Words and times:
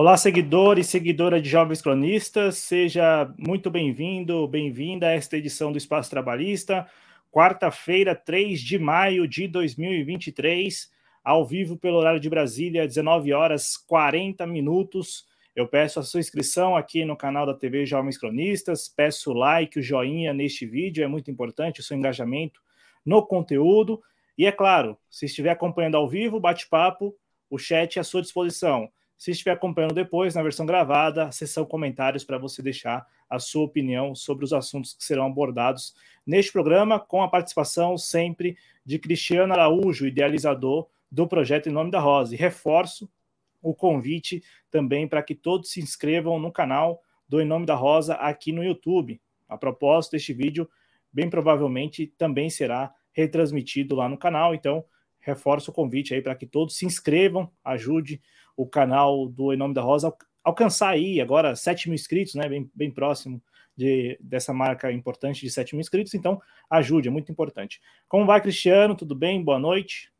Olá, 0.00 0.16
seguidor 0.16 0.78
e 0.78 0.82
seguidora 0.82 1.38
de 1.42 1.50
Jovens 1.50 1.82
Cronistas, 1.82 2.56
seja 2.56 3.30
muito 3.36 3.70
bem-vindo, 3.70 4.48
bem-vinda 4.48 5.08
a 5.08 5.10
esta 5.10 5.36
edição 5.36 5.70
do 5.70 5.76
Espaço 5.76 6.08
Trabalhista, 6.08 6.88
quarta-feira, 7.30 8.14
3 8.14 8.62
de 8.62 8.78
maio 8.78 9.28
de 9.28 9.46
2023, 9.46 10.90
ao 11.22 11.44
vivo 11.44 11.76
pelo 11.76 11.98
horário 11.98 12.18
de 12.18 12.30
Brasília, 12.30 12.86
19 12.86 13.34
horas 13.34 13.76
40 13.76 14.46
minutos. 14.46 15.26
Eu 15.54 15.68
peço 15.68 16.00
a 16.00 16.02
sua 16.02 16.20
inscrição 16.20 16.74
aqui 16.74 17.04
no 17.04 17.14
canal 17.14 17.44
da 17.44 17.52
TV 17.52 17.84
Jovens 17.84 18.16
Cronistas, 18.16 18.88
peço 18.88 19.32
o 19.32 19.34
like, 19.34 19.78
o 19.78 19.82
joinha 19.82 20.32
neste 20.32 20.64
vídeo, 20.64 21.04
é 21.04 21.08
muito 21.08 21.30
importante 21.30 21.80
o 21.80 21.82
seu 21.82 21.94
engajamento 21.94 22.62
no 23.04 23.22
conteúdo. 23.26 24.00
E 24.38 24.46
é 24.46 24.50
claro, 24.50 24.96
se 25.10 25.26
estiver 25.26 25.50
acompanhando 25.50 25.98
ao 25.98 26.08
vivo, 26.08 26.40
bate-papo, 26.40 27.14
o 27.50 27.58
chat 27.58 27.98
é 27.98 28.00
à 28.00 28.02
sua 28.02 28.22
disposição. 28.22 28.90
Se 29.20 29.32
estiver 29.32 29.50
acompanhando 29.50 29.92
depois, 29.92 30.34
na 30.34 30.42
versão 30.42 30.64
gravada, 30.64 31.28
a 31.28 31.64
comentários 31.66 32.24
para 32.24 32.38
você 32.38 32.62
deixar 32.62 33.06
a 33.28 33.38
sua 33.38 33.64
opinião 33.64 34.14
sobre 34.14 34.46
os 34.46 34.52
assuntos 34.54 34.94
que 34.94 35.04
serão 35.04 35.26
abordados 35.26 35.94
neste 36.26 36.50
programa, 36.50 36.98
com 36.98 37.22
a 37.22 37.28
participação 37.28 37.98
sempre 37.98 38.56
de 38.82 38.98
Cristiano 38.98 39.52
Araújo, 39.52 40.06
idealizador 40.06 40.88
do 41.12 41.28
projeto 41.28 41.68
Em 41.68 41.72
Nome 41.72 41.90
da 41.90 42.00
Rosa. 42.00 42.34
E 42.34 42.38
reforço 42.38 43.10
o 43.60 43.74
convite 43.74 44.42
também 44.70 45.06
para 45.06 45.22
que 45.22 45.34
todos 45.34 45.70
se 45.70 45.82
inscrevam 45.82 46.40
no 46.40 46.50
canal 46.50 47.02
do 47.28 47.42
Em 47.42 47.44
Nome 47.44 47.66
da 47.66 47.74
Rosa 47.74 48.14
aqui 48.14 48.52
no 48.52 48.64
YouTube. 48.64 49.20
A 49.46 49.58
propósito, 49.58 50.16
este 50.16 50.32
vídeo 50.32 50.66
bem 51.12 51.28
provavelmente 51.28 52.06
também 52.16 52.48
será 52.48 52.90
retransmitido 53.12 53.94
lá 53.94 54.08
no 54.08 54.16
canal, 54.16 54.54
então 54.54 54.82
reforço 55.18 55.70
o 55.70 55.74
convite 55.74 56.14
aí 56.14 56.22
para 56.22 56.34
que 56.34 56.46
todos 56.46 56.78
se 56.78 56.86
inscrevam, 56.86 57.52
ajude 57.62 58.22
o 58.56 58.66
canal 58.66 59.28
do 59.28 59.52
Em 59.52 59.56
Nome 59.56 59.74
da 59.74 59.82
Rosa 59.82 60.12
alcançar 60.42 60.90
aí 60.90 61.20
agora 61.20 61.54
7 61.54 61.88
mil 61.88 61.94
inscritos, 61.94 62.34
né? 62.34 62.48
Bem, 62.48 62.70
bem 62.74 62.90
próximo 62.90 63.42
de, 63.76 64.18
dessa 64.20 64.52
marca 64.52 64.90
importante 64.92 65.40
de 65.40 65.50
7 65.50 65.74
mil 65.74 65.80
inscritos, 65.80 66.14
então 66.14 66.40
ajude, 66.68 67.08
é 67.08 67.10
muito 67.10 67.30
importante. 67.32 67.80
Como 68.08 68.26
vai, 68.26 68.40
Cristiano? 68.40 68.94
Tudo 68.94 69.14
bem? 69.14 69.42
Boa 69.42 69.58
noite. 69.58 70.12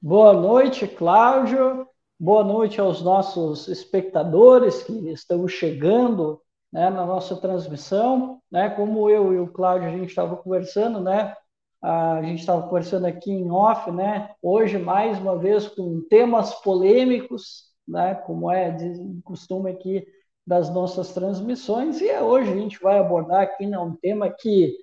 Boa 0.00 0.32
noite, 0.32 0.86
Cláudio. 0.86 1.86
Boa 2.18 2.44
noite 2.44 2.80
aos 2.80 3.02
nossos 3.02 3.68
espectadores 3.68 4.82
que 4.82 4.92
estão 5.10 5.46
chegando 5.48 6.40
né, 6.72 6.90
na 6.90 7.04
nossa 7.04 7.36
transmissão. 7.36 8.40
Né, 8.50 8.70
como 8.70 9.08
eu 9.10 9.32
e 9.32 9.38
o 9.38 9.48
Cláudio 9.48 9.88
a 9.88 9.92
gente 9.92 10.08
estava 10.08 10.36
conversando, 10.36 11.00
né, 11.00 11.34
a 11.82 12.20
gente 12.22 12.40
estava 12.40 12.62
conversando 12.62 13.06
aqui 13.06 13.30
em 13.30 13.50
off, 13.50 13.90
né? 13.90 14.30
Hoje, 14.42 14.78
mais 14.78 15.18
uma 15.18 15.36
vez, 15.38 15.66
com 15.68 16.00
temas 16.08 16.54
polêmicos, 16.56 17.70
né? 17.88 18.14
Como 18.14 18.50
é 18.50 18.70
de 18.70 19.20
costume 19.24 19.70
aqui 19.70 20.06
das 20.46 20.68
nossas 20.68 21.12
transmissões. 21.12 22.00
E 22.00 22.12
hoje 22.18 22.52
a 22.52 22.56
gente 22.56 22.80
vai 22.80 22.98
abordar 22.98 23.42
aqui 23.42 23.66
né, 23.66 23.78
um 23.78 23.94
tema 23.94 24.28
que 24.28 24.74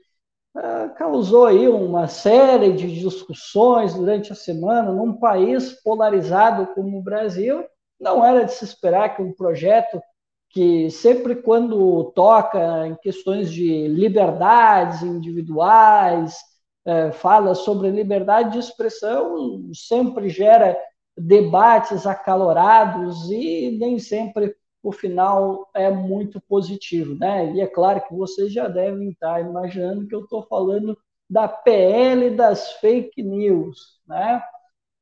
uh, 0.56 0.95
causou 0.95 1.45
aí 1.45 1.67
uma 1.67 2.08
série 2.08 2.73
de 2.73 3.00
discussões 3.00 3.94
durante 3.94 4.32
a 4.32 4.36
semana 4.36 4.92
num 4.92 5.14
país 5.14 5.73
polarizado 5.83 6.67
como 6.73 6.98
o 6.98 7.04
Brasil. 7.04 7.66
Não 8.00 8.23
era 8.23 8.45
de 8.45 8.54
se 8.54 8.64
esperar 8.64 9.16
que 9.16 9.21
um 9.21 9.33
projeto 9.33 10.02
que 10.50 10.89
sempre 10.89 11.36
quando 11.36 12.11
toca 12.16 12.88
em 12.88 12.95
questões 12.95 13.52
de 13.52 13.88
liberdades 13.88 15.04
individuais, 15.04 16.38
é, 16.87 17.11
fala 17.11 17.53
sobre 17.53 17.89
liberdade 17.89 18.53
de 18.53 18.59
expressão 18.59 19.70
sempre 19.73 20.30
gera 20.30 20.80
debates 21.17 22.08
acalorados 22.08 23.30
e 23.30 23.77
nem 23.77 23.99
sempre 23.99 24.55
o 24.81 24.93
final 24.93 25.70
é 25.73 25.92
muito 25.92 26.39
positivo, 26.39 27.14
né? 27.15 27.52
E 27.52 27.59
é 27.59 27.67
claro 27.67 28.02
que 28.08 28.15
vocês 28.15 28.53
já 28.53 28.70
devem 28.70 29.09
estar 29.09 29.42
imaginando 29.42 30.08
que 30.08 30.15
eu 30.15 30.21
estou 30.21 30.43
falando 30.43 30.97
da 31.30 31.45
PL 31.45 32.30
das 32.30 32.71
fake 32.73 33.21
news, 33.21 33.99
né? 34.08 34.42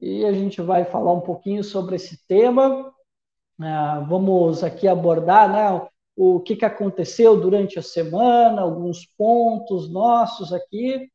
E 0.01 0.25
a 0.25 0.34
gente 0.34 0.62
vai 0.63 0.85
falar 0.85 1.13
um 1.13 1.22
pouquinho 1.22 1.63
sobre 1.63 1.97
esse 1.97 2.25
tema. 2.28 2.91
É, 3.62 4.06
vamos 4.07 4.63
aqui 4.63 4.88
abordar, 4.88 5.51
né? 5.51 5.88
O 6.16 6.40
que, 6.40 6.56
que 6.56 6.66
aconteceu 6.66 7.40
durante 7.40 7.78
a 7.78 7.84
semana, 7.84 8.63
alguns 8.63 9.06
pontos 9.06 9.88
nossos 9.91 10.51
aqui, 10.51 11.12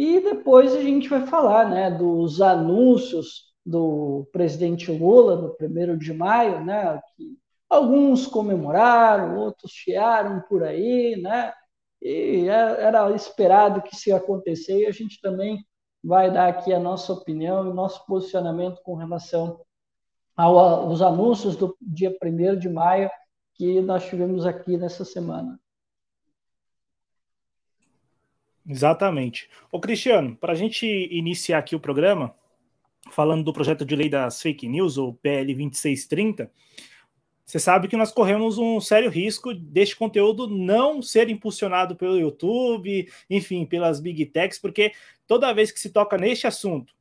e 0.00 0.20
depois 0.20 0.76
a 0.76 0.80
gente 0.80 1.08
vai 1.08 1.26
falar 1.26 1.68
né, 1.68 1.90
dos 1.90 2.40
anúncios 2.40 3.52
do 3.66 4.28
presidente 4.30 4.92
Lula 4.92 5.34
no 5.34 5.56
primeiro 5.56 5.98
de 5.98 6.14
maio, 6.14 6.64
né, 6.64 7.02
que 7.16 7.36
alguns 7.68 8.24
comemoraram, 8.24 9.36
outros 9.36 9.72
chiaram 9.72 10.40
por 10.48 10.62
aí, 10.62 11.20
né, 11.20 11.52
e 12.00 12.48
é, 12.48 12.84
era 12.84 13.10
esperado 13.10 13.82
que 13.82 13.92
isso 13.92 14.08
ia 14.08 14.18
acontecer, 14.18 14.82
e 14.82 14.86
a 14.86 14.92
gente 14.92 15.20
também 15.20 15.66
vai 16.00 16.30
dar 16.30 16.46
aqui 16.46 16.72
a 16.72 16.78
nossa 16.78 17.12
opinião 17.12 17.68
e 17.68 17.74
nosso 17.74 18.06
posicionamento 18.06 18.80
com 18.84 18.94
relação 18.94 19.60
aos 20.36 21.02
anúncios 21.02 21.56
do 21.56 21.76
dia 21.80 22.16
1 22.22 22.56
de 22.56 22.68
maio 22.68 23.10
que 23.54 23.80
nós 23.80 24.06
tivemos 24.06 24.46
aqui 24.46 24.76
nessa 24.76 25.04
semana. 25.04 25.58
Exatamente. 28.68 29.48
Ô, 29.72 29.80
Cristiano, 29.80 30.36
para 30.36 30.52
a 30.52 30.56
gente 30.56 30.86
iniciar 30.86 31.58
aqui 31.58 31.74
o 31.74 31.80
programa, 31.80 32.34
falando 33.10 33.42
do 33.42 33.52
projeto 33.52 33.84
de 33.84 33.96
lei 33.96 34.10
das 34.10 34.42
fake 34.42 34.68
news, 34.68 34.98
o 34.98 35.14
PL 35.14 35.54
2630, 35.54 36.50
você 37.46 37.58
sabe 37.58 37.88
que 37.88 37.96
nós 37.96 38.12
corremos 38.12 38.58
um 38.58 38.78
sério 38.78 39.08
risco 39.08 39.54
deste 39.54 39.96
conteúdo 39.96 40.46
não 40.46 41.00
ser 41.00 41.30
impulsionado 41.30 41.96
pelo 41.96 42.18
YouTube, 42.18 43.10
enfim, 43.30 43.64
pelas 43.64 44.00
big 44.00 44.26
techs, 44.26 44.58
porque 44.58 44.92
toda 45.26 45.54
vez 45.54 45.72
que 45.72 45.80
se 45.80 45.88
toca 45.88 46.18
neste 46.18 46.46
assunto, 46.46 46.92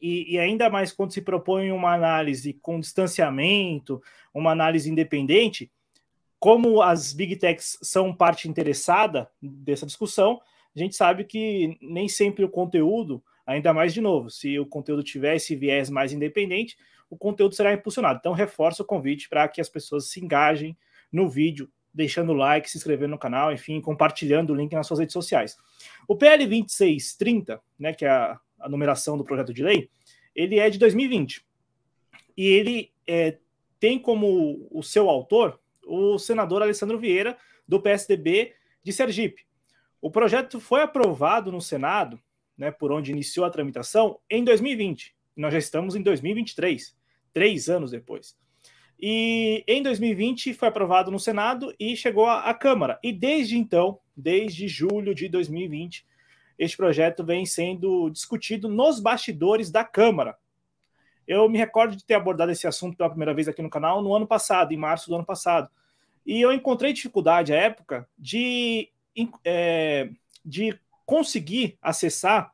e, 0.00 0.34
e, 0.34 0.38
ainda 0.38 0.68
mais 0.70 0.92
quando 0.92 1.12
se 1.12 1.22
propõe 1.22 1.72
uma 1.72 1.92
análise 1.92 2.52
com 2.52 2.78
distanciamento, 2.78 4.00
uma 4.32 4.52
análise 4.52 4.88
independente, 4.88 5.72
como 6.38 6.82
as 6.82 7.12
big 7.12 7.34
techs 7.36 7.78
são 7.82 8.14
parte 8.14 8.46
interessada 8.46 9.28
dessa 9.42 9.86
discussão, 9.86 10.40
a 10.74 10.78
gente 10.78 10.96
sabe 10.96 11.24
que 11.24 11.76
nem 11.80 12.08
sempre 12.08 12.44
o 12.44 12.48
conteúdo, 12.48 13.22
ainda 13.46 13.72
mais 13.72 13.92
de 13.92 14.00
novo, 14.00 14.30
se 14.30 14.58
o 14.58 14.66
conteúdo 14.66 15.02
tiver 15.02 15.36
esse 15.36 15.56
viés 15.56 15.90
mais 15.90 16.12
independente, 16.12 16.76
o 17.10 17.16
conteúdo 17.16 17.54
será 17.54 17.72
impulsionado. 17.72 18.18
Então, 18.20 18.32
reforço 18.32 18.82
o 18.82 18.86
convite 18.86 19.28
para 19.28 19.48
que 19.48 19.60
as 19.60 19.68
pessoas 19.68 20.10
se 20.10 20.22
engajem 20.22 20.76
no 21.10 21.28
vídeo, 21.28 21.70
deixando 21.92 22.32
like, 22.32 22.70
se 22.70 22.76
inscrevendo 22.76 23.12
no 23.12 23.18
canal, 23.18 23.52
enfim, 23.52 23.80
compartilhando 23.80 24.52
o 24.52 24.56
link 24.56 24.72
nas 24.72 24.86
suas 24.86 25.00
redes 25.00 25.12
sociais. 25.12 25.56
O 26.06 26.14
PL 26.14 26.46
2630, 26.46 27.60
né, 27.78 27.94
que 27.94 28.04
é 28.04 28.10
a, 28.10 28.38
a 28.60 28.68
numeração 28.68 29.16
do 29.16 29.24
projeto 29.24 29.54
de 29.54 29.62
lei, 29.62 29.88
ele 30.34 30.58
é 30.58 30.68
de 30.68 30.78
2020. 30.78 31.44
E 32.36 32.46
ele 32.46 32.92
é, 33.06 33.38
tem 33.80 33.98
como 33.98 34.68
o 34.70 34.82
seu 34.82 35.08
autor 35.08 35.58
o 35.88 36.18
senador 36.18 36.62
Alessandro 36.62 36.98
Vieira, 36.98 37.36
do 37.66 37.80
PSDB 37.80 38.52
de 38.82 38.92
Sergipe. 38.92 39.46
O 40.00 40.10
projeto 40.10 40.60
foi 40.60 40.82
aprovado 40.82 41.50
no 41.50 41.60
Senado, 41.60 42.20
né, 42.56 42.70
por 42.70 42.92
onde 42.92 43.12
iniciou 43.12 43.44
a 43.44 43.50
tramitação, 43.50 44.18
em 44.30 44.44
2020. 44.44 45.14
Nós 45.36 45.52
já 45.52 45.58
estamos 45.58 45.94
em 45.94 46.02
2023, 46.02 46.96
três 47.32 47.68
anos 47.68 47.90
depois. 47.90 48.36
E 49.00 49.64
em 49.66 49.82
2020 49.82 50.54
foi 50.54 50.68
aprovado 50.68 51.10
no 51.10 51.20
Senado 51.20 51.72
e 51.78 51.96
chegou 51.96 52.26
à 52.26 52.52
Câmara. 52.52 52.98
E 53.02 53.12
desde 53.12 53.56
então, 53.56 54.00
desde 54.16 54.66
julho 54.66 55.14
de 55.14 55.28
2020, 55.28 56.04
este 56.58 56.76
projeto 56.76 57.24
vem 57.24 57.46
sendo 57.46 58.10
discutido 58.10 58.68
nos 58.68 58.98
bastidores 58.98 59.70
da 59.70 59.84
Câmara. 59.84 60.36
Eu 61.26 61.48
me 61.48 61.58
recordo 61.58 61.94
de 61.94 62.04
ter 62.04 62.14
abordado 62.14 62.50
esse 62.50 62.66
assunto 62.66 62.96
pela 62.96 63.10
primeira 63.10 63.34
vez 63.34 63.46
aqui 63.46 63.62
no 63.62 63.70
canal 63.70 64.02
no 64.02 64.14
ano 64.14 64.26
passado, 64.26 64.72
em 64.72 64.76
março 64.76 65.08
do 65.08 65.14
ano 65.14 65.24
passado. 65.24 65.70
E 66.26 66.40
eu 66.40 66.52
encontrei 66.52 66.92
dificuldade 66.92 67.52
à 67.52 67.56
época 67.56 68.08
de 68.18 68.90
é, 69.44 70.10
de 70.44 70.78
conseguir 71.06 71.78
acessar 71.80 72.52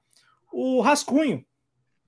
o 0.52 0.80
rascunho 0.80 1.44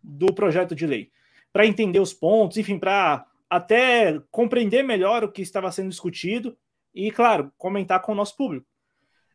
do 0.03 0.33
projeto 0.33 0.75
de 0.75 0.87
lei, 0.87 1.11
para 1.53 1.67
entender 1.67 1.99
os 1.99 2.15
pontos, 2.15 2.57
enfim, 2.57 2.79
para 2.79 3.27
até 3.51 4.21
compreender 4.31 4.85
melhor 4.85 5.25
o 5.25 5.33
que 5.33 5.43
estava 5.43 5.73
sendo 5.73 5.89
discutido 5.89 6.57
e, 6.95 7.11
claro, 7.11 7.53
comentar 7.59 8.01
com 8.01 8.13
o 8.13 8.15
nosso 8.15 8.37
público. 8.37 8.67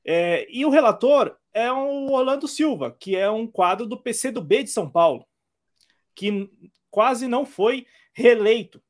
É, 0.06 0.48
e 0.50 0.66
o 0.66 0.70
relator 0.70 1.36
é 1.54 1.72
o 1.72 2.12
Orlando 2.12 2.48
Silva, 2.48 2.96
que 2.98 3.16
é 3.16 3.30
um 3.30 3.46
quadro 3.46 3.86
do 3.86 3.98
PCdoB 3.98 4.64
de 4.64 4.70
São 4.70 4.90
Paulo, 4.90 5.26
que 6.16 6.50
quase 6.90 7.28
não 7.28 7.46
foi 7.46 7.86
reeleito. 8.14 8.82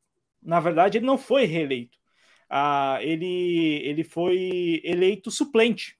Na 0.41 0.59
verdade, 0.59 0.97
ele 0.97 1.05
não 1.05 1.17
foi 1.17 1.45
reeleito. 1.45 1.97
Ah, 2.49 2.99
ele, 3.01 3.81
ele 3.83 4.03
foi 4.03 4.81
eleito 4.83 5.31
suplente 5.31 5.97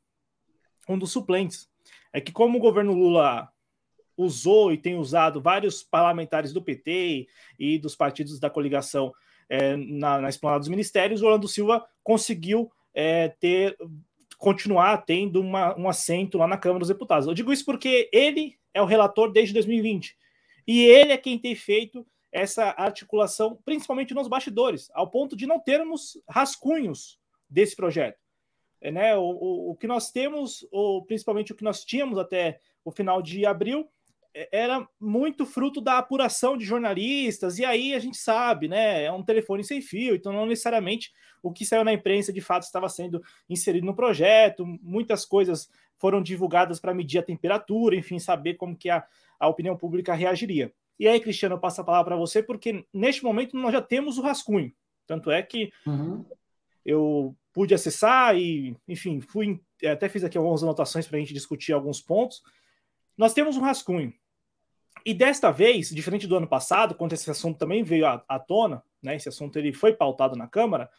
um 0.88 0.98
dos 0.98 1.12
suplentes. 1.12 1.70
É 2.14 2.20
que, 2.20 2.32
como 2.32 2.58
o 2.58 2.62
governo 2.62 2.94
Lula 2.94 3.50
usou 4.18 4.72
e 4.72 4.78
tem 4.78 4.96
usado 4.96 5.42
vários 5.42 5.84
parlamentares 5.84 6.54
do 6.54 6.62
PT 6.62 7.28
e 7.58 7.80
dos 7.80 7.96
partidos 7.96 8.40
da 8.40 8.50
coligação 8.50 9.14
é, 9.50 9.76
na, 9.76 10.22
na 10.22 10.30
esplanada 10.30 10.60
dos 10.60 10.70
ministérios, 10.70 11.22
o 11.22 11.26
Orlando 11.26 11.48
Silva 11.48 11.86
conseguiu 12.04 12.72
é, 12.94 13.30
ter 13.30 13.78
continuar 14.38 14.98
tendo 15.06 15.40
uma, 15.40 15.78
um 15.78 15.88
assento 15.88 16.38
lá 16.38 16.48
na 16.48 16.58
Câmara 16.58 16.80
dos 16.80 16.88
Deputados. 16.88 17.28
Eu 17.28 17.34
digo 17.34 17.54
isso 17.54 17.64
porque 17.64 18.10
ele 18.12 18.58
é 18.74 18.82
o 18.82 18.86
relator 18.86 19.32
desde 19.32 19.54
2020 19.54 20.18
e 20.68 20.84
ele 20.84 21.12
é 21.12 21.18
quem 21.18 21.38
tem 21.38 21.54
feito 21.54 22.06
essa 22.32 22.74
articulação, 22.78 23.60
principalmente 23.64 24.14
nos 24.14 24.28
bastidores, 24.28 24.90
ao 24.94 25.10
ponto 25.10 25.36
de 25.36 25.46
não 25.46 25.60
termos 25.60 26.18
rascunhos 26.28 27.20
desse 27.50 27.76
projeto. 27.76 28.18
É, 28.82 28.92
né, 28.92 29.16
o, 29.16 29.22
o, 29.22 29.72
o, 29.72 29.76
que 29.76 29.86
nós 29.86 30.12
temos, 30.12 30.68
ou 30.72 31.06
principalmente 31.06 31.52
o 31.52 31.56
que 31.56 31.64
nós 31.64 31.86
tínhamos 31.86 32.18
até 32.18 32.60
o 32.84 32.92
final 32.92 33.22
de 33.22 33.46
abril, 33.46 33.88
é, 34.34 34.50
era 34.52 34.88
muito 35.00 35.46
fruto 35.46 35.80
da 35.80 35.98
apuração 35.98 36.58
de 36.58 36.66
jornalistas, 36.66 37.60
e 37.60 37.66
aí 37.66 37.94
a 37.94 38.00
gente 38.00 38.18
sabe, 38.18 38.68
né? 38.68 39.04
É 39.04 39.12
um 39.12 39.24
telefone 39.24 39.64
sem 39.64 39.82
fio, 39.82 40.16
então 40.16 40.34
não 40.34 40.46
necessariamente 40.46 41.12
o 41.44 41.52
que 41.52 41.66
saiu 41.66 41.84
na 41.84 41.94
imprensa 41.94 42.34
de 42.34 42.42
fato 42.42 42.64
estava 42.64 42.90
sendo 42.90 43.22
inserido 43.50 43.86
no 43.86 43.96
projeto, 43.96 44.66
muitas 44.82 45.26
coisas 45.26 45.70
foram 45.98 46.22
divulgadas 46.22 46.80
para 46.80 46.94
medir 46.94 47.20
a 47.20 47.24
temperatura, 47.24 47.96
enfim, 47.96 48.18
saber 48.18 48.56
como 48.56 48.76
que 48.76 48.90
a, 48.90 49.06
a 49.40 49.48
opinião 49.48 49.78
pública 49.78 50.14
reagiria. 50.14 50.74
E 51.00 51.08
aí, 51.08 51.20
Cristiano, 51.20 51.56
eu 51.56 51.60
passo 51.60 51.82
a 51.82 51.84
palavra 51.84 52.12
para 52.12 52.16
você, 52.16 52.44
porque 52.44 52.86
neste 52.94 53.24
momento 53.24 53.58
nós 53.58 53.74
já 53.74 53.82
temos 53.82 54.18
o 54.18 54.22
rascunho. 54.22 54.72
Tanto 55.06 55.32
é 55.32 55.42
que 55.42 55.72
uhum. 55.86 56.24
eu 56.86 57.36
pude 57.54 57.74
acessar 57.74 58.36
e, 58.38 58.76
enfim, 58.88 59.20
fui 59.20 59.62
até 59.86 60.08
fiz 60.08 60.24
aqui 60.24 60.38
algumas 60.38 60.64
anotações 60.64 61.08
para 61.08 61.18
a 61.18 61.20
gente 61.20 61.34
discutir 61.34 61.74
alguns 61.74 62.02
pontos. 62.02 62.42
Nós 63.18 63.34
temos 63.34 63.58
um 63.58 63.62
rascunho. 63.62 64.14
E 65.06 65.14
desta 65.14 65.52
vez, 65.52 65.90
diferente 65.90 66.28
do 66.28 66.36
ano 66.36 66.48
passado, 66.48 66.94
quando 66.94 67.14
esse 67.14 67.30
assunto 67.30 67.58
também 67.58 67.84
veio 67.84 68.06
à, 68.06 68.24
à 68.28 68.40
tona, 68.40 68.84
né, 69.02 69.16
esse 69.16 69.30
assunto 69.30 69.58
ele 69.58 69.74
foi 69.74 69.94
pautado 69.94 70.36
na 70.36 70.48
Câmara, 70.48 70.90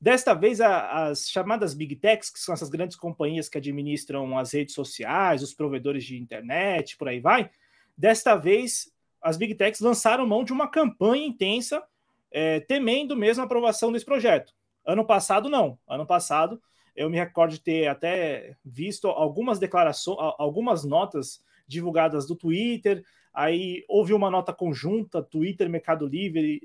desta 0.00 0.34
vez 0.34 0.60
a, 0.60 1.08
as 1.08 1.28
chamadas 1.30 1.72
Big 1.72 1.96
Techs, 1.96 2.30
que 2.30 2.38
são 2.38 2.52
essas 2.52 2.68
grandes 2.68 2.96
companhias 2.96 3.48
que 3.48 3.56
administram 3.56 4.38
as 4.38 4.52
redes 4.52 4.74
sociais, 4.74 5.42
os 5.42 5.54
provedores 5.54 6.04
de 6.04 6.18
internet, 6.18 6.96
por 6.96 7.08
aí 7.08 7.20
vai, 7.20 7.50
desta 7.96 8.36
vez 8.36 8.92
as 9.22 9.36
Big 9.36 9.54
Techs 9.54 9.80
lançaram 9.80 10.26
mão 10.26 10.44
de 10.44 10.52
uma 10.52 10.68
campanha 10.68 11.26
intensa, 11.26 11.82
é, 12.30 12.60
temendo 12.60 13.16
mesmo 13.16 13.42
a 13.42 13.46
aprovação 13.46 13.90
desse 13.90 14.04
projeto. 14.04 14.52
Ano 14.86 15.04
passado, 15.04 15.48
não. 15.48 15.78
Ano 15.88 16.06
passado, 16.06 16.62
eu 16.94 17.10
me 17.10 17.18
recordo 17.18 17.50
de 17.52 17.60
ter 17.60 17.88
até 17.88 18.56
visto 18.64 19.08
algumas 19.08 19.58
declarações, 19.58 20.16
algumas 20.38 20.84
notas 20.84 21.42
divulgadas 21.66 22.26
do 22.26 22.36
Twitter. 22.36 23.04
Aí 23.34 23.84
houve 23.88 24.14
uma 24.14 24.30
nota 24.30 24.52
conjunta, 24.52 25.22
Twitter, 25.22 25.68
Mercado 25.68 26.06
Livre, 26.06 26.60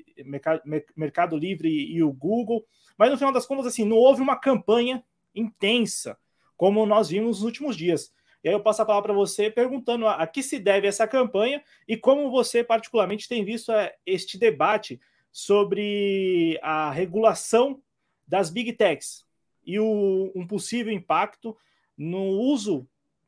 Mercado, 0.96 1.36
Livre 1.36 1.70
e 1.70 2.02
o 2.04 2.14
Google. 2.14 2.64
Mas 2.98 3.10
no 3.10 3.18
final 3.18 3.34
das 3.34 3.46
contas, 3.46 3.66
assim, 3.66 3.84
não 3.84 3.98
houve 3.98 4.22
uma 4.22 4.38
campanha 4.38 5.04
intensa, 5.34 6.18
como 6.56 6.86
nós 6.86 7.10
vimos 7.10 7.40
nos 7.40 7.44
últimos 7.44 7.76
dias. 7.76 8.14
E 8.44 8.48
aí 8.48 8.54
eu 8.54 8.62
passo 8.62 8.82
a 8.82 8.86
palavra 8.86 9.10
para 9.10 9.18
você 9.18 9.50
perguntando 9.50 10.08
a, 10.08 10.16
a, 10.16 10.28
que 10.28 10.42
se 10.42 10.60
deve 10.60 10.88
essa 10.88 11.08
campanha 11.08 11.64
e 11.88 11.98
como 11.98 12.32
você 12.32 12.64
particularmente 12.64 13.28
tem 13.28 13.44
visto 13.44 13.72
é, 13.72 13.96
este 14.06 14.38
debate 14.38 15.00
sobre 15.32 16.60
a 16.62 16.92
regulação 16.92 17.82
das 18.32 18.50
big 18.50 18.72
techs 18.72 19.26
e 19.66 19.78
o, 19.78 20.32
um 20.34 20.48
possível 20.48 20.94
impacto 20.94 21.56
no 21.98 22.24
uso 22.24 22.88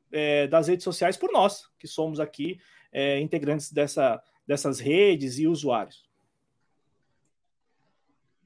é, 0.09 0.47
das 0.47 0.69
redes 0.69 0.85
sociais 0.85 1.17
por 1.17 1.29
nós, 1.29 1.69
que 1.77 1.89
somos 1.89 2.21
aqui 2.21 2.57
é, 2.89 3.19
integrantes 3.19 3.69
dessa, 3.69 4.23
dessas 4.47 4.79
redes 4.79 5.38
e 5.38 5.45
usuários. 5.45 6.09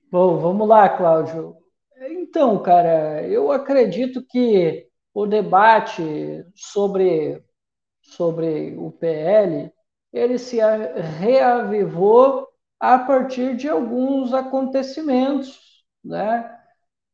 Bom, 0.09 0.39
vamos 0.39 0.67
lá, 0.67 0.89
Cláudio. 0.89 1.55
Então, 2.09 2.57
cara, 2.63 3.21
eu 3.27 3.51
acredito 3.51 4.25
que 4.25 4.87
o 5.13 5.27
debate 5.27 6.43
sobre, 6.55 7.43
sobre 8.01 8.75
o 8.77 8.91
PL 8.91 9.71
ele 10.11 10.39
se 10.39 10.57
reavivou 11.19 12.47
a 12.79 12.97
partir 12.97 13.55
de 13.55 13.69
alguns 13.69 14.33
acontecimentos 14.33 15.66
né, 16.07 16.57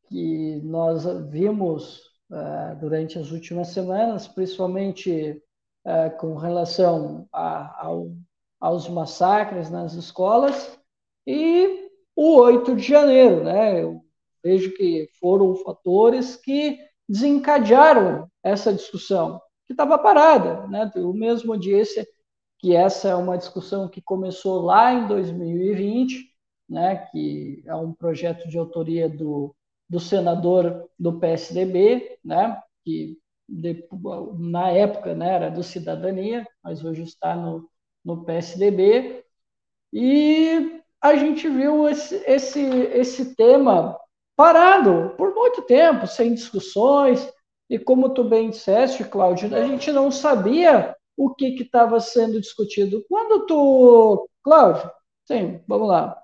que 0.08 0.62
nós 0.64 1.06
vimos 1.30 2.00
uh, 2.30 2.80
durante 2.80 3.18
as 3.18 3.32
últimas 3.32 3.70
semanas, 3.70 4.28
principalmente 4.28 5.42
uh, 5.86 6.18
com 6.18 6.36
relação 6.36 7.28
a, 7.32 7.86
ao, 7.86 8.12
aos 8.60 8.88
massacres 8.88 9.70
nas 9.70 9.94
escolas, 9.94 10.78
e 11.26 11.90
o 12.16 12.36
8 12.36 12.76
de 12.76 12.84
janeiro. 12.84 13.44
Né, 13.44 13.84
eu 13.84 14.02
vejo 14.44 14.74
que 14.76 15.10
foram 15.20 15.56
fatores 15.56 16.36
que 16.36 16.78
desencadearam 17.08 18.30
essa 18.44 18.74
discussão, 18.74 19.42
que 19.66 19.74
estava 19.74 19.98
parada. 19.98 20.68
Né? 20.68 20.92
Eu 20.96 21.14
mesmo 21.14 21.58
disse 21.58 22.08
que 22.60 22.76
essa 22.76 23.10
é 23.10 23.16
uma 23.16 23.38
discussão 23.38 23.90
que 23.90 24.02
começou 24.02 24.62
lá 24.62 24.94
em 24.94 25.08
2020, 25.08 26.33
né, 26.70 27.08
que 27.12 27.64
é 27.66 27.76
um 27.76 27.94
projeto 27.94 28.48
de 28.48 28.58
autoria 28.58 29.10
do, 29.10 29.56
do 29.90 30.00
senador 30.00 30.90
do 30.98 31.20
PSDB, 31.20 32.18
né, 32.24 32.60
que 32.84 33.18
de, 33.48 33.88
na 34.38 34.70
época 34.70 35.14
né, 35.14 35.34
era 35.34 35.50
do 35.52 35.64
Cidadania, 35.64 36.48
mas 36.64 36.84
hoje 36.84 37.04
está 37.04 37.36
no, 37.36 37.70
no 38.04 38.24
PSDB, 38.26 39.24
e 39.92 40.82
a 41.02 41.16
gente 41.16 41.48
viu 41.50 41.88
esse, 41.88 42.16
esse, 42.26 42.62
esse 42.62 43.36
tema 43.36 43.98
parado 44.36 45.14
por 45.18 45.36
muito 45.36 45.62
tempo, 45.62 46.08
sem 46.08 46.34
discussões, 46.34 47.32
e 47.70 47.78
como 47.78 48.14
tu 48.14 48.24
bem 48.24 48.50
disseste, 48.50 49.04
Cláudio, 49.04 49.56
a 49.56 49.66
gente 49.66 49.92
não 49.92 50.12
sabia 50.12 50.96
o 51.16 51.34
que 51.34 51.48
estava 51.62 52.00
sendo 52.00 52.40
discutido. 52.42 53.06
Quando 53.08 53.46
tu, 53.46 54.30
Cláudio, 54.44 54.90
sim, 55.26 55.62
vamos 55.68 55.88
lá. 55.88 56.23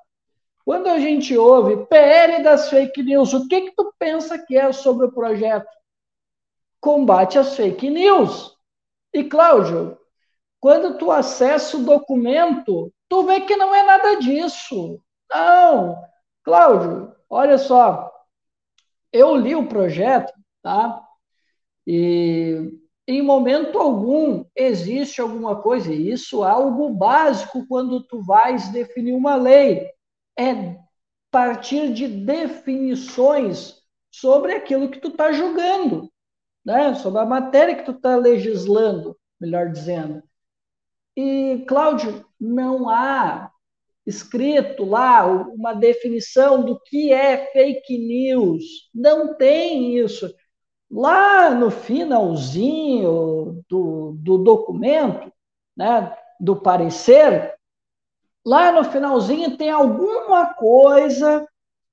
Quando 0.69 0.85
a 0.85 0.99
gente 0.99 1.35
ouve 1.35 1.87
PL 1.87 2.43
das 2.43 2.69
fake 2.69 3.01
news, 3.01 3.33
o 3.33 3.47
que 3.47 3.61
que 3.61 3.71
tu 3.75 3.91
pensa 3.97 4.37
que 4.37 4.55
é 4.55 4.71
sobre 4.71 5.07
o 5.07 5.11
projeto? 5.11 5.67
Combate 6.79 7.39
às 7.39 7.55
fake 7.55 7.89
news. 7.89 8.55
E 9.11 9.23
Cláudio, 9.23 9.97
quando 10.59 10.95
tu 10.99 11.11
acessa 11.11 11.75
o 11.75 11.83
documento, 11.83 12.93
tu 13.09 13.23
vê 13.23 13.41
que 13.41 13.55
não 13.55 13.73
é 13.73 13.81
nada 13.81 14.19
disso. 14.19 15.01
Não. 15.33 15.99
Cláudio, 16.43 17.15
olha 17.27 17.57
só. 17.57 18.13
Eu 19.11 19.35
li 19.35 19.55
o 19.55 19.67
projeto, 19.67 20.31
tá? 20.61 21.03
E 21.87 22.69
em 23.07 23.23
momento 23.23 23.79
algum 23.79 24.45
existe 24.55 25.19
alguma 25.19 25.63
coisa, 25.63 25.91
e 25.91 26.11
isso 26.11 26.45
é 26.45 26.47
algo 26.51 26.91
básico 26.91 27.65
quando 27.67 28.03
tu 28.03 28.21
vais 28.21 28.69
definir 28.69 29.13
uma 29.13 29.33
lei 29.33 29.89
é 30.39 30.79
partir 31.29 31.93
de 31.93 32.07
definições 32.07 33.75
sobre 34.09 34.53
aquilo 34.53 34.89
que 34.89 34.99
tu 34.99 35.09
está 35.09 35.31
julgando, 35.33 36.09
né? 36.65 36.95
sobre 36.95 37.19
a 37.19 37.25
matéria 37.25 37.75
que 37.75 37.83
tu 37.83 37.91
está 37.91 38.15
legislando, 38.15 39.17
melhor 39.39 39.69
dizendo. 39.69 40.23
E, 41.15 41.65
Cláudio, 41.67 42.25
não 42.39 42.89
há 42.89 43.51
escrito 44.05 44.85
lá 44.85 45.25
uma 45.25 45.73
definição 45.73 46.63
do 46.63 46.79
que 46.79 47.11
é 47.11 47.51
fake 47.51 47.97
news. 47.97 48.89
Não 48.95 49.35
tem 49.35 49.97
isso. 49.97 50.33
Lá 50.89 51.53
no 51.53 51.69
finalzinho 51.69 53.63
do, 53.69 54.15
do 54.17 54.37
documento, 54.37 55.31
né, 55.75 56.15
do 56.39 56.55
parecer, 56.55 57.58
lá 58.45 58.71
no 58.71 58.83
finalzinho 58.83 59.57
tem 59.57 59.69
alguma 59.69 60.53
coisa 60.53 61.47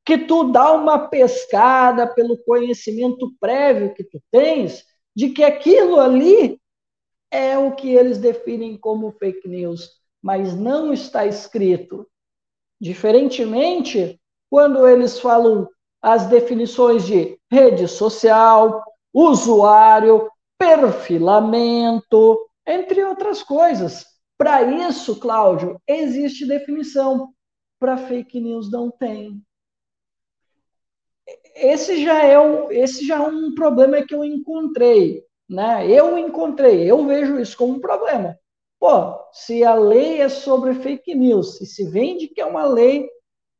que 0.04 0.18
tu 0.18 0.44
dá 0.44 0.72
uma 0.72 1.08
pescada 1.08 2.06
pelo 2.06 2.38
conhecimento 2.44 3.32
prévio 3.40 3.94
que 3.94 4.04
tu 4.04 4.22
tens 4.30 4.84
de 5.14 5.30
que 5.30 5.42
aquilo 5.42 5.98
ali 5.98 6.60
é 7.30 7.58
o 7.58 7.74
que 7.74 7.92
eles 7.92 8.18
definem 8.18 8.78
como 8.78 9.12
fake 9.12 9.48
news, 9.48 9.90
mas 10.22 10.54
não 10.54 10.92
está 10.92 11.26
escrito. 11.26 12.06
Diferentemente, 12.80 14.20
quando 14.48 14.86
eles 14.86 15.18
falam 15.18 15.68
as 16.00 16.26
definições 16.26 17.04
de 17.04 17.38
rede 17.50 17.88
social, 17.88 18.84
usuário, 19.12 20.30
perfilamento, 20.58 22.48
entre 22.66 23.04
outras 23.04 23.42
coisas. 23.42 24.04
Para 24.38 24.62
isso, 24.62 25.18
Cláudio, 25.18 25.80
existe 25.86 26.46
definição. 26.46 27.32
Para 27.78 27.96
fake 27.96 28.40
news 28.40 28.70
não 28.70 28.90
tem. 28.90 29.42
Esse 31.54 32.02
já 32.04 32.22
é 32.22 32.38
um, 32.38 32.70
esse 32.70 33.06
já 33.06 33.16
é 33.16 33.20
um 33.20 33.54
problema 33.54 34.02
que 34.02 34.14
eu 34.14 34.24
encontrei, 34.24 35.24
né? 35.48 35.90
Eu 35.90 36.16
encontrei, 36.16 36.90
eu 36.90 37.06
vejo 37.06 37.38
isso 37.38 37.56
como 37.56 37.74
um 37.74 37.80
problema. 37.80 38.38
Pô, 38.78 39.18
se 39.32 39.64
a 39.64 39.74
lei 39.74 40.20
é 40.20 40.28
sobre 40.28 40.74
fake 40.74 41.14
news, 41.14 41.60
e 41.60 41.66
se 41.66 41.88
vende 41.88 42.28
que 42.28 42.40
é 42.40 42.46
uma 42.46 42.64
lei 42.66 43.08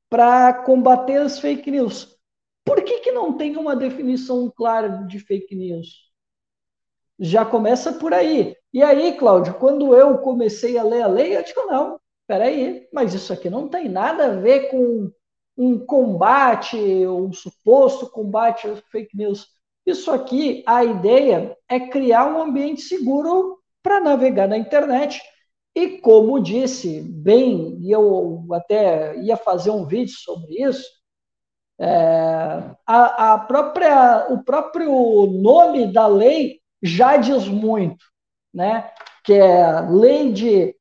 para 0.08 0.52
combater 0.64 1.16
as 1.18 1.38
fake 1.38 1.70
news. 1.70 2.16
Por 2.64 2.82
que, 2.82 2.98
que 3.00 3.12
não 3.12 3.36
tem 3.36 3.56
uma 3.56 3.76
definição 3.76 4.50
clara 4.54 4.88
de 5.06 5.18
fake 5.20 5.54
news? 5.54 6.10
Já 7.18 7.44
começa 7.44 7.92
por 7.92 8.12
aí. 8.12 8.55
E 8.72 8.82
aí, 8.82 9.16
Cláudio, 9.16 9.54
quando 9.54 9.94
eu 9.94 10.18
comecei 10.18 10.76
a 10.76 10.82
ler 10.82 11.02
a 11.02 11.06
lei, 11.06 11.36
eu 11.36 11.42
digo, 11.42 11.62
não, 11.66 11.98
peraí, 12.26 12.86
mas 12.92 13.14
isso 13.14 13.32
aqui 13.32 13.48
não 13.48 13.68
tem 13.68 13.88
nada 13.88 14.26
a 14.26 14.36
ver 14.36 14.70
com 14.70 15.10
um 15.56 15.78
combate, 15.78 16.76
um 16.76 17.32
suposto 17.32 18.10
combate 18.10 18.68
às 18.68 18.80
fake 18.90 19.16
news. 19.16 19.46
Isso 19.86 20.10
aqui, 20.10 20.62
a 20.66 20.84
ideia 20.84 21.56
é 21.68 21.80
criar 21.80 22.26
um 22.26 22.42
ambiente 22.42 22.82
seguro 22.82 23.58
para 23.82 24.00
navegar 24.00 24.48
na 24.48 24.58
internet. 24.58 25.22
E 25.74 25.98
como 25.98 26.42
disse 26.42 27.00
bem, 27.02 27.78
e 27.80 27.92
eu 27.92 28.46
até 28.52 29.16
ia 29.20 29.36
fazer 29.36 29.70
um 29.70 29.86
vídeo 29.86 30.14
sobre 30.16 30.62
isso, 30.62 30.84
é, 31.78 32.74
a, 32.86 33.34
a 33.34 33.38
própria, 33.38 34.26
o 34.30 34.42
próprio 34.42 35.26
nome 35.26 35.92
da 35.92 36.06
lei 36.06 36.60
já 36.82 37.16
diz 37.16 37.46
muito, 37.46 38.04
né? 38.56 38.90
que 39.22 39.34
é 39.34 39.80
lei 39.82 40.32
de 40.32 40.74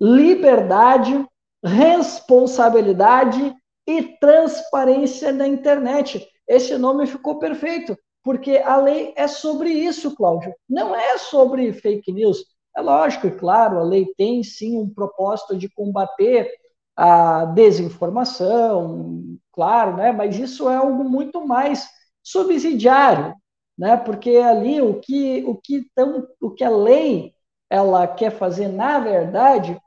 liberdade, 0.00 1.26
responsabilidade 1.64 3.54
e 3.86 4.02
transparência 4.20 5.32
na 5.32 5.48
internet. 5.48 6.26
Esse 6.48 6.78
nome 6.78 7.06
ficou 7.06 7.40
perfeito, 7.40 7.98
porque 8.22 8.58
a 8.58 8.76
lei 8.76 9.12
é 9.16 9.26
sobre 9.26 9.70
isso, 9.70 10.14
Cláudio. 10.14 10.54
Não 10.68 10.94
é 10.94 11.18
sobre 11.18 11.72
fake 11.72 12.12
news. 12.12 12.44
É 12.76 12.80
lógico, 12.80 13.26
e 13.26 13.32
claro, 13.32 13.78
a 13.78 13.82
lei 13.82 14.06
tem 14.16 14.44
sim 14.44 14.78
um 14.78 14.88
propósito 14.88 15.56
de 15.56 15.68
combater 15.68 16.48
a 16.96 17.46
desinformação, 17.46 19.36
claro, 19.52 19.96
né? 19.96 20.12
Mas 20.12 20.38
isso 20.38 20.68
é 20.70 20.76
algo 20.76 21.02
muito 21.02 21.44
mais 21.46 21.88
subsidiário, 22.22 23.34
né? 23.78 23.96
Porque 23.96 24.36
ali 24.36 24.80
o 24.80 25.00
que 25.00 25.44
o 25.46 25.56
que 25.56 25.90
tão, 25.94 26.26
o 26.40 26.50
que 26.50 26.64
a 26.64 26.70
lei 26.70 27.34
ela 27.68 28.06
quer 28.06 28.30
fazer 28.30 28.68
na 28.68 28.98
verdade 28.98 29.80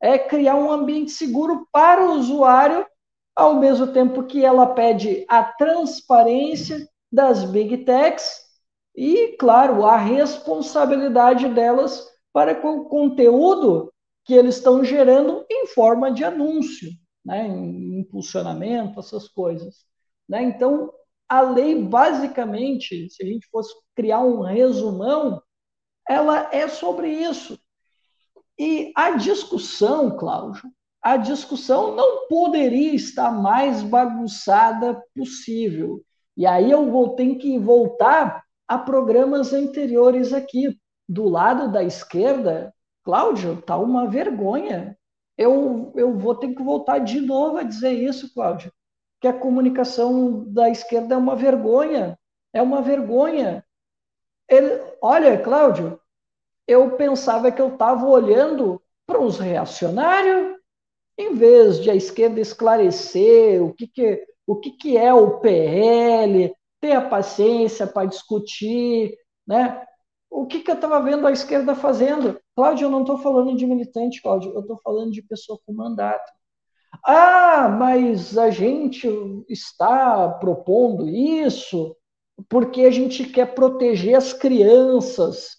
é 0.00 0.18
criar 0.18 0.56
um 0.56 0.70
ambiente 0.70 1.10
seguro 1.10 1.66
para 1.72 2.04
o 2.04 2.14
usuário, 2.14 2.86
ao 3.34 3.54
mesmo 3.54 3.88
tempo 3.88 4.24
que 4.24 4.44
ela 4.44 4.66
pede 4.66 5.24
a 5.28 5.42
transparência 5.42 6.88
das 7.10 7.44
big 7.44 7.78
techs 7.78 8.48
e, 8.94 9.36
claro, 9.38 9.84
a 9.86 9.96
responsabilidade 9.96 11.48
delas 11.48 12.06
para 12.32 12.54
com 12.54 12.78
o 12.78 12.84
conteúdo 12.86 13.92
que 14.24 14.34
eles 14.34 14.56
estão 14.56 14.84
gerando 14.84 15.44
em 15.50 15.66
forma 15.68 16.10
de 16.10 16.22
anúncio, 16.22 16.90
né, 17.24 17.46
em 17.46 18.00
impulsionamento, 18.00 19.00
essas 19.00 19.28
coisas. 19.28 19.86
Né? 20.28 20.42
Então, 20.42 20.92
a 21.28 21.40
lei, 21.42 21.82
basicamente, 21.82 23.08
se 23.10 23.22
a 23.22 23.26
gente 23.26 23.46
fosse 23.50 23.74
criar 23.94 24.20
um 24.20 24.40
resumão, 24.40 25.42
ela 26.08 26.48
é 26.52 26.66
sobre 26.68 27.10
isso. 27.10 27.58
E 28.58 28.92
a 28.96 29.12
discussão, 29.12 30.16
Cláudio, 30.16 30.68
a 31.02 31.16
discussão 31.16 31.94
não 31.94 32.26
poderia 32.28 32.94
estar 32.94 33.30
mais 33.30 33.82
bagunçada 33.82 35.00
possível. 35.14 36.02
E 36.36 36.46
aí 36.46 36.70
eu 36.70 36.90
vou 36.90 37.10
ter 37.10 37.36
que 37.36 37.58
voltar 37.58 38.42
a 38.66 38.78
programas 38.78 39.52
anteriores 39.52 40.32
aqui. 40.32 40.76
Do 41.08 41.28
lado 41.28 41.72
da 41.72 41.82
esquerda, 41.82 42.74
Cláudio, 43.04 43.62
tá 43.62 43.76
uma 43.76 44.06
vergonha. 44.08 44.96
Eu, 45.36 45.92
eu 45.96 46.18
vou 46.18 46.34
ter 46.34 46.54
que 46.54 46.62
voltar 46.62 46.98
de 46.98 47.20
novo 47.20 47.58
a 47.58 47.62
dizer 47.62 47.92
isso, 47.92 48.32
Cláudio, 48.34 48.72
que 49.20 49.28
a 49.28 49.32
comunicação 49.32 50.44
da 50.52 50.68
esquerda 50.70 51.14
é 51.14 51.18
uma 51.18 51.34
vergonha. 51.34 52.18
É 52.52 52.62
uma 52.62 52.80
vergonha. 52.80 53.64
Ele, 54.48 54.80
olha, 55.02 55.38
Cláudio, 55.38 56.00
eu 56.66 56.96
pensava 56.96 57.50
que 57.50 57.60
eu 57.60 57.68
estava 57.68 58.06
olhando 58.06 58.80
para 59.06 59.20
os 59.20 59.38
reacionários, 59.38 60.56
em 61.16 61.34
vez 61.34 61.80
de 61.80 61.90
a 61.90 61.94
esquerda 61.94 62.40
esclarecer 62.40 63.62
o 63.62 63.74
que, 63.74 63.88
que, 63.88 64.24
o 64.46 64.56
que, 64.56 64.70
que 64.70 64.96
é 64.96 65.12
o 65.12 65.40
PL, 65.40 66.54
ter 66.80 66.92
a 66.92 67.08
paciência 67.08 67.86
para 67.86 68.06
discutir, 68.06 69.16
né? 69.46 69.84
O 70.30 70.46
que, 70.46 70.60
que 70.60 70.70
eu 70.70 70.74
estava 70.74 71.00
vendo 71.00 71.26
a 71.26 71.32
esquerda 71.32 71.74
fazendo? 71.74 72.38
Cláudio, 72.54 72.86
eu 72.86 72.90
não 72.90 73.00
estou 73.00 73.18
falando 73.18 73.56
de 73.56 73.66
militante, 73.66 74.22
Cláudio, 74.22 74.52
eu 74.52 74.60
estou 74.60 74.78
falando 74.78 75.10
de 75.10 75.22
pessoa 75.22 75.58
com 75.66 75.72
mandato. 75.72 76.30
Ah, 77.04 77.68
mas 77.68 78.36
a 78.36 78.50
gente 78.50 79.08
está 79.48 80.28
propondo 80.28 81.08
isso 81.08 81.96
porque 82.48 82.82
a 82.82 82.90
gente 82.90 83.24
quer 83.24 83.54
proteger 83.54 84.14
as 84.14 84.32
crianças. 84.32 85.56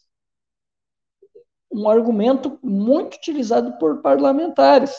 Um 1.72 1.90
argumento 1.90 2.58
muito 2.64 3.16
utilizado 3.16 3.78
por 3.78 4.02
parlamentares, 4.02 4.96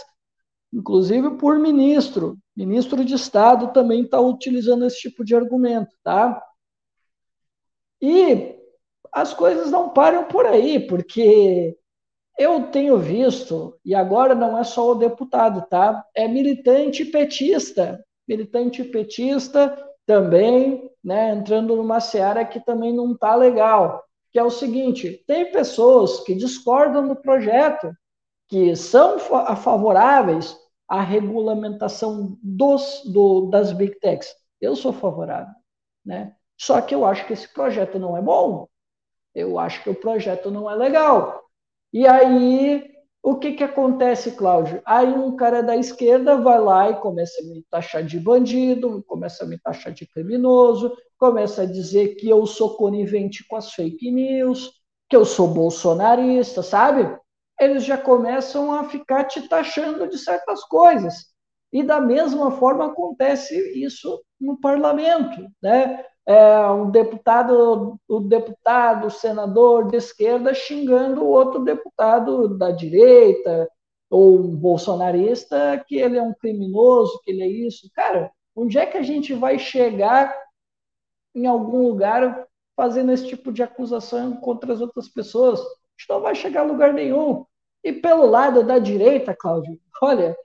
inclusive 0.73 1.37
por 1.37 1.59
ministro. 1.59 2.39
Ministro 2.57 3.05
de 3.05 3.15
Estado 3.15 3.73
também 3.73 4.03
está 4.03 4.21
utilizando 4.21 4.85
esse 4.85 5.01
tipo 5.01 5.25
de 5.25 5.35
argumento, 5.35 5.97
tá? 6.03 6.41
E 8.01 8.57
as 9.13 9.35
coisas 9.35 9.71
não 9.71 9.91
param 9.91 10.25
por 10.27 10.47
aí, 10.47 10.87
porque 10.87 11.77
eu 12.39 12.69
tenho 12.69 12.99
visto, 12.99 13.79
e 13.85 13.95
agora 13.95 14.35
não 14.35 14.59
é 14.59 14.65
só 14.65 14.93
o 14.93 14.95
deputado, 14.95 15.67
tá? 15.69 16.05
É 16.15 16.27
militante 16.27 17.05
petista, 17.05 18.03
militante 18.27 18.83
petista 18.85 19.77
também, 20.07 20.91
né, 21.05 21.35
entrando 21.35 21.77
numa 21.77 22.01
seara 22.01 22.45
que 22.45 22.61
também 22.61 22.93
não 22.93 23.13
está 23.13 23.35
legal, 23.35 24.03
que 24.33 24.39
é 24.39 24.45
o 24.45 24.51
seguinte, 24.51 25.23
tem 25.27 25.51
pessoas 25.51 26.21
que 26.21 26.35
discordam 26.35 27.07
do 27.09 27.17
projeto, 27.17 27.93
que 28.49 28.75
são 28.75 29.19
favoráveis 29.19 30.57
à 30.89 31.01
regulamentação 31.01 32.37
dos, 32.43 33.03
do, 33.05 33.43
das 33.51 33.73
big 33.73 33.99
techs. 34.01 34.35
Eu 34.61 34.75
sou 34.75 34.93
favorável, 34.93 35.55
né? 36.05 36.35
Só 36.57 36.81
que 36.81 36.95
eu 36.95 37.05
acho 37.05 37.27
que 37.27 37.33
esse 37.33 37.53
projeto 37.53 37.99
não 37.99 38.17
é 38.17 38.23
bom, 38.23 38.69
eu 39.35 39.59
acho 39.59 39.83
que 39.83 39.91
o 39.91 39.95
projeto 39.95 40.51
não 40.51 40.71
é 40.71 40.75
legal. 40.75 41.43
E 41.93 42.07
aí, 42.07 42.89
o 43.23 43.37
que, 43.37 43.53
que 43.53 43.65
acontece, 43.65 44.33
Cláudio? 44.33 44.81
Aí 44.85 45.09
um 45.13 45.37
cara 45.37 45.63
da 45.63 45.77
esquerda 45.77 46.37
vai 46.37 46.59
lá 46.61 46.91
e 46.91 47.01
começa 47.01 47.43
a 47.43 47.47
me 47.47 47.65
taxar 47.71 48.05
de 48.05 48.19
bandido, 48.19 49.03
começa 49.07 49.45
a 49.45 49.47
me 49.47 49.59
taxar 49.59 49.93
de 49.93 50.07
criminoso, 50.07 50.97
começa 51.19 51.63
a 51.63 51.67
dizer 51.67 52.15
que 52.15 52.29
eu 52.29 52.47
sou 52.47 52.77
conivente 52.77 53.47
com 53.47 53.57
as 53.57 53.73
fake 53.73 54.11
news, 54.11 54.73
que 55.09 55.17
eu 55.17 55.25
sou 55.25 55.49
bolsonarista, 55.49 56.63
sabe? 56.63 57.15
Eles 57.61 57.85
já 57.85 57.99
começam 57.99 58.73
a 58.73 58.85
ficar 58.89 59.25
te 59.25 59.47
taxando 59.49 60.09
de 60.09 60.17
certas 60.17 60.65
coisas. 60.65 61.27
E 61.73 61.83
da 61.83 62.01
mesma 62.01 62.53
forma 62.53 62.87
acontece 62.87 63.55
isso 63.79 64.23
no 64.41 64.59
parlamento, 64.59 65.47
né? 65.63 66.05
É, 66.27 66.67
um 66.71 66.91
deputado, 66.91 67.99
o 68.09 68.21
deputado, 68.21 69.07
o 69.07 69.11
senador 69.11 69.89
de 69.89 69.97
esquerda 69.97 70.55
xingando 70.55 71.23
o 71.23 71.29
outro 71.29 71.65
deputado 71.65 72.57
da 72.57 72.71
direita 72.71 73.69
ou 74.09 74.39
um 74.39 74.57
bolsonarista 74.57 75.83
que 75.87 75.97
ele 75.97 76.19
é 76.19 76.23
um 76.23 76.35
criminoso, 76.35 77.21
que 77.25 77.31
ele 77.31 77.43
é 77.43 77.49
isso. 77.49 77.91
Cara, 77.95 78.31
onde 78.55 78.79
é 78.79 78.87
que 78.87 78.99
a 78.99 79.03
gente 79.03 79.33
vai 79.35 79.59
chegar 79.59 80.37
em 81.35 81.47
algum 81.47 81.89
lugar 81.89 82.47
fazendo 82.77 83.13
esse 83.13 83.27
tipo 83.27 83.53
de 83.53 83.63
acusação 83.63 84.37
contra 84.37 84.73
as 84.73 84.81
outras 84.81 85.09
pessoas? 85.09 85.61
A 85.61 85.65
gente 85.65 86.09
não 86.09 86.21
vai 86.21 86.35
chegar 86.35 86.63
a 86.63 86.65
lugar 86.65 86.93
nenhum. 86.93 87.45
E 87.83 87.93
pelo 87.93 88.27
lado 88.27 88.63
da 88.63 88.79
direita, 88.79 89.35
Cláudio, 89.35 89.79
olha, 90.03 90.37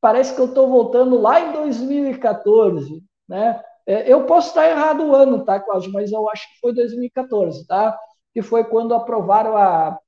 parece 0.00 0.34
que 0.34 0.40
eu 0.40 0.46
estou 0.46 0.68
voltando 0.68 1.18
lá 1.18 1.40
em 1.40 1.52
2014, 1.52 3.02
né? 3.28 3.62
É, 3.86 4.12
eu 4.12 4.24
posso 4.24 4.48
estar 4.48 4.68
errado 4.68 5.04
o 5.04 5.14
ano, 5.14 5.44
tá, 5.44 5.58
Cláudio? 5.60 5.92
Mas 5.92 6.12
eu 6.12 6.28
acho 6.30 6.42
que 6.52 6.60
foi 6.60 6.74
2014, 6.74 7.66
tá? 7.66 7.98
Que 8.32 8.42
foi 8.42 8.64
quando 8.64 8.94
aprovaram 8.94 9.56
a, 9.56 9.98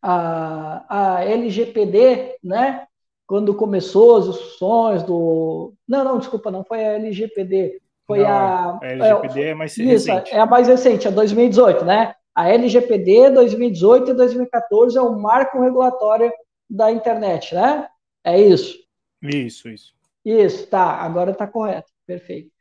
a, 0.00 1.16
a 1.16 1.24
LGPD, 1.24 2.36
né? 2.42 2.86
Quando 3.26 3.54
começou 3.54 4.16
as 4.16 4.26
discussões 4.26 5.02
do. 5.02 5.74
Não, 5.88 6.04
não, 6.04 6.18
desculpa, 6.18 6.50
não 6.50 6.64
foi 6.64 6.84
a 6.84 6.92
LGPD. 6.94 7.80
Foi 8.06 8.20
não, 8.20 8.26
a. 8.26 8.78
A 8.82 8.86
LGPD 8.86 9.42
é, 9.42 9.48
é 9.48 9.54
mais 9.54 9.76
isso, 9.76 9.88
recente. 9.88 10.34
É 10.34 10.40
a 10.40 10.46
mais 10.46 10.68
recente, 10.68 11.08
é 11.08 11.10
2018, 11.10 11.84
né? 11.84 12.14
A 12.34 12.48
LGPD 12.48 13.30
2018 13.30 14.10
e 14.10 14.14
2014 14.14 14.96
é 14.96 15.02
o 15.02 15.18
marco 15.18 15.60
regulatório 15.60 16.32
da 16.68 16.90
internet, 16.90 17.54
né? 17.54 17.88
É 18.24 18.40
isso. 18.40 18.78
Isso, 19.22 19.68
isso. 19.68 19.92
Isso, 20.24 20.66
tá, 20.68 20.84
agora 20.84 21.32
está 21.32 21.46
correto, 21.46 21.90
perfeito. 22.06 22.51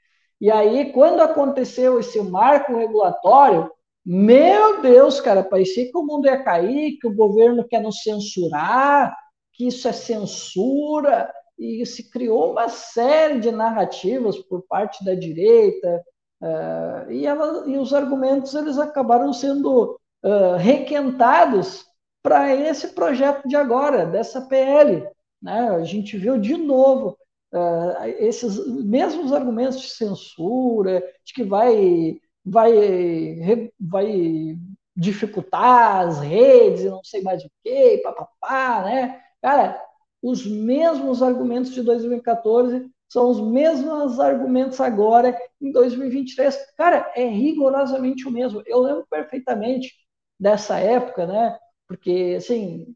E 0.41 0.49
aí, 0.49 0.91
quando 0.91 1.21
aconteceu 1.21 1.99
esse 1.99 2.19
marco 2.19 2.75
regulatório, 2.75 3.71
meu 4.03 4.81
Deus, 4.81 5.21
cara, 5.21 5.43
parecia 5.43 5.85
que 5.85 5.95
o 5.95 6.03
mundo 6.03 6.25
ia 6.25 6.43
cair, 6.43 6.97
que 6.99 7.07
o 7.07 7.15
governo 7.15 7.63
quer 7.67 7.79
nos 7.79 8.01
censurar, 8.01 9.15
que 9.53 9.67
isso 9.67 9.87
é 9.87 9.93
censura. 9.93 11.31
e 11.59 11.85
se 11.85 12.09
criou 12.09 12.53
uma 12.53 12.67
série 12.69 13.39
de 13.39 13.51
narrativas 13.51 14.39
por 14.39 14.63
parte 14.63 15.05
da 15.05 15.13
direita, 15.13 16.03
uh, 16.41 17.11
e, 17.11 17.27
ela, 17.27 17.69
e 17.69 17.77
os 17.77 17.93
argumentos 17.93 18.55
eles 18.55 18.79
acabaram 18.79 19.31
sendo 19.31 19.99
uh, 20.23 20.55
requentados 20.57 21.85
para 22.23 22.55
esse 22.55 22.89
projeto 22.89 23.47
de 23.47 23.55
agora, 23.55 24.07
dessa 24.07 24.41
PL. 24.41 25.07
Né? 25.39 25.69
A 25.69 25.83
gente 25.83 26.17
viu 26.17 26.39
de 26.39 26.57
novo 26.57 27.15
uh, 27.53 28.05
esses 28.19 28.65
mesmos 28.83 29.33
argumentos 29.33 29.79
de 29.81 29.89
censura, 29.89 31.03
de 31.25 31.33
que 31.33 31.43
vai, 31.43 32.19
vai, 32.45 33.71
vai 33.79 34.57
dificultar 34.95 36.07
as 36.07 36.19
redes 36.19 36.85
não 36.85 37.03
sei 37.03 37.21
mais 37.21 37.43
o 37.43 37.51
que, 37.63 37.97
papapá, 37.99 38.83
né? 38.83 39.21
Cara, 39.41 39.81
os 40.21 40.45
mesmos 40.45 41.23
argumentos 41.23 41.71
de 41.73 41.81
2014 41.81 42.89
são 43.09 43.29
os 43.29 43.41
mesmos 43.41 44.19
argumentos 44.19 44.79
agora 44.79 45.37
em 45.59 45.71
2023. 45.71 46.55
Cara, 46.77 47.11
é 47.15 47.25
rigorosamente 47.25 48.27
o 48.27 48.31
mesmo. 48.31 48.61
Eu 48.65 48.79
lembro 48.79 49.05
perfeitamente 49.09 49.93
dessa 50.39 50.79
época, 50.79 51.25
né? 51.25 51.57
Porque, 51.87 52.35
assim, 52.37 52.95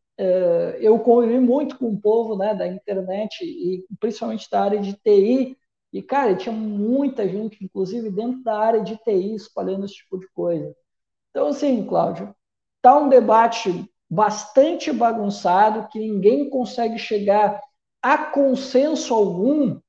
eu 0.80 0.98
convivi 1.00 1.40
muito 1.40 1.78
com 1.78 1.90
o 1.90 2.00
povo 2.00 2.38
né, 2.38 2.54
da 2.54 2.68
internet 2.68 3.44
e 3.44 3.86
principalmente 4.00 4.50
da 4.50 4.64
área 4.64 4.80
de 4.80 4.94
TI. 4.94 5.58
E, 5.92 6.02
cara, 6.02 6.36
tinha 6.36 6.54
muita 6.54 7.28
gente, 7.28 7.64
inclusive 7.64 8.12
dentro 8.12 8.44
da 8.44 8.58
área 8.58 8.82
de 8.82 8.98
TI, 8.98 9.36
espalhando 9.36 9.86
esse 9.86 9.96
tipo 9.96 10.20
de 10.20 10.28
coisa. 10.34 10.76
Então, 11.30 11.48
assim, 11.48 11.86
Cláudio, 11.86 12.36
tá 12.82 12.98
um 12.98 13.10
debate 13.10 13.90
bastante 14.10 14.92
bagunçado, 14.92 15.88
que 15.90 16.00
ninguém 16.00 16.50
consegue 16.50 16.98
chegar 16.98 17.62
a 18.02 18.18
consenso 18.18 19.14
algum. 19.14 19.80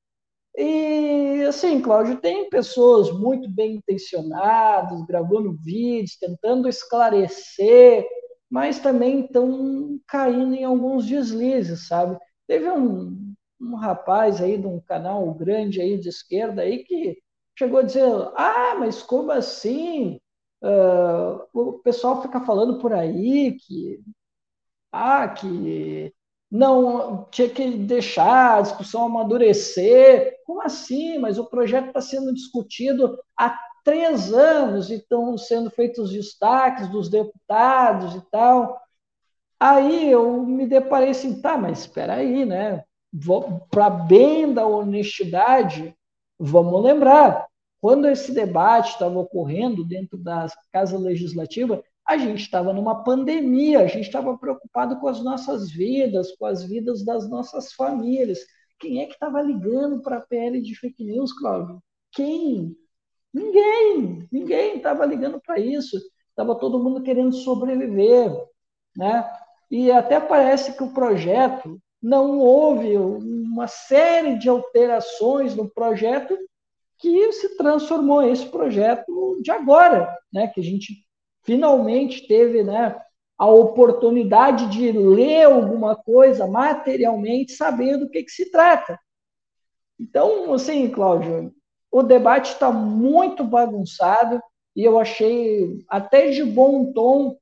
E, 0.56 1.45
assim, 1.49 1.80
Cláudio, 1.80 2.21
tem 2.21 2.49
pessoas 2.49 3.12
muito 3.12 3.50
bem 3.50 3.75
intencionadas, 3.76 5.04
gravando 5.06 5.56
vídeos, 5.62 6.16
tentando 6.16 6.68
esclarecer, 6.68 8.06
mas 8.50 8.78
também 8.78 9.20
estão 9.20 10.00
caindo 10.06 10.54
em 10.54 10.64
alguns 10.64 11.06
deslizes, 11.06 11.88
sabe? 11.88 12.18
Teve 12.46 12.70
um, 12.70 13.34
um 13.60 13.74
rapaz 13.76 14.40
aí 14.40 14.56
de 14.58 14.66
um 14.66 14.80
canal 14.80 15.32
grande 15.34 15.80
aí 15.80 15.98
de 15.98 16.08
esquerda 16.08 16.62
aí 16.62 16.84
que 16.84 17.18
chegou 17.58 17.80
a 17.80 17.82
dizer, 17.82 18.04
ah, 18.36 18.76
mas 18.78 19.02
como 19.02 19.32
assim? 19.32 20.20
Uh, 20.62 21.42
o 21.52 21.72
pessoal 21.80 22.22
fica 22.22 22.40
falando 22.40 22.78
por 22.80 22.92
aí 22.92 23.56
que 23.58 24.00
ah, 24.92 25.28
que 25.28 26.12
não 26.50 27.28
tinha 27.30 27.48
que 27.48 27.70
deixar 27.78 28.58
a 28.58 28.62
discussão 28.62 29.04
amadurecer. 29.04 30.36
Como 30.44 30.62
assim? 30.62 31.18
Mas 31.18 31.38
o 31.38 31.44
projeto 31.46 31.88
está 31.88 32.00
sendo 32.00 32.32
discutido 32.32 33.18
há 33.38 33.58
três 33.86 34.32
anos 34.32 34.90
e 34.90 34.96
estão 34.96 35.38
sendo 35.38 35.70
feitos 35.70 36.10
destaques 36.10 36.88
dos 36.88 37.08
deputados 37.08 38.16
e 38.16 38.30
tal. 38.32 38.80
Aí 39.60 40.10
eu 40.10 40.42
me 40.42 40.66
deparei 40.66 41.10
assim, 41.10 41.40
tá, 41.40 41.56
mas 41.56 41.78
espera 41.80 42.14
aí, 42.14 42.44
né? 42.44 42.82
Para 43.70 43.88
bem 43.88 44.52
da 44.52 44.66
honestidade, 44.66 45.94
vamos 46.36 46.82
lembrar, 46.82 47.46
quando 47.80 48.08
esse 48.08 48.32
debate 48.32 48.90
estava 48.90 49.16
ocorrendo 49.20 49.84
dentro 49.84 50.18
da 50.18 50.49
Casa 50.72 50.99
Legislativa, 50.99 51.80
a 52.04 52.18
gente 52.18 52.40
estava 52.40 52.72
numa 52.72 53.04
pandemia, 53.04 53.82
a 53.82 53.86
gente 53.86 54.06
estava 54.06 54.36
preocupado 54.36 54.99
com 54.99 55.06
as 55.06 55.22
nossas 55.22 55.70
vidas, 55.70 56.34
com 56.36 56.46
as 56.46 56.64
vidas 56.64 57.04
das 57.04 57.30
nossas 57.30 57.72
famílias. 57.72 58.40
Quem 58.80 59.00
é 59.00 59.06
que 59.06 59.12
estava 59.12 59.40
ligando 59.40 60.02
para 60.02 60.16
a 60.16 60.20
PL 60.20 60.60
de 60.60 60.75
fake 60.75 61.04
news, 61.04 61.32
Cláudio? 61.32 61.80
Quem? 62.10 62.76
Ninguém, 63.36 64.26
ninguém 64.32 64.76
estava 64.78 65.04
ligando 65.04 65.38
para 65.38 65.58
isso. 65.60 65.99
Estava 66.30 66.54
todo 66.54 66.82
mundo 66.82 67.02
querendo 67.02 67.34
sobreviver, 67.34 68.32
né? 68.96 69.30
E 69.70 69.92
até 69.92 70.18
parece 70.18 70.75
que 70.75 70.82
o 70.82 70.94
projeto 70.94 71.78
não 72.02 72.38
houve 72.38 72.96
uma 72.96 73.66
série 73.66 74.38
de 74.38 74.49
alterações 74.49 75.54
no 75.54 75.68
projeto 75.68 76.34
que 76.96 77.30
se 77.32 77.58
transformou 77.58 78.22
esse 78.22 78.46
projeto 78.46 79.38
de 79.42 79.50
agora, 79.50 80.16
né? 80.32 80.49
Que 80.49 80.60
a 80.60 80.64
gente 80.64 81.04
finalmente 81.42 82.26
teve 82.26 82.62
né, 82.62 82.99
a 83.36 83.46
oportunidade 83.46 84.70
de 84.70 84.92
ler 84.92 85.44
alguma 85.44 85.94
coisa 85.94 86.46
materialmente, 86.46 87.52
sabendo 87.52 88.06
do 88.06 88.10
que, 88.10 88.22
que 88.22 88.30
se 88.30 88.50
trata. 88.50 88.99
Então, 90.00 90.54
assim, 90.54 90.88
Cláudio, 90.90 91.54
o 91.97 92.02
debate 92.02 92.52
está 92.52 92.71
muito 92.71 93.43
bagunçado 93.43 94.39
e 94.76 94.85
eu 94.85 94.99
achei 94.99 95.82
até 95.89 96.28
de 96.28 96.45
bom 96.45 96.93
tom 96.93 97.39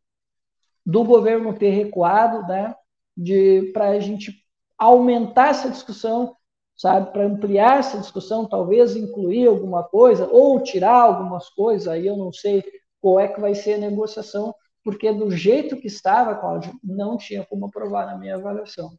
do 0.87 1.03
governo 1.03 1.53
ter 1.59 1.71
recuado, 1.71 2.47
né, 2.47 2.73
de 3.17 3.73
para 3.73 3.89
a 3.89 3.99
gente 3.99 4.33
aumentar 4.79 5.49
essa 5.49 5.69
discussão, 5.69 6.37
sabe, 6.77 7.11
para 7.11 7.25
ampliar 7.25 7.81
essa 7.81 7.99
discussão, 7.99 8.47
talvez 8.47 8.95
incluir 8.95 9.49
alguma 9.49 9.83
coisa 9.83 10.29
ou 10.31 10.63
tirar 10.63 11.01
algumas 11.01 11.49
coisas, 11.49 11.89
aí 11.89 12.07
eu 12.07 12.17
não 12.17 12.33
sei 12.33 12.63
qual 13.01 13.19
é 13.19 13.27
que 13.27 13.41
vai 13.41 13.57
ser 13.57 13.75
a 13.75 13.79
negociação, 13.79 14.55
porque 14.85 15.13
do 15.13 15.33
jeito 15.33 15.77
que 15.79 15.89
estava, 15.89 16.37
Cláudio, 16.37 16.79
não 16.81 17.17
tinha 17.17 17.45
como 17.45 17.67
aprovar 17.67 18.07
na 18.07 18.17
minha 18.17 18.37
avaliação. 18.37 18.97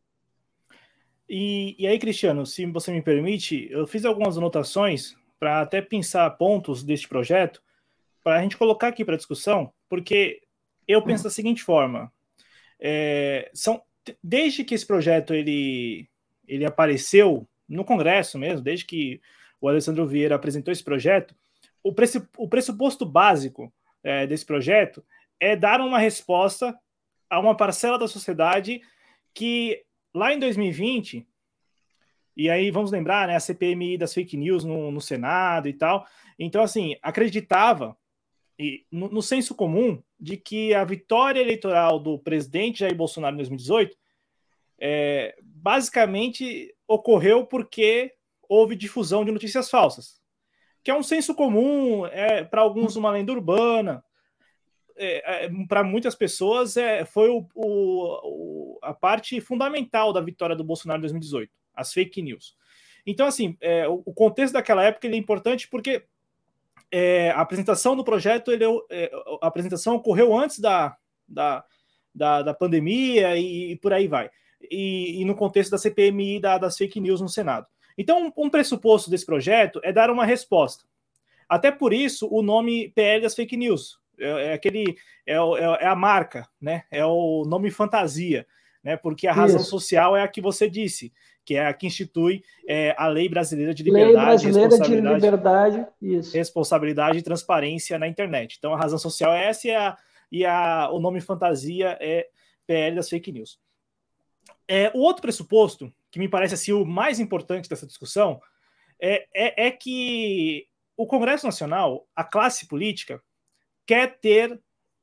E, 1.30 1.78
e 1.80 1.88
aí, 1.88 1.98
Cristiano, 1.98 2.46
se 2.46 2.65
você 2.65 2.91
me 2.91 3.02
permite, 3.02 3.70
eu 3.72 3.88
fiz 3.88 4.04
algumas 4.04 4.38
anotações 4.38 5.15
para 5.39 5.62
até 5.62 5.82
pensar 5.82 6.30
pontos 6.32 6.84
deste 6.84 7.08
projeto, 7.08 7.62
para 8.24 8.39
a 8.39 8.41
gente 8.41 8.58
colocar 8.58 8.88
aqui 8.88 9.06
para 9.06 9.17
discussão, 9.17 9.71
porque 9.88 10.41
eu 10.88 11.02
penso 11.02 11.24
da 11.24 11.30
seguinte 11.30 11.63
forma: 11.63 12.12
é, 12.80 13.50
são 13.54 13.82
desde 14.24 14.63
que 14.63 14.76
esse 14.76 14.86
projeto 14.86 15.34
ele, 15.34 16.08
ele 16.48 16.65
apareceu 16.65 17.48
no 17.67 17.84
Congresso 17.84 18.38
mesmo, 18.38 18.62
desde 18.62 18.86
que 18.86 19.21
o 19.60 19.67
Alessandro 19.67 20.06
Vieira 20.06 20.36
apresentou 20.36 20.71
esse 20.71 20.84
projeto, 20.84 21.36
o, 21.84 21.93
o 22.38 22.48
pressuposto 22.48 23.06
básico 23.06 23.74
é, 24.04 24.28
desse 24.28 24.45
projeto 24.45 25.04
é 25.39 25.56
dar 25.56 25.82
uma 25.82 26.00
resposta 26.00 26.78
a 27.30 27.39
uma 27.39 27.56
parcela 27.56 27.98
da 27.98 28.08
sociedade 28.08 28.82
que 29.34 29.84
lá 30.13 30.34
em 30.34 30.39
2020, 30.39 31.28
e 32.36 32.50
aí 32.50 32.71
vamos 32.71 32.91
lembrar, 32.91 33.28
né, 33.28 33.36
a 33.36 33.39
CPMI 33.39 33.98
das 33.98 34.13
fake 34.13 34.36
news 34.38 34.63
no, 34.63 34.91
no 34.91 35.02
Senado 35.02 35.67
e 35.67 35.74
tal, 35.74 36.06
então 36.38 36.62
assim, 36.62 36.95
acreditava 37.02 37.98
e, 38.58 38.86
no, 38.91 39.10
no 39.10 39.21
senso 39.21 39.54
comum 39.56 40.02
de 40.19 40.38
que 40.38 40.74
a 40.74 40.84
vitória 40.84 41.41
eleitoral 41.41 42.00
do 42.00 42.17
presidente 42.19 42.80
Jair 42.80 42.95
Bolsonaro 42.95 43.36
em 43.36 43.38
2018 43.38 43.98
é, 44.80 45.36
basicamente 45.41 46.74
ocorreu 46.88 47.45
porque 47.45 48.13
houve 48.48 48.76
difusão 48.76 49.26
de 49.26 49.32
notícias 49.32 49.69
falsas. 49.69 50.21
Que 50.84 50.91
é 50.91 50.95
um 50.95 51.04
senso 51.04 51.34
comum, 51.34 52.06
é 52.06 52.43
para 52.43 52.62
alguns 52.62 52.95
uma 52.95 53.12
lenda 53.12 53.32
urbana, 53.32 54.04
é, 54.95 55.45
é, 55.45 55.50
para 55.67 55.84
muitas 55.84 56.15
pessoas 56.15 56.78
é, 56.78 57.04
foi 57.04 57.30
o, 57.30 57.45
o, 57.54 58.80
a 58.82 58.93
parte 58.93 59.41
fundamental 59.41 60.13
da 60.13 60.21
vitória 60.21 60.56
do 60.56 60.63
Bolsonaro 60.63 61.00
em 61.00 61.02
2018, 61.02 61.52
as 61.75 61.93
fake 61.93 62.21
news. 62.21 62.55
Então, 63.05 63.27
assim, 63.27 63.55
é, 63.61 63.88
o, 63.88 64.13
contexto 64.13 64.53
daquela 64.53 64.83
época 64.83 65.07
é 65.07 65.15
importante 65.15 65.67
porque 65.67 66.03
é, 66.91 67.31
a 67.31 67.41
apresentação 67.41 67.95
do 67.95 68.03
projeto, 68.03 68.51
ele, 68.51 68.65
é, 68.89 69.11
a 69.41 69.47
apresentação 69.47 69.95
ocorreu 69.95 70.35
antes 70.35 70.59
da, 70.59 70.95
da, 71.27 71.63
da, 72.13 72.41
da 72.41 72.53
pandemia 72.53 73.38
e, 73.38 73.73
e, 73.73 73.75
por 73.75 73.93
aí 73.93 74.07
vai. 74.07 74.29
E, 74.71 75.21
e, 75.21 75.25
no 75.25 75.35
contexto 75.35 75.71
da 75.71 75.77
CPMI 75.77 76.39
da, 76.39 76.57
das 76.57 76.77
fake 76.77 76.99
news 76.99 77.21
no 77.21 77.29
Senado. 77.29 77.67
Então, 77.97 78.33
um 78.35 78.49
pressuposto 78.49 79.09
desse 79.09 79.25
projeto 79.25 79.79
é 79.83 79.93
dar 79.93 80.09
uma 80.09 80.25
resposta. 80.25 80.83
Até 81.47 81.71
por 81.71 81.93
isso, 81.93 82.27
o 82.31 82.41
nome 82.41 82.89
PL 82.89 83.21
das 83.21 83.35
fake 83.35 83.55
news 83.55 83.99
é, 84.19 84.47
é 84.47 84.53
aquele 84.53 84.97
é, 85.25 85.33
é, 85.33 85.35
é, 85.35 85.88
a 85.88 85.95
marca, 85.95 86.47
né? 86.59 86.83
É 86.89 87.05
o 87.05 87.43
nome 87.45 87.69
fantasia, 87.71 88.47
né? 88.83 88.97
Porque 88.97 89.27
a 89.27 89.33
razão 89.33 89.61
isso. 89.61 89.69
social 89.69 90.15
é 90.15 90.23
a 90.23 90.27
que 90.27 90.41
você 90.41 90.69
disse, 90.69 91.13
que 91.45 91.55
é 91.55 91.67
a 91.67 91.73
que 91.73 91.88
institui 91.88 92.43
é, 92.67 92.95
a 92.97 93.08
Lei 93.08 93.29
Brasileira 93.29 93.73
de 93.73 93.84
Liberdade, 93.84 94.15
Lei 94.15 94.25
Brasileira 94.25 94.79
de 94.79 94.95
Liberdade, 94.95 95.88
isso. 96.01 96.36
responsabilidade 96.36 97.17
e 97.19 97.21
transparência 97.21 97.99
na 97.99 98.08
internet. 98.08 98.55
Então, 98.58 98.73
a 98.73 98.77
razão 98.77 98.97
social 98.97 99.31
é 99.31 99.45
essa 99.45 99.67
e, 99.67 99.71
a, 99.71 99.97
e 100.31 100.45
a, 100.45 100.89
o 100.91 100.99
nome 100.99 101.21
fantasia 101.21 101.97
é 102.01 102.27
PL 102.65 102.95
das 102.95 103.08
fake 103.08 103.31
news. 103.31 103.60
É, 104.67 104.91
o 104.95 104.99
outro 104.99 105.21
pressuposto 105.21 105.93
que 106.15 106.19
me 106.19 106.29
parece 106.29 106.53
assim, 106.53 106.71
o 106.71 106.86
mais 106.86 107.19
importante 107.19 107.67
dessa 107.67 107.86
discussão, 107.86 108.41
é, 108.97 109.27
é, 109.36 109.67
é 109.67 109.71
que 109.71 110.65
o 110.95 111.05
Congresso 111.05 111.45
Nacional, 111.45 112.08
a 112.15 112.23
classe 112.23 112.69
política, 112.69 113.21
quer 113.86 114.17
ter 114.17 114.58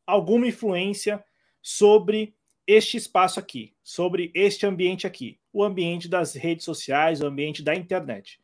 alguma 0.06 0.46
influência 0.46 1.22
sobre 1.60 2.34
este 2.66 2.96
espaço 2.96 3.38
aqui, 3.38 3.74
sobre 3.82 4.30
este 4.34 4.64
ambiente 4.64 5.06
aqui. 5.06 5.38
O 5.52 5.62
ambiente 5.62 6.08
das 6.08 6.34
redes 6.34 6.64
sociais, 6.64 7.20
o 7.20 7.26
ambiente 7.26 7.62
da 7.62 7.74
internet. 7.74 8.40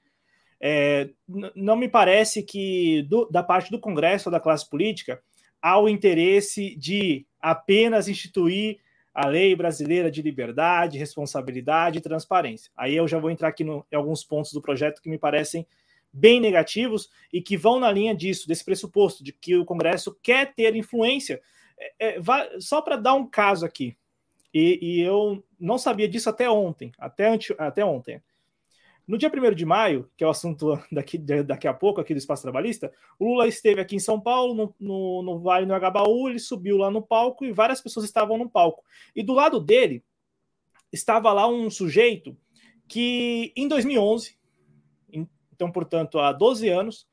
É, 0.61 1.11
não 1.55 1.77
me 1.77 1.89
parece 1.89 2.43
que 2.43 3.03
do, 3.03 3.27
da 3.27 3.43
parte 3.43 3.71
do 3.71 3.79
Congresso 3.79 4.29
ou 4.29 4.33
da 4.33 4.41
classe 4.41 4.69
política 4.69 5.23
há 5.63 5.79
o 5.79 5.89
interesse 5.89 6.75
de 6.77 7.25
apenas 7.41 8.09
instituir 8.09 8.79
a 9.15 9.27
lei 9.27 9.55
brasileira 9.57 10.11
de 10.11 10.23
liberdade, 10.23 10.99
responsabilidade 10.99 11.99
e 11.99 12.01
transparência. 12.01 12.71
Aí 12.77 12.95
eu 12.95 13.09
já 13.09 13.19
vou 13.19 13.31
entrar 13.31 13.49
aqui 13.49 13.65
no, 13.65 13.85
em 13.91 13.97
alguns 13.97 14.23
pontos 14.23 14.53
do 14.53 14.63
projeto 14.63 15.03
que 15.03 15.09
me 15.09 15.19
parecem 15.19 15.67
bem 16.13 16.41
negativos 16.41 17.11
e 17.33 17.41
que 17.41 17.57
vão 17.57 17.81
na 17.81 17.91
linha 17.91 18.15
disso, 18.15 18.47
desse 18.49 18.65
pressuposto 18.65 19.23
de 19.23 19.33
que 19.33 19.57
o 19.57 19.65
Congresso 19.65 20.17
quer 20.23 20.55
ter 20.55 20.75
influência. 20.77 21.41
É, 21.99 22.17
é, 22.17 22.21
só 22.61 22.81
para 22.81 22.97
dar 22.97 23.15
um 23.15 23.27
caso 23.27 23.65
aqui, 23.65 23.97
e, 24.53 24.79
e, 24.81 25.01
eu 25.01 25.45
não 25.59 25.79
sabia 25.79 26.09
disso 26.09 26.31
até 26.31 26.49
ontem, 26.49 26.93
até, 26.99 27.29
ante, 27.29 27.55
até 27.59 27.85
ontem. 27.85 28.23
No 29.07 29.17
dia 29.17 29.31
1 29.35 29.55
de 29.55 29.65
maio, 29.65 30.11
que 30.17 30.23
é 30.23 30.27
o 30.27 30.31
assunto 30.31 30.79
daqui, 30.93 31.17
daqui 31.19 31.67
a 31.67 31.73
pouco, 31.73 32.01
aqui 32.01 32.13
do 32.13 32.19
Espaço 32.19 32.43
Trabalhista, 32.43 32.93
o 33.19 33.25
Lula 33.25 33.49
esteve 33.49 33.81
aqui 33.81 33.97
em 33.97 34.01
São 34.01 34.21
Paulo, 34.21 34.55
no, 34.55 34.75
no, 34.79 35.23
no 35.23 35.39
Vale 35.39 35.67
do 35.67 35.75
Agabaú, 35.75 36.29
ele 36.29 36.39
subiu 36.39 36.77
lá 36.77 36.91
no 36.91 37.03
palco 37.03 37.45
e 37.45 37.53
várias 37.53 37.81
pessoas 37.81 38.05
estavam 38.05 38.37
no 38.37 38.51
palco. 38.51 38.85
E 39.17 39.23
do 39.23 39.33
lado 39.33 39.61
dele 39.61 40.05
estava 40.93 41.33
lá 41.33 41.49
um 41.49 41.71
sujeito 41.71 42.37
que, 42.87 43.53
em 43.57 43.67
2011, 43.67 44.39
então, 45.59 45.73
portanto, 45.73 46.21
há 46.21 46.31
12 46.31 46.69
anos, 46.69 47.09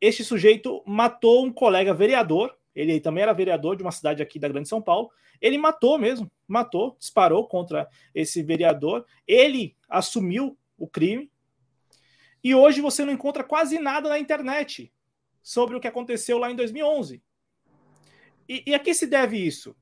este 0.00 0.22
sujeito 0.22 0.82
matou 0.86 1.46
um 1.46 1.52
colega 1.52 1.94
vereador, 1.94 2.54
ele 2.74 3.00
também 3.00 3.22
era 3.22 3.32
vereador 3.32 3.74
de 3.74 3.82
uma 3.82 3.90
cidade 3.90 4.22
aqui 4.22 4.38
da 4.38 4.48
Grande 4.48 4.68
São 4.68 4.82
Paulo, 4.82 5.10
ele 5.40 5.58
matou 5.58 5.98
mesmo, 5.98 6.30
matou, 6.46 6.96
disparou 6.98 7.46
contra 7.46 7.88
esse 8.14 8.42
vereador, 8.42 9.06
ele 9.26 9.76
assumiu 9.88 10.58
o 10.76 10.88
crime. 10.88 11.30
E 12.42 12.54
hoje 12.54 12.80
você 12.80 13.04
não 13.04 13.12
encontra 13.12 13.44
quase 13.44 13.78
nada 13.78 14.08
na 14.08 14.18
internet 14.18 14.92
sobre 15.42 15.76
o 15.76 15.80
que 15.80 15.88
aconteceu 15.88 16.38
lá 16.38 16.50
em 16.50 16.56
2011. 16.56 17.22
E, 18.48 18.64
e 18.66 18.74
a 18.74 18.78
que 18.78 18.92
se 18.94 19.06
deve 19.06 19.38
isso? 19.38 19.76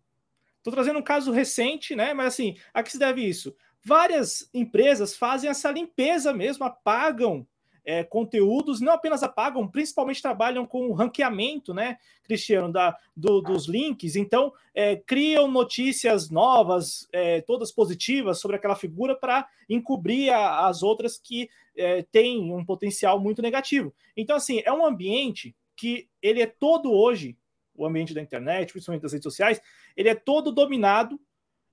Estou 0.58 0.72
trazendo 0.72 0.98
um 0.98 1.02
caso 1.02 1.32
recente, 1.32 1.96
né? 1.96 2.12
Mas 2.12 2.28
assim, 2.28 2.56
a 2.74 2.82
que 2.82 2.90
se 2.90 2.98
deve 2.98 3.22
isso? 3.22 3.56
Várias 3.82 4.50
empresas 4.52 5.16
fazem 5.16 5.48
essa 5.48 5.70
limpeza 5.70 6.32
mesmo, 6.32 6.64
apagam 6.64 7.46
é, 7.88 8.04
conteúdos, 8.04 8.82
não 8.82 8.92
apenas 8.92 9.22
apagam, 9.22 9.66
principalmente 9.66 10.20
trabalham 10.20 10.66
com 10.66 10.90
o 10.90 10.92
ranqueamento, 10.92 11.72
né, 11.72 11.96
Cristiano, 12.22 12.70
da, 12.70 12.94
do, 13.16 13.40
dos 13.40 13.66
links. 13.66 14.14
Então, 14.14 14.52
é, 14.74 14.96
criam 14.96 15.50
notícias 15.50 16.28
novas, 16.28 17.08
é, 17.14 17.40
todas 17.40 17.72
positivas 17.72 18.40
sobre 18.40 18.58
aquela 18.58 18.76
figura 18.76 19.16
para 19.16 19.48
encobrir 19.70 20.28
a, 20.28 20.66
as 20.66 20.82
outras 20.82 21.18
que 21.18 21.48
é, 21.74 22.02
têm 22.02 22.52
um 22.52 22.62
potencial 22.62 23.18
muito 23.18 23.40
negativo. 23.40 23.94
Então, 24.14 24.36
assim, 24.36 24.60
é 24.66 24.72
um 24.72 24.84
ambiente 24.84 25.56
que 25.74 26.10
ele 26.20 26.42
é 26.42 26.46
todo 26.46 26.92
hoje, 26.92 27.38
o 27.74 27.86
ambiente 27.86 28.12
da 28.12 28.20
internet, 28.20 28.70
principalmente 28.70 29.00
das 29.00 29.14
redes 29.14 29.24
sociais, 29.24 29.62
ele 29.96 30.10
é 30.10 30.14
todo 30.14 30.52
dominado 30.52 31.18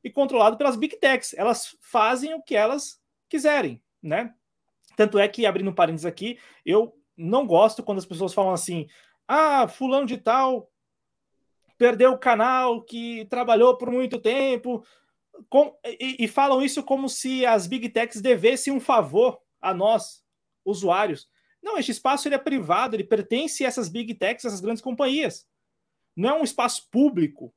e 0.01 0.09
controlado 0.09 0.55
pelas 0.55 0.77
big 0.77 0.95
techs. 0.95 1.33
Elas 1.33 1.75
fazem 1.81 2.33
o 2.33 2.41
que 2.41 2.55
elas 2.55 3.01
quiserem, 3.27 3.81
né? 4.01 4.33
Tanto 4.95 5.19
é 5.19 5.27
que, 5.27 5.45
abrindo 5.45 5.69
um 5.69 5.75
parênteses 5.75 6.05
aqui, 6.05 6.39
eu 6.65 6.93
não 7.17 7.45
gosto 7.45 7.83
quando 7.83 7.99
as 7.99 8.05
pessoas 8.05 8.33
falam 8.33 8.53
assim: 8.53 8.87
ah, 9.27 9.67
fulano 9.67 10.05
de 10.05 10.17
tal 10.17 10.69
perdeu 11.77 12.11
o 12.11 12.17
canal 12.17 12.81
que 12.83 13.25
trabalhou 13.25 13.77
por 13.77 13.91
muito 13.91 14.19
tempo. 14.19 14.85
Com, 15.49 15.77
e, 15.83 16.23
e, 16.23 16.27
falam 16.27 16.61
isso 16.61 16.81
como 16.81 17.09
se 17.09 17.45
as 17.45 17.67
big 17.67 17.89
techs 17.89 18.21
devessem 18.21 18.71
um 18.71 18.79
favor 18.79 19.37
a 19.61 19.73
nós, 19.73 20.23
usuários. 20.63 21.27
Não, 21.61 21.77
este 21.77 21.91
espaço 21.91 22.27
ele 22.27 22.35
é 22.35 22.39
privado, 22.39 22.95
ele 22.95 23.03
pertence 23.03 23.65
a 23.65 23.67
essas 23.67 23.89
big 23.89 24.13
techs, 24.15 24.45
essas 24.45 24.61
grandes 24.61 24.81
companhias. 24.81 25.45
Não 26.15 26.29
é 26.29 26.33
um 26.39 26.43
espaço 26.43 26.87
público. 26.89 27.53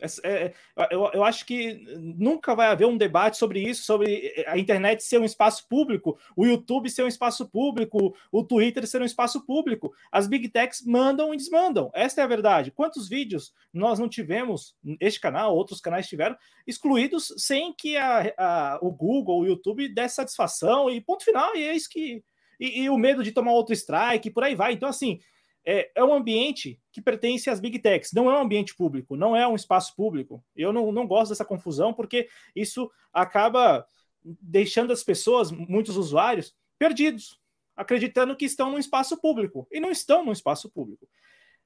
É, 0.00 0.28
é, 0.28 0.54
eu, 0.90 1.10
eu, 1.12 1.24
acho 1.24 1.44
que 1.44 1.84
nunca 1.98 2.54
vai 2.54 2.68
haver 2.68 2.86
um 2.86 2.96
debate 2.96 3.36
sobre 3.36 3.60
isso, 3.60 3.84
sobre 3.84 4.32
a 4.46 4.56
internet 4.58 5.02
ser 5.02 5.20
um 5.20 5.24
espaço 5.24 5.68
público, 5.68 6.18
o 6.34 6.46
YouTube 6.46 6.88
ser 6.88 7.02
um 7.02 7.08
espaço 7.08 7.48
público, 7.48 8.16
o 8.32 8.42
Twitter 8.42 8.86
ser 8.86 9.02
um 9.02 9.04
espaço 9.04 9.44
público. 9.44 9.92
As 10.10 10.26
big 10.26 10.48
techs 10.48 10.84
mandam 10.84 11.34
e 11.34 11.36
desmandam. 11.36 11.90
Esta 11.94 12.20
é 12.20 12.24
a 12.24 12.28
verdade. 12.28 12.70
Quantos 12.70 13.08
vídeos 13.08 13.52
nós 13.72 13.98
não 13.98 14.08
tivemos, 14.08 14.74
este 14.98 15.20
canal, 15.20 15.54
outros 15.54 15.80
canais 15.80 16.08
tiveram, 16.08 16.36
excluídos 16.66 17.34
sem 17.36 17.72
que 17.72 17.96
a, 17.96 18.32
a, 18.38 18.78
o 18.80 18.90
Google, 18.90 19.40
o 19.40 19.46
YouTube 19.46 19.88
desse 19.88 20.16
satisfação 20.16 20.90
e 20.90 21.00
ponto 21.00 21.24
final, 21.24 21.54
e 21.56 21.62
é 21.62 21.74
isso 21.74 21.88
que. 21.88 22.22
E, 22.58 22.82
e 22.82 22.90
o 22.90 22.98
medo 22.98 23.22
de 23.22 23.32
tomar 23.32 23.52
outro 23.52 23.72
strike, 23.72 24.30
por 24.30 24.44
aí 24.44 24.54
vai. 24.54 24.74
Então, 24.74 24.88
assim, 24.88 25.18
é, 25.64 25.90
é 25.94 26.04
um 26.04 26.14
ambiente 26.14 26.80
que 26.92 27.00
pertence 27.00 27.50
às 27.50 27.60
big 27.60 27.78
techs, 27.78 28.12
não 28.12 28.30
é 28.30 28.34
um 28.34 28.42
ambiente 28.42 28.74
público, 28.74 29.16
não 29.16 29.36
é 29.36 29.46
um 29.46 29.54
espaço 29.54 29.94
público. 29.94 30.42
Eu 30.56 30.72
não, 30.72 30.90
não 30.90 31.06
gosto 31.06 31.30
dessa 31.30 31.44
confusão, 31.44 31.92
porque 31.92 32.28
isso 32.54 32.90
acaba 33.12 33.86
deixando 34.22 34.92
as 34.92 35.02
pessoas, 35.02 35.50
muitos 35.50 35.96
usuários, 35.96 36.54
perdidos, 36.78 37.38
acreditando 37.76 38.36
que 38.36 38.44
estão 38.44 38.70
num 38.70 38.78
espaço 38.78 39.18
público 39.20 39.66
e 39.70 39.80
não 39.80 39.90
estão 39.90 40.24
num 40.24 40.32
espaço 40.32 40.70
público. 40.70 41.08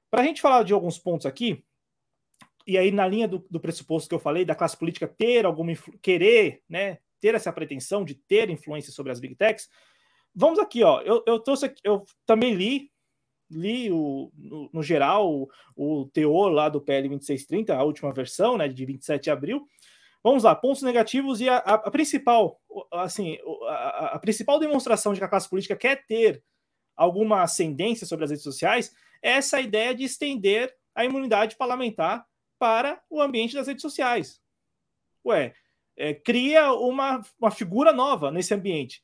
Para 0.09 0.21
a 0.21 0.25
gente 0.25 0.41
falar 0.41 0.63
de 0.63 0.73
alguns 0.73 0.97
pontos 0.97 1.25
aqui, 1.25 1.63
e 2.67 2.77
aí 2.77 2.91
na 2.91 3.07
linha 3.07 3.27
do, 3.27 3.45
do 3.49 3.59
pressuposto 3.59 4.09
que 4.09 4.15
eu 4.15 4.19
falei, 4.19 4.45
da 4.45 4.55
classe 4.55 4.77
política 4.77 5.07
ter 5.07 5.45
alguma 5.45 5.73
querer, 6.01 6.61
né, 6.69 6.99
ter 7.19 7.35
essa 7.35 7.51
pretensão 7.51 8.03
de 8.03 8.15
ter 8.15 8.49
influência 8.49 8.91
sobre 8.91 9.11
as 9.11 9.19
big 9.19 9.35
techs, 9.35 9.69
vamos 10.33 10.59
aqui, 10.59 10.83
ó. 10.83 11.01
Eu, 11.01 11.23
eu 11.25 11.39
trouxe, 11.39 11.73
eu 11.83 12.03
também 12.25 12.53
li 12.53 12.91
li 13.49 13.91
o, 13.91 14.31
no, 14.35 14.69
no 14.73 14.83
geral 14.83 15.31
o, 15.31 15.49
o, 15.75 16.05
teor 16.07 16.49
lá 16.49 16.69
do 16.69 16.81
PL 16.81 17.09
2630, 17.09 17.75
a 17.75 17.83
última 17.83 18.11
versão, 18.11 18.57
né, 18.57 18.67
de 18.67 18.85
27 18.85 19.23
de 19.23 19.31
abril. 19.31 19.67
Vamos 20.23 20.43
lá, 20.43 20.55
pontos 20.55 20.81
negativos 20.81 21.39
e 21.39 21.47
a, 21.47 21.57
a, 21.57 21.73
a 21.75 21.91
principal, 21.91 22.59
assim, 22.91 23.37
a, 23.67 24.15
a, 24.15 24.19
principal 24.19 24.59
demonstração 24.59 25.13
de 25.13 25.19
que 25.19 25.25
a 25.25 25.29
classe 25.29 25.49
política 25.49 25.75
quer 25.75 26.05
ter 26.07 26.43
alguma 26.95 27.43
ascendência 27.43 28.07
sobre 28.07 28.25
as 28.25 28.31
redes 28.31 28.43
sociais 28.43 28.91
é 29.21 29.31
essa 29.31 29.59
ideia 29.59 29.93
de 29.93 30.03
estender 30.03 30.73
a 30.95 31.05
imunidade 31.05 31.55
parlamentar 31.55 32.25
para 32.57 33.01
o 33.09 33.21
ambiente 33.21 33.53
das 33.53 33.67
redes 33.67 33.81
sociais. 33.81 34.41
Ué, 35.25 35.53
é, 35.97 36.13
cria 36.13 36.71
uma, 36.73 37.21
uma 37.39 37.51
figura 37.51 37.91
nova 37.91 38.31
nesse 38.31 38.53
ambiente 38.53 39.01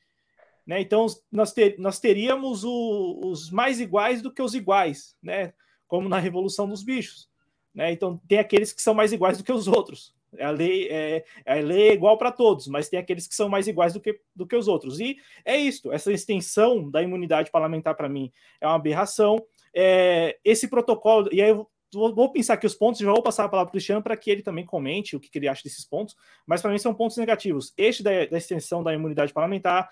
né? 0.71 0.79
Então, 0.79 1.05
nós, 1.29 1.51
ter, 1.51 1.75
nós 1.77 1.99
teríamos 1.99 2.63
o, 2.63 3.19
os 3.25 3.51
mais 3.51 3.81
iguais 3.81 4.21
do 4.21 4.31
que 4.31 4.41
os 4.41 4.53
iguais, 4.53 5.17
né? 5.21 5.51
como 5.85 6.07
na 6.07 6.17
Revolução 6.17 6.65
dos 6.65 6.81
Bichos. 6.81 7.29
Né? 7.75 7.91
Então, 7.91 8.21
tem 8.25 8.39
aqueles 8.39 8.71
que 8.71 8.81
são 8.81 8.93
mais 8.93 9.11
iguais 9.11 9.37
do 9.37 9.43
que 9.43 9.51
os 9.51 9.67
outros. 9.67 10.15
A 10.39 10.49
lei 10.49 10.87
é, 10.89 11.25
a 11.45 11.55
lei 11.55 11.89
é 11.89 11.93
igual 11.93 12.17
para 12.17 12.31
todos, 12.31 12.67
mas 12.67 12.87
tem 12.87 12.97
aqueles 12.97 13.27
que 13.27 13.35
são 13.35 13.49
mais 13.49 13.67
iguais 13.67 13.91
do 13.91 13.99
que, 13.99 14.17
do 14.33 14.47
que 14.47 14.55
os 14.55 14.69
outros. 14.69 15.01
E 15.01 15.17
é 15.43 15.57
isto, 15.57 15.91
essa 15.91 16.09
extensão 16.09 16.89
da 16.89 17.03
imunidade 17.03 17.51
parlamentar, 17.51 17.93
para 17.93 18.07
mim, 18.07 18.31
é 18.61 18.65
uma 18.65 18.75
aberração. 18.75 19.45
É, 19.75 20.39
esse 20.41 20.69
protocolo, 20.69 21.27
e 21.33 21.41
aí 21.41 21.49
eu 21.49 21.67
vou, 21.93 22.15
vou 22.15 22.31
pensar 22.31 22.53
aqui 22.53 22.65
os 22.65 22.75
pontos 22.75 23.01
e 23.01 23.03
já 23.03 23.11
vou 23.11 23.21
passar 23.21 23.43
a 23.43 23.49
palavra 23.49 23.67
para 23.67 23.71
o 23.71 23.73
Cristiano 23.73 24.01
para 24.01 24.15
que 24.15 24.31
ele 24.31 24.41
também 24.41 24.65
comente 24.65 25.17
o 25.17 25.19
que, 25.19 25.29
que 25.29 25.37
ele 25.37 25.49
acha 25.49 25.63
desses 25.65 25.83
pontos, 25.83 26.15
mas 26.47 26.61
para 26.61 26.71
mim 26.71 26.77
são 26.77 26.93
pontos 26.93 27.17
negativos. 27.17 27.73
Este 27.75 28.01
da, 28.01 28.25
da 28.25 28.37
extensão 28.37 28.81
da 28.81 28.93
imunidade 28.93 29.33
parlamentar, 29.33 29.89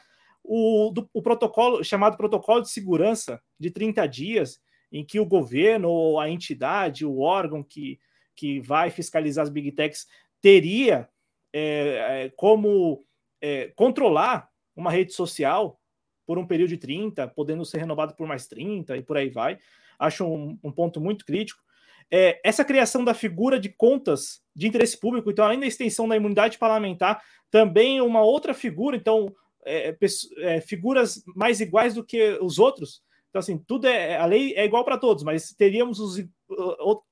o, 0.51 0.89
do, 0.89 1.07
o 1.13 1.21
protocolo 1.21 1.83
chamado 1.83 2.17
protocolo 2.17 2.61
de 2.61 2.71
segurança 2.71 3.39
de 3.59 3.69
30 3.69 4.07
dias, 4.07 4.59
em 4.91 5.05
que 5.05 5.19
o 5.19 5.25
governo 5.25 5.89
ou 5.89 6.19
a 6.19 6.27
entidade, 6.27 7.05
o 7.05 7.19
órgão 7.19 7.61
que, 7.61 7.99
que 8.35 8.59
vai 8.59 8.89
fiscalizar 8.89 9.43
as 9.43 9.49
big 9.51 9.71
techs 9.73 10.07
teria 10.41 11.07
é, 11.53 12.23
é, 12.23 12.33
como 12.35 13.05
é, 13.39 13.71
controlar 13.75 14.49
uma 14.75 14.89
rede 14.89 15.13
social 15.13 15.79
por 16.25 16.39
um 16.39 16.47
período 16.47 16.69
de 16.69 16.77
30, 16.77 17.27
podendo 17.27 17.63
ser 17.63 17.77
renovado 17.77 18.15
por 18.15 18.27
mais 18.27 18.47
30 18.47 18.97
e 18.97 19.03
por 19.03 19.17
aí 19.17 19.29
vai. 19.29 19.59
Acho 19.99 20.25
um, 20.25 20.57
um 20.63 20.71
ponto 20.71 20.99
muito 20.99 21.25
crítico. 21.25 21.61
É, 22.09 22.41
essa 22.43 22.65
criação 22.65 23.03
da 23.03 23.13
figura 23.13 23.59
de 23.59 23.69
contas 23.69 24.41
de 24.55 24.67
interesse 24.67 24.99
público, 24.99 25.29
então, 25.29 25.45
além 25.45 25.59
da 25.59 25.67
extensão 25.67 26.07
da 26.07 26.15
imunidade 26.15 26.57
parlamentar, 26.57 27.21
também 27.51 28.01
uma 28.01 28.23
outra 28.23 28.51
figura, 28.51 28.97
então, 28.97 29.31
é, 29.65 29.95
é, 30.37 30.61
figuras 30.61 31.23
mais 31.35 31.59
iguais 31.59 31.93
do 31.93 32.03
que 32.03 32.37
os 32.41 32.59
outros. 32.59 33.03
Então, 33.29 33.39
assim, 33.39 33.57
tudo 33.57 33.87
é. 33.87 34.17
A 34.17 34.25
lei 34.25 34.53
é 34.55 34.65
igual 34.65 34.83
para 34.83 34.97
todos, 34.97 35.23
mas 35.23 35.53
teríamos 35.53 35.99
os, 35.99 36.25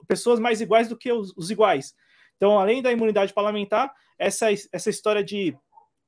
pessoas 0.07 0.39
mais 0.39 0.61
iguais 0.61 0.87
do 0.87 0.97
que 0.97 1.11
os, 1.11 1.33
os, 1.35 1.51
iguais. 1.51 1.95
Então, 2.35 2.59
além 2.59 2.81
da 2.81 2.91
imunidade 2.91 3.33
parlamentar, 3.33 3.93
essa, 4.17 4.47
essa 4.51 4.89
história 4.89 5.23
de 5.23 5.55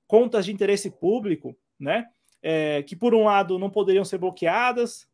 contas 0.08 0.46
de 0.46 0.52
interesse 0.52 0.90
público, 0.90 1.56
né? 1.80 2.08
É, 2.42 2.84
que 2.84 2.96
por 2.96 3.14
um 3.14 3.26
lado 3.26 3.60
não 3.60 3.70
poderiam 3.70 4.06
ser 4.06 4.18
bloqueadas, 4.18 5.08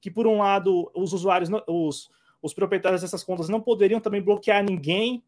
que 0.00 0.10
por 0.10 0.28
um 0.28 0.38
lado 0.38 0.90
os 0.94 1.12
usuários, 1.12 1.50
os, 1.66 2.08
os 2.40 2.54
proprietários 2.54 3.02
dessas 3.02 3.24
contas 3.24 3.48
não 3.48 3.60
poderiam 3.60 4.00
também 4.00 4.22
bloquear 4.22 4.64
ninguém, 4.64 5.24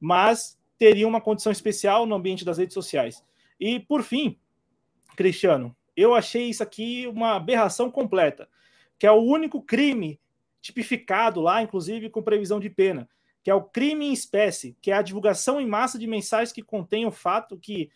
mas 0.00 0.58
teriam 0.78 1.10
uma 1.10 1.20
condição 1.20 1.52
especial 1.52 2.06
no 2.06 2.14
ambiente 2.14 2.44
das 2.44 2.56
redes 2.56 2.72
sociais. 2.72 3.22
E, 3.60 3.78
por 3.78 4.02
fim, 4.02 4.38
Cristiano, 5.16 5.76
eu 5.96 6.14
achei 6.14 6.48
isso 6.48 6.62
aqui 6.62 7.06
uma 7.06 7.36
aberração 7.36 7.90
completa, 7.90 8.48
que 8.98 9.06
é 9.06 9.12
o 9.12 9.22
único 9.22 9.62
crime 9.62 10.20
tipificado 10.60 11.40
lá, 11.40 11.62
inclusive 11.62 12.10
com 12.10 12.22
previsão 12.22 12.60
de 12.60 12.70
pena, 12.70 13.08
que 13.42 13.50
é 13.50 13.54
o 13.54 13.62
crime 13.62 14.06
em 14.06 14.12
espécie, 14.12 14.76
que 14.80 14.90
é 14.90 14.94
a 14.94 15.02
divulgação 15.02 15.60
em 15.60 15.66
massa 15.66 15.98
de 15.98 16.06
mensagens 16.06 16.52
que 16.52 16.64
o 17.06 17.10
fato 17.10 17.58
que 17.58 17.90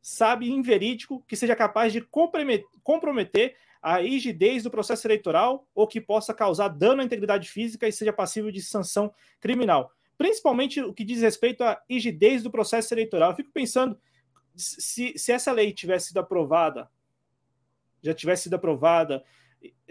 sabe 0.00 0.50
inverídico 0.50 1.22
que 1.26 1.36
seja 1.36 1.54
capaz 1.54 1.92
de 1.92 2.00
comprometer 2.82 3.56
a 3.80 3.98
rigidez 3.98 4.62
do 4.62 4.70
processo 4.70 5.06
eleitoral 5.06 5.66
ou 5.74 5.86
que 5.86 6.00
possa 6.00 6.34
causar 6.34 6.68
dano 6.68 7.00
à 7.00 7.04
integridade 7.04 7.48
física 7.48 7.86
e 7.86 7.92
seja 7.92 8.12
passível 8.12 8.50
de 8.50 8.60
sanção 8.60 9.12
criminal. 9.40 9.92
Principalmente 10.16 10.80
o 10.80 10.92
que 10.92 11.04
diz 11.04 11.22
respeito 11.22 11.62
à 11.62 11.80
rigidez 11.88 12.42
do 12.42 12.50
processo 12.50 12.92
eleitoral. 12.92 13.30
Eu 13.30 13.36
fico 13.36 13.50
pensando, 13.52 13.96
se, 14.58 15.16
se 15.16 15.32
essa 15.32 15.52
lei 15.52 15.72
tivesse 15.72 16.08
sido 16.08 16.18
aprovada, 16.18 16.90
já 18.02 18.12
tivesse 18.12 18.44
sido 18.44 18.54
aprovada, 18.54 19.24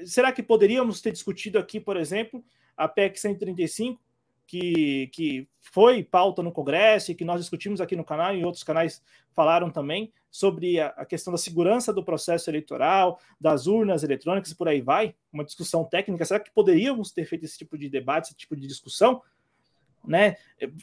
será 0.05 0.31
que 0.31 0.43
poderíamos 0.43 1.01
ter 1.01 1.11
discutido 1.11 1.57
aqui, 1.57 1.79
por 1.79 1.97
exemplo, 1.97 2.43
a 2.75 2.87
PEC 2.87 3.19
135, 3.19 4.01
que, 4.45 5.07
que 5.07 5.47
foi 5.59 6.03
pauta 6.03 6.41
no 6.41 6.51
Congresso 6.51 7.11
e 7.11 7.15
que 7.15 7.25
nós 7.25 7.41
discutimos 7.41 7.81
aqui 7.81 7.95
no 7.95 8.05
canal 8.05 8.33
e 8.33 8.45
outros 8.45 8.63
canais 8.63 9.03
falaram 9.33 9.69
também 9.69 10.11
sobre 10.31 10.79
a, 10.79 10.87
a, 10.89 11.05
questão 11.05 11.31
da 11.31 11.37
segurança 11.37 11.91
do 11.91 12.03
processo 12.03 12.49
eleitoral, 12.49 13.19
das 13.39 13.67
urnas 13.67 14.03
eletrônicas 14.03 14.51
e 14.51 14.55
por 14.55 14.67
aí 14.67 14.81
vai, 14.81 15.13
uma 15.33 15.43
discussão 15.43 15.83
técnica. 15.83 16.25
Será 16.25 16.39
que 16.39 16.51
poderíamos 16.51 17.11
ter 17.11 17.25
feito 17.25 17.43
esse 17.43 17.57
tipo 17.57 17.77
de 17.77 17.89
debate, 17.89 18.27
esse 18.27 18.35
tipo 18.35 18.55
de 18.55 18.67
discussão? 18.67 19.21
Né? 20.07 20.35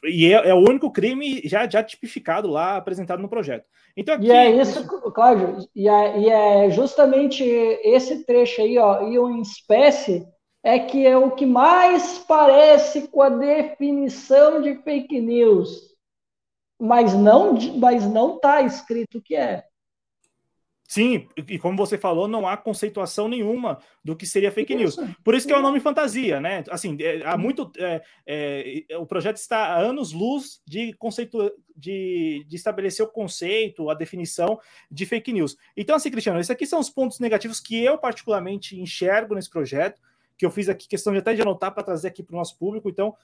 E 0.04 0.32
é, 0.32 0.50
é 0.50 0.54
o 0.54 0.58
único 0.58 0.90
crime 0.90 1.40
já, 1.44 1.68
já 1.68 1.82
tipificado 1.82 2.48
lá, 2.48 2.76
apresentado 2.76 3.22
no 3.22 3.28
projeto. 3.28 3.64
Então, 3.96 4.14
aqui... 4.14 4.26
E 4.26 4.32
é 4.32 4.50
isso, 4.50 4.86
Cláudio, 5.12 5.68
e 5.74 5.88
é, 5.88 6.18
e 6.18 6.28
é 6.28 6.70
justamente 6.70 7.42
esse 7.42 8.24
trecho 8.24 8.60
aí, 8.60 8.76
ó, 8.76 9.08
e 9.08 9.16
em 9.16 9.40
espécie 9.40 10.26
é 10.62 10.78
que 10.78 11.06
é 11.06 11.16
o 11.16 11.30
que 11.30 11.46
mais 11.46 12.18
parece 12.18 13.08
com 13.08 13.22
a 13.22 13.28
definição 13.28 14.62
de 14.62 14.76
fake 14.82 15.20
news, 15.20 15.94
mas 16.80 17.14
não 17.14 17.54
mas 17.78 18.06
não 18.10 18.36
está 18.36 18.62
escrito 18.62 19.18
o 19.18 19.22
que 19.22 19.36
é. 19.36 19.64
Sim, 20.94 21.26
e 21.48 21.58
como 21.58 21.76
você 21.76 21.98
falou, 21.98 22.28
não 22.28 22.46
há 22.46 22.56
conceituação 22.56 23.26
nenhuma 23.26 23.80
do 24.04 24.14
que 24.14 24.24
seria 24.24 24.52
fake 24.52 24.76
news. 24.76 24.94
Por 25.24 25.34
isso 25.34 25.44
que 25.44 25.52
é 25.52 25.58
o 25.58 25.60
nome 25.60 25.80
fantasia, 25.80 26.40
né? 26.40 26.62
Assim, 26.70 26.96
é, 27.00 27.20
há 27.26 27.36
muito. 27.36 27.68
É, 27.76 28.00
é, 28.24 28.96
o 28.96 29.04
projeto 29.04 29.36
está 29.36 29.74
há 29.74 29.78
anos 29.80 30.12
luz 30.12 30.62
de 30.64 30.92
conceito 30.92 31.52
de, 31.76 32.46
de, 32.46 32.54
estabelecer 32.54 33.04
o 33.04 33.08
conceito, 33.08 33.90
a 33.90 33.94
definição 33.94 34.56
de 34.88 35.04
fake 35.04 35.32
news. 35.32 35.56
Então, 35.76 35.96
assim, 35.96 36.12
Cristiano, 36.12 36.38
esses 36.38 36.48
aqui 36.48 36.64
são 36.64 36.78
os 36.78 36.88
pontos 36.88 37.18
negativos 37.18 37.58
que 37.58 37.82
eu 37.82 37.98
particularmente 37.98 38.78
enxergo 38.80 39.34
nesse 39.34 39.50
projeto 39.50 40.00
que 40.38 40.46
eu 40.46 40.50
fiz 40.52 40.68
aqui 40.68 40.86
questão 40.86 41.12
de 41.12 41.18
até 41.18 41.34
de 41.34 41.42
anotar 41.42 41.74
para 41.74 41.82
trazer 41.82 42.06
aqui 42.06 42.22
para 42.22 42.34
o 42.34 42.38
nosso 42.38 42.56
público. 42.56 42.88
Então, 42.88 43.16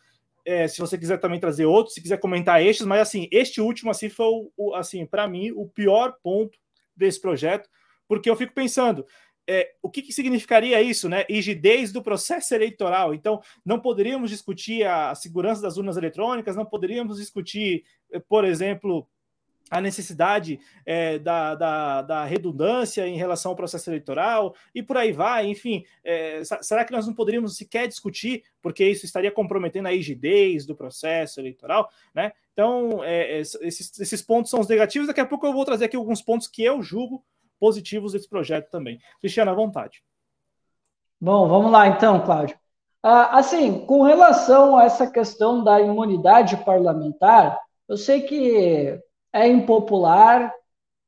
é, 0.45 0.67
se 0.67 0.81
você 0.81 0.99
quiser 0.99 1.19
também 1.19 1.39
trazer 1.39 1.67
outros, 1.67 1.95
se 1.95 2.03
quiser 2.03 2.19
comentar 2.19 2.61
estes, 2.61 2.85
mas 2.85 3.01
assim, 3.01 3.29
este 3.31 3.61
último 3.61 3.93
assim 3.93 4.09
foi 4.09 4.27
o, 4.57 4.75
assim, 4.75 5.07
para 5.07 5.29
mim, 5.29 5.53
o 5.53 5.69
pior 5.69 6.17
ponto 6.21 6.59
desse 7.01 7.21
projeto, 7.21 7.69
porque 8.07 8.31
eu 8.31 8.37
fico 8.37 8.55
pensando, 8.55 9.05
é, 9.49 9.73
o 9.83 9.91
que, 9.91 10.03
que, 10.03 10.13
significaria 10.13 10.81
isso, 10.81 11.09
né? 11.09 11.25
Rigidez 11.29 11.91
do 11.91 12.03
processo 12.03 12.55
eleitoral. 12.55 13.13
Então, 13.13 13.41
não 13.65 13.81
poderíamos 13.81 14.31
discutir 14.31 14.87
a 14.87 15.13
segurança 15.15 15.61
das 15.61 15.77
urnas 15.77 15.97
eletrônicas, 15.97 16.55
não 16.55 16.65
poderíamos 16.65 17.19
discutir, 17.19 17.83
por 18.29 18.45
exemplo, 18.45 19.09
a 19.71 19.81
necessidade 19.81 20.59
é, 20.85 21.19
da, 21.19 21.55
da, 21.55 22.03
da, 22.03 22.25
redundância 22.25 23.07
em 23.07 23.17
relação 23.17 23.53
ao 23.53 23.57
processo 23.57 23.89
eleitoral 23.89 24.55
e 24.75 24.83
por 24.83 24.97
aí 24.97 25.13
vai, 25.13 25.47
enfim, 25.47 25.85
é, 26.03 26.43
será 26.61 26.85
que 26.85 26.93
nós 26.93 27.07
não 27.07 27.15
poderíamos 27.15 27.57
sequer 27.57 27.87
discutir, 27.87 28.43
porque 28.61 28.85
isso 28.85 29.07
estaria 29.07 29.31
comprometendo 29.31 29.87
a 29.87 29.91
rigidez 29.91 30.67
do 30.67 30.75
processo 30.75 31.41
eleitoral, 31.41 31.89
né? 32.13 32.33
Então, 32.53 33.03
é, 33.05 33.39
é, 33.39 33.41
esses, 33.41 33.99
esses 33.99 34.21
pontos 34.21 34.51
são 34.51 34.61
os 34.61 34.69
negativos, 34.69 35.07
daqui 35.07 35.21
a 35.21 35.27
pouco 35.27 35.47
eu 35.47 35.53
vou 35.53 35.65
trazer 35.65 35.85
aqui 35.85 35.97
alguns 35.97 36.21
pontos 36.21 36.49
que 36.49 36.63
eu 36.63 36.83
julgo 36.83 37.25
positivos 37.59 38.13
desse 38.13 38.29
projeto 38.29 38.71
também. 38.71 38.99
Cristiano, 39.21 39.51
à 39.51 39.55
vontade. 39.55 40.03
Bom, 41.21 41.47
vamos 41.47 41.71
lá 41.71 41.87
então, 41.87 42.25
Cláudio. 42.25 42.59
Ah, 43.03 43.39
assim, 43.39 43.85
com 43.87 44.03
relação 44.03 44.77
a 44.77 44.85
essa 44.85 45.11
questão 45.11 45.63
da 45.63 45.81
imunidade 45.81 46.57
parlamentar, 46.65 47.59
eu 47.89 47.97
sei 47.97 48.23
que 48.23 49.01
é 49.33 49.47
impopular, 49.49 50.53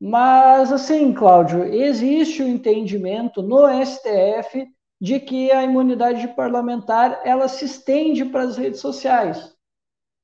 mas 0.00 0.72
assim, 0.72 1.12
Cláudio, 1.12 1.64
existe 1.64 2.42
o 2.42 2.48
entendimento 2.48 3.42
no 3.42 3.68
STF 3.85 4.66
de 5.00 5.18
que 5.20 5.50
a 5.50 5.64
imunidade 5.64 6.26
parlamentar 6.28 7.20
ela 7.24 7.48
se 7.48 7.64
estende 7.64 8.24
para 8.24 8.42
as 8.42 8.56
redes 8.56 8.80
sociais. 8.80 9.52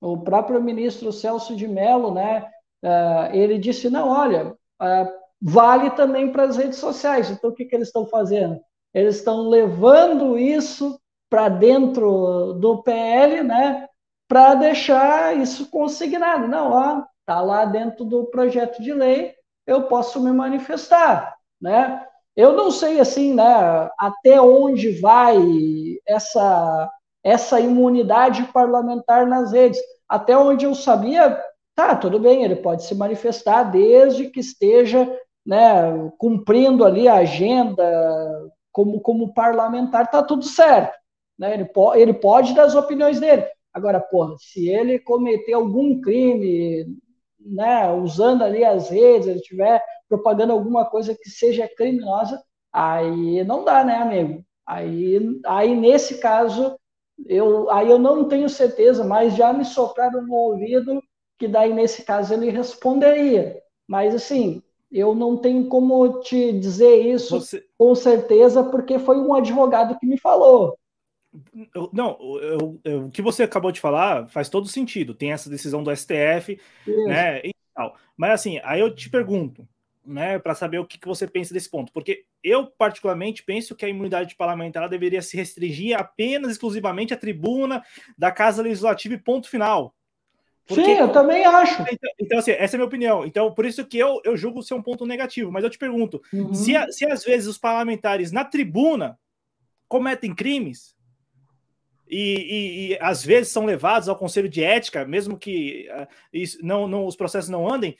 O 0.01 0.19
próprio 0.19 0.63
ministro 0.63 1.13
Celso 1.13 1.57
de 1.57 1.67
Mello, 1.67 2.15
né, 2.15 2.49
uh, 2.85 3.35
ele 3.35 3.59
disse 3.59 3.91
não, 3.91 4.09
olha, 4.09 4.53
uh, 4.81 5.09
vale 5.43 5.91
também 5.91 6.31
para 6.31 6.45
as 6.45 6.57
redes 6.57 6.79
sociais. 6.79 7.31
Então 7.31 7.51
o 7.51 7.53
que, 7.53 7.65
que 7.65 7.75
eles 7.75 7.89
estão 7.89 8.07
fazendo? 8.07 8.61
Eles 8.95 9.17
estão 9.17 9.49
levando 9.49 10.39
isso 10.39 10.99
para 11.29 11.49
dentro 11.49 12.55
do 12.55 12.83
PL, 12.83 13.43
né, 13.43 13.89
para 14.29 14.55
deixar 14.55 15.37
isso 15.37 15.71
consignado. 15.71 16.47
Não, 16.47 16.73
ó, 16.73 17.03
está 17.29 17.43
lá 17.43 17.67
dentro 17.67 18.07
do 18.07 18.25
projeto 18.25 18.83
de 18.83 18.91
lei, 18.95 19.35
eu 19.67 19.83
posso 19.83 20.19
me 20.23 20.33
manifestar, 20.33 21.37
né? 21.61 22.03
Eu 22.35 22.55
não 22.55 22.71
sei 22.71 22.99
assim, 22.99 23.35
né, 23.35 23.45
até 23.99 24.41
onde 24.41 24.99
vai 24.99 25.37
essa 26.07 26.91
essa 27.23 27.61
imunidade 27.61 28.45
parlamentar 28.53 29.27
nas 29.27 29.53
redes. 29.53 29.79
Até 30.09 30.39
onde 30.39 30.65
eu 30.65 30.75
sabia, 30.75 31.39
tá, 31.75 31.95
tudo 31.97 32.19
bem, 32.19 32.45
ele 32.45 32.57
pode 32.57 32.85
se 32.85 32.95
manifestar 32.95 33.65
desde 33.65 34.31
que 34.31 34.41
esteja, 34.41 35.13
né, 35.45 36.11
cumprindo 36.17 36.85
ali 36.85 37.09
a 37.09 37.17
agenda 37.17 37.85
como 38.73 39.01
como 39.01 39.35
parlamentar, 39.35 40.11
tá 40.11 40.23
tudo 40.23 40.45
certo, 40.45 40.97
né? 41.39 41.53
Ele, 41.53 41.67
po 41.67 41.95
ele 41.95 42.15
pode 42.15 42.55
dar 42.55 42.63
as 42.65 42.75
opiniões 42.75 43.21
dele. 43.21 43.45
Agora, 43.75 44.01
porra, 44.01 44.35
se 44.39 44.69
ele 44.69 44.99
cometer 44.99 45.53
algum 45.53 46.01
crime 46.01 46.87
né, 47.49 47.91
usando 47.93 48.43
ali 48.43 48.65
as 48.65 48.91
redes, 48.91 49.29
ele 49.29 49.39
estiver 49.41 49.83
propagando 50.09 50.53
alguma 50.53 50.85
coisa 50.85 51.15
que 51.15 51.29
seja 51.29 51.69
criminosa, 51.77 52.43
aí 52.73 53.45
não 53.45 53.65
dá, 53.65 53.85
né, 53.85 53.97
amigo? 53.97 54.45
Aí, 54.67 55.19
aí 55.47 55.75
nesse 55.75 56.19
caso, 56.19 56.79
eu, 57.27 57.71
aí 57.71 57.89
eu 57.91 57.99
não 57.99 58.29
tenho 58.29 58.49
certeza, 58.49 59.05
mas 59.05 59.35
já 59.35 59.53
me 59.53 59.65
sopraram 59.65 60.23
no 60.23 60.35
ouvido 60.35 61.03
que 61.39 61.49
daí 61.49 61.73
nesse 61.73 62.05
caso 62.05 62.35
ele 62.35 62.51
responderia. 62.51 63.61
Mas 63.87 64.15
assim, 64.15 64.63
eu 64.91 65.15
não 65.15 65.37
tenho 65.37 65.69
como 65.69 66.21
te 66.21 66.53
dizer 66.53 66.97
isso 67.07 67.41
Você... 67.41 67.65
com 67.77 67.95
certeza, 67.95 68.63
porque 68.65 68.99
foi 68.99 69.19
um 69.19 69.35
advogado 69.35 69.99
que 69.99 70.07
me 70.07 70.19
falou. 70.19 70.78
Não, 71.93 72.19
eu, 72.41 72.81
eu, 72.85 73.07
o 73.07 73.11
que 73.11 73.23
você 73.23 73.43
acabou 73.43 73.73
de 73.73 73.81
falar 73.81 74.29
faz 74.29 74.49
todo 74.49 74.69
sentido. 74.69 75.15
Tem 75.15 75.33
essa 75.33 75.51
decisão 75.51 75.83
do 75.83 75.95
STF, 75.95 76.59
Isso. 76.87 77.05
né? 77.07 77.41
E 77.45 77.55
tal. 77.75 77.97
Mas 78.17 78.33
assim, 78.33 78.61
aí 78.65 78.81
eu 78.81 78.95
te 78.95 79.09
pergunto, 79.09 79.69
né, 80.05 80.39
para 80.39 80.55
saber 80.55 80.79
o 80.79 80.87
que, 80.87 80.99
que 80.99 81.07
você 81.07 81.27
pensa 81.27 81.53
desse 81.53 81.71
ponto, 81.71 81.93
porque 81.93 82.25
eu 82.43 82.67
particularmente 82.67 83.43
penso 83.43 83.77
que 83.77 83.85
a 83.85 83.89
imunidade 83.89 84.35
parlamentar 84.35 84.89
deveria 84.89 85.21
se 85.21 85.37
restringir 85.37 85.99
apenas 85.99 86.53
exclusivamente 86.53 87.13
à 87.13 87.17
tribuna 87.17 87.85
da 88.17 88.33
Casa 88.33 88.63
Legislativa 88.63 89.15
e 89.15 89.19
ponto 89.19 89.49
final. 89.49 89.95
Porque, 90.67 90.85
Sim, 90.85 90.99
eu 90.99 91.11
também 91.11 91.47
acho. 91.47 91.81
Então, 91.81 92.11
então, 92.21 92.39
assim, 92.39 92.51
essa 92.51 92.75
é 92.75 92.77
a 92.77 92.79
minha 92.79 92.87
opinião. 92.87 93.25
Então, 93.25 93.55
por 93.55 93.65
isso 93.65 93.87
que 93.87 93.97
eu, 93.97 94.21
eu 94.23 94.37
julgo 94.37 94.63
ser 94.63 94.75
um 94.75 94.83
ponto 94.83 95.07
negativo. 95.07 95.51
Mas 95.51 95.65
eu 95.65 95.71
te 95.71 95.79
pergunto: 95.79 96.21
uhum. 96.31 96.53
se, 96.53 96.75
se 96.93 97.07
às 97.07 97.25
vezes 97.25 97.49
os 97.49 97.57
parlamentares 97.57 98.31
na 98.31 98.45
tribuna 98.45 99.19
cometem 99.89 100.35
crimes, 100.35 100.95
e, 102.11 102.17
e, 102.17 102.93
e, 102.93 102.99
às 103.01 103.25
vezes 103.25 103.53
são 103.53 103.65
levados 103.65 104.09
ao 104.09 104.17
conselho 104.17 104.49
de 104.49 104.63
ética, 104.63 105.05
mesmo 105.05 105.39
que 105.39 105.89
uh, 105.91 106.07
isso, 106.33 106.59
não, 106.63 106.89
não, 106.89 107.07
os 107.07 107.17
processos 107.17 107.51
não 107.51 107.69
andem, 107.69 107.97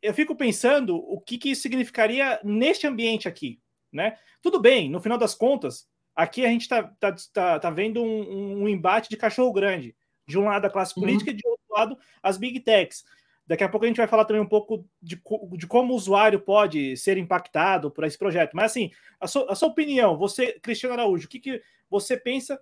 eu 0.00 0.12
fico 0.12 0.34
pensando 0.34 0.96
o 0.96 1.20
que, 1.20 1.38
que 1.38 1.50
isso 1.50 1.62
significaria 1.62 2.40
neste 2.42 2.86
ambiente 2.86 3.28
aqui. 3.28 3.60
Né? 3.92 4.16
Tudo 4.40 4.60
bem, 4.60 4.90
no 4.90 5.00
final 5.00 5.18
das 5.18 5.34
contas, 5.34 5.86
aqui 6.14 6.44
a 6.44 6.48
gente 6.48 6.62
está 6.62 6.82
tá, 6.82 7.14
tá, 7.32 7.58
tá 7.60 7.70
vendo 7.70 8.02
um, 8.02 8.62
um, 8.62 8.68
embate 8.68 9.08
de 9.08 9.16
cachorro 9.16 9.52
grande. 9.52 9.94
De 10.26 10.38
um 10.38 10.44
lado 10.44 10.64
a 10.64 10.70
classe 10.70 10.94
uhum. 10.96 11.02
política 11.02 11.30
uhum. 11.30 11.36
e 11.36 11.40
de 11.40 11.46
outro 11.46 11.66
lado 11.70 11.98
as 12.22 12.38
big 12.38 12.60
techs. 12.60 13.04
Daqui 13.46 13.64
a 13.64 13.68
pouco 13.68 13.84
a 13.84 13.88
gente 13.88 13.96
vai 13.96 14.06
falar 14.06 14.24
também 14.24 14.40
um 14.40 14.48
pouco 14.48 14.86
de, 15.00 15.20
de 15.56 15.66
como 15.66 15.92
o 15.92 15.96
usuário 15.96 16.40
pode 16.40 16.96
ser 16.96 17.18
impactado 17.18 17.90
por 17.90 18.04
esse 18.04 18.16
projeto. 18.16 18.54
Mas 18.54 18.70
assim, 18.70 18.90
a, 19.20 19.26
so, 19.26 19.46
a 19.48 19.54
sua 19.54 19.68
opinião, 19.68 20.16
você, 20.16 20.58
Cristiano 20.60 20.94
Araújo, 20.94 21.26
o 21.26 21.28
que, 21.28 21.40
que 21.40 21.62
você 21.90 22.16
pensa 22.16 22.58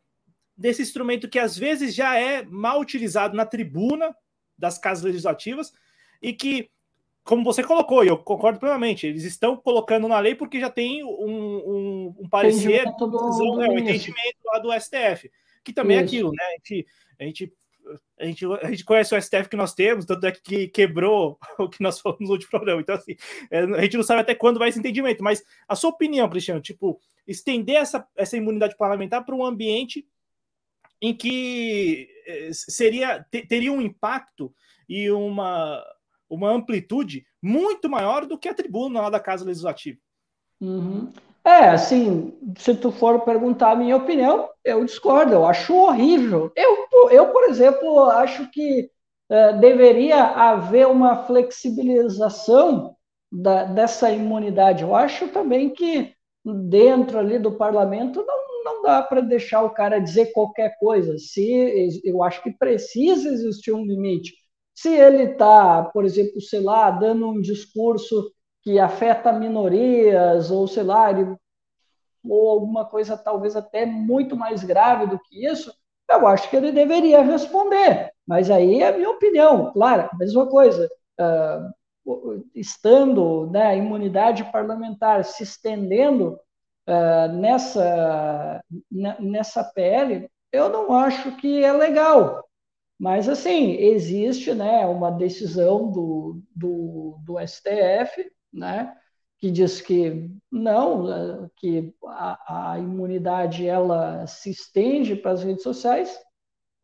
desse 0.60 0.82
instrumento 0.82 1.28
que 1.28 1.38
às 1.38 1.56
vezes 1.56 1.94
já 1.94 2.18
é 2.18 2.44
mal 2.44 2.80
utilizado 2.80 3.34
na 3.34 3.46
tribuna 3.46 4.14
das 4.58 4.78
casas 4.78 5.02
legislativas 5.02 5.72
e 6.20 6.34
que 6.34 6.70
como 7.24 7.44
você 7.44 7.62
colocou, 7.62 8.04
e 8.04 8.08
eu 8.08 8.18
concordo 8.18 8.58
plenamente, 8.58 9.06
eles 9.06 9.24
estão 9.24 9.56
colocando 9.56 10.08
na 10.08 10.18
lei 10.18 10.34
porque 10.34 10.60
já 10.60 10.68
tem 10.68 11.02
um, 11.04 11.08
um, 11.08 12.16
um 12.20 12.28
parecer, 12.28 12.84
decisão, 12.84 13.62
é, 13.62 13.68
um 13.68 13.78
entendimento 13.78 14.38
lá 14.44 14.58
do 14.58 14.72
STF, 14.72 15.30
que 15.62 15.72
também 15.72 15.96
Isso. 15.96 16.02
é 16.02 16.06
aquilo, 16.06 16.30
né? 16.32 16.44
A 16.44 16.52
gente, 16.52 16.86
a 17.18 17.24
gente 17.24 17.52
a 18.18 18.24
gente, 18.24 18.46
a 18.46 18.70
gente 18.70 18.84
conhece 18.84 19.14
o 19.14 19.20
STF 19.20 19.48
que 19.48 19.56
nós 19.56 19.74
temos, 19.74 20.04
tanto 20.04 20.24
é 20.26 20.32
que 20.32 20.68
quebrou 20.68 21.38
o 21.58 21.68
que 21.68 21.82
nós 21.82 22.00
falamos 22.00 22.28
no 22.28 22.32
último 22.32 22.50
programa. 22.50 22.80
Então, 22.80 22.94
assim, 22.94 23.16
é, 23.50 23.60
a 23.60 23.82
gente 23.82 23.96
não 23.96 24.04
sabe 24.04 24.20
até 24.20 24.34
quando 24.34 24.58
vai 24.58 24.68
esse 24.68 24.78
entendimento. 24.78 25.24
Mas 25.24 25.42
a 25.66 25.74
sua 25.74 25.90
opinião, 25.90 26.28
Cristiano, 26.28 26.60
tipo, 26.60 27.00
estender 27.26 27.76
essa, 27.76 28.06
essa 28.14 28.36
imunidade 28.36 28.76
parlamentar 28.76 29.24
para 29.24 29.34
um 29.34 29.44
ambiente 29.44 30.06
em 31.00 31.14
que 31.14 32.08
é, 32.26 32.50
seria 32.52 33.24
teria 33.30 33.72
um 33.72 33.80
impacto 33.80 34.52
e 34.88 35.10
uma, 35.10 35.82
uma 36.28 36.50
amplitude 36.50 37.24
muito 37.42 37.88
maior 37.88 38.26
do 38.26 38.38
que 38.38 38.48
a 38.48 38.54
tribuna 38.54 39.02
lá 39.02 39.10
da 39.10 39.20
Casa 39.20 39.44
Legislativa. 39.44 39.98
Uhum. 40.60 41.10
É, 41.44 41.70
assim, 41.70 42.34
se 42.58 42.74
tu 42.74 42.92
for 42.92 43.20
perguntar 43.20 43.70
a 43.70 43.76
minha 43.76 43.96
opinião, 43.96 44.50
eu 44.62 44.84
discordo, 44.84 45.32
eu 45.32 45.46
acho 45.46 45.74
horrível. 45.74 46.52
Eu, 46.54 46.86
eu 47.10 47.26
por 47.28 47.44
exemplo, 47.44 48.04
acho 48.10 48.50
que 48.50 48.90
é, 49.30 49.54
deveria 49.54 50.22
haver 50.22 50.86
uma 50.86 51.24
flexibilização 51.24 52.94
da, 53.32 53.64
dessa 53.64 54.10
imunidade. 54.10 54.82
Eu 54.82 54.94
acho 54.94 55.28
também 55.28 55.70
que 55.70 56.12
dentro 56.44 57.18
ali 57.18 57.38
do 57.38 57.52
parlamento 57.52 58.24
não, 58.26 58.49
não 58.70 58.82
dá 58.82 59.02
para 59.02 59.20
deixar 59.20 59.62
o 59.62 59.70
cara 59.70 59.98
dizer 59.98 60.32
qualquer 60.32 60.76
coisa. 60.78 61.18
Se 61.18 62.00
eu 62.04 62.22
acho 62.22 62.42
que 62.42 62.52
precisa 62.52 63.28
existir 63.28 63.72
um 63.72 63.84
limite. 63.84 64.34
Se 64.74 64.88
ele 64.88 65.32
está, 65.32 65.84
por 65.84 66.04
exemplo, 66.04 66.40
sei 66.40 66.60
lá, 66.60 66.90
dando 66.90 67.28
um 67.28 67.40
discurso 67.40 68.32
que 68.62 68.78
afeta 68.78 69.32
minorias, 69.32 70.50
ou 70.50 70.66
sei 70.68 70.82
lá, 70.82 71.10
ele, 71.10 71.34
ou 72.24 72.50
alguma 72.50 72.84
coisa 72.84 73.16
talvez 73.16 73.56
até 73.56 73.84
muito 73.84 74.36
mais 74.36 74.62
grave 74.62 75.06
do 75.06 75.18
que 75.18 75.46
isso, 75.46 75.72
eu 76.10 76.26
acho 76.26 76.48
que 76.48 76.56
ele 76.56 76.72
deveria 76.72 77.22
responder. 77.22 78.10
Mas 78.26 78.50
aí 78.50 78.80
é 78.82 78.88
a 78.88 78.96
minha 78.96 79.10
opinião, 79.10 79.72
claro, 79.72 80.08
mesma 80.18 80.46
coisa. 80.46 80.88
Uh, 81.18 82.44
estando 82.54 83.48
né, 83.50 83.66
a 83.66 83.76
imunidade 83.76 84.44
parlamentar 84.50 85.24
se 85.24 85.42
estendendo 85.42 86.38
uh, 86.88 87.32
nessa, 87.32 88.62
nessa 88.90 89.64
PL, 89.64 90.28
eu 90.52 90.68
não 90.68 90.92
acho 90.92 91.36
que 91.36 91.62
é 91.62 91.72
legal. 91.72 92.44
Mas, 92.98 93.28
assim, 93.28 93.72
existe 93.72 94.52
né, 94.52 94.84
uma 94.86 95.10
decisão 95.10 95.90
do, 95.90 96.42
do, 96.54 97.18
do 97.24 97.38
STF 97.40 98.30
né, 98.52 98.94
que 99.38 99.50
diz 99.50 99.80
que 99.80 100.30
não, 100.52 101.50
que 101.56 101.94
a, 102.04 102.72
a 102.72 102.78
imunidade 102.78 103.66
ela 103.66 104.26
se 104.26 104.50
estende 104.50 105.16
para 105.16 105.30
as 105.32 105.42
redes 105.42 105.62
sociais. 105.62 106.18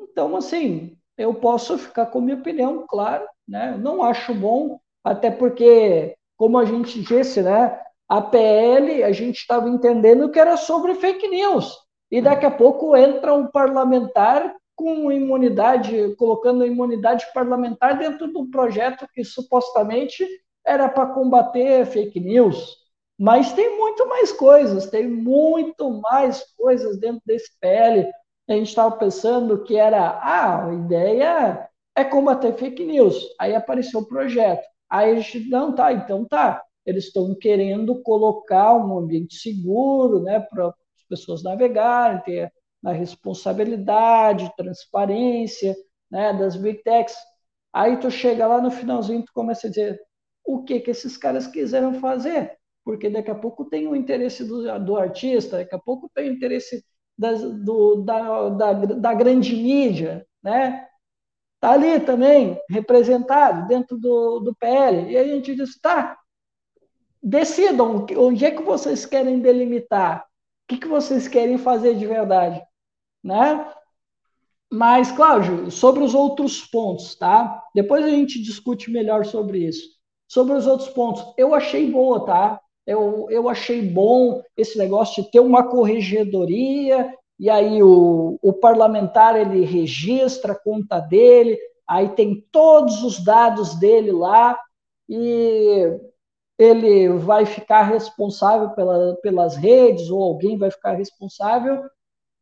Então, 0.01 0.35
assim, 0.37 0.97
eu 1.19 1.35
posso 1.35 1.77
ficar 1.77 2.07
com 2.07 2.21
minha 2.21 2.37
opinião, 2.39 2.87
claro, 2.89 3.27
né? 3.47 3.77
Não 3.77 4.03
acho 4.03 4.35
bom, 4.35 4.81
até 5.05 5.31
porque, 5.31 6.17
como 6.37 6.59
a 6.59 6.65
gente 6.65 7.03
disse, 7.03 7.43
né? 7.43 7.79
A 8.09 8.21
PL, 8.23 9.03
a 9.03 9.13
gente 9.13 9.39
estava 9.39 9.69
entendendo 9.69 10.31
que 10.31 10.39
era 10.39 10.57
sobre 10.57 10.95
fake 10.95 11.27
news. 11.29 11.77
E 12.11 12.21
daqui 12.21 12.47
a 12.47 12.51
pouco 12.51 12.97
entra 12.97 13.35
um 13.35 13.49
parlamentar 13.49 14.55
com 14.77 15.11
imunidade, 15.11 16.15
colocando 16.17 16.63
a 16.63 16.67
imunidade 16.67 17.27
parlamentar 17.33 17.99
dentro 17.99 18.29
do 18.29 18.49
projeto 18.51 19.09
que 19.13 19.25
supostamente 19.25 20.27
era 20.65 20.89
para 20.89 21.07
combater 21.07 21.87
fake 21.87 22.21
news, 22.21 22.77
mas 23.19 23.53
tem 23.53 23.79
muito 23.79 24.07
mais 24.07 24.31
coisas, 24.31 24.91
tem 24.91 25.09
muito 25.09 26.01
mais 26.03 26.45
coisas 26.57 26.99
dentro 26.99 27.23
desse 27.25 27.51
PL. 27.59 28.11
A 28.49 28.53
gente 28.53 28.69
estava 28.69 28.95
pensando 28.97 29.63
que 29.65 29.77
era, 29.77 30.11
ah, 30.23 30.67
a 30.67 30.75
ideia 30.75 31.69
é 31.97 32.05
combater 32.05 32.53
fake 32.55 32.85
news. 32.85 33.17
Aí 33.41 33.55
apareceu 33.55 34.01
o 34.01 34.07
projeto. 34.07 34.63
Aí 34.89 35.13
a 35.13 35.15
gente, 35.17 35.49
não, 35.49 35.75
tá, 35.75 35.93
então 35.93 36.25
tá. 36.27 36.63
Eles 36.87 37.07
estão 37.07 37.35
querendo 37.35 38.01
colocar 38.03 38.75
um 38.75 38.99
ambiente 38.99 39.37
seguro, 39.37 40.23
né, 40.23 40.41
para 40.41 40.69
as 40.69 41.05
pessoas 41.09 41.43
navegarem, 41.43 42.23
ter 42.23 42.53
a 42.85 42.93
responsabilidade, 42.93 44.53
transparência, 44.57 45.77
né, 46.11 46.33
das 46.33 46.57
big 46.57 46.83
techs. 46.83 47.17
Aí 47.73 47.99
tu 47.99 48.11
chega 48.11 48.47
lá 48.47 48.61
no 48.61 48.71
finalzinho, 48.71 49.25
tu 49.25 49.33
começa 49.35 49.67
a 49.67 49.71
dizer, 49.71 50.01
o 50.45 50.63
que, 50.63 50.81
que 50.81 50.91
esses 50.91 51.17
caras 51.17 51.47
quiseram 51.47 51.95
fazer, 51.95 52.57
porque 52.85 53.11
daqui 53.11 53.31
a 53.31 53.35
pouco 53.35 53.65
tem 53.65 53.89
o 53.89 53.97
interesse 53.97 54.45
do, 54.45 54.79
do 54.79 54.97
artista, 54.97 55.59
daqui 55.59 55.75
a 55.75 55.79
pouco 55.79 56.09
tem 56.15 56.31
o 56.31 56.33
interesse 56.33 56.85
das, 57.19 57.43
do, 57.43 58.03
da, 58.03 58.49
da, 58.51 58.73
da 58.73 59.15
grande 59.15 59.57
mídia, 59.57 60.27
né? 60.43 60.87
Está 61.57 61.73
ali 61.73 61.99
também, 62.01 62.61
representado 62.71 63.67
dentro 63.67 63.99
do, 63.99 64.41
do 64.41 64.55
PL. 64.55 65.11
E 65.11 65.17
aí 65.17 65.31
a 65.33 65.35
gente 65.35 65.55
diz, 65.57 65.81
tá, 65.81 66.17
decidam 67.23 68.07
onde 68.17 68.45
é 68.45 68.51
que 68.51 68.63
vocês 68.63 69.07
querem 69.07 69.41
delimitar, 69.41 70.21
o 70.21 70.69
que, 70.69 70.79
que 70.79 70.89
vocês 70.89 71.29
querem 71.29 71.59
fazer 71.59 71.97
de 71.97 72.07
verdade, 72.07 72.63
né? 73.23 73.73
Mas, 74.71 75.13
Cláudio, 75.13 75.71
sobre 75.71 76.03
os 76.03 76.15
outros 76.15 76.63
pontos, 76.63 77.15
tá? 77.15 77.63
Depois 77.75 78.05
a 78.05 78.11
gente 78.11 78.43
discute 78.43 78.91
melhor 78.91 79.25
sobre 79.25 79.59
isso. 79.59 79.97
Sobre 80.29 80.55
os 80.55 80.67
outros 80.67 80.89
pontos, 80.89 81.25
eu 81.39 81.55
achei 81.55 81.91
boa, 81.91 82.25
tá? 82.25 82.61
Eu, 82.85 83.27
eu 83.31 83.49
achei 83.49 83.81
bom 83.83 84.43
esse 84.57 84.77
negócio 84.77 85.23
de 85.23 85.31
ter 85.31 85.41
uma 85.41 85.65
corregedoria, 85.69 87.13
e 87.39 87.49
aí 87.49 87.83
o, 87.83 88.39
o 88.43 88.53
parlamentar 88.53 89.37
ele 89.37 89.65
registra 89.65 90.53
a 90.53 90.59
conta 90.59 90.99
dele, 90.99 91.59
aí 91.87 92.09
tem 92.11 92.45
todos 92.51 93.03
os 93.03 93.23
dados 93.23 93.75
dele 93.77 94.11
lá, 94.11 94.59
e 95.09 95.99
ele 96.59 97.09
vai 97.19 97.47
ficar 97.47 97.83
responsável 97.85 98.71
pela, 98.71 99.17
pelas 99.23 99.57
redes, 99.57 100.11
ou 100.11 100.23
alguém 100.23 100.59
vai 100.59 100.71
ficar 100.71 100.95
responsável. 100.95 101.83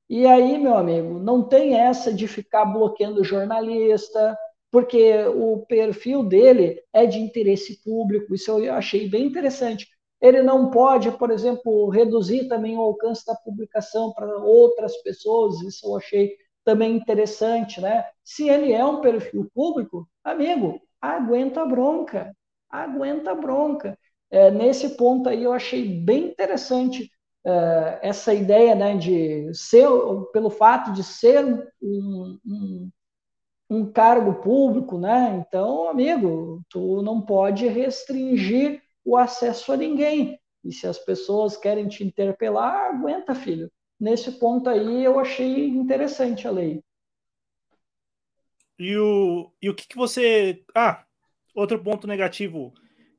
E 0.08 0.26
aí, 0.26 0.58
meu 0.58 0.76
amigo, 0.76 1.18
não 1.18 1.42
tem 1.42 1.74
essa 1.78 2.12
de 2.12 2.28
ficar 2.28 2.64
bloqueando 2.66 3.24
jornalista, 3.24 4.36
porque 4.70 5.24
o 5.26 5.64
perfil 5.66 6.22
dele 6.24 6.82
é 6.92 7.06
de 7.06 7.18
interesse 7.18 7.82
público, 7.82 8.34
isso 8.34 8.50
eu 8.60 8.74
achei 8.74 9.08
bem 9.08 9.26
interessante. 9.26 9.86
Ele 10.20 10.42
não 10.42 10.70
pode, 10.70 11.10
por 11.12 11.30
exemplo, 11.30 11.88
reduzir 11.90 12.48
também 12.48 12.76
o 12.76 12.80
alcance 12.82 13.24
da 13.26 13.34
publicação 13.34 14.12
para 14.12 14.36
outras 14.38 14.96
pessoas, 15.02 15.60
isso 15.62 15.86
eu 15.86 15.96
achei 15.96 16.36
também 16.64 16.96
interessante, 16.96 17.80
né? 17.80 18.04
Se 18.24 18.48
ele 18.48 18.72
é 18.72 18.84
um 18.84 19.00
perfil 19.00 19.50
público, 19.54 20.08
amigo, 20.22 20.80
aguenta 21.00 21.62
a 21.62 21.66
bronca, 21.66 22.34
aguenta 22.70 23.32
a 23.32 23.34
bronca. 23.34 23.98
É, 24.34 24.50
nesse 24.50 24.96
ponto 24.96 25.28
aí 25.28 25.44
eu 25.44 25.52
achei 25.52 25.86
bem 26.00 26.24
interessante 26.24 27.08
é, 27.46 28.00
essa 28.02 28.34
ideia, 28.34 28.74
né, 28.74 28.96
de 28.96 29.54
ser, 29.54 29.86
pelo 30.32 30.50
fato 30.50 30.92
de 30.92 31.04
ser 31.04 31.44
um, 31.80 32.40
um 32.44 32.90
um 33.70 33.90
cargo 33.90 34.42
público, 34.42 34.98
né? 34.98 35.42
Então, 35.46 35.88
amigo, 35.88 36.62
tu 36.68 37.00
não 37.02 37.20
pode 37.20 37.66
restringir 37.66 38.82
o 39.04 39.16
acesso 39.16 39.72
a 39.72 39.76
ninguém. 39.76 40.38
E 40.62 40.70
se 40.70 40.86
as 40.86 40.98
pessoas 40.98 41.56
querem 41.56 41.88
te 41.88 42.04
interpelar, 42.04 42.94
aguenta, 42.94 43.34
filho. 43.34 43.72
Nesse 43.98 44.32
ponto 44.32 44.68
aí, 44.68 45.02
eu 45.02 45.18
achei 45.18 45.68
interessante 45.68 46.46
a 46.46 46.50
lei. 46.50 46.82
E 48.78 48.96
o, 48.96 49.50
e 49.62 49.70
o 49.70 49.74
que, 49.74 49.88
que 49.88 49.96
você. 49.96 50.62
Ah, 50.74 51.04
outro 51.54 51.82
ponto 51.82 52.06
negativo 52.06 52.74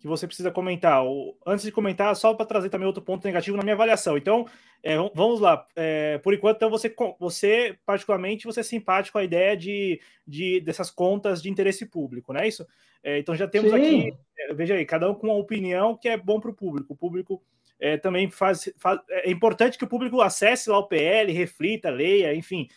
que 0.06 0.10
você 0.10 0.28
precisa 0.28 0.51
comentar. 0.51 1.03
Antes 1.47 1.66
de 1.66 1.72
comentar, 1.72 2.16
só 2.16 2.32
para 2.36 2.45
trazer 2.45 2.70
também 2.70 2.86
outro 2.86 3.01
ponto 3.01 3.26
negativo 3.26 3.58
na 3.58 3.64
minha 3.64 3.74
avaliação. 3.74 4.16
Então, 4.16 4.45
é, 4.84 4.95
vamos 5.16 5.39
lá. 5.39 5.66
É, 5.76 6.20
por 6.20 6.32
enquanto, 6.32 6.58
então, 6.58 6.70
você, 6.70 6.93
você, 7.20 7.76
particularmente, 7.84 8.45
você 8.45 8.60
é 8.60 8.64
simpático 8.64 9.18
à 9.18 9.24
ideia 9.24 9.58
de, 9.58 9.99
de 10.26 10.62
dessas 10.62 10.91
contas 10.91 11.41
de 11.41 11.49
interesse 11.49 11.88
público, 11.88 12.32
não 12.32 12.39
é 12.39 12.47
isso? 12.47 12.68
É, 13.03 13.18
então, 13.18 13.36
já 13.36 13.47
temos 13.47 13.72
Sim. 13.72 13.78
aqui, 13.78 14.18
é, 14.38 14.53
veja 14.53 14.76
aí, 14.76 14.86
cada 14.86 15.10
um 15.10 15.16
com 15.16 15.26
uma 15.26 15.38
opinião 15.38 15.97
que 15.97 16.08
é 16.08 16.16
bom 16.16 16.39
para 16.39 16.51
o 16.51 16.56
público. 16.56 16.93
O 16.93 16.95
público 16.95 17.41
é, 17.80 17.97
também 17.97 18.30
faz, 18.30 18.72
faz, 18.78 18.99
É 19.10 19.32
importante 19.32 19.76
que 19.76 19.86
o 19.86 19.89
público 19.89 20.22
acesse 20.22 20.70
lá 20.70 20.78
o 20.78 20.88
PL, 20.88 21.34
reflita, 21.34 21.89
leia, 21.89 22.36
enfim, 22.36 22.68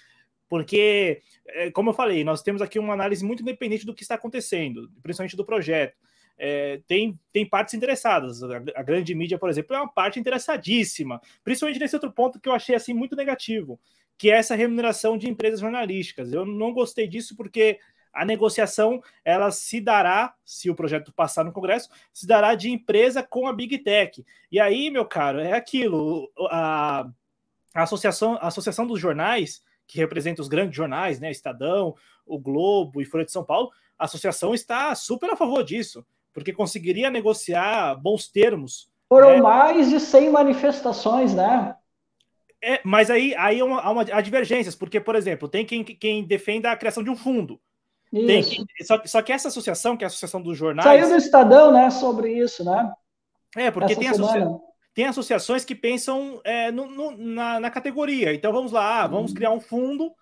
porque, 0.49 1.21
é, 1.47 1.71
como 1.73 1.91
eu 1.91 1.95
falei, 1.95 2.25
nós 2.25 2.41
temos 2.41 2.63
aqui 2.63 2.79
uma 2.79 2.95
análise 2.95 3.23
muito 3.23 3.43
independente 3.43 3.85
do 3.85 3.95
que 3.95 4.01
está 4.01 4.15
acontecendo, 4.15 4.91
principalmente 5.03 5.37
do 5.37 5.45
projeto 5.45 6.08
é, 6.39 6.81
tem, 6.87 7.19
tem 7.33 7.45
partes 7.45 7.75
interessadas. 7.75 8.43
A, 8.43 8.57
a, 8.77 8.83
grande 8.83 9.15
mídia, 9.15 9.39
por 9.39 9.51
exemplo, 9.51 9.75
é 9.75 9.81
uma 9.81 9.93
parte 9.93 10.21
interessadíssima, 10.21 11.21
principalmente 11.43 11.81
nesse 11.81 11.97
outro 11.97 12.13
ponto 12.13 12.41
que 12.41 12.49
eu 12.49 12.55
achei 12.55 12.75
assim 12.75 12.95
muito 12.95 13.17
negativo, 13.17 13.79
que 14.17 14.31
é 14.31 14.37
essa 14.37 14.55
remuneração 14.55 15.19
de 15.19 15.29
empresas 15.29 15.61
jornalísticas. 15.61 16.33
Eu 16.33 16.47
não 16.47 16.73
gostei 16.73 17.09
disso 17.09 17.37
porque 17.37 17.81
a 18.13 18.25
negociação 18.25 19.03
ela 19.25 19.51
se 19.51 19.81
dará, 19.81 20.35
se 20.45 20.71
o 20.71 20.75
projeto 20.75 21.13
passar 21.13 21.45
no 21.45 21.53
Congresso, 21.53 21.91
se 22.13 22.27
dará 22.27 22.55
de 22.55 22.71
empresa 22.71 23.23
com 23.23 23.47
a 23.47 23.53
Big 23.53 23.79
Tech. 23.79 24.25
E 24.51 24.61
aí, 24.61 24.91
meu 24.91 25.05
caro, 25.05 25.41
é 25.41 25.53
aquilo. 25.53 26.31
A, 26.51 27.09
a 27.75 27.83
associação, 27.83 28.35
a 28.41 28.47
associação 28.49 28.87
dos 28.87 29.01
jornais, 29.01 29.63
que 29.87 29.99
representa 29.99 30.43
os 30.43 30.49
grandes 30.49 30.77
jornais, 30.77 31.21
né, 31.21 31.31
Estadão, 31.31 31.95
o 32.27 32.39
Globo 32.39 33.01
e 33.01 33.05
Folha 33.05 33.25
de 33.25 33.33
São 33.33 33.45
Paulo, 33.45 33.71
a 33.99 34.05
associação 34.05 34.55
está 34.55 34.95
super 34.95 35.31
a 35.31 35.37
favor 35.37 35.65
disso, 35.65 36.05
porque 36.39 36.53
conseguiria 36.53 37.11
negociar 37.11 37.95
bons 37.97 38.29
termos. 38.29 38.89
Foram 39.09 39.31
né? 39.31 39.41
mais 39.41 39.89
de 39.89 40.01
100 40.01 40.31
manifestações, 40.31 41.35
né? 41.35 41.75
É, 42.63 42.81
mas 42.85 43.11
aí, 43.11 43.35
aí 43.37 43.61
há, 43.61 43.65
uma, 43.65 43.81
há, 43.81 43.91
uma, 43.91 44.03
há 44.03 44.21
divergências, 44.21 44.75
porque, 44.75 45.01
por 45.01 45.15
exemplo, 45.15 45.49
tem 45.49 45.65
quem, 45.65 45.85
quem 45.85 46.25
defenda 46.25 46.71
a 46.71 46.77
criação 46.77 47.03
de 47.03 47.11
um 47.11 47.17
fundo. 47.17 47.61
Tem 48.11 48.43
que, 48.43 48.85
só, 48.85 49.01
só, 49.05 49.23
que 49.23 49.33
essa 49.33 49.49
associação, 49.49 49.97
que 49.97 50.03
é 50.03 50.07
a 50.07 50.09
Associação 50.09 50.41
dos 50.41 50.57
Jornais. 50.57 50.89
Saiu 50.89 51.09
do 51.09 51.17
Estadão, 51.17 51.71
né, 51.71 51.91
sobre 51.91 52.33
isso, 52.33 52.65
né? 52.65 52.91
É, 53.57 53.71
porque 53.71 53.95
tem, 53.95 54.09
associa... 54.09 54.47
tem, 54.95 55.07
associações 55.07 55.65
que 55.65 55.75
pensam 55.75 56.41
é, 56.43 56.71
no, 56.71 56.87
no, 56.87 57.17
na, 57.17 57.61
na, 57.61 57.71
categoria. 57.71 58.33
Então 58.33 58.53
vamos 58.53 58.73
lá, 58.73 59.07
vamos 59.07 59.31
uhum. 59.31 59.37
criar 59.37 59.51
um 59.51 59.61
fundo 59.61 60.13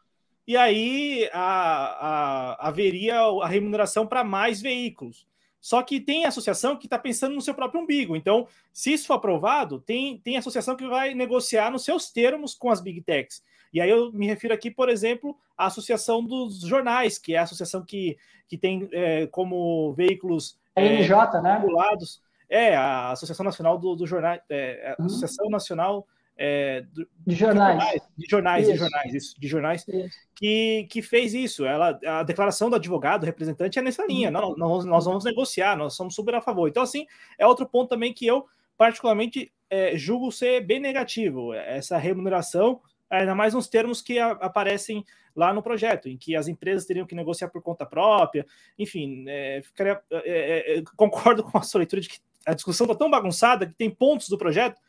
e 0.47 0.57
aí 0.57 1.29
a, 1.33 2.57
a, 2.61 2.69
haveria 2.69 3.21
a 3.21 3.47
remuneração 3.47 4.07
para 4.07 4.23
mais 4.23 4.61
veículos. 4.61 5.27
Só 5.67 5.83
que 5.83 5.99
tem 5.99 6.25
associação 6.25 6.77
que 6.77 6.87
está 6.87 6.97
pensando 6.97 7.35
no 7.35 7.41
seu 7.41 7.53
próprio 7.53 7.81
umbigo. 7.81 8.15
Então, 8.15 8.47
se 8.73 8.93
isso 8.93 9.09
for 9.09 9.15
aprovado, 9.15 9.81
tem, 9.81 10.17
tem 10.19 10.37
associação 10.37 10.77
que 10.77 10.87
vai 10.87 11.13
negociar 11.13 11.73
nos 11.73 11.85
seus 11.85 12.09
termos 12.09 12.55
com 12.55 12.71
as 12.71 12.81
big 12.81 13.01
techs. 13.01 13.43
E 13.73 13.81
aí 13.81 13.91
eu 13.91 14.13
me 14.13 14.29
refiro 14.29 14.55
aqui, 14.55 14.71
por 14.71 14.89
exemplo, 14.89 15.37
à 15.59 15.67
Associação 15.67 16.25
dos 16.25 16.61
Jornais, 16.61 17.19
que 17.19 17.35
é 17.35 17.39
a 17.39 17.43
associação 17.43 17.83
que, 17.83 18.17
que 18.47 18.57
tem 18.57 18.89
é, 18.93 19.27
como 19.27 19.93
veículos 19.95 20.57
a 20.77 20.81
NJ, 20.81 21.37
é, 21.37 21.43
né? 21.43 21.59
Vinculados. 21.59 22.23
É, 22.49 22.77
a 22.77 23.11
Associação 23.11 23.43
Nacional 23.43 23.77
do, 23.77 23.97
do 23.97 24.07
Jornal, 24.07 24.39
é, 24.49 24.95
a 24.97 25.03
uhum. 25.03 25.07
Associação 25.07 25.51
Nacional 25.51 26.07
é, 26.39 26.83
do, 26.93 27.09
de 27.27 27.35
jornais. 27.35 28.03
De 28.17 28.27
jornais, 28.29 28.67
de 28.67 28.77
jornais, 28.77 29.15
isso, 29.15 29.41
de 29.41 29.49
jornais, 29.49 29.89
isso. 29.89 30.17
Que, 30.35 30.87
que 30.91 31.01
fez 31.01 31.33
isso. 31.33 31.65
Ela, 31.65 31.99
a 32.07 32.23
declaração 32.23 32.69
do 32.69 32.77
advogado, 32.77 33.25
representante, 33.25 33.79
é 33.79 33.83
nessa 33.83 34.05
linha. 34.07 34.29
Uhum. 34.29 34.33
Nós, 34.33 34.57
nós, 34.57 34.85
nós, 34.85 35.05
vamos 35.07 35.25
negociar, 35.25 35.77
nós 35.77 35.95
somos 35.95 36.15
super 36.15 36.35
a 36.35 36.43
favor. 36.43 36.69
Então, 36.69 36.83
assim, 36.83 37.07
é 37.39 37.47
outro 37.47 37.67
ponto 37.67 37.89
também 37.89 38.13
que 38.13 38.27
eu, 38.27 38.47
particularmente, 38.77 39.51
é, 39.71 39.97
julgo 39.97 40.31
ser 40.31 40.61
bem 40.61 40.79
negativo. 40.79 41.55
Essa 41.55 41.97
remuneração, 41.97 42.81
ainda 43.09 43.35
mais 43.35 43.55
nos 43.55 43.67
termos 43.67 44.03
que 44.03 44.19
a, 44.19 44.33
aparecem 44.33 45.05
lá 45.35 45.53
no 45.53 45.63
projeto, 45.63 46.09
em 46.09 46.17
que 46.17 46.37
as 46.37 46.49
empresas 46.49 46.87
teriam 46.87 47.07
que 47.07 47.15
negociar 47.15 47.49
por 47.49 47.63
conta 47.63 47.87
própria. 47.87 48.47
Enfim, 48.79 49.25
é, 49.27 49.63
ficaria, 49.63 50.01
é, 50.11 50.75
é, 50.75 50.79
é 50.79 50.83
concordo 50.97 51.43
com 51.43 51.57
a 51.57 51.63
sua 51.63 51.79
leitura 51.79 52.03
de 52.03 52.11
que 52.11 52.19
a 52.47 52.55
discussão 52.55 52.85
está 52.85 52.97
tão 52.97 53.11
bagunçada 53.11 53.67
que 53.67 53.75
tem 53.75 53.91
pontos 53.91 54.29
do 54.29 54.39
projeto 54.39 54.81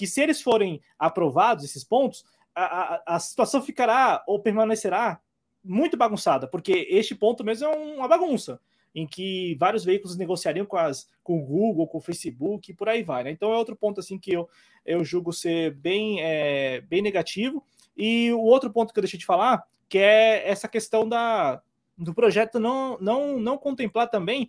que 0.00 0.06
se 0.06 0.22
eles 0.22 0.40
forem 0.40 0.80
aprovados, 0.98 1.62
esses 1.62 1.84
pontos, 1.84 2.24
a, 2.54 2.64
a, 2.64 3.02
a 3.16 3.20
situação 3.20 3.60
ficará 3.60 4.24
ou 4.26 4.40
permanecerá 4.40 5.20
muito 5.62 5.94
bagunçada, 5.94 6.48
porque 6.48 6.86
este 6.88 7.14
ponto 7.14 7.44
mesmo 7.44 7.66
é 7.66 7.76
uma 7.76 8.08
bagunça, 8.08 8.58
em 8.94 9.06
que 9.06 9.54
vários 9.60 9.84
veículos 9.84 10.16
negociariam 10.16 10.64
com, 10.64 10.78
as, 10.78 11.06
com 11.22 11.38
o 11.38 11.44
Google, 11.44 11.86
com 11.86 11.98
o 11.98 12.00
Facebook 12.00 12.70
e 12.70 12.74
por 12.74 12.88
aí 12.88 13.02
vai. 13.02 13.24
Né? 13.24 13.30
Então 13.30 13.52
é 13.52 13.58
outro 13.58 13.76
ponto 13.76 14.00
assim 14.00 14.18
que 14.18 14.32
eu, 14.32 14.48
eu 14.86 15.04
julgo 15.04 15.34
ser 15.34 15.74
bem, 15.74 16.22
é, 16.22 16.80
bem 16.80 17.02
negativo. 17.02 17.62
E 17.94 18.32
o 18.32 18.40
outro 18.40 18.72
ponto 18.72 18.94
que 18.94 18.98
eu 18.98 19.02
deixei 19.02 19.20
de 19.20 19.26
falar, 19.26 19.62
que 19.86 19.98
é 19.98 20.48
essa 20.48 20.66
questão 20.66 21.06
da, 21.06 21.60
do 21.98 22.14
projeto 22.14 22.58
não, 22.58 22.96
não, 23.02 23.38
não 23.38 23.58
contemplar 23.58 24.08
também 24.08 24.48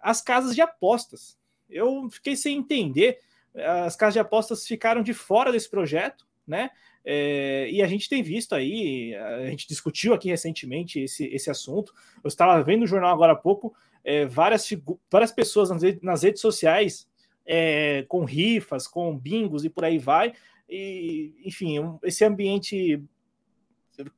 as 0.00 0.20
casas 0.20 0.56
de 0.56 0.60
apostas. 0.60 1.38
Eu 1.70 2.10
fiquei 2.10 2.34
sem 2.34 2.56
entender 2.56 3.20
as 3.54 3.96
casas 3.96 4.14
de 4.14 4.20
apostas 4.20 4.66
ficaram 4.66 5.02
de 5.02 5.12
fora 5.12 5.50
desse 5.52 5.68
projeto, 5.68 6.26
né? 6.46 6.70
É, 7.04 7.68
e 7.70 7.82
a 7.82 7.86
gente 7.86 8.08
tem 8.08 8.22
visto 8.22 8.54
aí, 8.54 9.14
a 9.14 9.46
gente 9.46 9.66
discutiu 9.66 10.12
aqui 10.12 10.28
recentemente 10.28 11.00
esse, 11.00 11.24
esse 11.26 11.50
assunto. 11.50 11.92
Eu 12.22 12.28
estava 12.28 12.62
vendo 12.62 12.80
no 12.80 12.86
jornal 12.86 13.14
agora 13.14 13.32
há 13.32 13.36
pouco 13.36 13.74
é, 14.04 14.26
várias, 14.26 14.68
várias 15.10 15.32
pessoas 15.32 15.70
nas, 15.70 15.82
redes, 15.82 16.02
nas 16.02 16.22
redes 16.22 16.40
sociais 16.40 17.08
é, 17.46 18.04
com 18.08 18.24
rifas, 18.24 18.86
com 18.86 19.16
bingos 19.16 19.64
e 19.64 19.70
por 19.70 19.84
aí 19.84 19.98
vai. 19.98 20.34
E, 20.68 21.34
enfim, 21.44 21.76
esse 22.02 22.24
ambiente 22.24 23.02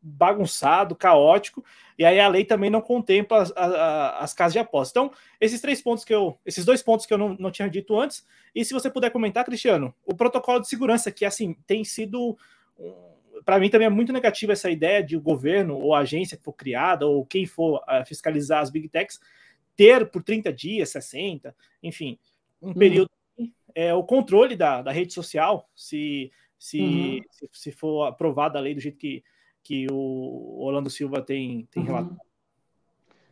bagunçado, 0.00 0.94
caótico, 0.94 1.64
e 1.98 2.04
aí 2.04 2.18
a 2.18 2.28
lei 2.28 2.44
também 2.44 2.70
não 2.70 2.80
contempla 2.80 3.42
as, 3.42 3.52
as, 3.56 3.74
as, 4.22 4.34
casas 4.34 4.52
de 4.52 4.58
aposta. 4.58 4.98
Então, 4.98 5.12
esses 5.40 5.60
três 5.60 5.82
pontos 5.82 6.04
que 6.04 6.14
eu, 6.14 6.38
esses 6.44 6.64
dois 6.64 6.82
pontos 6.82 7.06
que 7.06 7.12
eu 7.12 7.18
não, 7.18 7.36
não 7.38 7.50
tinha 7.50 7.68
dito 7.68 7.98
antes, 7.98 8.26
e 8.54 8.64
se 8.64 8.74
você 8.74 8.90
puder 8.90 9.10
comentar, 9.10 9.44
Cristiano, 9.44 9.94
o 10.04 10.14
protocolo 10.14 10.60
de 10.60 10.68
segurança, 10.68 11.10
que 11.10 11.24
assim, 11.24 11.54
tem 11.66 11.84
sido. 11.84 12.36
Para 13.44 13.58
mim 13.58 13.70
também 13.70 13.86
é 13.86 13.90
muito 13.90 14.12
negativo 14.12 14.52
essa 14.52 14.70
ideia 14.70 15.02
de 15.02 15.16
o 15.16 15.20
governo 15.20 15.78
ou 15.78 15.94
a 15.94 16.00
agência 16.00 16.36
que 16.36 16.44
for 16.44 16.52
criada, 16.52 17.06
ou 17.06 17.24
quem 17.24 17.46
for 17.46 17.78
uh, 17.78 18.04
fiscalizar 18.06 18.60
as 18.60 18.70
big 18.70 18.88
techs, 18.88 19.18
ter 19.74 20.10
por 20.10 20.22
30 20.22 20.52
dias, 20.52 20.90
60, 20.90 21.54
enfim, 21.82 22.18
um 22.60 22.68
uhum. 22.68 22.74
período 22.74 23.10
é, 23.74 23.94
o 23.94 24.02
controle 24.02 24.56
da, 24.56 24.82
da 24.82 24.92
rede 24.92 25.12
social, 25.12 25.68
se, 25.74 26.30
se, 26.58 26.80
uhum. 26.80 27.20
se, 27.30 27.50
se 27.52 27.72
for 27.72 28.06
aprovada 28.06 28.58
a 28.58 28.62
lei 28.62 28.74
do 28.74 28.80
jeito 28.80 28.98
que, 28.98 29.22
que 29.70 29.86
o 29.88 30.56
Orlando 30.58 30.90
Silva 30.90 31.22
tem, 31.22 31.68
tem 31.70 31.84
uhum. 31.84 31.86
relatado. 31.86 32.20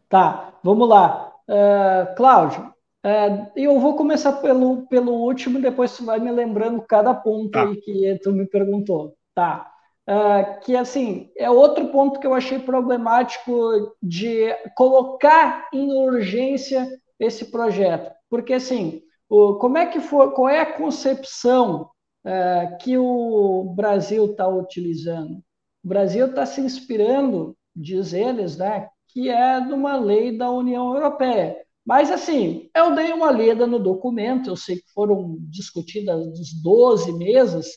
Tá, 0.08 0.54
vamos 0.62 0.88
lá. 0.88 1.34
Uh, 1.48 2.14
Cláudio, 2.14 2.62
uh, 3.04 3.50
eu 3.56 3.80
vou 3.80 3.96
começar 3.96 4.34
pelo, 4.34 4.86
pelo 4.86 5.14
último, 5.14 5.60
depois 5.60 5.96
tu 5.96 6.04
vai 6.04 6.20
me 6.20 6.30
lembrando 6.30 6.80
cada 6.82 7.12
ponto 7.12 7.50
tá. 7.50 7.64
aí 7.64 7.76
que 7.78 8.20
tu 8.22 8.30
me 8.30 8.46
perguntou. 8.46 9.16
Tá. 9.34 9.68
Uh, 10.08 10.60
que 10.60 10.76
assim 10.76 11.28
é 11.36 11.50
outro 11.50 11.88
ponto 11.88 12.20
que 12.20 12.26
eu 12.26 12.34
achei 12.34 12.60
problemático 12.60 13.96
de 14.00 14.54
colocar 14.76 15.68
em 15.72 15.90
urgência 16.04 16.88
esse 17.18 17.50
projeto, 17.50 18.12
porque 18.30 18.54
assim, 18.54 19.02
o, 19.28 19.54
como 19.54 19.76
é 19.76 19.86
que 19.86 19.98
for, 19.98 20.32
qual 20.34 20.48
é 20.48 20.60
a 20.60 20.72
concepção 20.72 21.90
uh, 22.24 22.78
que 22.80 22.96
o 22.96 23.74
Brasil 23.74 24.26
está 24.26 24.46
utilizando? 24.46 25.42
O 25.88 25.94
Brasil 25.96 26.26
está 26.26 26.44
se 26.44 26.60
inspirando, 26.60 27.56
diz 27.74 28.12
eles, 28.12 28.58
né, 28.58 28.90
que 29.06 29.30
é 29.30 29.58
de 29.58 29.72
uma 29.72 29.96
lei 29.96 30.36
da 30.36 30.50
União 30.50 30.94
Europeia. 30.94 31.56
Mas, 31.82 32.10
assim, 32.10 32.68
eu 32.76 32.94
dei 32.94 33.10
uma 33.10 33.32
lida 33.32 33.66
no 33.66 33.78
documento, 33.78 34.50
eu 34.50 34.56
sei 34.56 34.76
que 34.76 34.92
foram 34.92 35.38
discutidas 35.48 36.52
12 36.62 37.10
mesas, 37.14 37.68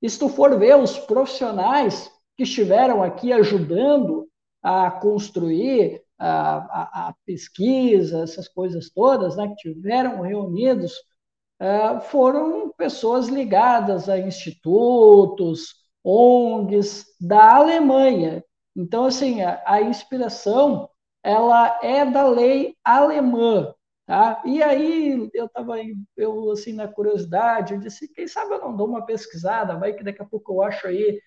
e 0.00 0.08
se 0.08 0.16
tu 0.20 0.28
for 0.28 0.56
ver 0.56 0.76
os 0.76 1.00
profissionais 1.00 2.08
que 2.36 2.44
estiveram 2.44 3.02
aqui 3.02 3.32
ajudando 3.32 4.28
a 4.62 4.88
construir 4.92 6.00
a, 6.16 6.58
a, 6.58 7.08
a 7.08 7.14
pesquisa, 7.26 8.22
essas 8.22 8.46
coisas 8.46 8.88
todas, 8.88 9.36
né, 9.36 9.48
que 9.48 9.72
tiveram 9.72 10.20
reunidos, 10.20 10.92
uh, 11.60 12.00
foram 12.02 12.72
pessoas 12.78 13.26
ligadas 13.26 14.08
a 14.08 14.16
institutos, 14.16 15.87
ONGs 16.10 17.06
da 17.20 17.56
Alemanha. 17.56 18.44
Então, 18.76 19.06
assim, 19.06 19.42
a, 19.42 19.62
a 19.66 19.80
inspiração 19.82 20.88
ela 21.22 21.78
é 21.82 22.04
da 22.06 22.26
lei 22.28 22.76
alemã, 22.84 23.74
tá? 24.06 24.42
E 24.46 24.62
aí 24.62 25.30
eu 25.34 25.46
estava 25.46 25.74
eu 26.16 26.50
assim 26.52 26.72
na 26.72 26.88
curiosidade, 26.88 27.74
eu 27.74 27.80
disse, 27.80 28.08
quem 28.14 28.26
sabe 28.28 28.54
eu 28.54 28.60
não 28.60 28.76
dou 28.76 28.86
uma 28.88 29.04
pesquisada, 29.04 29.76
vai 29.78 29.92
que 29.94 30.04
daqui 30.04 30.22
a 30.22 30.26
pouco 30.26 30.52
eu 30.54 30.62
acho 30.62 30.86
aí, 30.86 31.20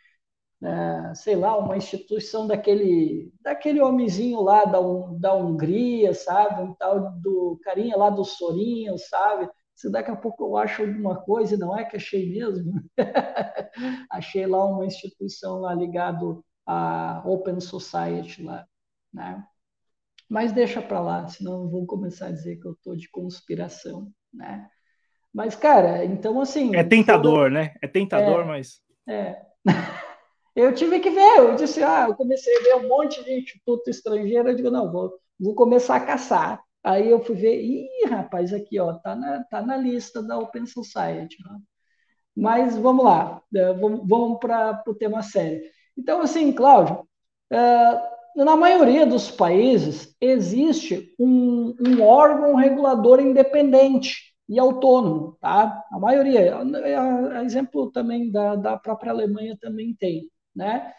é, 0.63 1.13
sei 1.15 1.35
lá, 1.35 1.57
uma 1.57 1.75
instituição 1.77 2.47
daquele 2.47 3.31
daquele 3.41 3.81
homenzinho 3.81 4.41
lá 4.41 4.63
da, 4.65 4.79
da 5.19 5.33
Hungria, 5.35 6.13
sabe, 6.13 6.61
um 6.63 6.73
tal 6.75 7.11
do 7.21 7.59
carinha 7.63 7.97
lá 7.97 8.09
do 8.09 8.23
Sorinho, 8.23 8.97
sabe? 8.97 9.49
Se 9.81 9.89
daqui 9.89 10.11
a 10.11 10.15
pouco 10.15 10.45
eu 10.45 10.57
acho 10.57 10.83
alguma 10.83 11.19
coisa, 11.23 11.57
não 11.57 11.75
é 11.75 11.83
que 11.83 11.95
achei 11.95 12.29
mesmo. 12.29 12.79
achei 14.11 14.45
lá 14.45 14.63
uma 14.63 14.85
instituição 14.85 15.59
lá 15.61 15.73
ligado 15.73 16.45
à 16.67 17.23
Open 17.25 17.59
Society 17.59 18.43
lá, 18.43 18.63
né? 19.11 19.43
Mas 20.29 20.51
deixa 20.51 20.83
para 20.83 20.99
lá, 20.99 21.27
senão 21.27 21.67
vou 21.67 21.87
começar 21.87 22.27
a 22.27 22.31
dizer 22.31 22.57
que 22.57 22.67
eu 22.67 22.73
estou 22.73 22.95
de 22.95 23.09
conspiração, 23.09 24.11
né? 24.31 24.69
Mas, 25.33 25.55
cara, 25.55 26.05
então 26.05 26.39
assim. 26.39 26.75
É 26.75 26.83
tentador, 26.83 27.49
né? 27.49 27.73
É 27.81 27.87
tentador, 27.87 28.41
é, 28.41 28.45
mas. 28.45 28.81
É. 29.09 29.41
eu 30.55 30.75
tive 30.75 30.99
que 30.99 31.09
ver, 31.09 31.39
eu 31.39 31.55
disse, 31.55 31.81
ah, 31.81 32.05
eu 32.07 32.13
comecei 32.13 32.55
a 32.55 32.61
ver 32.61 32.75
um 32.85 32.87
monte 32.87 33.23
de 33.23 33.39
instituto 33.39 33.89
estrangeiro, 33.89 34.47
eu 34.47 34.55
digo, 34.55 34.69
não, 34.69 34.91
vou, 34.91 35.11
vou 35.39 35.55
começar 35.55 35.95
a 35.95 36.05
caçar. 36.05 36.61
Aí 36.83 37.09
eu 37.09 37.23
fui 37.23 37.35
ver, 37.35 37.61
ih, 37.61 38.05
rapaz, 38.09 38.53
aqui, 38.53 38.79
ó, 38.79 38.93
tá 38.93 39.15
na, 39.15 39.43
tá 39.43 39.61
na 39.61 39.77
lista 39.77 40.21
da 40.23 40.37
Open 40.37 40.65
Society. 40.65 41.37
Né? 41.43 41.59
Mas 42.35 42.77
vamos 42.77 43.05
lá, 43.05 43.41
é, 43.55 43.73
vamos, 43.73 44.01
vamos 44.07 44.39
para 44.39 44.83
o 44.87 44.95
tema 44.95 45.21
sério. 45.21 45.61
Então, 45.97 46.21
assim, 46.21 46.51
Cláudio, 46.51 47.05
uh, 47.51 48.43
na 48.43 48.55
maioria 48.55 49.05
dos 49.05 49.29
países 49.29 50.15
existe 50.19 51.13
um, 51.19 51.75
um 51.85 52.01
órgão 52.01 52.55
regulador 52.55 53.19
independente 53.19 54.31
e 54.47 54.59
autônomo, 54.59 55.37
tá? 55.39 55.83
A 55.91 55.99
maioria, 55.99 56.57
exemplo 57.43 57.91
também 57.91 58.31
da, 58.31 58.55
da 58.55 58.77
própria 58.77 59.11
Alemanha 59.11 59.57
também 59.59 59.95
tem, 59.97 60.29
né? 60.55 60.93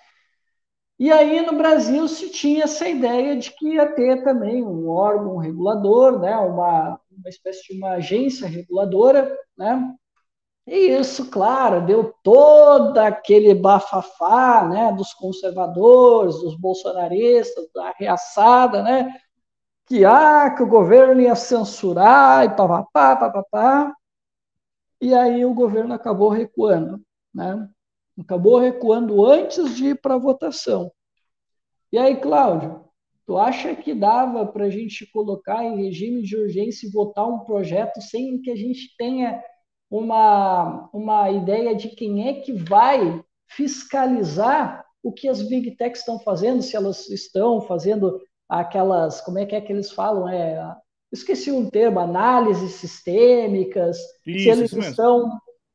E 0.99 1.11
aí 1.11 1.45
no 1.45 1.57
Brasil 1.57 2.07
se 2.07 2.31
tinha 2.31 2.65
essa 2.65 2.89
ideia 2.89 3.37
de 3.37 3.51
que 3.51 3.75
ia 3.75 3.87
ter 3.93 4.23
também 4.23 4.63
um 4.63 4.89
órgão 4.89 5.37
regulador, 5.37 6.19
né? 6.21 6.37
Uma, 6.37 7.01
uma 7.11 7.29
espécie 7.29 7.69
de 7.69 7.79
uma 7.79 7.93
agência 7.93 8.47
reguladora, 8.47 9.37
né? 9.57 9.95
E 10.67 10.91
isso, 10.91 11.29
claro, 11.31 11.85
deu 11.85 12.15
todo 12.23 12.97
aquele 12.99 13.53
bafafá, 13.55 14.69
né, 14.69 14.93
dos 14.93 15.13
conservadores, 15.13 16.37
dos 16.41 16.57
bolsonaristas, 16.57 17.67
da 17.75 17.93
reaçada, 17.99 18.81
né, 18.83 19.13
que, 19.87 20.05
ah, 20.05 20.51
que 20.57 20.63
o 20.63 20.69
governo 20.69 21.21
ia 21.21 21.35
censurar 21.35 22.45
e 22.45 22.51
papapá, 22.51 23.17
papapá. 23.17 23.95
E 25.01 25.15
aí 25.15 25.45
o 25.45 25.55
governo 25.55 25.95
acabou 25.95 26.29
recuando, 26.31 27.01
né? 27.35 27.69
Acabou 28.23 28.59
recuando 28.59 29.25
antes 29.25 29.77
de 29.77 29.89
ir 29.89 30.01
para 30.01 30.15
a 30.15 30.19
votação. 30.19 30.91
E 31.93 31.99
aí, 31.99 32.17
Cláudio, 32.17 32.85
tu 33.27 33.37
acha 33.37 33.75
que 33.75 33.95
dava 33.95 34.47
para 34.47 34.67
a 34.67 34.71
gente 34.71 35.11
colocar 35.13 35.63
em 35.65 35.85
regime 35.85 36.23
de 36.23 36.37
urgência 36.37 36.87
e 36.87 36.91
votar 36.91 37.27
um 37.29 37.41
projeto 37.41 38.01
sem 38.01 38.41
que 38.41 38.51
a 38.51 38.57
gente 38.57 38.97
tenha 38.97 39.43
uma, 39.91 40.89
uma 40.93 41.31
ideia 41.31 41.75
de 41.75 41.89
quem 41.89 42.29
é 42.29 42.41
que 42.41 42.53
vai 42.53 43.23
fiscalizar 43.47 44.85
o 45.03 45.13
que 45.13 45.29
as 45.29 45.43
big 45.43 45.77
techs 45.77 46.01
estão 46.01 46.19
fazendo, 46.19 46.63
se 46.63 46.77
elas 46.77 47.11
estão 47.11 47.61
fazendo 47.61 48.21
aquelas, 48.49 49.21
como 49.21 49.39
é 49.39 49.45
que 49.45 49.55
é 49.55 49.61
que 49.61 49.73
eles 49.73 49.91
falam, 49.91 50.29
é, 50.29 50.75
esqueci 51.13 51.51
um 51.51 51.69
termo, 51.69 52.01
análises 52.01 52.73
sistêmicas, 52.73 53.99
isso, 54.27 54.45
se 54.45 54.49
eles 54.49 54.73
estão, 54.73 55.31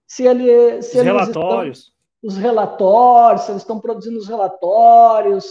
se, 0.08 0.24
ele, 0.24 0.82
se 0.82 0.90
os 0.90 0.96
eles 0.96 1.06
relatórios, 1.06 1.80
estão, 1.80 1.97
os 2.24 2.38
relatórios, 2.38 3.44
se 3.44 3.52
eles 3.52 3.62
estão 3.62 3.80
produzindo 3.80 4.18
os 4.18 4.28
relatórios, 4.28 5.46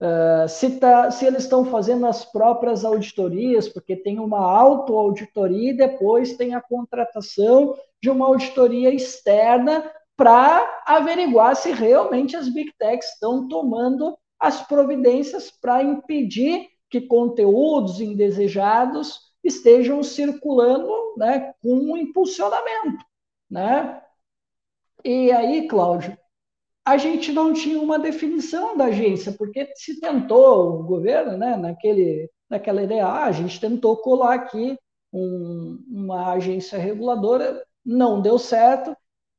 uh, 0.00 0.48
se, 0.48 0.78
tá, 0.78 1.10
se 1.10 1.26
eles 1.26 1.44
estão 1.44 1.64
fazendo 1.64 2.06
as 2.06 2.24
próprias 2.24 2.84
auditorias, 2.84 3.68
porque 3.68 3.96
tem 3.96 4.18
uma 4.18 4.38
auto-auditoria 4.38 5.70
e 5.72 5.76
depois 5.76 6.36
tem 6.36 6.54
a 6.54 6.60
contratação 6.60 7.74
de 8.02 8.10
uma 8.10 8.26
auditoria 8.26 8.94
externa 8.94 9.90
para 10.16 10.82
averiguar 10.86 11.56
se 11.56 11.72
realmente 11.72 12.36
as 12.36 12.48
big 12.48 12.72
techs 12.78 13.14
estão 13.14 13.48
tomando 13.48 14.16
as 14.38 14.62
providências 14.62 15.50
para 15.50 15.82
impedir 15.82 16.68
que 16.90 17.00
conteúdos 17.00 18.00
indesejados 18.00 19.18
estejam 19.42 20.02
circulando 20.02 20.88
né, 21.16 21.52
com 21.62 21.96
impulsionamento. 21.96 23.04
Né? 23.50 24.00
E 25.04 25.30
aí, 25.30 25.68
Cláudio, 25.68 26.16
a 26.84 26.96
gente 26.96 27.32
não 27.32 27.52
tinha 27.52 27.80
uma 27.80 27.98
definição 27.98 28.76
da 28.76 28.86
agência, 28.86 29.32
porque 29.32 29.72
se 29.76 30.00
tentou 30.00 30.80
o 30.80 30.82
governo, 30.84 31.36
né, 31.36 31.56
naquele, 31.56 32.30
naquela 32.48 32.82
ideia, 32.82 33.06
ah, 33.06 33.24
a 33.24 33.32
gente 33.32 33.60
tentou 33.60 33.96
colar 33.98 34.34
aqui 34.34 34.78
um, 35.12 35.78
uma 35.90 36.32
agência 36.32 36.78
reguladora, 36.78 37.62
não 37.84 38.20
deu 38.20 38.38
certo. 38.38 38.96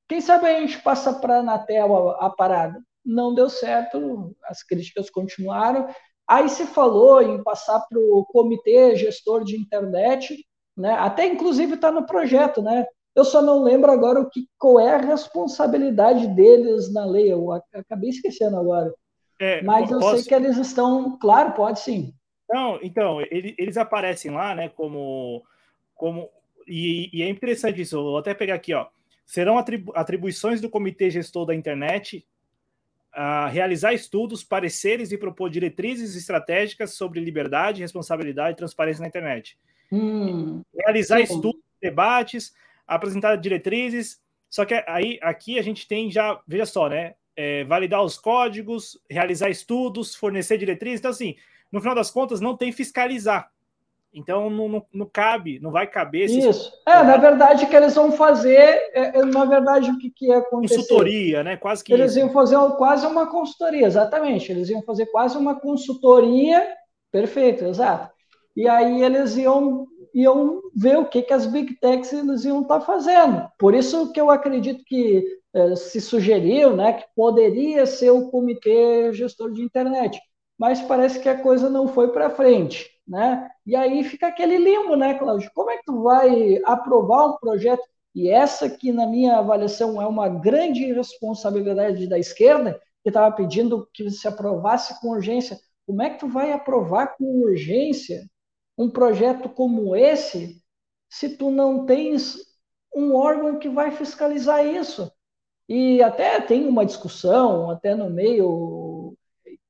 Quem 0.08 0.22
sabe 0.22 0.48
a 0.48 0.60
gente 0.60 0.82
passa 0.82 1.14
para 1.14 1.38
a 1.38 1.40
Anatel 1.40 2.10
a, 2.12 2.28
a 2.28 2.30
parada? 2.30 2.82
Não 3.04 3.34
deu 3.34 3.50
certo, 3.50 4.36
as 4.46 4.64
críticas 4.64 5.10
continuaram. 5.10 5.88
Aí 6.28 6.50
se 6.50 6.66
falou 6.66 7.22
em 7.22 7.44
passar 7.44 7.80
para 7.82 8.00
o 8.00 8.26
comitê 8.26 8.96
gestor 8.96 9.44
de 9.44 9.56
internet, 9.56 10.44
né? 10.76 10.94
até 10.94 11.26
inclusive 11.28 11.76
está 11.76 11.92
no 11.92 12.06
projeto, 12.06 12.62
né? 12.62 12.86
Eu 13.16 13.24
só 13.24 13.42
não 13.42 13.64
lembro 13.64 13.92
agora 13.92 14.20
o 14.20 14.30
que, 14.30 14.48
qual 14.60 14.80
é 14.80 14.94
a 14.94 14.98
responsabilidade 14.98 16.28
deles 16.28 16.94
na 16.94 17.06
lei. 17.06 17.32
Eu 17.32 17.52
acabei 17.74 18.10
esquecendo 18.10 18.58
agora. 18.58 18.94
É, 19.40 19.62
Mas 19.62 19.90
eu 19.90 20.00
posso... 20.00 20.18
sei 20.18 20.28
que 20.28 20.36
eles 20.36 20.58
estão. 20.58 21.18
Claro, 21.18 21.54
pode 21.54 21.80
sim. 21.80 22.14
Não, 22.50 22.78
então, 22.84 23.20
eles 23.32 23.76
aparecem 23.76 24.32
lá, 24.32 24.54
né, 24.54 24.70
como, 24.70 25.44
como 25.96 26.30
e, 26.68 27.10
e, 27.12 27.24
é 27.24 27.30
interessante 27.30 27.82
isso, 27.82 28.02
vou 28.02 28.18
até 28.18 28.34
pegar 28.34 28.56
aqui, 28.56 28.74
ó. 28.74 28.88
Serão 29.26 29.58
atribu 29.58 29.92
atribuições 29.96 30.62
do 30.62 30.70
Comitê 30.70 31.10
Gestor 31.10 31.48
da 31.48 31.56
Internet 31.56 32.24
a 33.12 33.48
realizar 33.48 33.94
estudos, 33.94 34.44
pareceres 34.44 35.12
e 35.12 35.18
propor 35.18 35.50
diretrizes 35.50 36.16
estratégicas 36.16 36.94
sobre 36.94 37.20
liberdade, 37.20 37.82
responsabilidade 37.82 38.54
e 38.54 38.58
transparência 38.58 39.02
na 39.02 39.08
internet. 39.08 39.58
Hum, 39.92 40.62
realizar 40.78 41.18
sim. 41.18 41.34
estudos, 41.34 41.62
debates, 41.82 42.54
apresentar 42.88 43.36
diretrizes. 43.36 44.20
Só 44.50 44.66
que 44.66 44.74
aí 44.88 45.20
aqui 45.22 45.60
a 45.60 45.62
gente 45.62 45.88
tem 45.88 46.12
já, 46.12 46.40
veja 46.48 46.66
só, 46.66 46.88
né? 46.88 47.16
É, 47.36 47.64
validar 47.66 48.04
os 48.04 48.18
códigos, 48.18 48.98
realizar 49.10 49.50
estudos, 49.50 50.16
fornecer 50.16 50.58
diretrizes. 50.58 51.00
Então, 51.00 51.12
assim, 51.12 51.36
no 51.72 51.82
final 51.82 51.96
das 51.96 52.10
contas, 52.10 52.40
não 52.40 52.56
tem 52.56 52.72
fiscalizar. 52.72 53.52
Então 54.16 54.50
não, 54.50 54.70
não, 54.70 54.86
não, 54.94 55.06
cabe, 55.06 55.60
não 55.60 55.72
vai 55.72 55.86
caber. 55.86 56.30
Isso. 56.30 56.72
É, 56.88 57.04
na 57.04 57.18
verdade, 57.18 57.66
que 57.66 57.76
eles 57.76 57.94
vão 57.94 58.14
fazer, 58.14 58.58
é, 58.94 59.20
é, 59.20 59.26
na 59.26 59.44
verdade, 59.44 59.92
o 59.92 59.98
que, 59.98 60.10
que 60.10 60.28
ia 60.28 60.38
acontecer? 60.38 60.78
Consultoria, 60.78 61.44
né? 61.44 61.58
Quase 61.58 61.84
que. 61.84 61.94
Eles 61.94 62.12
isso. 62.12 62.20
iam 62.20 62.30
fazer 62.30 62.58
quase 62.78 63.06
uma 63.06 63.28
consultoria, 63.28 63.86
exatamente. 63.86 64.50
Eles 64.50 64.70
iam 64.70 64.82
fazer 64.84 65.08
quase 65.08 65.38
uma 65.38 65.60
consultoria. 65.60 66.66
Perfeito, 67.12 67.66
exato. 67.66 68.10
E 68.56 68.70
aí 68.70 69.04
eles 69.04 69.36
iam, 69.36 69.86
iam 70.16 70.62
ver 70.76 70.98
o 70.98 71.06
que, 71.06 71.22
que 71.22 71.34
as 71.34 71.46
big 71.46 71.76
techs 71.80 72.12
eles 72.12 72.44
iam 72.46 72.62
estar 72.62 72.80
tá 72.80 72.86
fazendo. 72.86 73.48
Por 73.60 73.76
isso 73.76 74.12
que 74.12 74.20
eu 74.20 74.32
acredito 74.32 74.84
que 74.86 75.24
é, 75.54 75.76
se 75.76 76.02
sugeriu 76.02 76.76
né, 76.76 76.94
que 76.94 77.06
poderia 77.16 77.86
ser 77.86 78.10
o 78.10 78.32
comitê 78.32 79.14
gestor 79.14 79.52
de 79.52 79.62
internet. 79.62 80.20
Mas 80.58 80.82
parece 80.82 81.20
que 81.20 81.30
a 81.30 81.40
coisa 81.40 81.70
não 81.70 81.88
foi 81.88 82.12
para 82.12 82.30
frente 82.30 82.96
né? 83.08 83.50
E 83.66 83.76
aí 83.76 84.04
fica 84.04 84.28
aquele 84.28 84.58
limbo, 84.58 84.96
né, 84.96 85.14
Cláudio? 85.18 85.52
Como 85.54 85.70
é 85.70 85.78
que 85.78 85.86
tu 85.86 86.02
vai 86.02 86.62
aprovar 86.66 87.28
um 87.28 87.38
projeto? 87.38 87.84
E 88.14 88.30
essa 88.30 88.70
que, 88.70 88.92
na 88.92 89.06
minha 89.06 89.38
avaliação, 89.38 90.02
é 90.02 90.08
uma 90.08 90.30
grande 90.30 90.92
responsabilidade 90.94 92.08
da 92.08 92.18
esquerda, 92.18 92.80
que 93.04 93.10
estava 93.10 93.36
pedindo 93.36 93.88
que 93.94 94.10
se 94.10 94.28
aprovasse 94.28 95.00
com 95.02 95.10
urgência. 95.10 95.60
Como 95.86 96.02
é 96.02 96.10
que 96.10 96.20
tu 96.20 96.28
vai 96.28 96.52
aprovar 96.52 97.16
com 97.18 97.42
urgência 97.42 98.26
um 98.78 98.90
projeto 98.90 99.50
como 99.50 99.96
esse 99.96 100.62
se 101.10 101.38
tu 101.38 101.52
não 101.52 101.86
tens 101.86 102.38
um 102.96 103.16
órgão 103.16 103.60
que 103.60 103.70
vai 103.70 103.92
fiscalizar 103.92 104.66
isso? 104.66 105.12
E 105.70 106.02
até 106.04 106.42
tem 106.42 106.68
uma 106.68 106.86
discussão, 106.86 107.70
até 107.72 107.96
no 107.96 108.10
meio, 108.10 109.18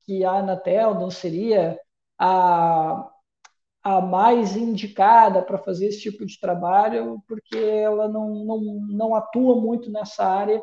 que 0.05 0.23
a 0.25 0.33
Anatel 0.39 0.95
não 0.95 1.11
seria 1.11 1.79
a 2.19 3.11
a 3.83 4.01
mais 4.01 4.55
indicada 4.55 5.41
para 5.43 5.59
fazer 5.59 5.87
esse 5.87 6.01
tipo 6.01 6.25
de 6.25 6.39
trabalho, 6.39 7.21
porque 7.27 7.55
ela 7.57 8.07
não, 8.07 8.43
não, 8.43 8.59
não 8.89 9.15
atua 9.15 9.55
muito 9.61 9.91
nessa 9.91 10.25
área. 10.25 10.61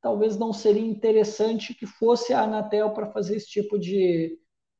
Talvez 0.00 0.38
não 0.38 0.52
seria 0.52 0.86
interessante 0.86 1.74
que 1.74 1.86
fosse 1.86 2.32
a 2.32 2.42
Anatel 2.42 2.90
para 2.94 3.10
fazer 3.12 3.36
esse 3.36 3.48
tipo 3.48 3.78
de, 3.78 4.38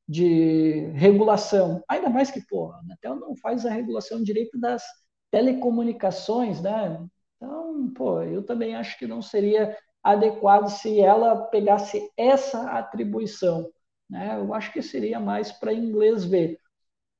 de 0.09 0.91
regulação. 0.95 1.83
Ainda 1.89 2.11
mais 2.11 2.31
que, 2.31 2.45
pô, 2.47 2.73
a 2.73 2.79
Anatel 2.79 3.17
não 3.17 3.37
faz 3.37 3.65
a 3.65 3.71
regulação 3.71 4.23
direito 4.23 4.59
das 4.59 4.83
telecomunicações, 5.31 6.61
né? 6.61 7.05
Então, 7.37 7.93
pô, 7.95 8.23
eu 8.23 8.45
também 8.45 8.75
acho 8.75 8.99
que 8.99 9.07
não 9.07 9.23
seria 9.23 9.77
adequado 10.03 10.69
se 10.69 11.01
ela 11.01 11.47
pegasse 11.47 12.11
essa 12.17 12.71
atribuição. 12.73 13.71
Né? 14.11 14.37
Eu 14.37 14.53
acho 14.53 14.73
que 14.73 14.83
seria 14.83 15.19
mais 15.19 15.53
para 15.53 15.73
inglês 15.73 16.25
ver 16.25 16.61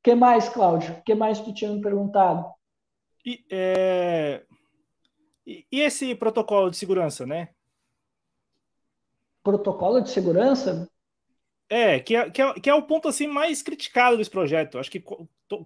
que 0.03 0.15
mais, 0.17 0.49
Cláudio? 0.49 0.95
O 0.95 1.03
que 1.03 1.15
mais 1.15 1.41
tu 1.41 1.55
tinha 1.55 1.71
me 1.71 1.81
perguntado? 1.81 2.53
E, 3.25 3.45
é... 3.51 4.45
e, 5.47 5.65
esse 5.71 6.13
protocolo 6.17 6.71
de 6.71 6.77
segurança, 6.77 7.25
né? 7.25 7.51
Protocolo 9.45 10.01
de 10.01 10.11
segurança? 10.11 10.91
É, 11.73 12.01
que 12.01 12.15
é, 12.15 12.29
que 12.29 12.43
é, 12.43 12.53
que 12.53 12.69
é 12.69 12.75
o 12.75 12.83
ponto 12.83 13.09
assim 13.09 13.27
mais 13.27 13.63
criticado 13.63 14.19
desse 14.19 14.29
projeto. 14.29 14.79
Acho 14.79 14.91
que 14.91 15.03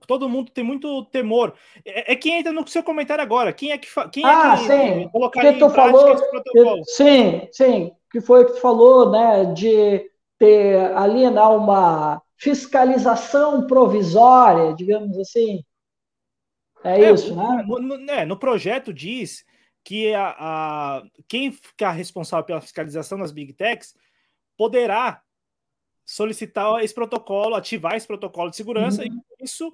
todo 0.06 0.28
mundo 0.28 0.52
tem 0.52 0.62
muito 0.62 1.04
temor. 1.06 1.52
É, 1.84 2.12
é 2.12 2.16
quem 2.16 2.38
entra 2.38 2.52
no 2.52 2.66
seu 2.68 2.80
comentário 2.80 3.24
agora. 3.24 3.52
Quem 3.52 3.72
é 3.72 3.78
que 3.78 3.88
quem 4.12 4.24
é 4.24 4.28
ah, 4.28 4.56
que 4.56 4.66
sim. 4.68 5.08
colocaria 5.08 5.52
que 5.54 5.58
tu 5.58 5.68
falou, 5.68 6.84
sim, 6.84 7.48
sim. 7.50 7.92
Que 8.08 8.20
foi 8.20 8.44
o 8.44 8.46
que 8.46 8.52
tu 8.52 8.60
falou, 8.60 9.10
né? 9.10 9.52
De 9.52 10.08
ter 10.38 10.92
alienar 10.94 11.56
uma 11.56 12.22
fiscalização 12.36 13.66
provisória, 13.66 14.74
digamos 14.74 15.18
assim. 15.18 15.64
É, 16.84 17.02
é 17.02 17.10
isso, 17.10 17.34
né? 17.34 17.64
No, 17.66 17.80
no, 17.80 18.10
é, 18.12 18.24
no 18.24 18.38
projeto 18.38 18.94
diz 18.94 19.44
que 19.82 20.14
a, 20.14 20.36
a, 20.38 21.02
quem 21.26 21.50
ficar 21.50 21.90
responsável 21.90 22.44
pela 22.44 22.60
fiscalização 22.60 23.18
das 23.18 23.32
big 23.32 23.52
techs 23.54 23.92
poderá 24.56 25.20
solicitar 26.06 26.82
esse 26.82 26.94
protocolo, 26.94 27.56
ativar 27.56 27.96
esse 27.96 28.06
protocolo 28.06 28.48
de 28.48 28.56
segurança, 28.56 29.02
uhum. 29.02 29.08
e 29.40 29.44
isso 29.44 29.72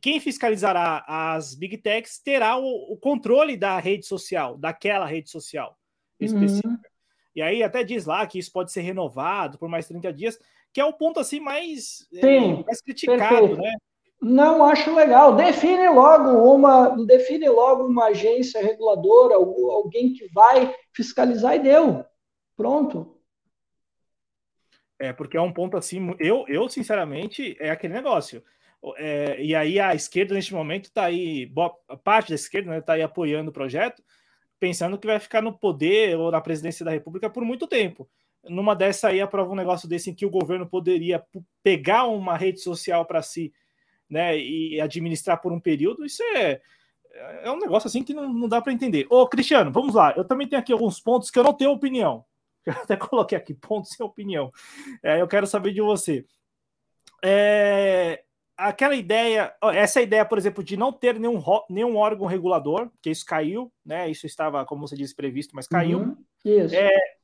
quem 0.00 0.20
fiscalizará 0.20 1.04
as 1.06 1.54
big 1.54 1.78
techs 1.78 2.18
terá 2.18 2.56
o, 2.56 2.92
o, 2.92 2.96
controle 2.96 3.56
da 3.56 3.78
rede 3.78 4.06
social, 4.06 4.56
daquela 4.56 5.06
rede 5.06 5.30
social 5.30 5.76
específica. 6.20 6.68
Uhum. 6.68 6.78
E 7.34 7.42
aí 7.42 7.62
até 7.62 7.84
diz 7.84 8.04
lá 8.04 8.26
que 8.26 8.38
isso 8.38 8.52
pode 8.52 8.72
ser 8.72 8.80
renovado 8.80 9.58
por 9.58 9.68
mais 9.68 9.86
30 9.86 10.12
dias, 10.12 10.38
que 10.72 10.80
é 10.80 10.84
o 10.84 10.92
ponto 10.92 11.20
assim 11.20 11.40
mais, 11.40 12.06
é, 12.14 12.20
Sim, 12.20 12.60
é, 12.60 12.64
mais 12.64 12.80
criticado, 12.80 13.48
perfeito. 13.48 13.60
né? 13.60 13.72
Não 14.20 14.64
acho 14.64 14.92
legal. 14.92 15.36
Define 15.36 15.88
logo 15.90 16.30
uma, 16.52 16.88
define 17.06 17.48
logo 17.48 17.84
uma 17.84 18.06
agência 18.06 18.60
reguladora, 18.60 19.36
alguém 19.36 20.12
que 20.12 20.26
vai 20.32 20.74
fiscalizar 20.92 21.54
e 21.54 21.60
deu. 21.60 22.04
Pronto. 22.56 23.17
É, 24.98 25.12
porque 25.12 25.36
é 25.36 25.40
um 25.40 25.52
ponto 25.52 25.76
assim, 25.76 26.14
eu, 26.18 26.44
eu 26.48 26.68
sinceramente, 26.68 27.56
é 27.60 27.70
aquele 27.70 27.94
negócio. 27.94 28.42
É, 28.96 29.42
e 29.42 29.54
aí 29.54 29.78
a 29.78 29.94
esquerda, 29.94 30.34
neste 30.34 30.54
momento, 30.54 30.86
está 30.86 31.04
aí, 31.04 31.46
boa 31.46 31.70
parte 32.02 32.30
da 32.30 32.34
esquerda 32.34 32.76
está 32.76 32.92
né, 32.92 32.98
aí 32.98 33.02
apoiando 33.02 33.50
o 33.50 33.52
projeto, 33.52 34.02
pensando 34.58 34.98
que 34.98 35.06
vai 35.06 35.18
ficar 35.20 35.42
no 35.42 35.56
poder 35.56 36.16
ou 36.16 36.30
na 36.30 36.40
presidência 36.40 36.84
da 36.84 36.90
República 36.90 37.30
por 37.30 37.44
muito 37.44 37.66
tempo. 37.66 38.08
Numa 38.44 38.74
dessa 38.74 39.08
aí, 39.08 39.20
aprova 39.20 39.52
um 39.52 39.56
negócio 39.56 39.88
desse 39.88 40.10
em 40.10 40.14
que 40.14 40.26
o 40.26 40.30
governo 40.30 40.66
poderia 40.66 41.22
pegar 41.62 42.06
uma 42.06 42.36
rede 42.36 42.60
social 42.60 43.04
para 43.04 43.22
si 43.22 43.52
né, 44.08 44.38
e 44.38 44.80
administrar 44.80 45.40
por 45.40 45.52
um 45.52 45.60
período, 45.60 46.04
isso 46.04 46.22
é, 46.34 46.60
é 47.42 47.50
um 47.50 47.58
negócio 47.58 47.88
assim 47.88 48.02
que 48.02 48.14
não, 48.14 48.32
não 48.32 48.48
dá 48.48 48.60
para 48.60 48.72
entender. 48.72 49.06
Ô, 49.10 49.26
Cristiano, 49.26 49.70
vamos 49.70 49.94
lá. 49.94 50.14
Eu 50.16 50.24
também 50.24 50.48
tenho 50.48 50.60
aqui 50.60 50.72
alguns 50.72 51.00
pontos 51.00 51.30
que 51.30 51.38
eu 51.38 51.44
não 51.44 51.52
tenho 51.52 51.72
opinião. 51.72 52.24
Eu 52.68 52.82
até 52.82 52.96
coloquei 52.96 53.36
aqui 53.36 53.54
pontos 53.54 53.90
sem 53.90 54.04
opinião. 54.04 54.52
É, 55.02 55.20
eu 55.20 55.28
quero 55.28 55.46
saber 55.46 55.72
de 55.72 55.80
você. 55.80 56.24
É, 57.24 58.22
aquela 58.56 58.94
ideia, 58.94 59.54
essa 59.72 60.02
ideia, 60.02 60.24
por 60.24 60.36
exemplo, 60.36 60.62
de 60.62 60.76
não 60.76 60.92
ter 60.92 61.18
nenhum, 61.18 61.42
nenhum 61.70 61.96
órgão 61.96 62.26
regulador, 62.26 62.90
que 63.00 63.10
isso 63.10 63.24
caiu, 63.24 63.72
né? 63.84 64.10
Isso 64.10 64.26
estava, 64.26 64.64
como 64.64 64.86
você 64.86 64.96
disse, 64.96 65.14
previsto, 65.14 65.54
mas 65.54 65.66
caiu. 65.66 66.00
Uhum, 66.00 66.16
é, 66.44 66.86
é, 66.86 67.17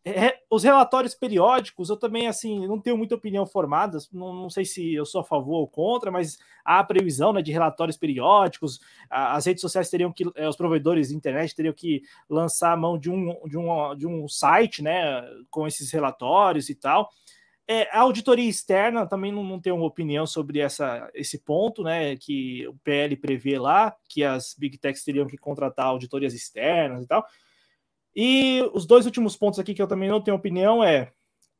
os 0.51 0.63
relatórios 0.63 1.15
periódicos, 1.15 1.89
eu 1.89 1.97
também, 1.97 2.27
assim, 2.27 2.67
não 2.67 2.79
tenho 2.79 2.97
muita 2.97 3.15
opinião 3.15 3.47
formada, 3.47 3.99
não, 4.13 4.35
não, 4.35 4.51
sei 4.51 4.65
se 4.65 4.93
eu 4.93 5.07
sou 5.07 5.23
a 5.23 5.25
favor 5.25 5.57
ou 5.57 5.67
contra, 5.67 6.11
mas 6.11 6.39
há 6.65 6.79
a 6.79 6.85
previsão 6.85 7.33
né, 7.33 7.41
de 7.41 7.51
relatórios 7.51 7.97
periódicos, 7.97 8.81
as 9.09 9.47
redes 9.47 9.63
sociais 9.63 9.89
teriam 9.89 10.13
que, 10.13 10.25
eh, 10.35 10.49
os 10.49 10.57
provedores 10.57 11.09
de 11.09 11.17
internet 11.17 11.55
teriam 11.55 11.73
que 11.73 12.03
lançar 12.29 12.73
a 12.73 12.77
mão 12.77 12.99
de 12.99 13.11
um, 13.11 13.35
de 13.49 13.57
um, 13.57 13.95
de 13.97 14.07
um 14.07 14.29
site, 14.29 14.83
né, 14.83 15.25
com 15.51 15.67
esses 15.67 15.91
relatórios 15.91 16.69
e 16.69 16.75
tal. 16.75 17.11
É, 17.67 17.89
a 17.97 18.01
auditoria 18.01 18.49
externa 18.49 19.07
também 19.07 19.33
não, 19.33 19.43
não 19.43 19.59
tenho 19.59 19.77
uma 19.77 19.87
opinião 19.87 20.27
sobre 20.27 20.59
essa, 20.59 21.11
esse 21.15 21.39
ponto, 21.39 21.83
né? 21.83 22.15
Que 22.15 22.69
o 22.69 22.75
PL 22.85 23.17
prevê 23.17 23.59
lá 23.59 23.97
que 24.07 24.23
as 24.23 24.55
big 24.59 24.77
techs 24.77 25.03
teriam 25.03 25.27
que 25.27 25.39
contratar 25.39 25.87
auditorias 25.87 26.35
externas 26.35 27.03
e 27.05 27.07
tal. 27.07 27.25
E 28.15 28.63
os 28.73 28.87
dois 28.87 29.07
últimos 29.07 29.37
pontos 29.37 29.59
aqui 29.59 29.75
que 29.75 29.83
eu 29.83 29.87
também 29.87 30.09
não 30.09 30.21
tenho 30.21 30.37
opinião 30.37 30.83
é 30.83 31.11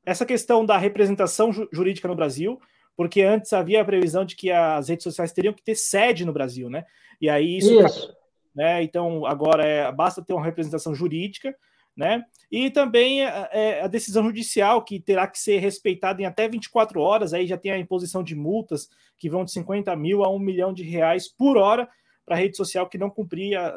essa 0.05 0.27
questão 0.27 0.65
da 0.65 0.77
representação 0.77 1.51
jurídica 1.73 2.07
no 2.07 2.15
Brasil, 2.15 2.61
porque 2.97 3.23
antes 3.23 3.53
havia 3.53 3.81
a 3.81 3.85
previsão 3.85 4.25
de 4.25 4.37
que 4.37 4.51
as 4.51 4.89
redes 4.89 5.05
sociais 5.05 5.33
teriam 5.33 5.55
que 5.55 5.63
ter 5.63 5.75
sede 5.75 6.25
no 6.25 6.33
Brasil, 6.33 6.71
né? 6.71 6.85
E 7.21 7.29
aí 7.29 7.59
isso, 7.59 7.81
isso. 7.85 8.15
né? 8.55 8.83
Então 8.83 9.27
agora 9.27 9.65
é, 9.65 9.91
basta 9.91 10.23
ter 10.23 10.33
uma 10.33 10.45
representação 10.45 10.95
jurídica 10.95 11.57
né? 11.97 12.25
E 12.51 12.71
também 12.71 13.25
é, 13.25 13.49
é, 13.53 13.83
a 13.83 13.87
decisão 13.87 14.25
judicial, 14.25 14.83
que 14.83 14.99
terá 14.99 15.27
que 15.27 15.39
ser 15.39 15.59
respeitada 15.59 16.21
em 16.21 16.25
até 16.25 16.49
24 16.49 17.01
horas, 17.01 17.33
aí 17.33 17.47
já 17.47 17.57
tem 17.57 17.71
a 17.71 17.79
imposição 17.79 18.23
de 18.23 18.35
multas 18.35 18.89
que 19.17 19.31
vão 19.31 19.45
de 19.45 19.53
50 19.53 19.95
mil 19.97 20.25
a 20.25 20.31
1 20.31 20.39
milhão 20.39 20.73
de 20.73 20.83
reais 20.83 21.29
por 21.29 21.57
hora 21.57 21.89
para 22.25 22.35
a 22.35 22.39
rede 22.39 22.57
social 22.57 22.89
que 22.89 22.99
não 22.99 23.11
cumpria 23.11 23.75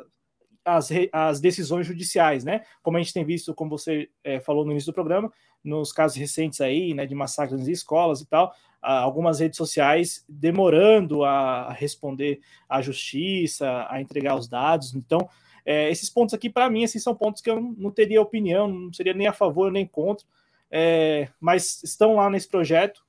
as, 0.67 0.89
as 1.13 1.39
decisões 1.39 1.87
judiciais, 1.87 2.43
né? 2.43 2.61
Como 2.83 2.97
a 2.97 2.99
gente 2.99 3.13
tem 3.13 3.23
visto, 3.23 3.53
como 3.53 3.69
você 3.69 4.09
é, 4.23 4.39
falou 4.41 4.65
no 4.65 4.71
início 4.71 4.91
do 4.91 4.95
programa, 4.95 5.31
nos 5.63 5.93
casos 5.93 6.17
recentes 6.17 6.59
aí, 6.59 6.93
né, 6.93 7.05
de 7.05 7.15
massacres 7.15 7.67
em 7.67 7.71
escolas 7.71 8.21
e 8.21 8.25
tal, 8.25 8.53
algumas 8.81 9.39
redes 9.39 9.57
sociais 9.57 10.23
demorando 10.29 11.23
a 11.23 11.73
responder 11.73 12.39
à 12.69 12.81
justiça, 12.81 13.85
a 13.89 13.99
entregar 14.01 14.35
os 14.35 14.47
dados. 14.47 14.93
Então, 14.93 15.27
é, 15.65 15.89
esses 15.89 16.09
pontos 16.09 16.33
aqui, 16.33 16.49
para 16.49 16.69
mim, 16.69 16.83
assim, 16.83 16.99
são 16.99 17.15
pontos 17.15 17.41
que 17.41 17.49
eu 17.49 17.59
não 17.59 17.91
teria 17.91 18.21
opinião, 18.21 18.67
não 18.67 18.93
seria 18.93 19.13
nem 19.13 19.27
a 19.27 19.33
favor 19.33 19.71
nem 19.71 19.85
contra, 19.85 20.25
é, 20.69 21.29
mas 21.39 21.81
estão 21.83 22.15
lá 22.15 22.29
nesse 22.29 22.47
projeto, 22.47 23.03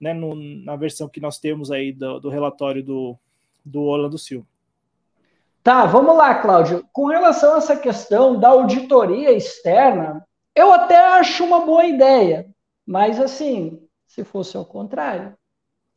né, 0.00 0.12
no, 0.12 0.34
na 0.34 0.76
versão 0.76 1.08
que 1.08 1.20
nós 1.20 1.38
temos 1.38 1.70
aí 1.70 1.92
do, 1.92 2.20
do 2.20 2.28
relatório 2.28 2.82
do, 2.82 3.18
do 3.64 3.82
Orlando 3.82 4.18
Silva. 4.18 4.46
Tá, 5.64 5.86
vamos 5.86 6.14
lá, 6.14 6.34
Cláudio. 6.34 6.86
Com 6.92 7.06
relação 7.06 7.54
a 7.54 7.58
essa 7.58 7.74
questão 7.74 8.38
da 8.38 8.50
auditoria 8.50 9.32
externa, 9.32 10.24
eu 10.54 10.70
até 10.70 10.98
acho 10.98 11.42
uma 11.42 11.60
boa 11.60 11.86
ideia, 11.86 12.46
mas 12.86 13.18
assim, 13.18 13.80
se 14.06 14.22
fosse 14.22 14.56
ao 14.56 14.64
contrário, 14.64 15.34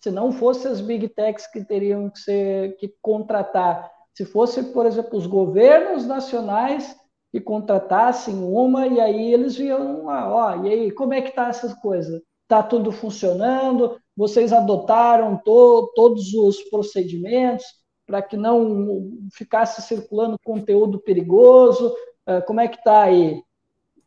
se 0.01 0.09
não 0.09 0.31
fosse 0.31 0.67
as 0.67 0.81
big 0.81 1.09
techs 1.09 1.45
que 1.51 1.63
teriam 1.65 2.09
que 2.09 2.19
ser 2.19 2.77
que 2.77 2.95
contratar 3.01 3.91
se 4.17 4.25
fosse, 4.25 4.63
por 4.63 4.87
exemplo, 4.87 5.15
os 5.15 5.27
governos 5.27 6.07
nacionais 6.07 6.97
que 7.31 7.39
contratassem 7.39 8.33
uma 8.33 8.87
e 8.87 8.99
aí 8.99 9.31
eles 9.31 9.55
viam 9.55 10.05
lá, 10.05 10.33
ó, 10.33 10.65
e 10.65 10.73
aí, 10.73 10.91
como 10.91 11.13
é 11.13 11.21
que 11.21 11.35
tá 11.35 11.49
essas 11.49 11.71
coisas? 11.75 12.19
Tá 12.47 12.63
tudo 12.63 12.91
funcionando? 12.91 13.95
Vocês 14.15 14.51
adotaram 14.51 15.37
to 15.45 15.91
todos 15.93 16.33
os 16.33 16.63
procedimentos 16.63 17.63
para 18.07 18.21
que 18.21 18.37
não 18.37 19.11
ficasse 19.33 19.81
circulando 19.83 20.39
conteúdo 20.43 20.99
perigoso? 20.99 21.93
Uh, 22.27 22.41
como 22.47 22.61
é 22.61 22.67
que 22.67 22.81
tá 22.83 23.03
aí? 23.03 23.43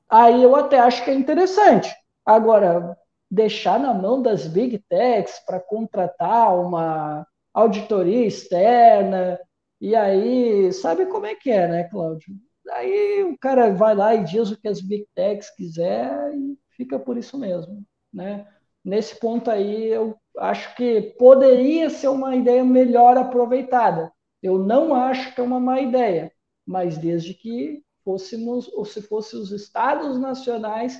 Aí 0.09 0.43
eu 0.43 0.57
até 0.57 0.81
acho 0.81 1.05
que 1.05 1.11
é 1.11 1.15
interessante. 1.15 1.95
Agora, 2.27 2.97
deixar 3.31 3.79
na 3.79 3.95
mão 3.95 4.21
das 4.21 4.47
big 4.47 4.79
techs 4.89 5.39
para 5.47 5.61
contratar 5.61 6.59
uma 6.59 7.25
auditoria 7.55 8.27
externa, 8.27 9.39
e 9.81 9.97
aí, 9.97 10.73
sabe 10.73 11.07
como 11.07 11.25
é 11.27 11.35
que 11.35 11.51
é, 11.51 11.67
né, 11.67 11.85
Cláudio? 11.85 12.35
Aí 12.73 13.25
o 13.25 13.39
cara 13.39 13.73
vai 13.73 13.95
lá 13.95 14.15
e 14.15 14.25
diz 14.25 14.51
o 14.51 14.61
que 14.61 14.69
as 14.69 14.81
big 14.81 15.07
techs 15.15 15.51
quiser 15.51 16.35
e 16.35 16.59
fica 16.77 16.99
por 16.99 17.17
isso 17.17 17.39
mesmo, 17.39 17.83
né? 18.13 18.47
Nesse 18.85 19.19
ponto 19.19 19.51
aí, 19.51 19.89
eu 19.89 20.17
acho 20.39 20.75
que 20.77 21.03
poderia 21.19 21.91
ser 21.91 22.09
uma 22.09 22.35
ideia 22.37 22.65
melhor 22.65 23.17
aproveitada. 23.17 24.13
Eu 24.43 24.59
não 24.59 24.95
acho 24.95 25.35
que 25.35 25.41
é 25.41 25.45
uma 25.45 25.61
má 25.61 25.81
ideia, 25.81 26.33
mas 26.67 26.97
desde 26.97 27.35
que 27.35 27.83
fôssemos, 28.05 28.69
ou 28.73 28.85
se 28.85 29.03
fossem 29.03 29.39
os 29.39 29.53
estados 29.53 30.19
nacionais 30.19 30.99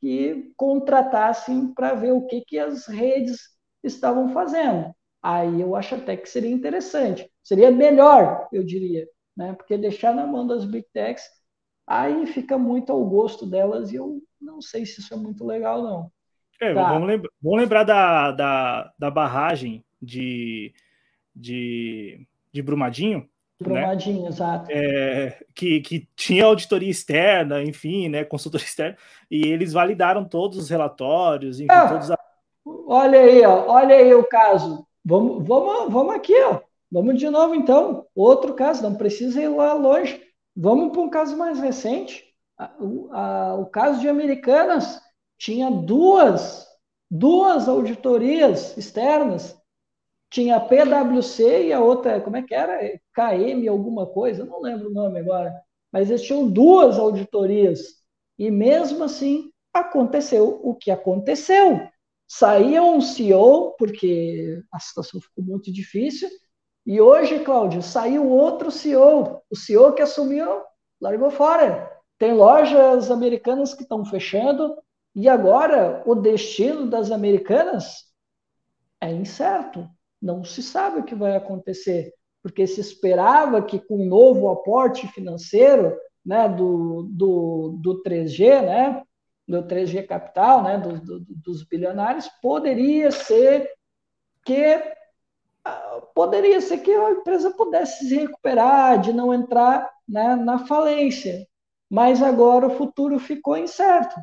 que 0.00 0.52
contratassem 0.56 1.72
para 1.74 1.94
ver 1.94 2.12
o 2.12 2.26
que, 2.26 2.40
que 2.42 2.58
as 2.58 2.86
redes 2.86 3.38
estavam 3.82 4.30
fazendo. 4.32 4.94
Aí 5.22 5.60
eu 5.60 5.76
acho 5.76 5.94
até 5.94 6.16
que 6.16 6.28
seria 6.28 6.50
interessante. 6.50 7.30
Seria 7.42 7.70
melhor, 7.70 8.48
eu 8.52 8.64
diria, 8.64 9.06
né? 9.36 9.52
Porque 9.54 9.76
deixar 9.76 10.14
na 10.14 10.26
mão 10.26 10.46
das 10.46 10.64
big 10.64 10.86
techs, 10.92 11.24
aí 11.86 12.26
fica 12.26 12.56
muito 12.58 12.90
ao 12.92 13.04
gosto 13.04 13.46
delas 13.46 13.92
e 13.92 13.96
eu 13.96 14.22
não 14.40 14.60
sei 14.62 14.86
se 14.86 15.00
isso 15.00 15.12
é 15.14 15.16
muito 15.16 15.44
legal, 15.44 15.82
não. 15.82 16.12
É, 16.60 16.74
tá. 16.74 16.92
vamos, 16.92 17.08
lembrar, 17.08 17.30
vamos 17.42 17.60
lembrar 17.60 17.84
da, 17.84 18.30
da, 18.32 18.92
da 18.98 19.10
barragem 19.10 19.84
de, 20.00 20.72
de, 21.34 22.26
de 22.52 22.62
Brumadinho, 22.62 23.20
né? 23.20 23.26
Brumadinho, 23.60 24.22
né? 24.22 24.28
exato. 24.28 24.70
É, 24.70 25.38
que, 25.54 25.80
que 25.80 26.08
tinha 26.16 26.44
auditoria 26.44 26.90
externa, 26.90 27.62
enfim, 27.62 28.08
né, 28.08 28.24
consultoria 28.24 28.64
externa, 28.66 28.96
e 29.30 29.46
eles 29.46 29.72
validaram 29.72 30.24
todos 30.24 30.58
os 30.58 30.70
relatórios, 30.70 31.60
enfim, 31.60 31.72
ah, 31.72 31.88
todos 31.88 32.10
a... 32.10 32.18
Olha 32.86 33.20
aí, 33.20 33.44
ó, 33.44 33.66
olha 33.70 33.96
aí 33.96 34.14
o 34.14 34.24
caso. 34.24 34.86
Vamos, 35.04 35.46
vamos, 35.46 35.92
vamos 35.92 36.14
aqui, 36.14 36.34
ó. 36.42 36.60
Vamos 36.90 37.18
de 37.18 37.30
novo, 37.30 37.54
então. 37.54 38.06
Outro 38.14 38.54
caso, 38.54 38.82
não 38.82 38.94
precisa 38.94 39.40
ir 39.40 39.48
lá 39.48 39.72
longe. 39.74 40.20
Vamos 40.56 40.92
para 40.92 41.00
um 41.00 41.08
caso 41.08 41.36
mais 41.36 41.60
recente. 41.60 42.24
O, 42.78 43.08
a, 43.12 43.54
o 43.54 43.66
caso 43.66 44.00
de 44.00 44.08
Americanas 44.08 45.00
tinha 45.40 45.70
duas, 45.70 46.68
duas 47.10 47.66
auditorias 47.66 48.76
externas. 48.76 49.58
Tinha 50.30 50.56
a 50.56 50.60
PwC 50.60 51.68
e 51.68 51.72
a 51.72 51.80
outra, 51.80 52.20
como 52.20 52.36
é 52.36 52.42
que 52.42 52.54
era? 52.54 52.78
KM 53.14 53.66
alguma 53.66 54.06
coisa, 54.06 54.44
não 54.44 54.60
lembro 54.60 54.90
o 54.90 54.92
nome 54.92 55.18
agora. 55.18 55.52
Mas 55.90 56.10
eles 56.10 56.22
tinham 56.22 56.48
duas 56.48 56.98
auditorias. 56.98 57.80
E 58.38 58.50
mesmo 58.50 59.02
assim, 59.02 59.50
aconteceu 59.72 60.60
o 60.62 60.74
que 60.74 60.90
aconteceu. 60.90 61.88
Saía 62.28 62.82
um 62.82 63.00
CEO, 63.00 63.74
porque 63.78 64.62
a 64.70 64.78
situação 64.78 65.20
ficou 65.20 65.42
muito 65.42 65.72
difícil, 65.72 66.28
e 66.86 67.00
hoje, 67.00 67.40
Cláudio, 67.40 67.82
saiu 67.82 68.28
outro 68.28 68.70
CEO. 68.70 69.42
O 69.50 69.56
CEO 69.56 69.94
que 69.94 70.02
assumiu, 70.02 70.62
largou 71.00 71.30
fora. 71.30 71.90
Tem 72.18 72.34
lojas 72.34 73.10
americanas 73.10 73.74
que 73.74 73.82
estão 73.82 74.04
fechando, 74.04 74.76
E 75.14 75.28
agora 75.28 76.02
o 76.06 76.14
destino 76.14 76.86
das 76.86 77.10
americanas 77.10 78.04
é 79.00 79.10
incerto. 79.12 79.88
Não 80.20 80.44
se 80.44 80.62
sabe 80.62 81.00
o 81.00 81.04
que 81.04 81.14
vai 81.14 81.36
acontecer, 81.36 82.12
porque 82.42 82.66
se 82.66 82.80
esperava 82.80 83.62
que 83.62 83.78
com 83.78 83.94
o 83.96 84.02
um 84.02 84.06
novo 84.06 84.48
aporte 84.50 85.06
financeiro 85.08 85.96
né, 86.24 86.48
do, 86.48 87.08
do, 87.10 87.78
do 87.80 88.02
3G, 88.02 88.62
né, 88.62 89.02
do 89.48 89.62
3G 89.64 90.06
Capital, 90.06 90.62
né, 90.62 90.78
do, 90.78 91.00
do, 91.00 91.20
dos 91.28 91.64
bilionários, 91.64 92.28
poderia 92.40 93.10
ser 93.10 93.68
que 94.44 94.80
ah, 95.64 96.02
poderia 96.14 96.60
ser 96.60 96.78
que 96.78 96.92
a 96.92 97.10
empresa 97.10 97.50
pudesse 97.50 98.08
se 98.08 98.16
recuperar, 98.16 99.00
de 99.00 99.12
não 99.12 99.34
entrar 99.34 99.90
né, 100.08 100.36
na 100.36 100.66
falência. 100.66 101.46
Mas 101.88 102.22
agora 102.22 102.66
o 102.66 102.76
futuro 102.76 103.18
ficou 103.18 103.56
incerto, 103.56 104.14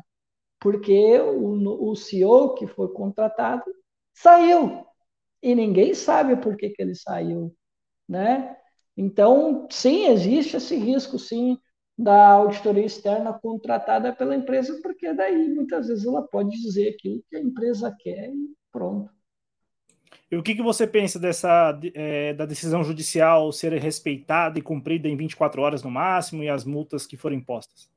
porque 0.60 1.18
o, 1.20 1.90
o 1.90 1.96
CEO 1.96 2.54
que 2.54 2.66
foi 2.66 2.88
contratado 2.92 3.64
saiu 4.12 4.84
e 5.42 5.54
ninguém 5.54 5.94
sabe 5.94 6.36
por 6.36 6.56
que, 6.56 6.70
que 6.70 6.82
ele 6.82 6.94
saiu, 6.94 7.54
né? 8.08 8.56
Então, 8.96 9.68
sim, 9.70 10.06
existe 10.06 10.56
esse 10.56 10.74
risco, 10.74 11.18
sim, 11.18 11.56
da 11.96 12.28
auditoria 12.30 12.84
externa 12.84 13.32
contratada 13.32 14.12
pela 14.12 14.34
empresa, 14.34 14.80
porque 14.82 15.12
daí 15.12 15.48
muitas 15.48 15.86
vezes 15.88 16.04
ela 16.04 16.22
pode 16.22 16.50
dizer 16.50 16.90
aquilo 16.90 17.22
que 17.28 17.36
a 17.36 17.40
empresa 17.40 17.94
quer 17.98 18.30
e 18.30 18.50
pronto. 18.72 19.10
E 20.30 20.36
o 20.36 20.42
que, 20.42 20.54
que 20.54 20.62
você 20.62 20.86
pensa 20.86 21.18
dessa 21.18 21.78
é, 21.94 22.34
da 22.34 22.44
decisão 22.44 22.84
judicial 22.84 23.50
ser 23.50 23.72
respeitada 23.74 24.58
e 24.58 24.62
cumprida 24.62 25.08
em 25.08 25.16
24 25.16 25.62
horas 25.62 25.82
no 25.82 25.90
máximo 25.90 26.42
e 26.42 26.48
as 26.48 26.64
multas 26.64 27.06
que 27.06 27.16
foram 27.16 27.36
impostas? 27.36 27.90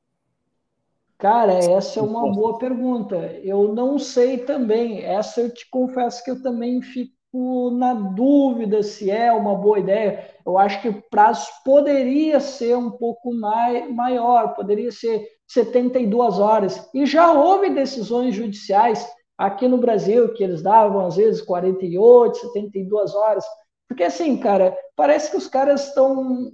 Cara, 1.21 1.53
essa 1.53 1.99
é 1.99 2.01
uma 2.03 2.31
boa 2.31 2.57
pergunta. 2.57 3.15
Eu 3.43 3.75
não 3.75 3.99
sei 3.99 4.39
também. 4.39 5.03
Essa 5.03 5.41
eu 5.41 5.53
te 5.53 5.69
confesso 5.69 6.23
que 6.23 6.31
eu 6.31 6.41
também 6.41 6.81
fico 6.81 7.69
na 7.69 7.93
dúvida 7.93 8.81
se 8.81 9.11
é 9.11 9.31
uma 9.31 9.53
boa 9.53 9.77
ideia. 9.77 10.27
Eu 10.43 10.57
acho 10.57 10.81
que 10.81 10.89
o 10.89 11.03
prazo 11.11 11.45
poderia 11.63 12.39
ser 12.39 12.75
um 12.75 12.89
pouco 12.89 13.31
mai, 13.35 13.87
maior, 13.87 14.55
poderia 14.55 14.91
ser 14.91 15.23
72 15.47 16.39
horas. 16.39 16.89
E 16.91 17.05
já 17.05 17.31
houve 17.31 17.69
decisões 17.69 18.33
judiciais 18.33 19.07
aqui 19.37 19.67
no 19.67 19.77
Brasil, 19.77 20.33
que 20.33 20.43
eles 20.43 20.63
davam 20.63 21.05
às 21.05 21.17
vezes 21.17 21.43
48, 21.43 22.35
72 22.35 23.13
horas. 23.13 23.45
Porque 23.87 24.05
assim, 24.05 24.37
cara, 24.37 24.75
parece 24.95 25.29
que 25.29 25.37
os 25.37 25.45
caras 25.45 25.89
estão. 25.89 26.51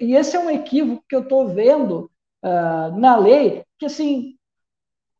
E 0.00 0.16
esse 0.16 0.36
é 0.36 0.40
um 0.40 0.48
equívoco 0.48 1.04
que 1.06 1.14
eu 1.14 1.20
estou 1.20 1.48
vendo 1.48 2.10
uh, 2.42 2.98
na 2.98 3.14
lei, 3.18 3.62
que 3.80 3.86
assim, 3.86 4.36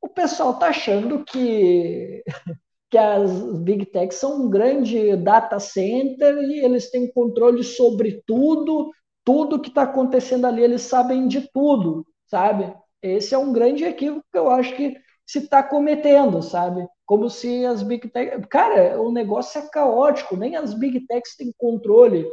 o 0.03 0.09
pessoal 0.09 0.53
está 0.53 0.69
achando 0.69 1.25
que, 1.25 2.23
que 2.91 2.99
as 2.99 3.59
big 3.61 3.87
techs 3.87 4.19
são 4.19 4.45
um 4.45 4.51
grande 4.51 5.17
data 5.17 5.59
center 5.59 6.37
e 6.39 6.65
eles 6.65 6.91
têm 6.91 7.11
controle 7.11 7.65
sobre 7.65 8.23
tudo, 8.27 8.91
tudo 9.25 9.61
que 9.61 9.71
está 9.71 9.83
acontecendo 9.83 10.47
ali, 10.47 10.63
eles 10.63 10.83
sabem 10.83 11.27
de 11.27 11.51
tudo, 11.53 12.07
sabe? 12.27 12.73
Esse 13.03 13.35
é 13.35 13.39
um 13.39 13.53
grande 13.53 13.85
equívoco 13.85 14.27
que 14.31 14.39
eu 14.39 14.51
acho 14.51 14.77
que 14.77 14.95
se 15.27 15.39
está 15.39 15.63
cometendo, 15.63 16.43
sabe? 16.43 16.87
Como 17.07 17.31
se 17.31 17.65
as 17.65 17.83
big 17.83 18.09
techs. 18.11 18.45
Cara, 18.47 19.01
o 19.01 19.11
negócio 19.11 19.59
é 19.59 19.69
caótico, 19.69 20.37
nem 20.37 20.57
as 20.57 20.75
big 20.75 21.07
techs 21.07 21.35
têm 21.37 21.53
controle 21.57 22.27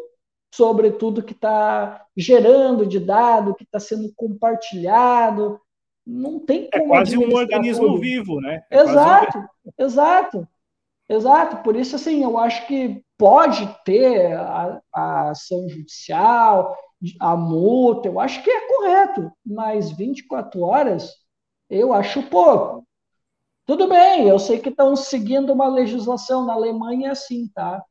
sobre 0.54 0.92
tudo 0.92 1.24
que 1.24 1.34
está 1.34 2.06
gerando 2.18 2.86
de 2.86 3.00
dado, 3.00 3.56
que 3.56 3.64
está 3.64 3.80
sendo 3.80 4.12
compartilhado. 4.16 5.62
Não 6.08 6.40
tem 6.40 6.70
é 6.72 6.80
como. 6.80 6.94
É 6.94 6.98
quase 6.98 7.18
um 7.18 7.34
organismo 7.34 7.88
tudo. 7.88 8.00
vivo, 8.00 8.40
né? 8.40 8.64
É 8.72 8.80
exato, 8.80 9.38
um... 9.38 9.44
exato, 9.78 10.48
exato. 11.10 11.58
Por 11.64 11.76
isso, 11.76 11.98
assim, 11.98 12.24
eu 12.24 12.38
acho 12.38 12.66
que 12.66 13.04
pode 13.18 13.68
ter 13.84 14.34
a, 14.38 14.82
a 14.94 15.30
ação 15.32 15.68
judicial, 15.68 16.74
a 17.20 17.36
multa, 17.36 18.08
eu 18.08 18.20
acho 18.20 18.42
que 18.42 18.50
é 18.50 18.68
correto, 18.68 19.32
mas 19.46 19.92
24 19.92 20.62
horas 20.62 21.14
eu 21.70 21.92
acho 21.94 22.24
pouco. 22.24 22.88
Tudo 23.66 23.90
bem, 23.90 24.30
eu 24.30 24.40
sei 24.40 24.60
que 24.60 24.70
estão 24.70 24.96
seguindo 24.96 25.52
uma 25.52 25.68
legislação, 25.68 26.46
na 26.46 26.54
Alemanha 26.54 27.10
é 27.10 27.12
assim, 27.12 27.50
tá? 27.54 27.84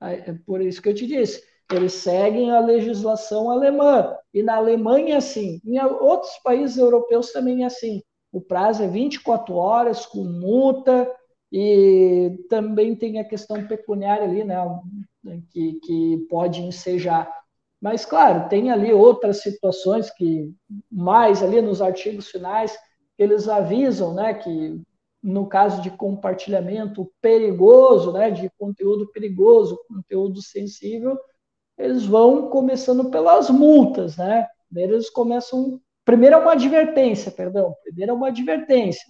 É 0.00 0.32
por 0.46 0.62
isso 0.62 0.80
que 0.80 0.88
eu 0.88 0.94
te 0.94 1.06
disse, 1.06 1.42
eles 1.72 1.94
seguem 1.94 2.50
a 2.50 2.60
legislação 2.60 3.50
alemã, 3.50 4.16
e 4.32 4.42
na 4.42 4.56
Alemanha 4.56 5.14
é 5.14 5.18
assim, 5.18 5.60
em 5.64 5.78
outros 5.80 6.38
países 6.42 6.78
europeus 6.78 7.30
também 7.30 7.62
é 7.62 7.66
assim, 7.66 8.02
o 8.32 8.40
prazo 8.40 8.82
é 8.82 8.88
24 8.88 9.54
horas, 9.54 10.06
com 10.06 10.24
multa, 10.24 11.10
e 11.50 12.44
também 12.48 12.94
tem 12.94 13.18
a 13.18 13.24
questão 13.24 13.66
pecuniária 13.66 14.24
ali, 14.24 14.44
né, 14.44 14.56
que, 15.50 15.74
que 15.80 16.26
pode 16.28 16.60
ensejar. 16.60 17.30
Mas, 17.80 18.04
claro, 18.04 18.48
tem 18.48 18.70
ali 18.70 18.92
outras 18.92 19.40
situações 19.42 20.10
que, 20.10 20.52
mais 20.90 21.42
ali 21.42 21.62
nos 21.62 21.80
artigos 21.80 22.28
finais, 22.28 22.76
eles 23.16 23.48
avisam 23.48 24.14
né, 24.14 24.34
que 24.34 24.80
no 25.22 25.46
caso 25.46 25.80
de 25.82 25.90
compartilhamento 25.90 27.10
perigoso, 27.20 28.12
né, 28.12 28.30
de 28.30 28.50
conteúdo 28.58 29.10
perigoso, 29.10 29.78
conteúdo 29.88 30.40
sensível, 30.42 31.18
eles 31.78 32.04
vão 32.04 32.48
começando 32.50 33.10
pelas 33.10 33.48
multas, 33.48 34.16
né? 34.16 34.46
Primeiro 34.68 34.94
eles 34.94 35.08
começam, 35.08 35.80
primeiro 36.04 36.36
é 36.36 36.38
uma 36.38 36.52
advertência, 36.52 37.30
perdão, 37.30 37.74
primeiro 37.84 38.12
é 38.12 38.14
uma 38.14 38.28
advertência. 38.28 39.06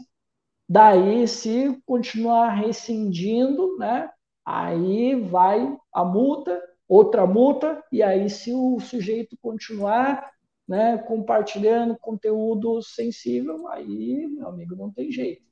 Daí, 0.68 1.26
se 1.26 1.80
continuar 1.86 2.50
rescindindo, 2.50 3.78
né, 3.78 4.10
aí 4.44 5.14
vai 5.14 5.74
a 5.92 6.04
multa, 6.04 6.62
outra 6.86 7.26
multa, 7.26 7.82
e 7.90 8.02
aí 8.02 8.28
se 8.28 8.52
o 8.52 8.78
sujeito 8.78 9.36
continuar 9.40 10.30
né, 10.68 10.98
compartilhando 10.98 11.96
conteúdo 11.98 12.82
sensível, 12.82 13.66
aí, 13.68 14.26
meu 14.28 14.48
amigo, 14.48 14.76
não 14.76 14.90
tem 14.92 15.10
jeito. 15.10 15.42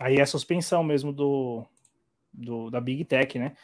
Aí 0.00 0.16
é 0.16 0.24
suspensão 0.24 0.82
mesmo 0.82 1.12
do, 1.12 1.64
do 2.32 2.70
da 2.70 2.80
Big 2.80 3.04
Tech, 3.04 3.38
né? 3.38 3.54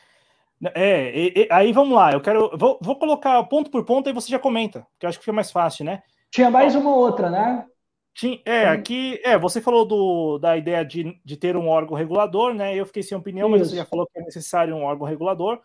É, 0.74 1.48
aí 1.50 1.72
vamos 1.72 1.94
lá, 1.94 2.12
eu 2.12 2.20
quero. 2.20 2.56
Vou, 2.56 2.78
vou, 2.80 2.96
colocar 2.96 3.42
ponto 3.44 3.70
por 3.70 3.84
ponto 3.84 4.08
e 4.08 4.12
você 4.12 4.30
já 4.30 4.38
comenta, 4.38 4.86
que 4.98 5.04
eu 5.04 5.08
acho 5.08 5.18
que 5.18 5.24
fica 5.24 5.34
mais 5.34 5.50
fácil, 5.50 5.84
né? 5.84 6.02
Tinha 6.30 6.50
mais 6.50 6.74
uma 6.76 6.94
outra, 6.94 7.28
né? 7.28 7.66
Tinha, 8.14 8.40
é, 8.44 8.68
aqui. 8.68 9.20
É, 9.24 9.36
você 9.36 9.60
falou 9.60 9.84
do, 9.84 10.38
da 10.38 10.56
ideia 10.56 10.84
de, 10.84 11.20
de 11.24 11.36
ter 11.36 11.56
um 11.56 11.68
órgão 11.68 11.96
regulador, 11.96 12.54
né? 12.54 12.74
Eu 12.76 12.86
fiquei 12.86 13.02
sem 13.02 13.16
opinião, 13.16 13.48
Isso. 13.48 13.58
mas 13.58 13.68
você 13.68 13.76
já 13.76 13.84
falou 13.84 14.06
que 14.06 14.18
é 14.18 14.22
necessário 14.22 14.74
um 14.74 14.84
órgão 14.84 15.06
regulador. 15.06 15.60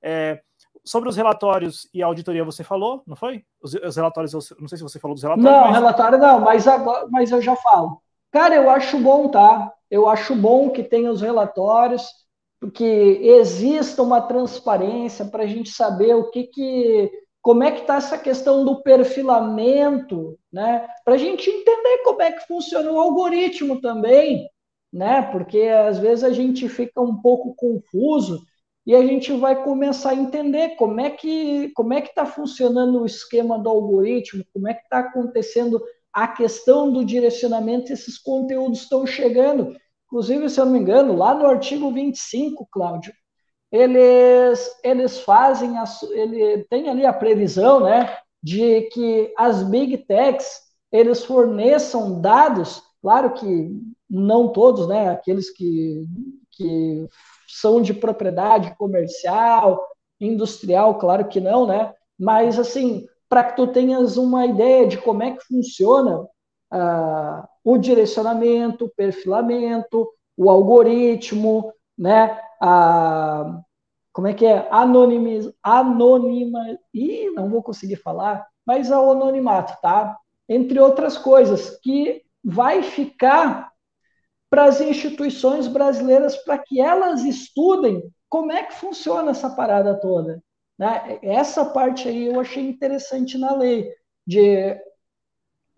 É, 0.00 0.40
sobre 0.84 1.08
os 1.08 1.16
relatórios 1.16 1.88
e 1.92 2.02
a 2.02 2.06
auditoria 2.06 2.44
você 2.44 2.64
falou, 2.64 3.02
não 3.06 3.16
foi? 3.16 3.44
Os, 3.62 3.74
os 3.74 3.96
relatórios, 3.96 4.32
não 4.32 4.68
sei 4.68 4.78
se 4.78 4.82
você 4.82 4.98
falou 4.98 5.14
dos 5.14 5.22
relatórios. 5.22 5.52
Não, 5.52 5.66
mas... 5.66 5.74
relatório 5.74 6.18
não, 6.18 6.40
mas, 6.40 6.66
agora, 6.66 7.06
mas 7.10 7.30
eu 7.30 7.42
já 7.42 7.54
falo. 7.56 8.00
Cara, 8.30 8.54
eu 8.54 8.70
acho 8.70 8.98
bom, 8.98 9.28
tá? 9.28 9.72
Eu 9.90 10.08
acho 10.08 10.34
bom 10.34 10.70
que 10.70 10.82
tenha 10.82 11.10
os 11.10 11.20
relatórios, 11.20 12.06
que 12.74 12.84
exista 12.84 14.02
uma 14.02 14.20
transparência 14.20 15.24
para 15.24 15.44
a 15.44 15.46
gente 15.46 15.70
saber 15.70 16.14
o 16.14 16.30
que, 16.30 16.44
que 16.44 17.10
como 17.40 17.62
é 17.62 17.70
que 17.70 17.82
está 17.82 17.96
essa 17.96 18.18
questão 18.18 18.64
do 18.64 18.82
perfilamento, 18.82 20.38
né? 20.52 20.86
Para 21.04 21.14
a 21.14 21.18
gente 21.18 21.48
entender 21.48 22.02
como 22.04 22.20
é 22.20 22.32
que 22.32 22.46
funciona 22.46 22.90
o 22.90 23.00
algoritmo 23.00 23.80
também, 23.80 24.48
né? 24.92 25.22
Porque 25.22 25.62
às 25.62 25.98
vezes 25.98 26.24
a 26.24 26.30
gente 26.30 26.68
fica 26.68 27.00
um 27.00 27.16
pouco 27.22 27.54
confuso 27.54 28.42
e 28.84 28.94
a 28.94 29.02
gente 29.06 29.32
vai 29.32 29.62
começar 29.62 30.10
a 30.10 30.14
entender 30.14 30.70
como 30.76 31.00
é 31.00 31.10
que 31.10 31.70
como 31.74 31.94
é 31.94 32.00
que 32.00 32.08
está 32.08 32.26
funcionando 32.26 33.02
o 33.02 33.06
esquema 33.06 33.58
do 33.58 33.68
algoritmo, 33.68 34.44
como 34.52 34.68
é 34.68 34.74
que 34.74 34.82
está 34.82 34.98
acontecendo 34.98 35.80
a 36.12 36.26
questão 36.26 36.92
do 36.92 37.04
direcionamento, 37.04 37.92
esses 37.92 38.18
conteúdos 38.18 38.80
estão 38.80 39.06
chegando. 39.06 39.76
Inclusive, 40.08 40.48
se 40.48 40.58
eu 40.58 40.64
não 40.64 40.72
me 40.72 40.78
engano, 40.78 41.14
lá 41.14 41.34
no 41.34 41.46
artigo 41.46 41.92
25, 41.92 42.66
Cláudio, 42.72 43.12
eles, 43.70 44.74
eles 44.82 45.20
fazem, 45.20 45.76
a, 45.76 45.84
ele 46.12 46.64
tem 46.64 46.88
ali 46.88 47.04
a 47.04 47.12
previsão 47.12 47.80
né, 47.80 48.16
de 48.42 48.82
que 48.92 49.32
as 49.36 49.62
big 49.62 49.98
techs 49.98 50.62
eles 50.90 51.22
forneçam 51.24 52.18
dados, 52.22 52.82
claro 53.02 53.34
que 53.34 53.70
não 54.08 54.50
todos, 54.50 54.88
né, 54.88 55.10
aqueles 55.10 55.50
que, 55.50 56.06
que 56.52 57.06
são 57.46 57.82
de 57.82 57.92
propriedade 57.92 58.74
comercial, 58.78 59.86
industrial, 60.18 60.98
claro 60.98 61.28
que 61.28 61.38
não, 61.38 61.66
né, 61.66 61.92
mas 62.18 62.58
assim, 62.58 63.06
para 63.28 63.44
que 63.44 63.56
tu 63.56 63.66
tenhas 63.66 64.16
uma 64.16 64.46
ideia 64.46 64.86
de 64.86 64.96
como 64.96 65.22
é 65.22 65.32
que 65.32 65.44
funciona 65.44 66.26
ah, 66.70 67.46
o 67.68 67.76
direcionamento, 67.76 68.86
o 68.86 68.88
perfilamento, 68.88 70.08
o 70.34 70.48
algoritmo, 70.48 71.70
né? 71.98 72.40
A, 72.62 73.60
como 74.10 74.26
é 74.26 74.32
que 74.32 74.46
é? 74.46 74.66
Anonimiz, 74.70 75.52
anonima. 75.62 76.78
Ih, 76.94 77.28
não 77.32 77.50
vou 77.50 77.62
conseguir 77.62 77.96
falar, 77.96 78.46
mas 78.66 78.90
o 78.90 79.10
anonimato, 79.10 79.74
tá? 79.82 80.16
Entre 80.48 80.80
outras 80.80 81.18
coisas, 81.18 81.78
que 81.82 82.22
vai 82.42 82.82
ficar 82.82 83.70
para 84.48 84.64
as 84.64 84.80
instituições 84.80 85.68
brasileiras 85.68 86.38
para 86.38 86.56
que 86.56 86.80
elas 86.80 87.22
estudem 87.22 88.02
como 88.30 88.50
é 88.50 88.62
que 88.62 88.76
funciona 88.76 89.32
essa 89.32 89.50
parada 89.50 90.00
toda. 90.00 90.42
Né? 90.78 91.18
Essa 91.22 91.66
parte 91.66 92.08
aí 92.08 92.28
eu 92.28 92.40
achei 92.40 92.66
interessante 92.66 93.36
na 93.36 93.54
lei, 93.54 93.92
de, 94.26 94.74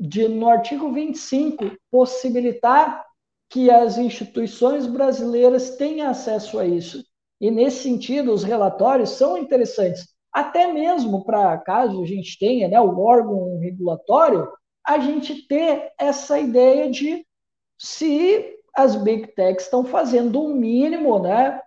de 0.01 0.27
no 0.27 0.49
artigo 0.49 0.91
25 0.91 1.77
possibilitar 1.91 3.05
que 3.51 3.71
as 3.71 3.99
instituições 3.99 4.87
brasileiras 4.87 5.77
tenham 5.77 6.09
acesso 6.09 6.59
a 6.59 6.65
isso. 6.65 7.05
E 7.39 7.51
nesse 7.51 7.83
sentido, 7.83 8.33
os 8.33 8.43
relatórios 8.43 9.11
são 9.11 9.37
interessantes, 9.37 10.09
até 10.33 10.73
mesmo 10.73 11.25
para 11.25 11.59
caso 11.59 12.03
a 12.03 12.07
gente 12.07 12.39
tenha 12.39 12.69
né, 12.69 12.81
o 12.81 12.99
órgão 12.99 13.59
regulatório, 13.59 14.49
a 14.87 14.99
gente 14.99 15.47
ter 15.47 15.93
essa 15.99 16.39
ideia 16.39 16.89
de 16.89 17.27
se 17.79 18.57
as 18.75 18.97
big 18.97 19.35
techs 19.35 19.65
estão 19.65 19.85
fazendo 19.85 20.41
o 20.41 20.51
um 20.51 20.55
mínimo 20.55 21.19
né, 21.19 21.61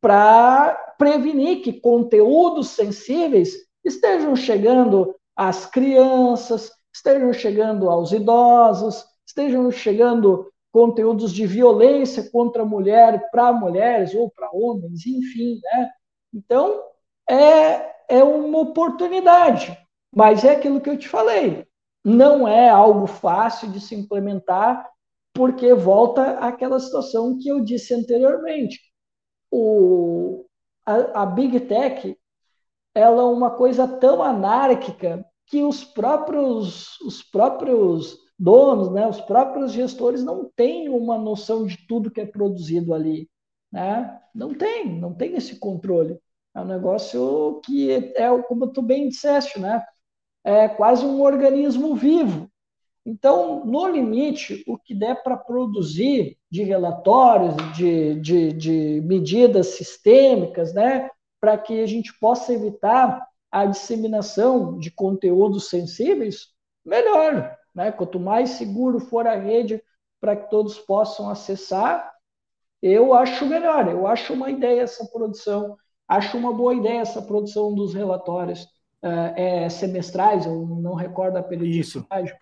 para 0.00 0.74
prevenir 0.98 1.62
que 1.62 1.72
conteúdos 1.72 2.70
sensíveis 2.70 3.54
estejam 3.84 4.34
chegando 4.34 5.14
às 5.36 5.66
crianças, 5.66 6.70
estejam 6.92 7.32
chegando 7.32 7.88
aos 7.88 8.12
idosos, 8.12 9.04
estejam 9.26 9.70
chegando 9.70 10.50
conteúdos 10.72 11.32
de 11.32 11.46
violência 11.46 12.30
contra 12.30 12.62
a 12.62 12.66
mulher 12.66 13.30
para 13.30 13.52
mulheres 13.52 14.14
ou 14.14 14.30
para 14.30 14.50
homens, 14.52 15.06
enfim, 15.06 15.60
né? 15.62 15.90
Então, 16.32 16.82
é, 17.28 17.90
é 18.08 18.24
uma 18.24 18.58
oportunidade, 18.58 19.76
mas 20.14 20.44
é 20.44 20.52
aquilo 20.52 20.80
que 20.80 20.90
eu 20.90 20.98
te 20.98 21.08
falei, 21.08 21.66
não 22.04 22.46
é 22.46 22.68
algo 22.68 23.06
fácil 23.06 23.70
de 23.70 23.80
se 23.80 23.94
implementar, 23.94 24.88
porque 25.32 25.74
volta 25.74 26.38
àquela 26.38 26.78
situação 26.80 27.38
que 27.38 27.48
eu 27.48 27.60
disse 27.60 27.94
anteriormente. 27.94 28.80
O, 29.50 30.44
a, 30.86 31.22
a 31.22 31.26
Big 31.26 31.60
Tech 31.60 32.16
ela 32.94 33.22
é 33.22 33.24
uma 33.24 33.50
coisa 33.50 33.86
tão 33.86 34.22
anárquica 34.22 35.24
que 35.50 35.62
os 35.62 35.84
próprios, 35.84 36.98
os 37.00 37.22
próprios 37.22 38.16
donos, 38.38 38.90
né, 38.90 39.06
os 39.06 39.20
próprios 39.20 39.72
gestores 39.72 40.24
não 40.24 40.50
têm 40.56 40.88
uma 40.88 41.18
noção 41.18 41.66
de 41.66 41.76
tudo 41.86 42.10
que 42.10 42.20
é 42.20 42.26
produzido 42.26 42.94
ali. 42.94 43.28
Né? 43.70 44.18
Não 44.34 44.54
tem, 44.54 44.98
não 44.98 45.12
tem 45.12 45.34
esse 45.34 45.58
controle. 45.58 46.18
É 46.54 46.60
um 46.60 46.64
negócio 46.64 47.60
que 47.64 47.90
é, 47.90 48.42
como 48.42 48.68
tu 48.68 48.80
bem 48.80 49.08
disseste, 49.08 49.58
né? 49.60 49.84
é 50.44 50.68
quase 50.68 51.04
um 51.04 51.20
organismo 51.20 51.94
vivo. 51.94 52.48
Então, 53.04 53.64
no 53.64 53.88
limite, 53.88 54.62
o 54.66 54.78
que 54.78 54.94
der 54.94 55.22
para 55.22 55.36
produzir 55.36 56.36
de 56.50 56.62
relatórios, 56.62 57.54
de, 57.76 58.14
de, 58.20 58.52
de 58.52 59.00
medidas 59.04 59.68
sistêmicas, 59.68 60.74
né, 60.74 61.08
para 61.40 61.56
que 61.56 61.80
a 61.80 61.86
gente 61.86 62.12
possa 62.20 62.52
evitar 62.52 63.26
a 63.50 63.66
disseminação 63.66 64.78
de 64.78 64.90
conteúdos 64.90 65.68
sensíveis, 65.68 66.48
melhor. 66.84 67.56
Né? 67.74 67.90
Quanto 67.92 68.20
mais 68.20 68.50
seguro 68.50 69.00
for 69.00 69.26
a 69.26 69.34
rede 69.34 69.82
para 70.20 70.36
que 70.36 70.50
todos 70.50 70.78
possam 70.78 71.28
acessar, 71.30 72.12
eu 72.82 73.14
acho 73.14 73.46
melhor. 73.46 73.88
Eu 73.88 74.06
acho 74.06 74.32
uma 74.32 74.50
ideia 74.50 74.82
essa 74.82 75.04
produção, 75.06 75.76
acho 76.08 76.36
uma 76.36 76.52
boa 76.52 76.74
ideia 76.74 77.00
essa 77.00 77.22
produção 77.22 77.74
dos 77.74 77.94
relatórios 77.94 78.68
é, 79.02 79.68
semestrais, 79.68 80.46
eu 80.46 80.66
não 80.66 80.94
recordo 80.94 81.36
a 81.36 81.42
periodicidade. 81.42 82.28
Isso, 82.28 82.36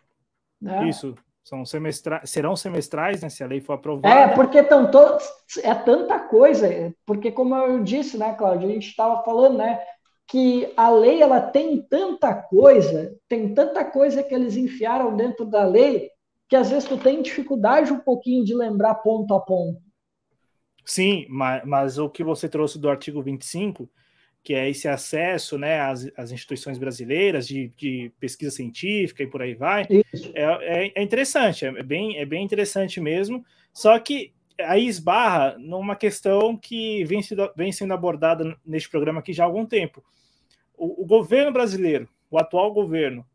né? 0.61 0.89
Isso. 0.89 1.15
São 1.45 1.65
semestra... 1.65 2.21
serão 2.27 2.55
semestrais, 2.55 3.23
né, 3.23 3.31
se 3.31 3.43
a 3.43 3.47
lei 3.47 3.59
for 3.59 3.73
aprovada. 3.73 4.15
É, 4.15 4.29
porque 4.35 4.59
estão 4.59 4.91
todos. 4.91 5.25
É 5.63 5.75
tanta 5.75 6.19
coisa, 6.19 6.69
porque 7.07 7.33
como 7.33 7.55
eu 7.55 7.83
disse, 7.83 8.19
né, 8.19 8.35
Cláudio, 8.35 8.69
a 8.69 8.73
gente 8.73 8.89
estava 8.89 9.23
falando, 9.25 9.57
né, 9.57 9.81
que 10.29 10.71
a 10.77 10.91
lei 10.91 11.23
ela 11.23 11.41
tem 11.41 11.81
tanta 11.81 12.35
coisa, 12.35 13.17
tem 13.27 13.55
tanta 13.55 13.83
coisa 13.83 14.23
que 14.23 14.35
eles 14.35 14.57
enfiaram 14.57 15.17
dentro 15.17 15.47
da 15.47 15.65
lei, 15.65 16.11
que 16.47 16.55
às 16.55 16.71
vezes 16.71 16.87
tu 16.87 16.99
tem 16.99 17.23
dificuldade 17.23 17.91
um 17.93 17.99
pouquinho 17.99 18.45
de 18.45 18.55
lembrar 18.55 18.97
ponto 18.97 19.33
a 19.35 19.41
ponto. 19.41 19.81
Sim, 20.85 21.27
mas, 21.31 21.63
mas 21.65 21.99
o 21.99 22.11
que 22.11 22.23
você 22.23 22.49
trouxe 22.49 22.79
do 22.79 22.91
artigo 22.91 23.23
25, 23.23 23.89
que 24.43 24.55
é 24.55 24.69
esse 24.69 24.87
acesso 24.87 25.57
né, 25.59 25.81
às, 25.81 26.11
às 26.17 26.31
instituições 26.31 26.79
brasileiras 26.79 27.47
de, 27.47 27.73
de, 27.77 28.13
pesquisa 28.21 28.51
científica 28.51 29.23
e 29.23 29.27
por 29.27 29.41
aí 29.41 29.55
vai, 29.55 29.87
é, 30.35 30.43
é, 30.43 30.93
é, 30.95 31.03
interessante, 31.03 31.65
é 31.65 31.83
bem, 31.83 32.19
é 32.19 32.27
bem 32.27 32.45
interessante 32.45 33.01
mesmo, 33.01 33.45
só 33.73 33.99
que 33.99 34.33
aí 34.61 34.87
esbarra 34.87 35.57
numa 35.59 35.97
questão 35.97 36.57
que 36.57 37.05
vem, 37.05 37.21
vem 37.57 37.73
sendo 37.73 37.95
abordada 37.95 38.57
neste 38.65 38.89
programa 38.89 39.21
aqui 39.21 39.33
já 39.33 39.45
há 39.45 39.47
algum 39.47 39.65
tempo, 39.65 40.05
o, 40.77 41.03
o 41.03 41.07
governo 41.07 41.53
brasileiro, 41.53 42.09
o 42.31 42.39
atual 42.39 42.73
governo, 42.73 43.27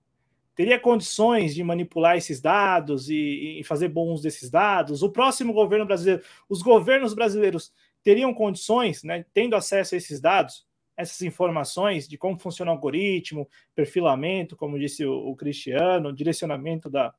teria 0.56 0.80
condições 0.80 1.56
de 1.56 1.64
manipular 1.64 2.18
esses 2.18 2.40
dados 2.40 3.10
e, 3.10 3.60
e, 3.60 3.64
fazer 3.64 3.88
bons 3.90 4.22
desses 4.22 4.50
dados? 4.50 5.02
O 5.02 5.10
próximo 5.10 5.52
governo 5.52 5.86
brasileiro, 5.86 6.22
os 6.48 6.62
governos 6.62 7.14
brasileiros 7.14 7.74
teriam 8.04 8.34
condições, 8.34 9.04
né, 9.04 9.26
tendo 9.34 9.56
acesso 9.56 9.96
a 9.96 9.98
esses 9.98 10.22
dados, 10.22 10.66
essas 10.96 11.22
informações 11.22 12.08
de 12.08 12.18
como 12.18 12.40
funciona 12.40 12.72
o 12.72 12.76
algoritmo, 12.76 13.50
perfilamento, 13.74 14.56
como 14.56 14.78
disse 14.78 15.06
o, 15.06 15.30
o 15.30 15.36
Cristiano, 15.36 16.14
direcionamento 16.14 16.90
da, 16.90 17.14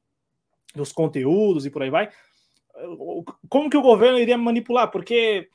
dos 0.75 0.93
conteúdos 0.93 1.67
e 1.67 1.71
por 1.71 1.83
aí 1.83 1.91
vai. 1.91 2.11
Como 3.49 3.71
que 3.71 3.77
o 3.77 3.83
governo 3.83 4.19
iria 4.19 4.37
manipular? 4.37 4.91
Porque 4.91 5.49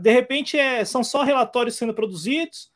de 0.00 0.10
repente 0.10 0.58
é, 0.58 0.84
são 0.84 1.04
só 1.04 1.22
relatórios 1.22 1.76
sendo 1.76 1.94
produzidos 1.94 2.72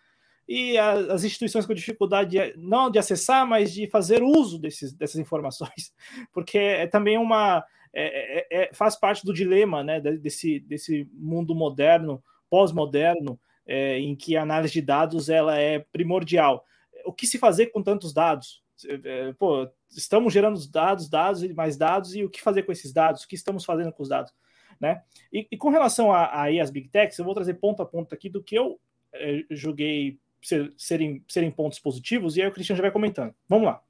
e 0.47 0.79
as, 0.79 1.09
as, 1.11 1.25
instituições 1.25 1.67
com 1.67 1.75
dificuldade 1.75 2.31
de, 2.31 2.57
não 2.57 2.91
de 2.91 2.99
acessar, 2.99 3.47
mas 3.47 3.73
de 3.73 3.87
fazer 3.89 4.23
uso 4.23 4.59
desses, 4.59 4.93
dessas 4.93 5.17
informações, 5.17 5.93
porque 6.33 6.59
é 6.59 6.87
também 6.87 7.19
uma 7.19 7.65
é, 7.93 8.41
é, 8.41 8.63
é 8.63 8.75
faz 8.75 8.97
parte 8.97 9.25
do 9.25 9.33
dilema 9.33 9.83
né, 9.83 10.01
desse, 10.01 10.61
desse 10.61 11.09
mundo 11.13 11.55
moderno, 11.55 12.23
pós-moderno, 12.49 13.39
é, 13.67 13.99
em 13.99 14.17
que 14.17 14.37
a 14.37 14.43
análise 14.43 14.73
de 14.73 14.83
dados 14.83 15.29
ela 15.29 15.59
é 15.59 15.81
primordial. 15.93 16.65
O 17.05 17.13
que 17.13 17.27
se 17.27 17.39
fazer 17.39 17.67
com 17.67 17.83
tantos 17.83 18.13
dados? 18.13 18.63
É, 18.87 19.33
pô, 19.33 19.69
estamos 19.91 20.33
gerando 20.33 20.59
dados, 20.69 21.09
dados 21.09 21.43
e 21.43 21.53
mais 21.53 21.77
dados, 21.77 22.15
e 22.15 22.25
o 22.25 22.31
que 22.31 22.41
fazer 22.41 22.63
com 22.63 22.73
esses 22.73 22.93
dados? 22.93 23.23
O 23.23 23.29
que 23.29 23.35
estamos 23.35 23.65
fazendo 23.65 23.93
com 23.93 24.03
os 24.03 24.09
dados? 24.09 24.33
Né? 24.81 25.03
E, 25.33 25.47
e 25.51 25.57
com 25.57 25.71
relação 25.71 26.13
a, 26.13 26.25
a, 26.25 26.63
as 26.63 26.71
big 26.71 26.89
techs, 26.89 27.19
eu 27.19 27.25
vou 27.25 27.35
trazer 27.35 27.55
ponto 27.55 27.83
a 27.83 27.87
ponto 27.87 28.15
aqui 28.15 28.29
do 28.29 28.43
que 28.43 28.55
eu 28.55 28.81
é, 29.13 29.45
julguei 29.51 30.19
ser, 30.43 30.73
serem, 30.77 31.25
serem 31.27 31.51
pontos 31.51 31.79
positivos, 31.79 32.37
e 32.37 32.43
aí 32.43 32.49
o 32.49 32.53
Cristiano 32.53 32.77
já 32.77 32.83
vai 32.83 32.93
comentando. 32.93 33.35
Vamos 33.49 33.67
lá. 33.67 33.83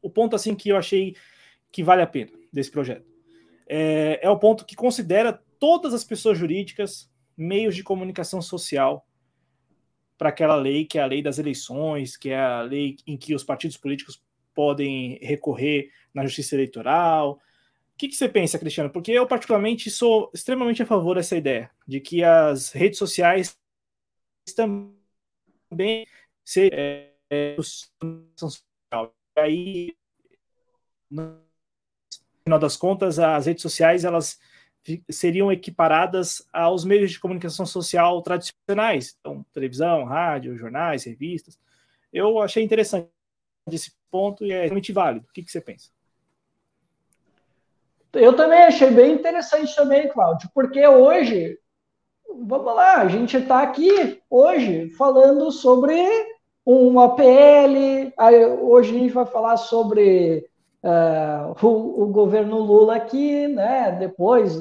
O 0.00 0.08
ponto 0.08 0.34
assim 0.34 0.54
que 0.54 0.70
eu 0.70 0.76
achei 0.76 1.14
que 1.70 1.82
vale 1.82 2.02
a 2.02 2.06
pena 2.06 2.32
desse 2.52 2.70
projeto 2.70 3.16
é, 3.66 4.20
é 4.22 4.30
o 4.30 4.38
ponto 4.38 4.64
que 4.64 4.76
considera 4.76 5.32
todas 5.58 5.92
as 5.92 6.04
pessoas 6.04 6.38
jurídicas 6.38 7.10
meios 7.36 7.74
de 7.74 7.82
comunicação 7.82 8.40
social 8.40 9.05
para 10.18 10.30
aquela 10.30 10.56
lei 10.56 10.84
que 10.84 10.98
é 10.98 11.02
a 11.02 11.06
lei 11.06 11.22
das 11.22 11.38
eleições, 11.38 12.16
que 12.16 12.30
é 12.30 12.38
a 12.38 12.62
lei 12.62 12.96
em 13.06 13.16
que 13.16 13.34
os 13.34 13.44
partidos 13.44 13.76
políticos 13.76 14.22
podem 14.54 15.18
recorrer 15.22 15.90
na 16.14 16.24
justiça 16.24 16.54
eleitoral. 16.54 17.32
O 17.32 17.98
que, 17.98 18.08
que 18.08 18.16
você 18.16 18.28
pensa, 18.28 18.58
Cristiano? 18.58 18.90
Porque 18.90 19.12
eu, 19.12 19.26
particularmente, 19.26 19.90
sou 19.90 20.30
extremamente 20.34 20.82
a 20.82 20.86
favor 20.86 21.16
dessa 21.16 21.36
ideia 21.36 21.70
de 21.86 22.00
que 22.00 22.22
as 22.24 22.72
redes 22.72 22.98
sociais 22.98 23.58
também 24.54 26.06
ser 26.44 26.72
é, 26.72 27.12
é, 27.30 27.56
aí 29.36 29.96
no 31.10 31.40
final 32.44 32.58
das 32.58 32.76
contas 32.76 33.18
as 33.18 33.46
redes 33.46 33.62
sociais 33.62 34.04
elas 34.04 34.38
seriam 35.10 35.50
equiparadas 35.50 36.46
aos 36.52 36.84
meios 36.84 37.10
de 37.10 37.20
comunicação 37.20 37.66
social 37.66 38.20
tradicionais, 38.22 39.16
então 39.20 39.44
televisão, 39.52 40.04
rádio, 40.04 40.56
jornais, 40.56 41.04
revistas. 41.04 41.58
Eu 42.12 42.40
achei 42.40 42.62
interessante 42.62 43.08
esse 43.70 43.92
ponto 44.10 44.44
e 44.44 44.52
é 44.52 44.62
realmente 44.62 44.92
válido. 44.92 45.26
O 45.28 45.32
que, 45.32 45.42
que 45.42 45.50
você 45.50 45.60
pensa? 45.60 45.90
Eu 48.12 48.34
também 48.34 48.62
achei 48.62 48.90
bem 48.90 49.12
interessante 49.12 49.74
também, 49.74 50.08
Cláudio, 50.08 50.48
porque 50.54 50.86
hoje 50.86 51.58
vamos 52.44 52.74
lá, 52.74 53.00
a 53.00 53.08
gente 53.08 53.36
está 53.36 53.62
aqui 53.62 54.20
hoje 54.28 54.90
falando 54.90 55.50
sobre 55.50 55.94
uma 56.64 57.14
PL, 57.14 58.12
hoje 58.60 58.96
a 58.96 58.98
gente 58.98 59.12
vai 59.12 59.26
falar 59.26 59.56
sobre 59.56 60.48
uh, 60.86 61.66
o, 61.66 62.04
o, 62.04 62.06
governo 62.06 62.58
Lula 62.60 62.96
aqui, 62.96 63.48
né, 63.48 63.92
depois, 63.98 64.56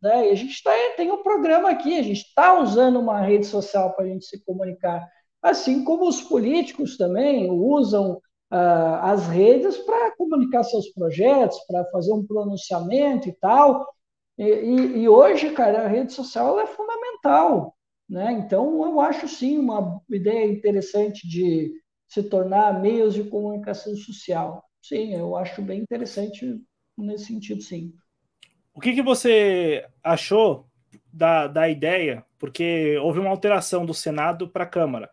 né, 0.00 0.30
a 0.30 0.34
gente 0.34 0.62
tá, 0.62 0.70
tem 0.96 1.10
um 1.10 1.22
programa 1.22 1.70
aqui, 1.70 1.98
a 1.98 2.02
gente 2.02 2.22
está 2.22 2.60
usando 2.60 3.00
uma 3.00 3.20
rede 3.20 3.46
social 3.46 3.92
para 3.94 4.04
a 4.04 4.08
gente 4.08 4.24
se 4.24 4.42
comunicar, 4.44 5.04
assim 5.42 5.84
como 5.84 6.08
os 6.08 6.22
políticos 6.22 6.96
também 6.96 7.50
usam 7.50 8.12
uh, 8.52 8.96
as 9.02 9.26
redes 9.26 9.76
para 9.78 10.16
comunicar 10.16 10.62
seus 10.64 10.88
projetos, 10.90 11.58
para 11.66 11.84
fazer 11.86 12.12
um 12.12 12.26
pronunciamento 12.26 13.28
e 13.28 13.32
tal, 13.32 13.86
E, 14.38 14.44
e, 14.44 14.98
e 15.02 15.08
hoje, 15.08 15.50
cara, 15.52 15.84
a 15.84 15.88
rede 15.88 16.12
social 16.12 16.60
é 16.60 16.66
fundamental, 16.66 17.74
né? 18.08 18.32
Então, 18.32 18.84
eu 18.84 19.00
acho 19.00 19.28
sim 19.28 19.58
uma 19.58 20.00
ideia 20.10 20.46
interessante 20.46 21.26
de 21.28 21.72
se 22.08 22.22
tornar 22.22 22.80
meios 22.80 23.14
de 23.14 23.24
comunicação 23.24 23.96
social. 23.96 24.65
Sim, 24.88 25.14
eu 25.14 25.34
acho 25.34 25.60
bem 25.62 25.80
interessante 25.80 26.62
nesse 26.96 27.24
sentido, 27.24 27.60
sim. 27.60 27.92
O 28.72 28.80
que, 28.80 28.94
que 28.94 29.02
você 29.02 29.84
achou 30.00 30.68
da, 31.12 31.48
da 31.48 31.68
ideia? 31.68 32.24
Porque 32.38 32.96
houve 32.98 33.18
uma 33.18 33.30
alteração 33.30 33.84
do 33.84 33.92
Senado 33.92 34.48
para 34.48 34.62
a 34.62 34.68
Câmara. 34.68 35.10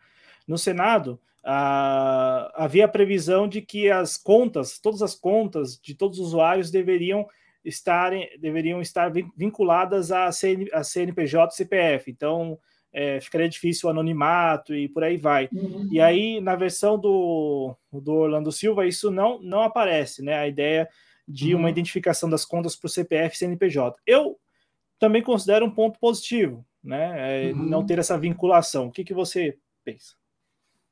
No 0.48 0.60
Senado, 0.60 1.20
havia 1.44 2.86
a 2.86 2.90
previsão 2.90 3.48
de 3.48 3.64
que 3.64 3.90
as 3.90 4.16
contas, 4.16 4.78
todas 4.78 5.02
as 5.02 5.16
contas 5.16 5.80
de 5.82 5.96
todos 5.96 6.20
os 6.20 6.28
usuários 6.28 6.70
deveriam 6.70 7.26
estarem, 7.66 8.30
deveriam 8.40 8.80
estar 8.80 9.12
vinculadas 9.36 10.12
a, 10.12 10.32
CN, 10.32 10.70
a 10.72 10.84
CNPJ 10.84 11.52
e 11.52 11.58
CPF. 11.58 12.12
Então, 12.12 12.60
é, 12.94 13.20
ficaria 13.20 13.50
difícil 13.50 13.88
o 13.88 13.92
anonimato 13.92 14.76
e 14.76 14.88
por 14.88 15.04
aí 15.04 15.18
vai. 15.18 15.50
Uhum. 15.52 15.90
E 15.92 16.00
aí, 16.00 16.40
na 16.40 16.56
versão 16.56 16.98
do, 16.98 17.76
do 17.92 18.14
Orlando 18.14 18.52
Silva, 18.52 18.86
isso 18.86 19.10
não, 19.10 19.42
não 19.42 19.64
aparece, 19.64 20.22
né? 20.22 20.36
A 20.36 20.48
ideia 20.48 20.88
de 21.28 21.54
uhum. 21.54 21.62
uma 21.62 21.70
identificação 21.70 22.30
das 22.30 22.46
contas 22.46 22.76
por 22.76 22.90
CPF 22.90 23.36
e 23.36 23.40
CNPJ. 23.40 23.98
Eu 24.06 24.38
também 25.00 25.24
considero 25.24 25.66
um 25.66 25.72
ponto 25.72 26.00
positivo, 26.00 26.64
né? 26.84 27.48
É, 27.48 27.52
uhum. 27.52 27.64
Não 27.64 27.86
ter 27.86 27.98
essa 27.98 28.18
vinculação. 28.18 28.88
O 28.88 28.92
que, 28.92 29.04
que 29.04 29.14
você 29.14 29.58
pensa? 29.84 30.14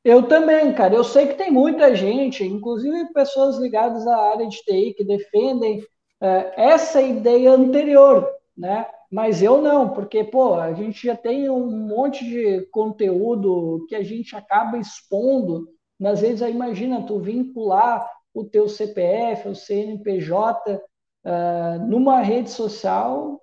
Eu 0.04 0.24
também, 0.24 0.74
cara. 0.74 0.96
Eu 0.96 1.04
sei 1.04 1.28
que 1.28 1.36
tem 1.36 1.52
muita 1.52 1.96
gente, 1.96 2.44
inclusive 2.44 3.14
pessoas 3.14 3.58
ligadas 3.58 4.08
à 4.08 4.32
área 4.32 4.48
de 4.48 4.58
TI, 4.64 4.96
que 4.96 5.04
defendem 5.04 5.86
é, 6.20 6.54
essa 6.56 7.00
ideia 7.00 7.52
anterior, 7.52 8.28
né? 8.58 8.88
Mas 9.12 9.42
eu 9.42 9.62
não, 9.62 9.90
porque, 9.90 10.24
pô, 10.24 10.54
a 10.54 10.72
gente 10.72 11.06
já 11.06 11.18
tem 11.18 11.50
um 11.50 11.70
monte 11.70 12.24
de 12.24 12.62
conteúdo 12.68 13.86
que 13.90 13.96
a 13.96 14.02
gente 14.02 14.34
acaba 14.38 14.78
expondo. 14.78 15.68
Às 16.02 16.22
vezes, 16.22 16.42
aí, 16.42 16.54
imagina, 16.54 17.06
tu 17.06 17.20
vincular 17.20 18.10
o 18.34 18.46
teu 18.46 18.70
CPF, 18.70 19.50
o 19.50 19.56
CNPJ, 19.56 20.82
uh, 21.26 21.86
numa 21.86 22.22
rede 22.22 22.50
social, 22.50 23.42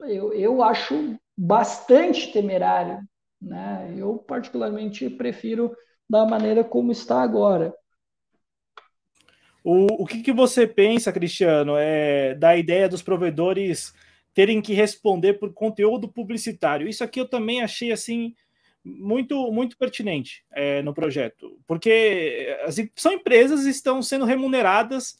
eu, 0.00 0.32
eu 0.32 0.62
acho 0.62 1.14
bastante 1.36 2.32
temerário. 2.32 3.00
Né? 3.40 3.94
Eu, 3.98 4.16
particularmente, 4.16 5.10
prefiro 5.10 5.76
da 6.08 6.24
maneira 6.24 6.64
como 6.64 6.90
está 6.90 7.20
agora. 7.20 7.74
O, 9.62 10.04
o 10.04 10.06
que, 10.06 10.22
que 10.22 10.32
você 10.32 10.66
pensa, 10.66 11.12
Cristiano, 11.12 11.74
é, 11.76 12.34
da 12.34 12.56
ideia 12.56 12.88
dos 12.88 13.02
provedores 13.02 13.92
terem 14.34 14.60
que 14.60 14.74
responder 14.74 15.34
por 15.34 15.52
conteúdo 15.52 16.08
publicitário? 16.08 16.88
Isso 16.88 17.04
aqui 17.04 17.20
eu 17.20 17.28
também 17.28 17.62
achei 17.62 17.92
assim 17.92 18.34
muito 18.84 19.52
muito 19.52 19.76
pertinente 19.76 20.42
é, 20.52 20.82
no 20.82 20.94
projeto, 20.94 21.58
porque 21.66 22.56
as, 22.64 22.76
são 22.96 23.12
empresas 23.12 23.66
estão 23.66 24.02
sendo 24.02 24.24
remuneradas. 24.24 25.18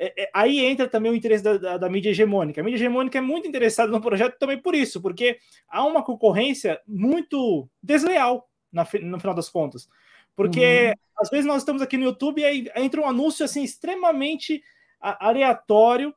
É, 0.00 0.24
é, 0.24 0.30
aí 0.32 0.64
entra 0.64 0.86
também 0.86 1.10
o 1.10 1.14
interesse 1.14 1.42
da, 1.42 1.56
da, 1.56 1.78
da, 1.78 1.88
mídia 1.88 2.10
hegemônica. 2.10 2.60
A 2.60 2.64
mídia 2.64 2.76
hegemônica 2.76 3.18
é 3.18 3.20
muito 3.20 3.48
interessada 3.48 3.90
no 3.90 4.00
projeto 4.00 4.38
também 4.38 4.60
por 4.60 4.74
isso, 4.74 5.00
porque 5.00 5.38
há 5.68 5.84
uma 5.84 6.04
concorrência 6.04 6.80
muito 6.86 7.68
desleal 7.82 8.48
na, 8.70 8.86
no 9.02 9.18
final 9.18 9.34
das 9.34 9.48
contas. 9.48 9.88
Porque 10.36 10.88
uhum. 10.88 11.20
às 11.20 11.30
vezes 11.30 11.46
nós 11.46 11.62
estamos 11.62 11.82
aqui 11.82 11.96
no 11.96 12.04
YouTube 12.04 12.40
e 12.40 12.44
aí 12.44 12.70
entra 12.76 13.00
um 13.00 13.06
anúncio 13.06 13.44
assim 13.44 13.64
extremamente 13.64 14.62
aleatório 15.00 16.14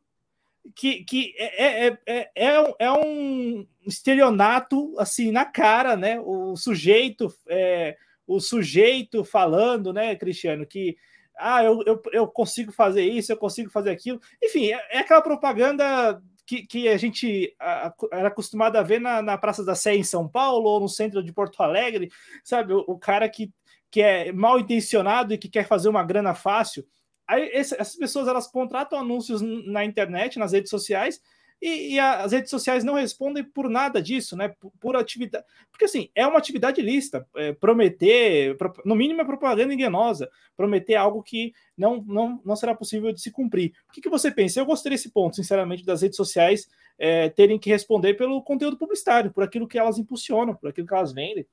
que, 0.76 1.04
que 1.04 1.34
é, 1.38 1.88
é, 1.88 1.98
é, 2.06 2.32
é, 2.36 2.76
é 2.80 2.92
um 2.92 3.66
estelionato 3.86 4.94
assim 5.00 5.32
na 5.32 5.46
cara, 5.46 5.96
né? 5.96 6.20
O 6.20 6.56
sujeito 6.56 7.34
é, 7.48 7.98
o 8.28 8.40
sujeito 8.40 9.24
falando, 9.24 9.92
né, 9.92 10.16
Cristiano, 10.16 10.66
que 10.66 10.96
ah, 11.38 11.64
eu, 11.64 11.82
eu, 11.86 12.02
eu 12.14 12.28
consigo 12.28 12.72
fazer 12.72 13.04
isso, 13.04 13.32
eu 13.32 13.38
consigo 13.38 13.70
fazer 13.70 13.90
aquilo. 13.90 14.22
Enfim, 14.42 14.72
é, 14.72 14.80
é 14.92 15.00
aquela 15.00 15.22
propaganda 15.22 16.22
que, 16.46 16.66
que 16.66 16.88
a 16.88 16.98
gente 16.98 17.56
a, 17.60 17.94
era 18.12 18.28
acostumado 18.28 18.76
a 18.76 18.84
ver 18.84 19.02
na, 19.02 19.22
na 19.22 19.38
Praça 19.38 19.66
da 19.66 19.76
Sé 19.76 19.96
em 19.96 20.04
São 20.04 20.28
Paulo 20.28 20.70
ou 20.70 20.80
no 20.80 20.90
centro 20.90 21.24
de 21.24 21.34
Porto 21.34 21.62
Alegre, 21.62 22.10
sabe? 22.44 22.74
O, 22.74 22.80
o 22.88 22.98
cara 22.98 23.28
que 23.28 23.52
que 23.92 24.02
é 24.02 24.32
mal 24.32 24.58
intencionado 24.58 25.34
e 25.34 25.38
que 25.38 25.50
quer 25.50 25.68
fazer 25.68 25.90
uma 25.90 26.02
grana 26.02 26.34
fácil. 26.34 26.88
Aí 27.32 27.50
esse, 27.54 27.74
essas 27.80 27.96
pessoas 27.96 28.28
elas 28.28 28.46
contratam 28.46 29.00
anúncios 29.00 29.42
na 29.42 29.86
internet, 29.86 30.38
nas 30.38 30.52
redes 30.52 30.70
sociais, 30.70 31.22
e, 31.62 31.94
e, 31.94 32.00
as 32.00 32.32
redes 32.32 32.50
sociais 32.50 32.84
não 32.84 32.96
respondem 32.96 33.44
por 33.44 33.70
nada 33.70 34.02
disso, 34.02 34.36
né? 34.36 34.50
Por, 34.60 34.72
por 34.80 34.96
atividade. 34.96 35.46
Porque 35.70 35.86
assim, 35.86 36.10
é 36.16 36.26
uma 36.26 36.40
atividade 36.40 36.82
lista. 36.82 37.26
É, 37.36 37.54
prometer, 37.54 38.58
pro, 38.58 38.74
no 38.84 38.96
mínimo, 38.96 39.22
é 39.22 39.26
propaganda 39.26 39.72
enganosa. 39.72 40.30
Prometer 40.58 40.96
algo 40.96 41.22
que 41.22 41.54
não, 41.78 42.04
não, 42.04 42.42
não 42.44 42.56
será 42.56 42.74
possível 42.74 43.14
de 43.14 43.22
se 43.22 43.32
cumprir. 43.32 43.74
O 43.88 43.94
que, 43.94 44.02
que 44.02 44.10
você 44.10 44.32
pensa? 44.32 44.60
Eu 44.60 44.66
gostei 44.66 44.90
desse 44.90 45.12
ponto, 45.12 45.36
sinceramente, 45.36 45.86
das 45.86 46.02
redes 46.02 46.18
sociais 46.18 46.68
é, 46.98 47.30
terem 47.30 47.60
que 47.60 47.70
responder 47.70 48.16
pelo 48.16 48.42
conteúdo 48.42 48.76
publicitário, 48.76 49.32
por 49.32 49.44
aquilo 49.44 49.68
que 49.68 49.78
elas 49.78 50.00
impulsionam, 50.00 50.56
por 50.56 50.70
aquilo 50.70 50.88
que 50.88 50.94
elas 50.94 51.14
vendem. 51.14 51.46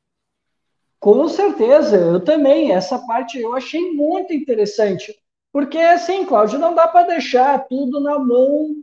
Com 0.99 1.29
certeza, 1.29 1.97
eu 1.97 2.19
também. 2.19 2.73
Essa 2.73 2.99
parte 2.99 3.39
eu 3.39 3.55
achei 3.55 3.93
muito 3.93 4.33
interessante. 4.33 5.15
Porque, 5.59 5.79
assim, 5.79 6.25
Cláudio, 6.25 6.57
não 6.57 6.73
dá 6.73 6.87
para 6.87 7.09
deixar 7.09 7.67
tudo 7.67 7.99
na 7.99 8.17
mão 8.17 8.77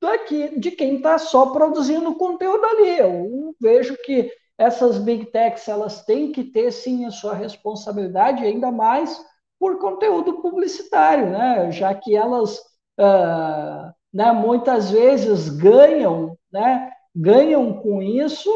daqui, 0.00 0.56
de 0.56 0.70
quem 0.70 0.98
está 0.98 1.18
só 1.18 1.46
produzindo 1.46 2.14
conteúdo 2.14 2.64
ali. 2.64 2.96
Eu 2.96 3.52
vejo 3.60 3.96
que 4.04 4.30
essas 4.56 4.98
big 4.98 5.26
techs 5.32 5.66
elas 5.66 6.04
têm 6.04 6.30
que 6.30 6.44
ter 6.44 6.70
sim 6.70 7.06
a 7.06 7.10
sua 7.10 7.34
responsabilidade, 7.34 8.44
ainda 8.44 8.70
mais 8.70 9.20
por 9.58 9.80
conteúdo 9.80 10.40
publicitário, 10.40 11.28
né? 11.28 11.72
já 11.72 11.92
que 11.92 12.14
elas 12.14 12.56
uh, 13.00 13.92
né, 14.14 14.30
muitas 14.30 14.92
vezes 14.92 15.48
ganham, 15.48 16.38
né, 16.52 16.88
ganham 17.12 17.80
com 17.80 18.00
isso 18.00 18.48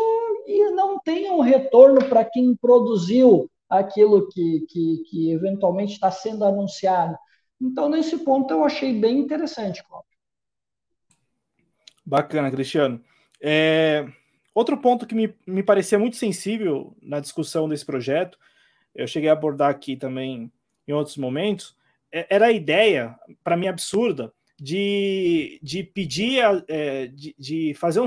e 0.47 0.71
não 0.71 1.01
tem 1.01 1.33
um 1.33 1.41
retorno 1.41 2.09
para 2.09 2.25
quem 2.25 2.55
produziu 2.55 3.51
aquilo 3.69 4.29
que, 4.29 4.65
que, 4.69 5.03
que 5.11 5.33
eventualmente 5.33 5.95
está 5.95 6.13
sendo 6.13 6.45
anunciado. 6.45 7.19
Então, 7.61 7.89
nesse 7.89 8.19
ponto, 8.19 8.53
eu 8.53 8.65
achei 8.65 8.99
bem 8.99 9.19
interessante, 9.19 9.83
Cláudio. 9.85 10.11
Bacana, 12.05 12.51
Cristiano. 12.51 13.03
É, 13.41 14.07
outro 14.55 14.77
ponto 14.79 15.07
que 15.07 15.15
me, 15.15 15.35
me 15.47 15.63
parecia 15.63 15.99
muito 15.99 16.17
sensível 16.17 16.97
na 17.03 17.21
discussão 17.21 17.69
desse 17.69 17.85
projeto, 17.85 18.39
eu 18.95 19.07
cheguei 19.07 19.29
a 19.29 19.33
abordar 19.33 19.71
aqui 19.71 19.97
também 19.97 20.53
em 20.87 20.93
outros 20.93 21.17
momentos, 21.17 21.77
é, 22.13 22.27
era 22.31 22.47
a 22.47 22.53
ideia, 22.53 23.19
para 23.43 23.57
mim 23.57 23.67
absurda, 23.67 24.33
de, 24.59 25.59
de 25.63 25.83
pedir, 25.83 26.43
é, 26.69 27.09
de, 27.09 27.35
de 27.39 27.75
fazer 27.75 28.01
um, 28.01 28.07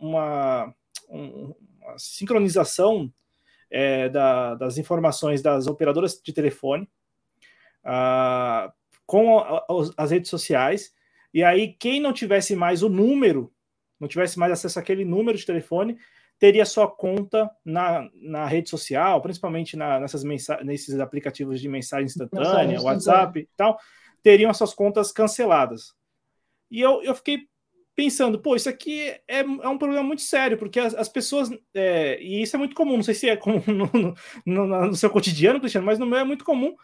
uma, 0.00 0.74
um, 1.08 1.54
sincronização 1.96 3.12
é, 3.70 4.08
da, 4.08 4.54
das 4.54 4.78
informações 4.78 5.42
das 5.42 5.66
operadoras 5.66 6.20
de 6.22 6.32
telefone 6.32 6.88
uh, 7.84 8.72
com 9.08 9.42
as 9.96 10.10
redes 10.10 10.28
sociais. 10.28 10.92
E 11.32 11.42
aí, 11.42 11.72
quem 11.72 11.98
não 11.98 12.12
tivesse 12.12 12.54
mais 12.54 12.82
o 12.82 12.90
número, 12.90 13.50
não 13.98 14.06
tivesse 14.06 14.38
mais 14.38 14.52
acesso 14.52 14.78
àquele 14.78 15.02
número 15.02 15.38
de 15.38 15.46
telefone, 15.46 15.96
teria 16.38 16.66
sua 16.66 16.86
conta 16.86 17.50
na, 17.64 18.06
na 18.14 18.44
rede 18.44 18.68
social, 18.68 19.22
principalmente 19.22 19.78
na, 19.78 19.98
nessas 19.98 20.22
nesses 20.62 21.00
aplicativos 21.00 21.58
de 21.58 21.70
mensagem 21.70 22.04
instantânea, 22.04 22.66
mensagem 22.66 22.78
WhatsApp 22.80 23.40
e 23.40 23.48
tal, 23.56 23.78
teriam 24.22 24.50
as 24.50 24.58
suas 24.58 24.74
contas 24.74 25.10
canceladas. 25.10 25.94
E 26.70 26.78
eu, 26.78 27.02
eu 27.02 27.14
fiquei 27.14 27.48
pensando, 27.96 28.38
pô, 28.38 28.56
isso 28.56 28.68
aqui 28.68 29.08
é, 29.26 29.38
é 29.38 29.68
um 29.68 29.78
problema 29.78 30.02
muito 30.02 30.20
sério, 30.20 30.58
porque 30.58 30.78
as, 30.78 30.94
as 30.94 31.08
pessoas, 31.08 31.50
é, 31.72 32.22
e 32.22 32.42
isso 32.42 32.54
é 32.54 32.58
muito 32.58 32.76
comum, 32.76 32.96
não 32.96 33.02
sei 33.02 33.14
se 33.14 33.30
é 33.30 33.38
comum 33.38 33.62
no, 33.66 34.14
no, 34.44 34.66
no, 34.66 34.94
seu 34.94 35.08
cotidiano, 35.08 35.60
Cristiano, 35.60 35.86
mas 35.86 35.98
no 35.98 36.06
meu 36.06 36.18
é 36.18 36.24
muito 36.24 36.44
comum 36.44 36.76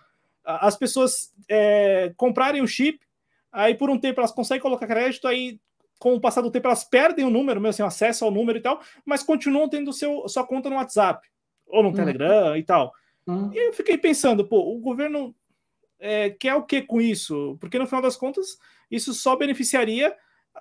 as 0.45 0.77
pessoas 0.77 1.33
é, 1.49 2.13
comprarem 2.17 2.63
o 2.63 2.67
chip, 2.67 3.01
aí 3.51 3.75
por 3.75 3.89
um 3.89 3.99
tempo 3.99 4.21
elas 4.21 4.33
conseguem 4.33 4.63
colocar 4.63 4.87
crédito, 4.87 5.27
aí 5.27 5.59
com 5.99 6.15
o 6.15 6.21
passar 6.21 6.43
do 6.43 6.51
tempo 6.51 6.67
elas 6.67 6.85
perdem 6.85 7.25
o 7.25 7.31
número, 7.31 7.61
mesmo 7.61 7.71
assim, 7.71 7.83
acesso 7.83 8.25
ao 8.25 8.31
número 8.31 8.59
e 8.59 8.61
tal, 8.61 8.81
mas 9.05 9.23
continuam 9.23 9.69
tendo 9.69 9.93
seu, 9.93 10.29
sua 10.29 10.47
conta 10.47 10.69
no 10.69 10.77
WhatsApp, 10.77 11.27
ou 11.67 11.83
no 11.83 11.89
uhum. 11.89 11.95
Telegram 11.95 12.57
e 12.57 12.63
tal. 12.63 12.93
Uhum. 13.27 13.51
E 13.53 13.69
eu 13.69 13.73
fiquei 13.73 13.97
pensando, 13.97 14.47
pô, 14.47 14.75
o 14.75 14.79
governo 14.79 15.35
é, 15.99 16.31
quer 16.31 16.55
o 16.55 16.63
que 16.63 16.83
com 16.83 17.01
isso? 17.01 17.57
Porque 17.61 17.79
no 17.79 17.87
final 17.87 18.03
das 18.03 18.17
contas, 18.17 18.59
isso 18.91 19.15
só 19.15 19.37
beneficiaria 19.37 20.15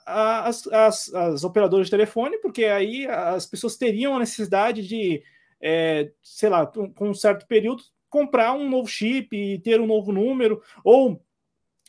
as, 0.05 0.65
as, 0.67 1.13
as 1.13 1.43
operadoras 1.43 1.88
de 1.88 1.91
telefone, 1.91 2.38
porque 2.39 2.65
aí 2.65 3.05
as 3.07 3.45
pessoas 3.45 3.75
teriam 3.75 4.15
a 4.15 4.19
necessidade 4.19 4.88
de, 4.88 5.21
é, 5.61 6.11
sei 6.21 6.49
lá, 6.49 6.65
com 6.65 7.09
um 7.09 7.13
certo 7.13 7.45
período, 7.45 7.84
comprar 8.14 8.53
um 8.53 8.70
novo 8.70 8.88
chip 8.88 9.36
e 9.36 9.57
ter 9.57 9.82
um 9.82 9.88
novo 9.88 10.11
número, 10.11 10.61
ou 10.84 11.20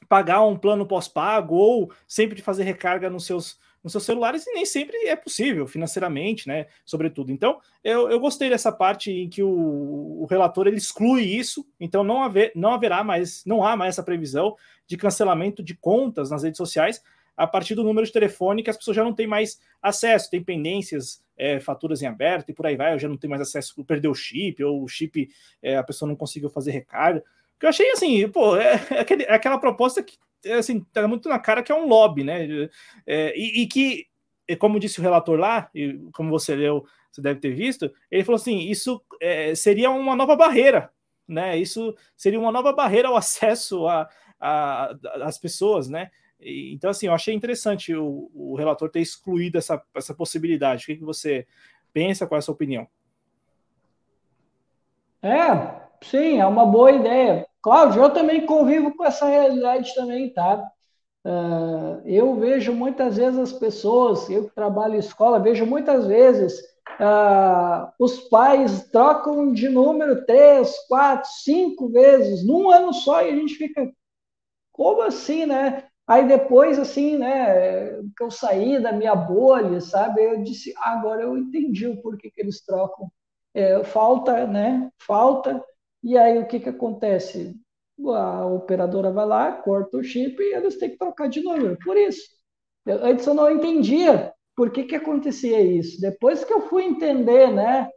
pagar 0.09 0.43
um 0.43 0.57
plano 0.57 0.87
pós-pago, 0.87 1.55
ou 1.55 1.93
sempre 2.09 2.41
fazer 2.41 2.64
recarga 2.64 3.11
nos 3.11 3.27
seus, 3.27 3.59
nos 3.83 3.93
seus 3.93 4.05
celulares 4.05 4.47
e 4.47 4.55
nem 4.55 4.64
sempre 4.64 4.97
é 5.07 5.14
possível 5.14 5.66
financeiramente, 5.66 6.49
né? 6.49 6.66
Sobretudo. 6.83 7.31
Então, 7.31 7.61
eu, 7.83 8.09
eu 8.09 8.18
gostei 8.18 8.49
dessa 8.49 8.72
parte 8.72 9.12
em 9.12 9.29
que 9.29 9.43
o, 9.43 10.22
o 10.22 10.27
relator 10.31 10.66
ele 10.66 10.79
exclui 10.79 11.25
isso, 11.25 11.66
então 11.79 12.03
não, 12.03 12.22
haver, 12.22 12.53
não 12.55 12.72
haverá 12.72 13.05
mais, 13.05 13.45
não 13.45 13.62
há 13.62 13.77
mais 13.77 13.95
essa 13.95 14.03
previsão 14.03 14.57
de 14.87 14.97
cancelamento 14.97 15.62
de 15.62 15.75
contas 15.75 16.31
nas 16.31 16.43
redes 16.43 16.57
sociais 16.57 17.03
a 17.37 17.47
partir 17.47 17.74
do 17.74 17.85
número 17.85 18.07
de 18.07 18.12
telefone 18.12 18.62
que 18.62 18.70
as 18.70 18.76
pessoas 18.76 18.97
já 18.97 19.05
não 19.05 19.14
têm 19.14 19.26
mais 19.26 19.59
acesso, 19.82 20.30
tem 20.30 20.43
pendências, 20.43 21.22
é, 21.37 21.59
faturas 21.59 22.03
em 22.03 22.07
aberto 22.07 22.51
e 22.51 22.55
por 22.55 22.66
aí 22.66 22.76
vai, 22.76 22.95
eu 22.95 22.99
já 22.99 23.09
não 23.09 23.16
tenho 23.16 23.30
mais 23.30 23.43
acesso, 23.43 23.85
perdeu 23.85 24.12
o 24.12 24.14
chip, 24.14 24.62
ou 24.62 24.82
o 24.82 24.89
chip 24.89 25.28
é, 25.62 25.76
a 25.76 25.82
pessoa 25.82 26.09
não 26.09 26.16
conseguiu 26.16 26.49
fazer 26.49 26.70
recarga. 26.70 27.22
Que 27.59 27.66
eu 27.66 27.70
achei 27.70 27.91
assim, 27.91 28.28
pô, 28.28 28.57
é, 28.57 28.74
é, 28.91 29.01
aquele, 29.01 29.24
é 29.24 29.32
aquela 29.32 29.59
proposta 29.59 30.03
que 30.03 30.16
assim, 30.53 30.80
tá 30.93 31.07
muito 31.09 31.28
na 31.28 31.39
cara 31.39 31.62
que 31.62 31.72
é 31.72 31.74
um 31.74 31.89
lobby, 31.89 32.22
né? 32.22 32.68
É, 33.07 33.37
e, 33.37 33.62
e, 33.62 33.66
que, 33.66 34.07
como 34.59 34.78
disse 34.78 35.01
o 35.01 35.03
relator 35.03 35.39
lá, 35.39 35.70
e 35.74 35.99
como 36.12 36.30
você 36.30 36.55
leu, 36.55 36.85
você 37.11 37.22
deve 37.22 37.41
ter 37.41 37.55
visto, 37.55 37.91
ele 38.11 38.24
falou 38.24 38.37
assim: 38.37 38.59
isso 38.59 39.03
é, 39.20 39.55
seria 39.55 39.91
uma 39.91 40.14
nova 40.14 40.37
barreira, 40.37 40.91
né? 41.26 41.57
Isso 41.57 41.95
seria 42.16 42.39
uma 42.39 42.53
nova 42.53 42.72
barreira 42.72 43.09
ao 43.09 43.16
acesso 43.16 43.87
às 44.39 45.39
pessoas, 45.39 45.89
né? 45.89 46.11
Então, 46.41 46.91
assim, 46.91 47.07
eu 47.07 47.12
achei 47.14 47.35
interessante 47.35 47.95
o, 47.95 48.30
o 48.35 48.55
relator 48.55 48.91
ter 48.91 49.01
excluído 49.01 49.59
essa, 49.59 49.82
essa 49.95 50.14
possibilidade. 50.14 50.85
O 50.85 50.87
que, 50.87 50.97
que 50.97 51.05
você 51.05 51.47
pensa? 51.93 52.26
Qual 52.26 52.37
é 52.37 52.41
a 52.41 52.43
sua 52.43 52.55
opinião? 52.55 52.87
É, 55.22 55.80
sim, 56.03 56.39
é 56.39 56.47
uma 56.47 56.66
boa 56.66 56.93
ideia. 56.93 57.47
Cláudio, 57.62 58.03
eu 58.03 58.11
também 58.11 58.45
convivo 58.45 58.95
com 58.95 59.05
essa 59.05 59.26
realidade 59.26 59.95
também, 59.95 60.28
tá? 60.28 60.70
Uh, 61.24 62.03
eu 62.05 62.37
vejo 62.37 62.74
muitas 62.74 63.16
vezes 63.16 63.39
as 63.39 63.53
pessoas, 63.53 64.28
eu 64.28 64.45
que 64.47 64.55
trabalho 64.55 64.97
em 64.97 64.99
escola, 64.99 65.41
vejo 65.41 65.64
muitas 65.64 66.07
vezes 66.07 66.61
uh, 67.01 67.91
os 67.99 68.28
pais 68.28 68.87
trocam 68.91 69.51
de 69.51 69.70
número 69.70 70.26
três, 70.26 70.76
quatro, 70.87 71.30
cinco 71.43 71.89
vezes 71.89 72.47
num 72.47 72.70
ano 72.70 72.93
só 72.93 73.22
e 73.22 73.30
a 73.30 73.37
gente 73.37 73.55
fica, 73.55 73.91
como 74.70 75.01
assim, 75.01 75.47
né? 75.47 75.85
Aí 76.07 76.27
depois, 76.29 76.79
assim, 76.79 77.17
né, 77.17 77.93
que 78.17 78.23
eu 78.23 78.31
saí 78.31 78.81
da 78.81 78.93
minha 78.93 79.15
bolha, 79.15 79.81
sabe? 79.81 80.23
Eu 80.23 80.43
disse, 80.43 80.75
agora 80.79 81.23
eu 81.23 81.37
entendi 81.39 81.87
o 81.87 82.01
porquê 82.03 82.31
que 82.31 82.41
eles 82.41 82.63
trocam. 82.65 83.11
É, 83.55 83.83
falta, 83.85 84.47
né? 84.47 84.91
Falta 84.99 85.65
e 86.03 86.19
aí 86.19 86.39
o 86.39 86.47
que, 86.47 86.61
que 86.61 86.69
acontece? 86.69 87.57
A 88.07 88.45
operadora 88.47 89.11
vai 89.11 89.25
lá, 89.27 89.53
corta 89.53 89.97
o 89.97 90.03
chip 90.03 90.43
e 90.43 90.55
eles 90.55 90.77
têm 90.79 90.91
que 90.91 90.99
trocar 90.99 91.29
de 91.29 91.43
número. 91.43 91.79
Por 91.83 91.97
isso. 91.97 92.23
Eu, 92.85 93.05
antes 93.05 93.27
eu 93.27 93.33
não 93.35 93.51
entendia 93.51 94.33
por 94.57 94.71
que, 94.71 94.85
que 94.85 94.95
acontecia 94.97 95.61
isso. 95.63 96.01
Depois 96.01 96.45
que 96.45 96.53
eu 96.53 96.69
fui 96.69 96.85
entender, 96.85 97.51
né? 97.53 97.89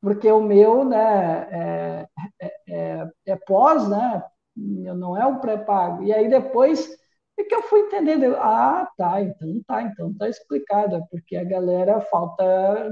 Porque 0.00 0.30
o 0.30 0.42
meu 0.42 0.84
né, 0.84 1.48
é, 1.50 2.08
é, 2.40 2.52
é, 2.68 3.08
é 3.26 3.36
pós, 3.36 3.88
né? 3.88 4.22
Não 4.56 5.16
é 5.16 5.26
um 5.26 5.38
pré-pago. 5.40 6.04
E 6.04 6.12
aí 6.12 6.28
depois 6.28 6.96
é 7.38 7.44
que 7.44 7.54
eu 7.54 7.62
fui 7.62 7.80
entendendo. 7.80 8.36
Ah, 8.36 8.88
tá, 8.96 9.20
então 9.22 9.62
tá, 9.66 9.82
então 9.82 10.14
tá 10.14 10.28
explicado. 10.28 10.96
É 10.96 11.00
porque 11.10 11.36
a 11.36 11.44
galera 11.44 12.00
falta 12.00 12.44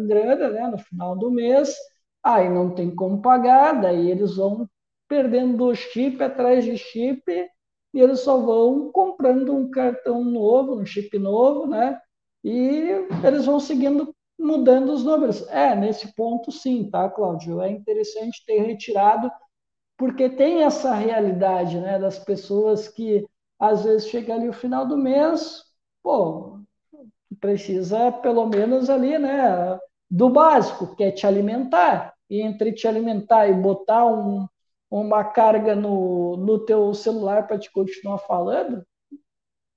grana, 0.07 0.51
né? 0.51 0.67
No 0.69 0.79
final 0.79 1.17
do 1.17 1.31
mês 1.31 1.75
Aí 2.25 2.49
não 2.49 2.75
tem 2.75 2.95
como 2.95 3.21
pagar, 3.21 3.81
daí 3.83 4.11
eles 4.11 4.37
vão 4.37 4.67
perdendo 5.07 5.75
chip 5.75 6.23
atrás 6.23 6.65
de 6.65 6.77
chip 6.79 7.23
e 7.29 8.01
eles 8.01 8.21
só 8.21 8.39
vão 8.39 8.91
comprando 8.91 9.55
um 9.55 9.71
cartão 9.71 10.25
novo, 10.25 10.81
um 10.81 10.87
chip 10.87 11.19
novo, 11.19 11.67
né? 11.67 12.01
E 12.43 12.89
eles 13.23 13.45
vão 13.45 13.61
seguindo 13.61 14.15
mudando 14.39 14.91
os 14.91 15.05
números. 15.05 15.47
É, 15.49 15.77
nesse 15.77 16.15
ponto 16.15 16.51
sim, 16.51 16.89
tá, 16.91 17.11
Cláudio? 17.11 17.61
É 17.61 17.71
interessante 17.71 18.43
ter 18.47 18.61
retirado, 18.63 19.31
porque 19.99 20.29
tem 20.29 20.63
essa 20.63 20.95
realidade, 20.95 21.79
né, 21.81 21.99
das 21.99 22.19
pessoas 22.19 22.89
que 22.89 23.27
às 23.71 23.85
vezes 23.85 24.09
chega 24.09 24.35
ali 24.35 24.49
o 24.49 24.53
final 24.53 24.87
do 24.87 24.97
mês, 24.97 25.63
pô, 26.03 26.61
precisa 27.41 28.13
pelo 28.13 28.47
menos 28.47 28.89
ali, 28.91 29.19
né, 29.19 29.79
do 30.11 30.29
básico, 30.31 30.95
que 30.97 31.05
é 31.05 31.11
te 31.11 31.27
alimentar 31.27 32.15
e 32.31 32.41
entre 32.41 32.73
te 32.73 32.87
alimentar 32.89 33.49
e 33.49 33.55
botar 33.55 34.07
um, 34.07 34.47
uma 34.91 35.25
carga 35.25 35.75
no, 35.75 36.37
no 36.37 36.65
teu 36.65 36.95
celular 36.95 37.47
para 37.47 37.59
te 37.59 37.71
continuar 37.73 38.19
falando, 38.19 38.85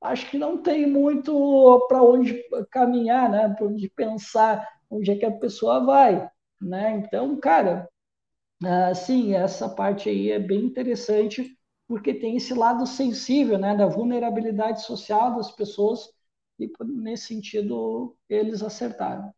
acho 0.01 0.29
que 0.29 0.37
não 0.37 0.61
tem 0.61 0.85
muito 0.87 1.85
para 1.87 2.01
onde 2.03 2.43
caminhar, 2.71 3.29
né? 3.29 3.49
Para 3.49 3.67
onde 3.67 3.89
pensar, 3.89 4.67
onde 4.89 5.11
é 5.11 5.15
que 5.15 5.25
a 5.25 5.31
pessoa 5.31 5.83
vai, 5.83 6.29
né? 6.61 6.97
Então, 6.97 7.35
cara, 7.39 7.89
assim, 8.89 9.33
essa 9.35 9.69
parte 9.69 10.09
aí 10.09 10.31
é 10.31 10.39
bem 10.39 10.65
interessante 10.65 11.56
porque 11.87 12.13
tem 12.13 12.35
esse 12.35 12.53
lado 12.53 12.85
sensível, 12.85 13.57
né, 13.57 13.75
da 13.75 13.87
vulnerabilidade 13.87 14.83
social 14.83 15.35
das 15.35 15.51
pessoas 15.51 16.09
e 16.59 16.69
nesse 16.83 17.27
sentido 17.27 18.15
eles 18.29 18.61
acertaram. 18.61 19.31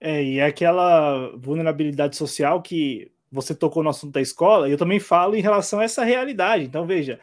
É, 0.00 0.22
e 0.22 0.38
é 0.38 0.46
aquela 0.46 1.34
vulnerabilidade 1.36 2.16
social 2.16 2.60
que 2.60 3.10
você 3.30 3.54
tocou 3.54 3.82
no 3.82 3.90
assunto 3.90 4.12
da 4.12 4.20
escola, 4.20 4.68
e 4.68 4.72
eu 4.72 4.78
também 4.78 5.00
falo 5.00 5.34
em 5.34 5.40
relação 5.40 5.80
a 5.80 5.84
essa 5.84 6.04
realidade. 6.04 6.64
Então, 6.64 6.86
veja, 6.86 7.18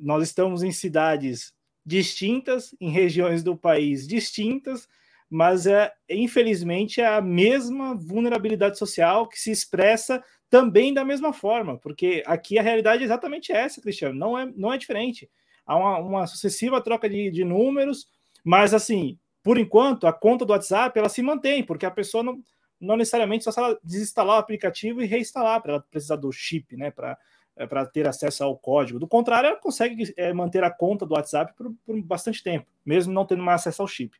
nós 0.00 0.22
estamos 0.22 0.62
em 0.62 0.70
cidades 0.70 1.52
distintas, 1.84 2.74
em 2.80 2.90
regiões 2.90 3.42
do 3.42 3.56
país 3.56 4.06
distintas, 4.06 4.88
mas 5.30 5.66
é, 5.66 5.92
infelizmente 6.08 7.00
é 7.00 7.06
a 7.06 7.20
mesma 7.20 7.94
vulnerabilidade 7.94 8.78
social 8.78 9.28
que 9.28 9.38
se 9.38 9.50
expressa 9.50 10.22
também 10.50 10.94
da 10.94 11.04
mesma 11.04 11.32
forma, 11.32 11.76
porque 11.78 12.22
aqui 12.26 12.58
a 12.58 12.62
realidade 12.62 13.02
é 13.02 13.04
exatamente 13.04 13.52
essa, 13.52 13.80
Cristiano, 13.80 14.18
não 14.18 14.38
é, 14.38 14.46
não 14.56 14.72
é 14.72 14.78
diferente. 14.78 15.30
Há 15.66 15.76
uma, 15.76 15.98
uma 15.98 16.26
sucessiva 16.26 16.80
troca 16.80 17.08
de, 17.08 17.30
de 17.30 17.44
números, 17.44 18.08
mas 18.42 18.72
assim, 18.72 19.18
por 19.42 19.58
enquanto, 19.58 20.06
a 20.06 20.12
conta 20.12 20.44
do 20.44 20.52
WhatsApp 20.52 20.98
ela 20.98 21.08
se 21.08 21.22
mantém, 21.22 21.62
porque 21.62 21.84
a 21.84 21.90
pessoa 21.90 22.22
não, 22.22 22.42
não 22.80 22.96
necessariamente 22.96 23.44
só 23.44 23.50
se 23.50 23.58
ela 23.58 23.78
desinstalar 23.82 24.36
o 24.36 24.40
aplicativo 24.40 25.02
e 25.02 25.06
reinstalar 25.06 25.60
para 25.60 25.72
ela 25.72 25.84
precisar 25.90 26.16
do 26.16 26.32
chip, 26.32 26.76
né? 26.76 26.90
Para 26.90 27.18
é, 27.58 27.66
para 27.66 27.84
ter 27.84 28.06
acesso 28.06 28.44
ao 28.44 28.56
código. 28.56 29.00
Do 29.00 29.08
contrário, 29.08 29.48
ela 29.48 29.56
consegue 29.56 30.14
é, 30.16 30.32
manter 30.32 30.62
a 30.62 30.70
conta 30.70 31.04
do 31.04 31.14
WhatsApp 31.14 31.52
por, 31.56 31.74
por, 31.84 32.00
bastante 32.02 32.42
tempo, 32.42 32.66
mesmo 32.86 33.12
não 33.12 33.26
tendo 33.26 33.42
mais 33.42 33.60
acesso 33.60 33.82
ao 33.82 33.88
chip. 33.88 34.16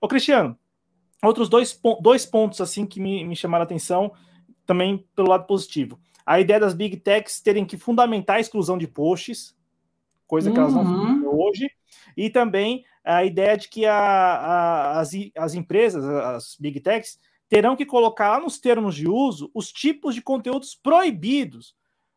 Ô, 0.00 0.08
Cristiano, 0.08 0.58
outros 1.22 1.48
dois, 1.48 1.80
dois 2.00 2.26
pontos 2.26 2.60
assim 2.60 2.84
que 2.84 3.00
me, 3.00 3.24
me 3.24 3.36
chamaram 3.36 3.62
a 3.62 3.64
atenção, 3.64 4.12
também 4.66 5.06
pelo 5.14 5.28
lado 5.28 5.46
positivo. 5.46 5.98
A 6.24 6.40
ideia 6.40 6.60
das 6.60 6.74
big 6.74 6.96
techs 6.98 7.40
terem 7.40 7.64
que 7.64 7.76
fundamentar 7.76 8.36
a 8.36 8.40
exclusão 8.40 8.78
de 8.78 8.86
posts, 8.86 9.56
coisa 10.26 10.50
que 10.50 10.56
uhum. 10.56 10.62
elas 10.62 10.74
não 10.74 10.84
uhum. 10.84 11.06
fazem 11.06 11.26
hoje, 11.26 11.70
e 12.16 12.30
também 12.30 12.84
a 13.04 13.24
ideia 13.24 13.56
de 13.56 13.68
que 13.68 13.84
a, 13.84 13.96
a, 13.96 15.00
as, 15.00 15.10
as 15.36 15.54
empresas, 15.54 16.04
as 16.04 16.56
big 16.58 16.80
techs, 16.80 17.18
terão 17.48 17.76
que 17.76 17.84
colocar 17.84 18.40
nos 18.40 18.58
termos 18.58 18.94
de 18.94 19.08
uso 19.08 19.50
os 19.52 19.70
tipos 19.70 20.14
de 20.14 20.22
conteúdos 20.22 20.74
proibidos. 20.74 21.74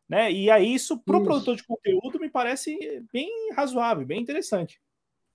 Né? 0.07 0.31
E 0.31 0.51
aí, 0.51 0.73
isso 0.73 0.97
para 0.99 1.17
o 1.17 1.23
produtor 1.23 1.55
de 1.55 1.63
conteúdo 1.65 2.19
me 2.19 2.29
parece 2.29 3.03
bem 3.11 3.29
razoável, 3.53 4.05
bem 4.05 4.21
interessante. 4.21 4.79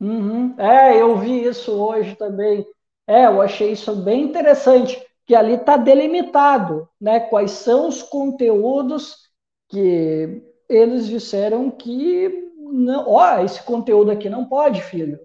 Uhum. 0.00 0.54
É, 0.58 0.98
eu 1.00 1.18
vi 1.18 1.44
isso 1.44 1.72
hoje 1.72 2.14
também. 2.16 2.64
É, 3.06 3.26
eu 3.26 3.42
achei 3.42 3.72
isso 3.72 3.94
bem 3.96 4.22
interessante, 4.22 5.04
que 5.31 5.35
ali 5.36 5.55
está 5.55 5.77
delimitado, 5.77 6.89
né? 7.01 7.20
Quais 7.20 7.52
são 7.52 7.86
os 7.86 8.02
conteúdos 8.02 9.15
que 9.69 10.43
eles 10.69 11.07
disseram 11.07 11.70
que 11.70 12.51
não, 12.59 13.09
ó, 13.09 13.39
esse 13.39 13.62
conteúdo 13.62 14.11
aqui 14.11 14.28
não 14.28 14.47
pode, 14.48 14.82
filho 14.82 15.20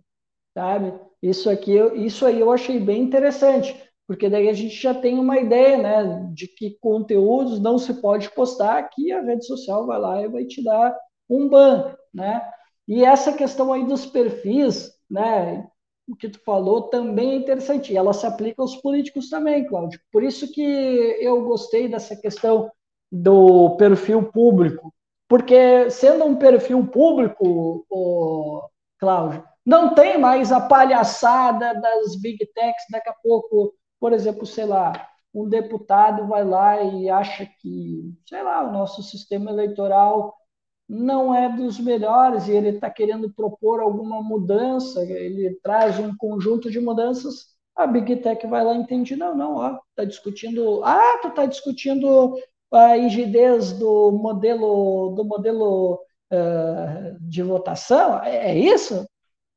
sabe? 0.53 0.93
Isso 1.23 1.49
aqui, 1.49 1.73
isso 1.95 2.23
aí 2.23 2.39
eu 2.39 2.51
achei 2.51 2.79
bem 2.79 3.01
interessante, 3.01 3.75
porque 4.07 4.29
daí 4.29 4.47
a 4.47 4.53
gente 4.53 4.75
já 4.75 4.93
tem 4.93 5.17
uma 5.17 5.39
ideia, 5.39 5.77
né, 5.77 6.29
de 6.35 6.47
que 6.47 6.77
conteúdos 6.79 7.59
não 7.59 7.79
se 7.79 7.95
pode 7.95 8.29
postar, 8.35 8.83
que 8.91 9.11
a 9.11 9.23
rede 9.23 9.47
social 9.47 9.87
vai 9.87 9.99
lá 9.99 10.21
e 10.21 10.29
vai 10.29 10.45
te 10.45 10.63
dar 10.63 10.95
um 11.27 11.49
ban, 11.49 11.95
né? 12.13 12.43
E 12.87 13.03
essa 13.03 13.33
questão 13.33 13.73
aí 13.73 13.85
dos 13.87 14.05
perfis, 14.05 14.91
né, 15.09 15.67
o 16.07 16.15
que 16.15 16.29
tu 16.29 16.39
falou 16.43 16.83
também 16.83 17.31
é 17.31 17.35
interessante, 17.35 17.91
e 17.91 17.97
ela 17.97 18.13
se 18.13 18.25
aplica 18.25 18.61
aos 18.61 18.75
políticos 18.77 19.29
também, 19.29 19.65
Cláudio. 19.65 19.99
Por 20.11 20.23
isso 20.23 20.51
que 20.51 20.61
eu 21.19 21.43
gostei 21.43 21.87
dessa 21.87 22.15
questão 22.15 22.71
do 23.11 23.75
perfil 23.77 24.23
público, 24.23 24.93
porque 25.27 25.89
sendo 25.89 26.25
um 26.25 26.35
perfil 26.35 26.85
público, 26.87 27.85
o 27.89 28.61
Cláudio, 28.99 29.43
não 29.65 29.95
tem 29.95 30.17
mais 30.17 30.51
a 30.51 30.61
palhaçada 30.61 31.73
das 31.81 32.15
big 32.21 32.37
techs. 32.53 32.85
Daqui 32.91 33.09
a 33.09 33.15
pouco, 33.23 33.73
por 33.99 34.13
exemplo, 34.13 34.45
sei 34.45 34.65
lá, 34.65 35.09
um 35.33 35.49
deputado 35.49 36.27
vai 36.27 36.45
lá 36.45 36.81
e 36.83 37.09
acha 37.09 37.49
que, 37.59 38.13
sei 38.27 38.43
lá, 38.43 38.63
o 38.63 38.71
nosso 38.71 39.01
sistema 39.01 39.49
eleitoral 39.49 40.35
não 40.87 41.33
é 41.33 41.49
dos 41.49 41.79
melhores 41.79 42.47
e 42.47 42.51
ele 42.51 42.69
está 42.69 42.89
querendo 42.89 43.31
propor 43.33 43.79
alguma 43.79 44.21
mudança, 44.21 45.03
ele 45.03 45.57
traz 45.63 45.99
um 45.99 46.15
conjunto 46.15 46.69
de 46.69 46.79
mudanças, 46.79 47.47
a 47.75 47.87
Big 47.87 48.17
Tech 48.17 48.45
vai 48.47 48.63
lá 48.63 48.73
e 48.73 48.77
entende, 48.77 49.15
não, 49.15 49.35
não, 49.35 49.55
ó, 49.55 49.79
tá 49.95 50.05
discutindo, 50.05 50.83
ah, 50.83 51.19
tu 51.21 51.31
tá 51.31 51.45
discutindo 51.45 52.35
a 52.71 52.95
rigidez 52.95 53.71
do 53.73 54.11
modelo 54.11 55.13
do 55.15 55.25
modelo 55.25 55.99
uh, 56.31 57.17
de 57.19 57.41
votação, 57.41 58.23
é, 58.23 58.51
é 58.51 58.57
isso? 58.57 59.05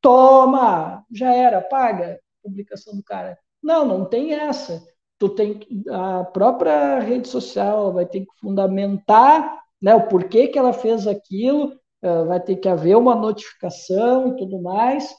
Toma, 0.01 1.05
já 1.13 1.35
era, 1.35 1.61
paga 1.61 2.19
publicação 2.43 2.97
do 2.97 3.03
cara. 3.03 3.39
Não, 3.63 3.85
não 3.85 4.05
tem 4.05 4.35
essa. 4.35 4.83
Tu 5.19 5.29
tem 5.31 5.61
a 5.91 6.25
própria 6.25 7.01
rede 7.01 7.29
social 7.29 7.93
vai 7.93 8.07
ter 8.07 8.21
que 8.21 8.41
fundamentar 8.41 9.63
né, 9.81 9.95
o 9.95 10.09
porquê 10.09 10.49
que 10.49 10.59
ela 10.59 10.73
fez 10.73 11.07
aquilo, 11.07 11.79
uh, 12.03 12.27
vai 12.27 12.41
ter 12.41 12.57
que 12.57 12.69
haver 12.69 12.97
uma 12.97 13.15
notificação 13.15 14.29
e 14.29 14.37
tudo 14.37 14.61
mais. 14.61 15.15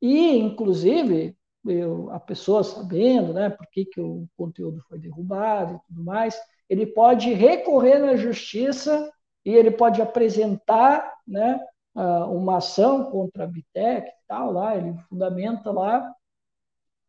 E, 0.00 0.38
inclusive, 0.38 1.36
eu, 1.66 2.10
a 2.10 2.20
pessoa 2.20 2.62
sabendo 2.62 3.32
né, 3.32 3.50
por 3.50 3.66
que, 3.70 3.88
o 4.00 4.26
conteúdo 4.36 4.82
foi 4.88 4.98
derrubado 4.98 5.74
e 5.74 5.80
tudo 5.88 6.04
mais, 6.04 6.40
ele 6.68 6.86
pode 6.86 7.32
recorrer 7.32 7.98
na 7.98 8.16
justiça 8.16 9.10
e 9.44 9.54
ele 9.54 9.70
pode 9.70 10.00
apresentar 10.00 11.12
né, 11.26 11.60
uma 11.94 12.58
ação 12.58 13.10
contra 13.10 13.44
a 13.44 13.46
Bitec 13.46 14.08
e 14.08 14.26
tal, 14.26 14.52
lá, 14.52 14.76
ele 14.76 14.94
fundamenta 15.08 15.70
lá, 15.70 16.12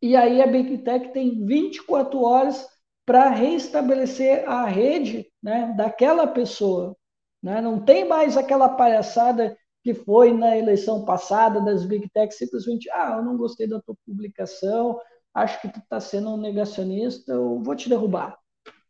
e 0.04 0.16
aí 0.16 0.42
a 0.42 0.46
Big 0.46 0.76
Tech 0.84 1.14
tem 1.14 1.46
24 1.46 2.22
horas 2.22 2.68
para 3.06 3.30
restabelecer 3.30 4.46
a 4.46 4.66
rede 4.66 5.26
né, 5.44 5.74
daquela 5.76 6.26
pessoa. 6.26 6.96
Né? 7.42 7.60
Não 7.60 7.78
tem 7.78 8.08
mais 8.08 8.38
aquela 8.38 8.70
palhaçada 8.70 9.54
que 9.82 9.92
foi 9.92 10.32
na 10.32 10.56
eleição 10.56 11.04
passada 11.04 11.60
das 11.60 11.84
Big 11.84 12.08
Tech, 12.08 12.34
simplesmente, 12.34 12.90
ah, 12.90 13.16
eu 13.18 13.22
não 13.22 13.36
gostei 13.36 13.68
da 13.68 13.78
tua 13.82 13.94
publicação, 14.06 14.98
acho 15.34 15.60
que 15.60 15.68
tu 15.68 15.78
está 15.78 16.00
sendo 16.00 16.30
um 16.30 16.38
negacionista, 16.38 17.32
eu 17.32 17.62
vou 17.62 17.76
te 17.76 17.90
derrubar. 17.90 18.38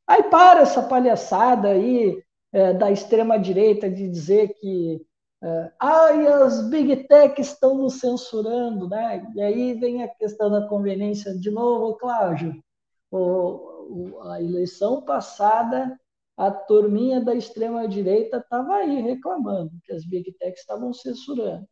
Aí 0.07 0.23
para 0.25 0.61
essa 0.61 0.81
palhaçada 0.85 1.71
aí 1.71 2.23
é, 2.53 2.73
da 2.73 2.93
extrema-direita 2.93 3.91
de 3.91 4.09
dizer 4.09 4.55
que 4.61 5.05
é, 5.43 5.73
ai, 5.81 6.27
as 6.29 6.69
Big 6.69 7.09
Tech 7.09 7.41
estão 7.41 7.75
nos 7.77 7.99
censurando, 7.99 8.89
né? 8.89 9.27
E 9.35 9.43
aí 9.43 9.75
vem 9.75 10.05
a 10.05 10.09
questão 10.09 10.49
da 10.49 10.69
conveniência 10.69 11.37
de 11.37 11.51
novo, 11.51 11.97
Cláudio. 11.97 12.63
O, 13.11 13.19
o, 13.19 14.23
a 14.31 14.41
eleição 14.41 15.03
passada 15.03 15.99
a 16.37 16.51
turminha 16.51 17.21
da 17.21 17.35
extrema-direita 17.35 18.39
estava 18.39 18.77
aí 18.77 19.01
reclamando 19.01 19.73
que 19.85 19.93
as 19.93 20.05
Big 20.05 20.33
Techs 20.33 20.61
estavam 20.61 20.93
censurando. 20.93 21.67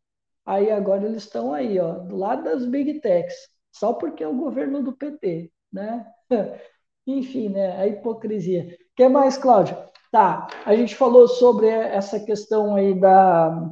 Aí 0.45 0.71
agora 0.71 1.05
eles 1.07 1.25
estão 1.25 1.53
aí, 1.55 1.79
ó, 1.79 1.95
do 1.99 2.17
lado 2.17 2.45
das 2.45 2.65
Big 2.67 3.01
Techs, 3.01 3.35
só 3.73 3.93
porque 3.93 4.23
é 4.25 4.29
o 4.29 4.37
governo 4.37 4.83
do 4.83 4.93
PT, 4.93 5.51
né? 5.73 6.07
Enfim, 7.07 7.49
né? 7.49 7.77
A 7.77 7.87
hipocrisia. 7.87 8.77
O 8.93 8.95
que 8.97 9.09
mais, 9.09 9.37
Cláudio? 9.39 9.77
Tá, 10.11 10.47
a 10.67 10.77
gente 10.77 10.95
falou 10.95 11.27
sobre 11.27 11.69
essa 11.69 12.21
questão 12.21 12.75
aí 12.75 12.93
da, 12.99 13.71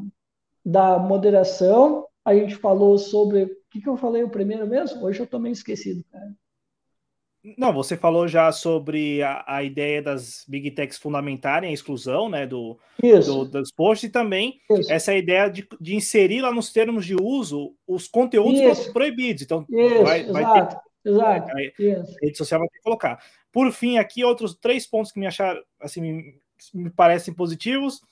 da 0.65 0.99
moderação, 0.99 2.07
a 2.25 2.35
gente 2.35 2.57
falou 2.57 2.99
sobre. 2.99 3.45
O 3.45 3.51
que, 3.71 3.81
que 3.81 3.89
eu 3.89 3.97
falei 3.97 4.25
o 4.25 4.31
primeiro 4.31 4.67
mesmo? 4.67 5.05
Hoje 5.05 5.21
eu 5.21 5.25
estou 5.25 5.39
meio 5.39 5.53
esquecido, 5.53 6.03
cara. 6.11 6.35
Não, 7.57 7.73
você 7.73 7.97
falou 7.97 8.29
já 8.29 8.53
sobre 8.53 9.23
a, 9.23 9.43
a, 9.47 9.63
ideia 9.63 10.03
das 10.03 10.45
big 10.47 10.71
techs 10.73 10.99
fundamentarem 10.99 11.71
a 11.71 11.73
exclusão 11.73 12.29
né, 12.29 12.47
do, 12.47 12.79
do 13.01 13.45
dos 13.47 13.73
posts 13.73 14.09
e 14.09 14.13
também 14.13 14.61
Isso. 14.71 14.93
essa 14.93 15.15
ideia 15.15 15.49
de, 15.49 15.67
de, 15.81 15.95
inserir 15.95 16.43
lá 16.43 16.53
nos 16.53 16.71
termos 16.71 17.07
de 17.07 17.17
uso 17.17 17.75
os 17.87 18.07
conteúdos 18.07 18.61
Isso. 18.61 18.93
proibidos. 18.93 19.43
Então, 19.43 19.65
Isso, 19.71 20.03
vai, 20.03 20.25
vai 20.25 20.43
exato, 20.43 20.77
ter, 21.03 21.11
exato. 21.11 21.51
A, 21.51 21.57
rede 22.23 22.37
social 22.37 22.61
vai 22.61 22.69
ter 22.69 22.77
que 22.77 22.85
colocar. 22.85 23.19
Por 23.51 23.73
fim, 23.73 23.97
aqui 23.97 24.23
outros 24.23 24.55
três 24.55 24.87
pontos 24.87 25.11
que 25.11 25.19
me 25.19 25.27
acharam 25.27 25.63
assim, 25.81 26.03
me, 26.03 26.35
me 26.75 26.91
parecem 26.91 27.33
positivos. 27.33 28.03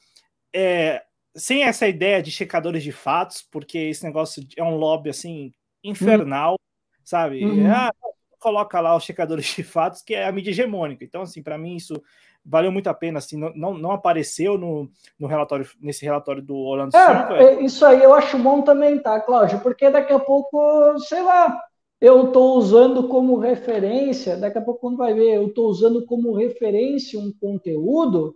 É, 0.55 1.03
sem 1.37 1.65
essa 1.65 1.87
ideia 1.87 2.23
de 2.23 2.31
checadores 2.31 2.83
de 2.83 2.93
fatos, 2.93 3.43
porque 3.43 3.79
esse 3.79 4.03
negócio 4.05 4.43
é 4.57 4.63
um 4.63 4.77
lobby 4.77 5.11
assim 5.11 5.53
infernal, 5.85 6.53
uhum. 6.53 6.57
sabe? 7.05 7.45
Uhum. 7.45 7.71
Ah, 7.71 7.93
coloca 8.39 8.81
lá 8.81 8.97
os 8.97 9.05
checadores 9.05 9.47
de 9.57 9.63
fatos, 9.63 10.03
que 10.03 10.15
é 10.15 10.27
a 10.27 10.33
mídia 10.33 10.51
hegemônica. 10.51 11.05
Então, 11.05 11.23
assim, 11.23 11.43
para 11.43 11.59
mim 11.59 11.77
isso 11.77 12.01
valeu 12.45 12.73
muito 12.73 12.89
a 12.89 12.95
pena, 12.95 13.19
assim, 13.19 13.37
não, 13.37 13.75
não, 13.75 13.91
apareceu 13.93 14.57
no, 14.57 14.89
no 15.19 15.27
relatório, 15.27 15.69
nesse 15.81 16.05
relatório 16.05 16.43
do 16.43 16.57
Orlando 16.57 16.97
é, 16.97 17.07
Silva. 17.07 17.37
É, 17.37 17.63
isso 17.63 17.85
aí 17.85 18.03
eu 18.03 18.15
acho 18.15 18.39
bom 18.39 18.63
também, 18.63 18.99
tá, 18.99 19.21
Cláudio? 19.21 19.61
Porque 19.61 19.91
daqui 19.91 20.13
a 20.13 20.19
pouco, 20.19 20.99
sei 21.01 21.23
lá, 21.23 21.61
eu 22.01 22.29
estou 22.29 22.57
usando 22.57 23.09
como 23.09 23.39
referência, 23.39 24.37
daqui 24.37 24.57
a 24.57 24.63
pouco 24.63 24.81
quando 24.81 24.97
vai 24.97 25.13
ver, 25.13 25.35
eu 25.35 25.49
estou 25.49 25.69
usando 25.69 26.07
como 26.07 26.35
referência 26.35 27.19
um 27.19 27.33
conteúdo, 27.39 28.35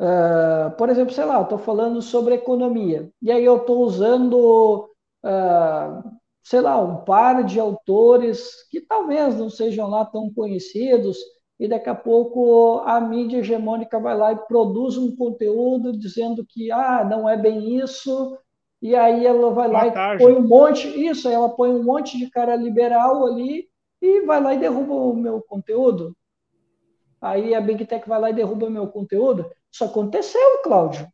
uh, 0.00 0.76
por 0.76 0.90
exemplo, 0.90 1.14
sei 1.14 1.24
lá, 1.24 1.40
estou 1.40 1.58
falando 1.58 2.02
sobre 2.02 2.34
economia, 2.34 3.08
e 3.22 3.30
aí 3.30 3.44
eu 3.44 3.58
estou 3.58 3.78
usando 3.78 4.90
uh, 5.24 6.17
sei 6.48 6.62
lá, 6.62 6.80
um 6.80 7.04
par 7.04 7.44
de 7.44 7.60
autores 7.60 8.66
que 8.70 8.80
talvez 8.80 9.36
não 9.36 9.50
sejam 9.50 9.86
lá 9.86 10.06
tão 10.06 10.32
conhecidos, 10.32 11.18
e 11.60 11.68
daqui 11.68 11.90
a 11.90 11.94
pouco 11.94 12.78
a 12.86 12.98
mídia 12.98 13.40
hegemônica 13.40 14.00
vai 14.00 14.16
lá 14.16 14.32
e 14.32 14.46
produz 14.46 14.96
um 14.96 15.14
conteúdo 15.14 15.92
dizendo 15.92 16.46
que 16.48 16.72
ah, 16.72 17.04
não 17.04 17.28
é 17.28 17.36
bem 17.36 17.76
isso, 17.78 18.38
e 18.80 18.96
aí 18.96 19.26
ela 19.26 19.50
vai 19.50 19.68
lá 19.68 19.88
e 19.88 20.18
põe 20.18 20.32
um 20.32 20.48
monte, 20.48 20.88
isso, 20.88 21.28
ela 21.28 21.50
põe 21.50 21.68
um 21.68 21.82
monte 21.82 22.16
de 22.16 22.30
cara 22.30 22.56
liberal 22.56 23.26
ali 23.26 23.68
e 24.00 24.22
vai 24.22 24.40
lá 24.40 24.54
e 24.54 24.58
derruba 24.58 24.94
o 24.94 25.14
meu 25.14 25.42
conteúdo. 25.42 26.16
Aí 27.20 27.54
a 27.54 27.60
Big 27.60 27.84
Tech 27.84 28.08
vai 28.08 28.18
lá 28.18 28.30
e 28.30 28.34
derruba 28.34 28.68
o 28.68 28.70
meu 28.70 28.86
conteúdo. 28.86 29.44
Isso 29.70 29.84
aconteceu, 29.84 30.62
Cláudio. 30.62 31.06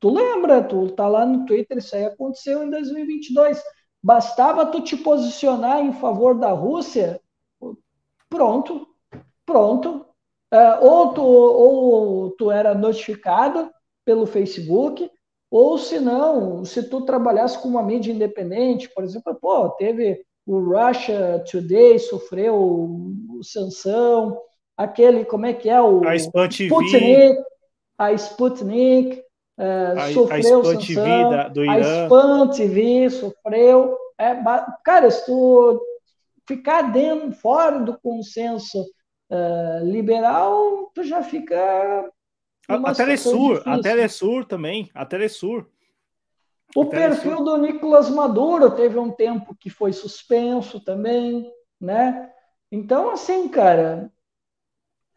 Tu 0.00 0.08
lembra? 0.08 0.62
Tu 0.62 0.92
tá 0.92 1.06
lá 1.06 1.26
no 1.26 1.44
Twitter, 1.44 1.76
isso 1.76 1.94
aí 1.94 2.06
aconteceu 2.06 2.62
em 2.62 2.70
2022. 2.70 3.62
Bastava 4.02 4.66
tu 4.66 4.80
te 4.80 4.96
posicionar 4.96 5.80
em 5.80 5.92
favor 5.92 6.34
da 6.34 6.50
Rússia, 6.50 7.20
pronto, 8.28 8.86
pronto. 9.44 10.06
É, 10.50 10.78
ou, 10.80 11.12
tu, 11.12 11.22
ou 11.22 12.30
tu 12.30 12.50
era 12.50 12.74
notificado 12.74 13.70
pelo 14.04 14.26
Facebook, 14.26 15.10
ou 15.50 15.76
se 15.76 15.98
não, 15.98 16.64
se 16.64 16.88
tu 16.88 17.02
trabalhasse 17.02 17.60
com 17.60 17.68
uma 17.68 17.82
mídia 17.82 18.12
independente, 18.12 18.88
por 18.94 19.04
exemplo, 19.04 19.34
pô, 19.34 19.68
teve 19.70 20.24
o 20.46 20.60
Russia 20.60 21.44
Today, 21.50 21.98
sofreu 21.98 23.12
sanção, 23.42 24.40
aquele, 24.76 25.24
como 25.24 25.44
é 25.44 25.52
que 25.52 25.68
é, 25.68 25.80
o 25.80 26.02
a 26.06 26.14
Sputnik, 26.14 27.42
a 27.98 28.12
Sputnik, 28.12 29.22
é, 29.58 30.12
sofreu 30.12 30.58
a, 30.58 30.60
a 30.60 30.80
sanção, 30.80 31.52
do 31.52 31.64
Irã. 31.64 31.72
a 31.72 32.04
Spam 32.04 32.48
TV 32.48 33.10
sofreu. 33.10 33.98
É, 34.16 34.36
cara, 34.84 35.10
se 35.10 35.26
tu 35.26 35.80
ficar 36.46 36.92
dentro, 36.92 37.32
fora 37.32 37.80
do 37.80 37.98
consenso 37.98 38.80
uh, 39.30 39.84
liberal, 39.84 40.90
tu 40.94 41.02
já 41.02 41.22
fica. 41.22 41.56
A, 42.68 42.74
a 42.74 42.94
Telesur, 42.94 43.62
a 43.66 43.80
Telesur 43.80 44.44
também, 44.44 44.90
a 44.94 45.04
Telesur. 45.04 45.66
O 46.76 46.82
a 46.82 46.86
perfil 46.86 47.36
Telesur. 47.36 47.44
do 47.44 47.56
Nicolas 47.56 48.10
Maduro 48.10 48.70
teve 48.70 48.98
um 48.98 49.10
tempo 49.10 49.56
que 49.58 49.70
foi 49.70 49.92
suspenso 49.92 50.78
também, 50.80 51.50
né? 51.80 52.30
Então, 52.70 53.10
assim, 53.10 53.48
cara, 53.48 54.12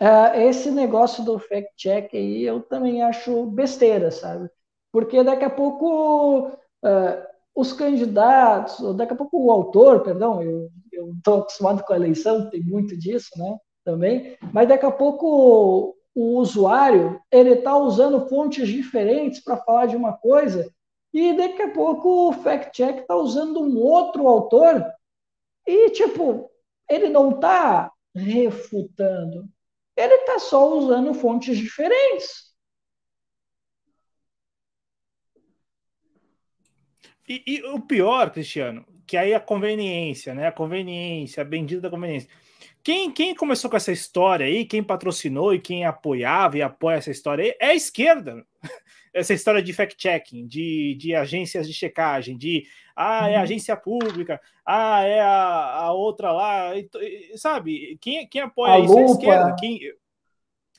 Uh, 0.02 0.36
esse 0.36 0.72
negócio 0.72 1.24
do 1.24 1.38
fact-check 1.38 2.16
aí 2.16 2.42
eu 2.42 2.60
também 2.62 3.04
acho 3.04 3.46
besteira, 3.46 4.10
sabe? 4.10 4.50
Porque 4.92 5.24
daqui 5.24 5.46
a 5.46 5.50
pouco 5.50 6.48
uh, 6.48 7.28
os 7.54 7.72
candidatos, 7.72 8.96
daqui 8.96 9.14
a 9.14 9.16
pouco 9.16 9.46
o 9.46 9.52
autor, 9.52 10.02
perdão, 10.02 10.42
eu 10.42 10.72
estou 11.18 11.42
acostumado 11.42 11.84
com 11.84 11.94
a 11.94 11.96
eleição, 11.96 12.50
tem 12.50 12.64
muito 12.64 12.98
disso, 12.98 13.30
né? 13.38 13.56
Também, 13.86 14.36
mas 14.52 14.68
daqui 14.68 14.86
a 14.88 14.92
pouco 14.92 15.96
o 16.16 16.38
usuário 16.40 17.22
ele 17.32 17.52
está 17.52 17.78
usando 17.78 18.28
fontes 18.28 18.68
diferentes 18.68 19.44
para 19.44 19.58
falar 19.58 19.86
de 19.86 19.96
uma 19.96 20.14
coisa 20.14 20.68
e 21.14 21.34
daqui 21.38 21.62
a 21.62 21.72
pouco 21.72 22.30
o 22.30 22.34
fact-check 22.34 23.02
está 23.02 23.16
usando 23.16 23.62
um 23.62 23.78
outro 23.78 24.28
autor 24.28 24.84
e, 25.68 25.92
tipo, 25.92 26.50
ele 26.90 27.10
não 27.10 27.32
está 27.32 27.92
refutando, 28.16 29.48
ele 30.04 30.16
está 30.16 30.40
só 30.40 30.70
usando 30.78 31.14
fontes 31.14 31.58
diferentes. 31.58 32.52
E, 37.28 37.44
e, 37.48 37.64
o 37.64 37.80
pior, 37.80 38.32
Cristiano, 38.32 38.86
que 39.08 39.16
aí 39.16 39.34
a 39.34 39.40
conveniência, 39.40 40.34
né? 40.34 40.48
A 40.48 40.52
conveniência, 40.52 41.42
a 41.42 41.46
bendita 41.46 41.90
conveniência. 41.90 42.30
Quem, 42.84 43.12
quem 43.12 43.36
começou 43.36 43.70
com 43.70 43.78
essa 43.78 43.92
história 43.92 44.46
aí, 44.46 44.66
quem 44.66 44.84
patrocinou 44.84 45.54
e 45.54 45.60
quem 45.60 45.86
apoiava 45.86 46.58
e 46.58 46.62
apoia 46.62 46.98
essa 46.98 47.12
história 47.12 47.44
aí, 47.46 47.56
é 47.60 47.68
a 47.68 47.76
esquerda. 47.76 48.46
Essa 49.14 49.34
história 49.34 49.62
de 49.62 49.74
fact-checking, 49.74 50.48
de, 50.48 50.96
de 50.96 51.16
agências 51.16 51.68
de 51.68 51.74
checagem, 51.74 52.38
de 52.38 52.66
ah, 52.96 53.30
é 53.30 53.36
a 53.36 53.38
uhum. 53.38 53.44
agência 53.44 53.76
pública, 53.76 54.40
ah, 54.66 55.04
é 55.04 55.20
a, 55.20 55.84
a 55.84 55.94
outra 55.94 56.32
lá, 56.32 56.72
sabe? 57.36 57.98
Quem, 58.00 58.28
quem 58.28 58.42
apoia 58.42 58.74
a 58.74 58.80
isso 58.80 58.94
lupa. 58.94 59.02
é 59.02 59.06
a 59.06 59.12
esquerda. 59.12 59.56
Quem, 59.60 59.80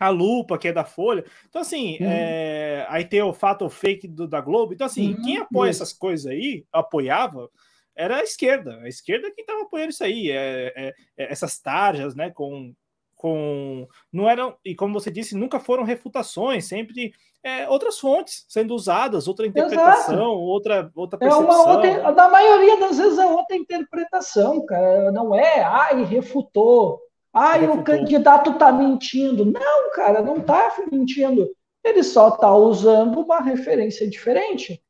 a 0.03 0.09
lupa, 0.09 0.59
que 0.59 0.69
é 0.69 0.73
da 0.73 0.85
Folha. 0.85 1.25
Então, 1.49 1.63
assim, 1.63 1.97
uhum. 2.01 2.09
é, 2.09 2.87
aí 2.89 3.05
tem 3.05 3.23
o 3.23 3.33
fato 3.33 3.63
ou 3.63 3.71
fake 3.71 4.09
do, 4.09 4.27
da 4.27 4.41
Globo. 4.41 4.73
Então, 4.73 4.87
assim, 4.87 5.15
uhum. 5.15 5.23
quem 5.23 5.37
apoia 5.39 5.71
isso. 5.71 5.83
essas 5.83 5.97
coisas 5.97 6.27
aí, 6.27 6.65
apoiava, 6.73 7.49
era 7.95 8.17
a 8.17 8.23
esquerda. 8.23 8.81
A 8.81 8.89
esquerda 8.89 9.31
que 9.31 9.43
estava 9.43 9.63
apoiando 9.63 9.91
isso 9.91 10.03
aí. 10.03 10.31
É, 10.31 10.73
é, 10.75 10.95
é, 11.17 11.33
essas 11.33 11.61
tarjas, 11.61 12.15
né, 12.17 12.31
com, 12.31 12.75
com. 13.23 13.87
Não 14.13 14.29
eram, 14.29 14.57
e 14.65 14.75
como 14.75 14.93
você 14.93 15.09
disse, 15.09 15.37
nunca 15.37 15.61
foram 15.61 15.85
refutações, 15.85 16.67
sempre 16.67 17.13
é, 17.41 17.69
outras 17.69 17.97
fontes 18.01 18.45
sendo 18.49 18.75
usadas, 18.75 19.29
outra 19.29 19.47
interpretação, 19.47 20.15
Exato. 20.15 20.41
outra, 20.41 20.91
outra 20.93 21.17
percepção. 21.17 21.49
É 21.49 21.55
uma 21.55 21.73
outra, 21.73 22.11
na 22.11 22.29
maioria 22.29 22.81
das 22.81 22.99
vezes 22.99 23.19
é 23.21 23.27
outra 23.27 23.57
interpretação, 23.57 24.67
cara. 24.67 25.13
Não 25.13 25.33
é, 25.33 25.63
ai, 25.63 26.03
refutou. 26.03 27.01
Ai, 27.33 27.61
refutou. 27.61 27.81
o 27.81 27.85
candidato 27.85 28.51
está 28.51 28.73
mentindo. 28.73 29.45
Não, 29.45 29.93
cara, 29.93 30.21
não 30.21 30.39
está 30.39 30.75
mentindo. 30.91 31.49
Ele 31.85 32.03
só 32.03 32.31
está 32.31 32.53
usando 32.53 33.21
uma 33.21 33.41
referência 33.41 34.11
diferente. 34.11 34.83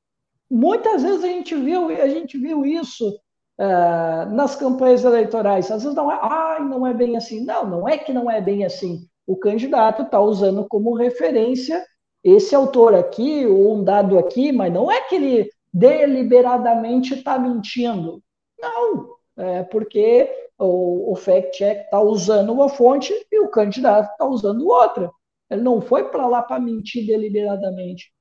Muitas 0.51 1.03
vezes 1.03 1.23
a 1.23 1.29
gente 1.29 1.55
viu, 1.55 1.89
a 1.91 2.09
gente 2.09 2.39
viu 2.39 2.65
isso 2.65 3.15
uh, 3.63 4.35
nas 4.35 4.57
campanhas 4.57 5.05
eleitorais. 5.05 5.71
Às 5.71 5.83
vezes 5.83 5.97
não 5.97 6.11
é, 6.11 6.19
ah, 6.21 6.59
não 6.61 6.87
é 6.87 6.93
bem 6.93 7.17
assim. 7.17 7.45
Não, 7.45 7.69
não 7.69 7.89
é 7.89 7.97
que 7.97 8.13
não 8.13 8.29
é 8.29 8.41
bem 8.41 8.65
assim. 8.65 9.07
O 9.27 9.37
candidato 9.37 10.03
está 10.03 10.21
usando 10.21 10.67
como 10.69 10.95
referência 10.95 11.85
esse 12.25 12.55
autor 12.55 12.95
aqui, 12.95 13.47
ou 13.47 13.77
um 13.77 13.85
dado 13.85 14.19
aqui, 14.19 14.53
mas 14.53 14.73
não 14.73 14.91
é 14.91 15.01
que 15.03 15.15
ele 15.15 15.51
deliberadamente 15.73 17.15
está 17.15 17.39
mentindo. 17.39 18.23
Não, 18.61 19.17
é 19.37 19.63
porque 19.65 20.31
o, 20.59 21.13
o 21.13 21.17
fact-check 21.17 21.85
está 21.85 22.01
usando 22.01 22.53
uma 22.53 22.69
fonte 22.69 23.13
e 23.31 23.41
o 23.41 23.49
candidato 23.49 24.11
está 24.13 24.25
usando 24.25 24.69
outra. 24.69 25.11
Ele 25.51 25.63
não 25.63 25.81
foi 25.81 26.05
para 26.05 26.27
lá 26.27 26.43
para 26.43 26.61
mentir 26.61 27.07
deliberadamente. 27.07 28.13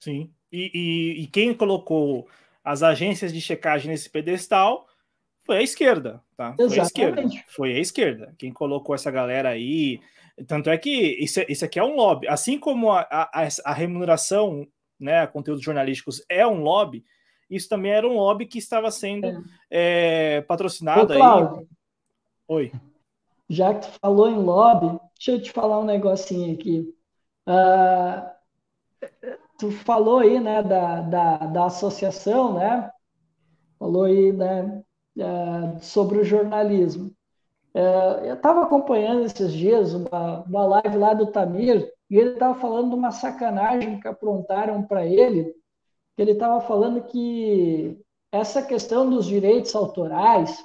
Sim. 0.00 0.30
E, 0.52 0.70
e, 0.72 1.22
e, 1.22 1.26
quem 1.26 1.52
colocou 1.52 2.28
as 2.64 2.82
agências 2.82 3.32
de 3.32 3.40
checagem 3.40 3.90
nesse 3.90 4.08
pedestal 4.08 4.86
foi 5.44 5.58
a 5.58 5.62
esquerda, 5.62 6.22
tá? 6.36 6.54
Foi 6.56 6.80
a 6.80 6.82
esquerda. 6.82 7.22
Foi 7.48 7.74
a 7.74 7.78
esquerda. 7.78 8.34
Quem 8.38 8.50
colocou 8.50 8.94
essa 8.94 9.10
galera 9.10 9.50
aí. 9.50 10.00
Tanto 10.48 10.70
é 10.70 10.78
que 10.78 10.90
isso, 10.90 11.40
isso 11.48 11.64
aqui 11.64 11.78
é 11.78 11.84
um 11.84 11.94
lobby. 11.94 12.26
Assim 12.26 12.58
como 12.58 12.90
a, 12.90 13.02
a, 13.10 13.48
a 13.64 13.72
remuneração, 13.74 14.66
né, 14.98 15.26
conteúdos 15.26 15.62
jornalísticos 15.62 16.24
é 16.28 16.46
um 16.46 16.62
lobby, 16.62 17.04
isso 17.50 17.68
também 17.68 17.92
era 17.92 18.08
um 18.08 18.14
lobby 18.14 18.46
que 18.46 18.58
estava 18.58 18.90
sendo 18.90 19.26
é. 19.70 20.38
É, 20.38 20.40
patrocinado 20.40 21.12
Ô, 21.12 21.22
aí. 21.22 21.66
Oi. 22.48 22.72
Já 23.48 23.74
que 23.74 23.86
tu 23.86 23.98
falou 24.00 24.28
em 24.28 24.36
lobby, 24.36 24.98
deixa 25.14 25.32
eu 25.32 25.42
te 25.42 25.52
falar 25.52 25.78
um 25.78 25.84
negocinho 25.84 26.54
aqui. 26.54 26.92
Uh, 27.46 28.34
tu 29.58 29.70
falou 29.70 30.18
aí, 30.20 30.40
né, 30.40 30.62
da, 30.62 31.00
da, 31.02 31.36
da 31.38 31.66
associação, 31.66 32.54
né? 32.54 32.90
Falou 33.78 34.04
aí, 34.04 34.32
né, 34.32 34.82
uh, 35.18 35.80
sobre 35.80 36.18
o 36.18 36.24
jornalismo. 36.24 37.12
Uh, 37.74 38.24
eu 38.24 38.34
estava 38.34 38.62
acompanhando 38.62 39.24
esses 39.24 39.52
dias 39.52 39.94
uma, 39.94 40.42
uma 40.44 40.66
live 40.66 40.96
lá 40.96 41.12
do 41.12 41.26
Tamir 41.26 41.92
e 42.08 42.16
ele 42.16 42.34
estava 42.34 42.54
falando 42.54 42.90
de 42.90 42.94
uma 42.94 43.10
sacanagem 43.10 43.98
que 43.98 44.06
aprontaram 44.06 44.82
para 44.84 45.04
ele. 45.04 45.52
Ele 46.16 46.32
estava 46.32 46.60
falando 46.60 47.02
que 47.02 47.98
essa 48.30 48.62
questão 48.62 49.08
dos 49.10 49.26
direitos 49.26 49.74
autorais, 49.74 50.64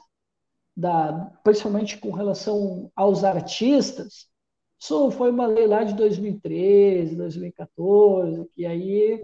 da, 0.78 1.32
principalmente 1.44 1.98
com 1.98 2.12
relação 2.12 2.92
aos 2.96 3.24
artistas, 3.24 4.29
isso 4.80 5.12
foi 5.12 5.30
uma 5.32 5.46
lei 5.46 5.68
lá 5.68 5.84
de 5.84 5.94
2013, 5.94 7.16
2014, 7.16 8.50
que 8.56 8.66
aí 8.66 9.22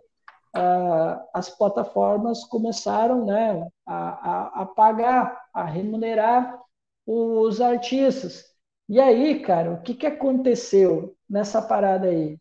ah, 0.54 1.26
as 1.34 1.50
plataformas 1.50 2.44
começaram 2.46 3.26
né, 3.26 3.68
a, 3.86 3.96
a, 3.98 4.62
a, 4.62 4.66
pagar, 4.66 5.48
a 5.54 5.64
remunerar 5.64 6.60
os 7.06 7.62
artistas. 7.62 8.46
E 8.88 9.00
aí, 9.00 9.40
cara, 9.42 9.74
o 9.74 9.82
que, 9.82 9.94
que 9.96 10.06
aconteceu 10.06 11.16
nessa 11.30 11.62
parada 11.62 12.08
aí? 12.08 12.40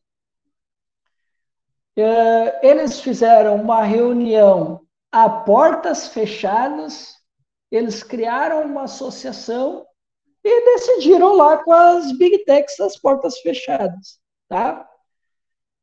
Eh, 1.96 2.68
eles 2.68 3.00
fizeram 3.00 3.56
uma 3.56 3.82
reunião 3.82 4.80
a 5.12 5.28
portas 5.28 6.08
fechadas, 6.08 7.16
eles 7.70 8.02
criaram 8.02 8.64
uma 8.66 8.82
associação 8.82 9.86
e 10.44 10.64
decidiram 10.74 11.34
lá 11.34 11.56
com 11.56 11.72
as 11.72 12.12
big 12.12 12.44
techs 12.44 12.76
das 12.76 12.96
portas 12.98 13.38
fechadas, 13.38 14.20
tá? 14.48 14.86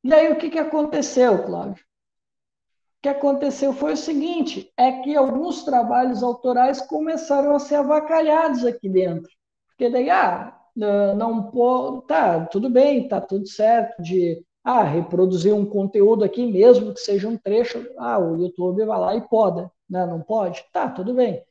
E 0.03 0.13
aí 0.13 0.31
o 0.31 0.37
que, 0.37 0.49
que 0.49 0.59
aconteceu, 0.59 1.43
Cláudio? 1.43 1.83
O 1.83 3.01
que 3.01 3.09
aconteceu 3.09 3.73
foi 3.73 3.93
o 3.93 3.97
seguinte, 3.97 4.71
é 4.77 4.91
que 5.01 5.15
alguns 5.15 5.63
trabalhos 5.63 6.21
autorais 6.21 6.81
começaram 6.81 7.55
a 7.55 7.59
ser 7.59 7.75
avacalhados 7.75 8.63
aqui 8.63 8.87
dentro. 8.87 9.31
Porque 9.67 9.89
daí, 9.89 10.09
ah, 10.11 10.55
não 10.75 11.49
pô, 11.49 12.03
tá, 12.07 12.45
tudo 12.45 12.69
bem, 12.69 13.07
tá 13.07 13.19
tudo 13.19 13.47
certo 13.47 13.99
de 14.03 14.45
ah, 14.63 14.83
reproduzir 14.83 15.53
um 15.53 15.65
conteúdo 15.65 16.23
aqui 16.23 16.45
mesmo 16.45 16.93
que 16.93 16.99
seja 16.99 17.27
um 17.27 17.37
trecho, 17.37 17.83
ah, 17.97 18.19
o 18.19 18.37
YouTube 18.37 18.85
vai 18.85 18.99
lá 18.99 19.15
e 19.15 19.27
poda, 19.27 19.71
né? 19.89 20.05
Não 20.05 20.21
pode? 20.21 20.63
Tá, 20.71 20.87
tudo 20.89 21.15
bem. 21.15 21.43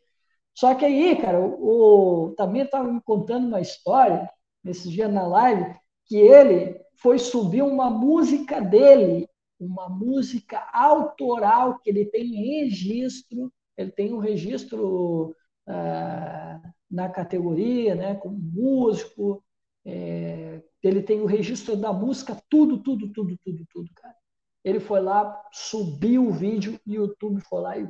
Só 0.55 0.75
que 0.75 0.85
aí, 0.85 1.17
cara, 1.17 1.41
o, 1.41 2.29
o 2.29 2.35
estava 2.35 2.85
me 2.85 3.01
contando 3.03 3.47
uma 3.47 3.61
história, 3.61 4.29
nesses 4.63 4.91
dias 4.91 5.13
na 5.13 5.27
live, 5.27 5.75
que 6.07 6.17
ele 6.17 6.81
foi 6.97 7.19
subir 7.19 7.63
uma 7.63 7.89
música 7.89 8.61
dele, 8.61 9.29
uma 9.59 9.89
música 9.89 10.69
autoral, 10.73 11.79
que 11.79 11.91
ele 11.91 12.05
tem 12.07 12.35
registro, 12.35 13.53
ele 13.77 13.91
tem 13.91 14.13
um 14.13 14.19
registro 14.19 15.35
ah, 15.67 16.61
na 16.91 17.09
categoria, 17.09 17.95
né, 17.95 18.15
como 18.17 18.37
músico, 18.37 19.43
é, 19.85 20.63
ele 20.83 21.03
tem 21.03 21.21
o 21.21 21.27
registro 21.27 21.77
da 21.77 21.93
música, 21.93 22.37
tudo, 22.49 22.83
tudo, 22.83 23.13
tudo, 23.13 23.39
tudo, 23.43 23.67
tudo, 23.71 23.91
cara. 23.95 24.17
Ele 24.65 24.81
foi 24.81 25.01
lá, 25.01 25.43
subiu 25.53 26.27
o 26.27 26.33
vídeo, 26.33 26.79
e 26.87 26.99
o 26.99 27.05
YouTube 27.05 27.41
foi 27.43 27.61
lá 27.61 27.79
e 27.79 27.89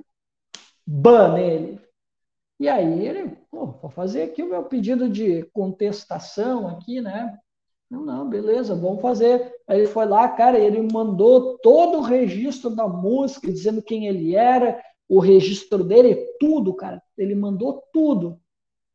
ban 0.87 1.35
nele. 1.35 1.81
E 2.61 2.69
aí 2.69 3.07
ele, 3.07 3.31
pô, 3.51 3.69
vou 3.69 3.91
fazer 3.91 4.23
aqui 4.23 4.43
o 4.43 4.51
meu 4.51 4.63
pedido 4.65 5.09
de 5.09 5.45
contestação 5.45 6.69
aqui, 6.69 7.01
né? 7.01 7.39
Não, 7.91 8.05
não, 8.05 8.29
beleza, 8.29 8.75
vamos 8.75 9.01
fazer. 9.01 9.51
Aí 9.67 9.79
ele 9.79 9.87
foi 9.89 10.05
lá, 10.05 10.29
cara, 10.29 10.59
ele 10.59 10.83
mandou 10.93 11.57
todo 11.59 11.99
o 11.99 12.03
registro 12.03 12.69
da 12.69 12.87
música, 12.87 13.51
dizendo 13.51 13.83
quem 13.83 14.07
ele 14.07 14.37
era, 14.37 14.79
o 15.09 15.21
registro 15.21 15.83
dele, 15.83 16.15
tudo, 16.39 16.75
cara. 16.75 17.03
Ele 17.17 17.35
mandou 17.35 17.83
tudo. 17.95 18.39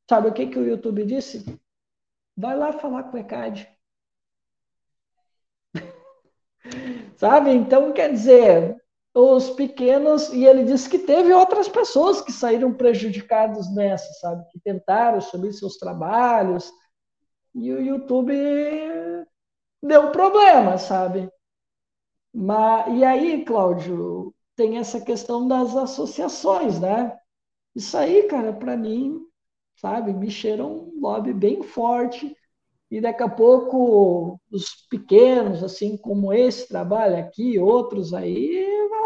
Sabe 0.07 0.29
o 0.29 0.33
que, 0.33 0.45
que 0.45 0.59
o 0.59 0.65
YouTube 0.65 1.03
disse? 1.03 1.43
Vai 2.37 2.55
lá 2.55 2.71
falar 2.71 3.05
com 3.05 3.17
o 3.17 3.19
ECAD. 3.19 3.67
Sabe? 7.17 7.49
Então, 7.49 7.91
quer 7.91 8.11
dizer, 8.11 8.79
os 9.15 9.49
pequenos, 9.51 10.27
e 10.33 10.45
ele 10.45 10.65
disse 10.65 10.89
que 10.89 10.99
teve 10.99 11.31
outras 11.31 11.69
pessoas 11.69 12.21
que 12.21 12.33
saíram 12.33 12.73
prejudicadas 12.73 13.73
nessa, 13.73 14.11
sabe? 14.15 14.45
Que 14.51 14.59
tentaram 14.59 15.21
subir 15.21 15.53
seus 15.53 15.77
trabalhos, 15.77 16.69
e 17.55 17.71
o 17.71 17.81
YouTube 17.81 18.33
deu 19.81 20.11
problema, 20.11 20.77
sabe? 20.77 21.31
Mas, 22.33 22.97
e 22.97 23.05
aí, 23.05 23.45
Cláudio, 23.45 24.35
tem 24.57 24.77
essa 24.77 24.99
questão 24.99 25.47
das 25.47 25.73
associações, 25.73 26.77
né? 26.77 27.17
Isso 27.73 27.97
aí, 27.97 28.23
cara, 28.23 28.51
para 28.51 28.75
mim, 28.75 29.21
sabe, 29.77 30.11
me 30.11 30.29
cheira 30.29 30.65
um 30.65 30.91
lobby 30.99 31.33
bem 31.33 31.63
forte, 31.63 32.35
e 32.89 33.01
daqui 33.01 33.23
a 33.23 33.29
pouco 33.29 34.39
os 34.51 34.69
pequenos, 34.89 35.63
assim 35.63 35.97
como 35.97 36.31
esse 36.31 36.67
trabalho 36.67 37.17
aqui, 37.17 37.57
outros 37.59 38.13
aí, 38.13 38.65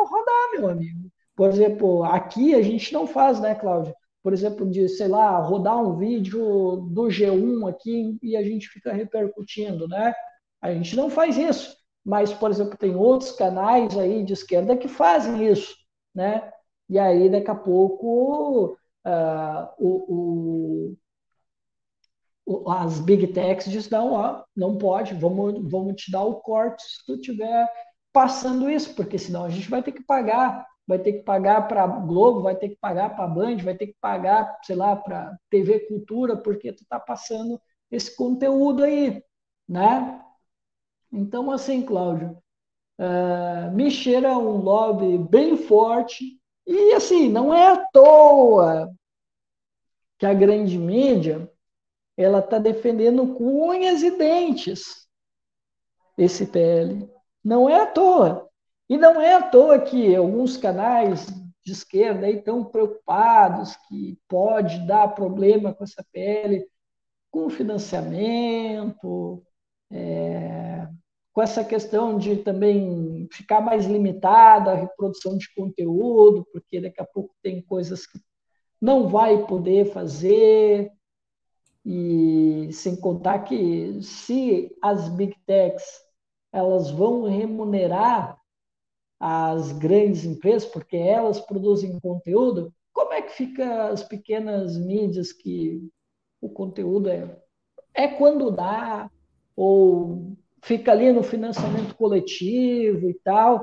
rodar, 0.10 0.51
meu 0.53 0.69
amigo. 0.69 1.10
Por 1.35 1.49
exemplo, 1.49 2.03
aqui 2.03 2.53
a 2.53 2.61
gente 2.61 2.91
não 2.93 3.07
faz, 3.07 3.39
né, 3.39 3.56
Cláudio? 3.56 3.93
Por 4.22 4.34
exemplo, 4.34 4.69
de, 4.69 4.89
sei 4.89 5.07
lá, 5.07 5.39
rodar 5.39 5.77
um 5.77 5.95
vídeo 5.97 6.88
do 6.91 7.03
G1 7.03 7.69
aqui 7.69 8.18
e 8.22 8.35
a 8.35 8.43
gente 8.43 8.68
fica 8.68 8.91
repercutindo, 8.91 9.88
né? 9.88 10.14
A 10.61 10.73
gente 10.73 10.95
não 10.95 11.10
faz 11.10 11.38
isso. 11.38 11.77
Mas, 12.03 12.34
por 12.34 12.51
exemplo, 12.51 12.77
tem 12.77 12.95
outros 12.95 13.31
canais 13.31 13.97
aí 13.97 14.23
de 14.23 14.34
esquerda 14.34 14.76
que 14.76 14.88
fazem 14.88 15.47
isso, 15.47 15.76
né? 16.14 16.51
E 16.89 16.99
aí, 16.99 17.30
daqui 17.30 17.49
a 17.51 17.56
pouco, 17.56 18.77
uh, 19.06 19.68
o, 19.77 20.95
as 22.68 23.00
big 23.00 23.28
techs 23.28 23.70
dizem, 23.70 23.92
não, 23.92 24.14
ó, 24.14 24.44
não 24.56 24.78
pode, 24.78 25.14
vamos, 25.14 25.70
vamos 25.70 26.02
te 26.02 26.12
dar 26.12 26.24
o 26.24 26.36
corte 26.36 26.84
se 26.84 27.06
tu 27.06 27.20
tiver 27.20 27.68
passando 28.12 28.70
isso, 28.70 28.96
porque 28.96 29.18
senão 29.18 29.46
a 29.46 29.50
gente 29.50 29.70
vai 29.70 29.84
ter 29.84 29.92
que 29.92 30.04
pagar, 30.04 30.66
vai 30.88 30.98
ter 30.98 31.14
que 31.14 31.24
pagar 31.24 31.68
para 31.68 31.86
Globo, 31.86 32.42
vai 32.42 32.56
ter 32.56 32.70
que 32.70 32.78
pagar 32.78 33.16
para 33.16 33.28
Band, 33.28 33.58
vai 33.58 33.76
ter 33.76 33.88
que 33.88 33.96
pagar, 34.02 34.58
sei 34.64 34.76
lá, 34.76 34.96
para 34.96 35.38
TV 35.50 35.82
Cultura, 35.82 36.36
porque 36.36 36.74
tu 36.74 36.82
está 36.82 37.00
passando 37.00 37.62
esse 37.92 38.16
conteúdo 38.16 38.84
aí, 38.84 39.24
né? 39.68 40.20
Então, 41.12 41.52
assim, 41.52 41.84
Cláudio, 41.84 42.38
uh, 43.00 43.72
me 43.72 43.92
cheira 43.92 44.38
um 44.38 44.58
lobby 44.58 45.18
bem 45.18 45.56
forte 45.58 46.40
e, 46.66 46.94
assim, 46.94 47.30
não 47.30 47.54
é 47.54 47.68
à 47.72 47.86
toa 47.92 48.92
que 50.18 50.26
a 50.26 50.34
grande 50.34 50.78
mídia 50.78 51.49
ela 52.22 52.40
está 52.40 52.60
defendendo 52.60 53.34
com 53.36 53.70
unhas 53.70 54.04
e 54.04 54.12
dentes 54.12 55.08
esse 56.18 56.46
PL. 56.46 57.10
Não 57.41 57.70
é 57.70 57.82
à 57.82 57.86
toa. 57.86 58.50
E 58.90 58.98
não 58.98 59.22
é 59.22 59.36
à 59.36 59.41
toa 59.41 59.80
que 59.80 60.14
alguns 60.14 60.58
canais 60.58 61.28
de 61.64 61.72
esquerda 61.72 62.30
estão 62.30 62.66
preocupados 62.66 63.74
que 63.88 64.20
pode 64.28 64.86
dar 64.86 65.16
problema 65.16 65.74
com 65.74 65.86
essa 65.86 66.06
PL, 66.12 66.66
com 67.32 67.50
financiamento, 67.50 69.41
é, 69.90 70.90
com 71.32 71.41
essa 71.41 71.64
questão 71.64 72.18
de 72.18 72.36
também 72.38 73.30
ficar 73.32 73.62
mais 73.62 73.86
limitada 73.86 74.72
a 74.72 74.76
reprodução 74.76 75.38
de 75.38 75.48
conteúdo, 75.54 76.46
porque 76.52 76.82
daqui 76.82 77.00
a 77.00 77.06
pouco 77.06 77.34
tem 77.41 77.62
coisas 77.62 78.06
que 78.06 78.20
não 78.82 79.08
vai 79.08 79.46
poder 79.46 79.86
fazer, 79.94 80.91
e 81.85 82.69
sem 82.73 82.95
contar 82.95 83.39
que 83.39 84.01
se 84.01 84.76
as 84.81 85.10
big 85.10 85.35
techs 85.45 86.03
elas 86.51 86.89
vão 86.91 87.23
remunerar 87.23 88.39
as 89.19 89.72
grandes 89.73 90.23
empresas, 90.23 90.68
porque 90.69 90.95
elas 90.95 91.39
produzem 91.39 91.99
conteúdo, 91.99 92.73
como 92.93 93.14
é 93.14 93.22
que 93.22 93.34
fica 93.34 93.89
as 93.89 94.03
pequenas 94.03 94.77
mídias 94.77 95.31
que 95.31 95.81
o 96.41 96.49
conteúdo 96.49 97.10
é, 97.10 97.38
é 97.93 98.07
quando 98.07 98.49
dá, 98.49 99.10
ou 99.56 100.38
fica 100.61 100.91
ali 100.91 101.11
no 101.11 101.23
financiamento 101.23 101.95
coletivo 101.95 103.10
e 103.10 103.14
tal. 103.15 103.61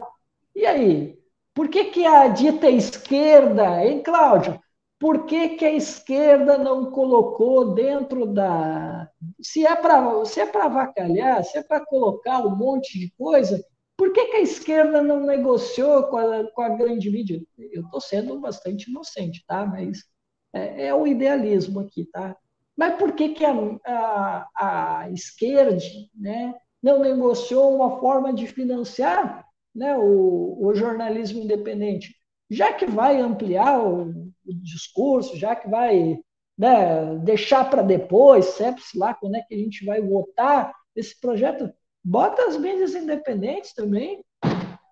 E 0.54 0.66
aí? 0.66 1.18
Por 1.54 1.68
que, 1.68 1.86
que 1.86 2.04
a 2.04 2.28
dita 2.28 2.68
esquerda, 2.68 3.84
hein, 3.84 4.02
Cláudio? 4.02 4.60
Por 4.98 5.26
que, 5.26 5.50
que 5.50 5.64
a 5.64 5.72
esquerda 5.72 6.56
não 6.56 6.90
colocou 6.90 7.74
dentro 7.74 8.26
da. 8.26 9.10
Se 9.42 9.66
é 9.66 9.76
para 9.76 10.24
se 10.24 10.40
é 10.40 10.56
avacalhar, 10.56 11.44
se 11.44 11.58
é 11.58 11.62
para 11.62 11.84
colocar 11.84 12.40
um 12.46 12.56
monte 12.56 12.98
de 12.98 13.12
coisa, 13.18 13.62
por 13.96 14.12
que, 14.12 14.26
que 14.26 14.36
a 14.36 14.40
esquerda 14.40 15.02
não 15.02 15.20
negociou 15.20 16.04
com 16.04 16.16
a, 16.18 16.50
com 16.50 16.62
a 16.62 16.68
grande 16.70 17.10
mídia? 17.10 17.42
Eu 17.58 17.82
estou 17.82 18.00
sendo 18.00 18.38
bastante 18.40 18.90
inocente, 18.90 19.44
tá? 19.46 19.66
Mas 19.66 20.04
é, 20.52 20.86
é, 20.88 20.94
o 20.94 21.06
idealismo 21.06 21.80
aqui, 21.80 22.04
tá? 22.06 22.36
Mas 22.76 22.96
por 22.96 23.12
que, 23.12 23.30
que 23.30 23.44
a, 23.44 23.54
a, 23.86 25.00
a 25.00 25.10
esquerda 25.10 25.78
né, 26.14 26.54
não 26.82 27.00
negociou 27.00 27.74
uma 27.74 27.98
forma 27.98 28.34
de 28.34 28.46
financiar 28.46 29.46
né, 29.74 29.96
o, 29.96 30.58
o 30.60 30.74
jornalismo 30.74 31.40
independente? 31.40 32.14
Já 32.50 32.72
que 32.74 32.86
vai 32.86 33.20
ampliar 33.20 33.80
o 33.82 34.12
discurso, 34.54 35.36
já 35.36 35.54
que 35.54 35.68
vai 35.68 36.18
né, 36.56 37.14
deixar 37.16 37.68
para 37.68 37.82
depois, 37.82 38.46
sabe-se 38.46 38.96
lá 38.98 39.14
quando 39.14 39.36
é 39.36 39.42
que 39.42 39.54
a 39.54 39.58
gente 39.58 39.84
vai 39.84 40.00
votar 40.00 40.72
esse 40.94 41.18
projeto, 41.20 41.70
bota 42.02 42.46
as 42.46 42.56
mídias 42.56 42.94
independentes 42.94 43.74
também, 43.74 44.24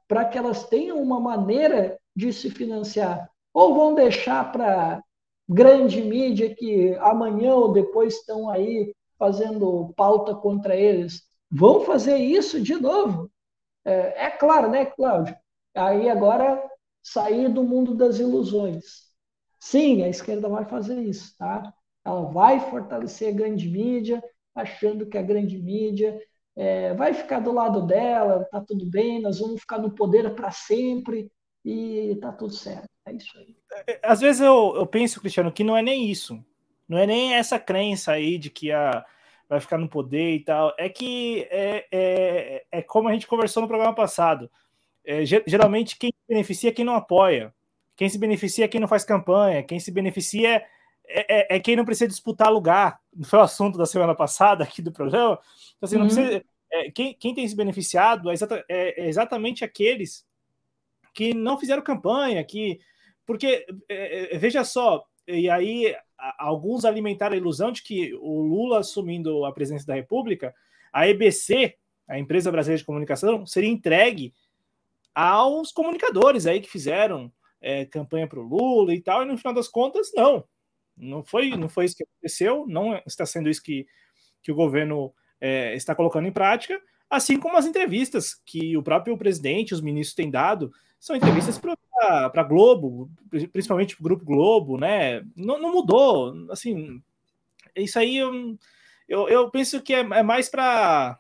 para 0.06 0.24
que 0.26 0.36
elas 0.36 0.68
tenham 0.68 1.00
uma 1.00 1.18
maneira 1.18 1.98
de 2.14 2.32
se 2.32 2.50
financiar. 2.50 3.28
Ou 3.52 3.74
vão 3.74 3.94
deixar 3.94 4.52
para 4.52 5.02
grande 5.48 6.02
mídia 6.02 6.54
que 6.54 6.94
amanhã 6.96 7.54
ou 7.54 7.72
depois 7.72 8.16
estão 8.16 8.50
aí 8.50 8.94
fazendo 9.18 9.92
pauta 9.96 10.34
contra 10.34 10.76
eles. 10.76 11.22
Vão 11.50 11.80
fazer 11.80 12.18
isso 12.18 12.60
de 12.60 12.74
novo. 12.74 13.30
É, 13.84 14.26
é 14.26 14.30
claro, 14.30 14.68
né, 14.70 14.84
Cláudio? 14.86 15.36
Aí 15.74 16.08
agora 16.08 16.62
sair 17.02 17.48
do 17.48 17.62
mundo 17.62 17.94
das 17.94 18.18
ilusões. 18.18 19.13
Sim, 19.64 20.02
a 20.02 20.08
esquerda 20.08 20.46
vai 20.46 20.66
fazer 20.66 21.00
isso, 21.00 21.34
tá? 21.38 21.72
Ela 22.04 22.30
vai 22.30 22.60
fortalecer 22.68 23.30
a 23.30 23.36
grande 23.36 23.66
mídia, 23.66 24.22
achando 24.54 25.06
que 25.06 25.16
a 25.16 25.22
grande 25.22 25.56
mídia 25.56 26.20
é, 26.54 26.92
vai 26.92 27.14
ficar 27.14 27.40
do 27.40 27.50
lado 27.50 27.86
dela, 27.86 28.46
tá 28.50 28.60
tudo 28.60 28.84
bem, 28.84 29.22
nós 29.22 29.38
vamos 29.38 29.62
ficar 29.62 29.78
no 29.78 29.90
poder 29.90 30.34
para 30.34 30.50
sempre 30.50 31.32
e 31.64 32.14
tá 32.20 32.30
tudo 32.30 32.52
certo. 32.52 32.90
É 33.06 33.14
isso 33.14 33.38
aí. 33.38 33.56
É, 33.86 34.00
às 34.02 34.20
vezes 34.20 34.42
eu, 34.42 34.74
eu 34.76 34.86
penso, 34.86 35.18
Cristiano, 35.18 35.50
que 35.50 35.64
não 35.64 35.74
é 35.74 35.80
nem 35.80 36.10
isso. 36.10 36.44
Não 36.86 36.98
é 36.98 37.06
nem 37.06 37.34
essa 37.34 37.58
crença 37.58 38.12
aí 38.12 38.36
de 38.36 38.50
que 38.50 38.70
a, 38.70 39.02
vai 39.48 39.60
ficar 39.60 39.78
no 39.78 39.88
poder 39.88 40.34
e 40.34 40.44
tal. 40.44 40.74
É 40.78 40.90
que 40.90 41.48
é, 41.50 41.86
é, 41.90 42.64
é 42.70 42.82
como 42.82 43.08
a 43.08 43.14
gente 43.14 43.26
conversou 43.26 43.62
no 43.62 43.68
programa 43.68 43.94
passado. 43.94 44.50
É, 45.02 45.24
geralmente 45.24 45.96
quem 45.96 46.12
beneficia 46.28 46.68
é 46.68 46.72
quem 46.72 46.84
não 46.84 46.94
apoia. 46.94 47.54
Quem 47.96 48.08
se 48.08 48.18
beneficia 48.18 48.64
é 48.64 48.68
quem 48.68 48.80
não 48.80 48.88
faz 48.88 49.04
campanha, 49.04 49.62
quem 49.62 49.78
se 49.78 49.90
beneficia 49.90 50.64
é, 51.06 51.54
é, 51.54 51.56
é 51.56 51.60
quem 51.60 51.76
não 51.76 51.84
precisa 51.84 52.08
disputar 52.08 52.52
lugar. 52.52 53.00
Não 53.14 53.24
foi 53.28 53.38
o 53.38 53.42
assunto 53.42 53.78
da 53.78 53.86
semana 53.86 54.14
passada 54.14 54.64
aqui 54.64 54.82
do 54.82 54.92
programa. 54.92 55.38
Então, 55.76 55.86
assim, 55.86 55.96
uhum. 55.96 56.06
precisa, 56.06 56.44
é, 56.72 56.90
quem, 56.90 57.14
quem, 57.14 57.34
tem 57.34 57.46
se 57.46 57.54
beneficiado 57.54 58.30
é, 58.30 58.32
exata, 58.32 58.64
é, 58.68 59.04
é, 59.04 59.08
exatamente 59.08 59.64
aqueles 59.64 60.26
que 61.12 61.32
não 61.34 61.58
fizeram 61.58 61.82
campanha, 61.82 62.42
que. 62.42 62.80
Porque, 63.26 63.64
é, 63.88 64.36
veja 64.36 64.64
só, 64.64 65.02
e 65.26 65.48
aí 65.48 65.96
alguns 66.38 66.84
alimentaram 66.84 67.34
a 67.34 67.38
ilusão 67.38 67.72
de 67.72 67.82
que 67.82 68.14
o 68.16 68.42
Lula 68.42 68.80
assumindo 68.80 69.46
a 69.46 69.52
presidência 69.52 69.86
da 69.86 69.94
República, 69.94 70.54
a 70.92 71.08
EBC, 71.08 71.74
a 72.06 72.18
Empresa 72.18 72.52
Brasileira 72.52 72.78
de 72.78 72.84
Comunicação, 72.84 73.46
seria 73.46 73.70
entregue 73.70 74.34
aos 75.14 75.72
comunicadores 75.72 76.46
aí 76.46 76.60
que 76.60 76.68
fizeram 76.68 77.32
é, 77.64 77.86
campanha 77.86 78.28
para 78.28 78.38
o 78.38 78.42
Lula 78.42 78.94
e 78.94 79.00
tal, 79.00 79.22
e 79.22 79.24
no 79.24 79.38
final 79.38 79.54
das 79.54 79.68
contas, 79.68 80.12
não. 80.14 80.44
Não 80.94 81.24
foi, 81.24 81.50
não 81.56 81.68
foi 81.68 81.86
isso 81.86 81.96
que 81.96 82.04
aconteceu, 82.04 82.66
não 82.68 82.94
está 83.06 83.24
sendo 83.24 83.48
isso 83.48 83.62
que, 83.62 83.86
que 84.42 84.52
o 84.52 84.54
governo 84.54 85.12
é, 85.40 85.74
está 85.74 85.94
colocando 85.94 86.28
em 86.28 86.32
prática, 86.32 86.80
assim 87.08 87.40
como 87.40 87.56
as 87.56 87.64
entrevistas 87.64 88.34
que 88.44 88.76
o 88.76 88.82
próprio 88.82 89.16
presidente, 89.16 89.72
os 89.72 89.80
ministros 89.80 90.14
têm 90.14 90.30
dado, 90.30 90.70
são 91.00 91.16
entrevistas 91.16 91.58
para 91.58 92.30
a 92.34 92.42
Globo, 92.42 93.10
principalmente 93.50 93.96
para 93.96 94.02
o 94.02 94.04
Grupo 94.04 94.24
Globo, 94.24 94.78
né? 94.78 95.22
Não, 95.34 95.58
não, 95.58 95.72
mudou, 95.72 96.34
assim, 96.50 97.02
isso 97.74 97.98
aí 97.98 98.18
eu, 98.18 98.58
eu, 99.08 99.28
eu 99.28 99.50
penso 99.50 99.82
que 99.82 99.94
é, 99.94 100.00
é 100.00 100.22
mais 100.22 100.48
para 100.48 101.18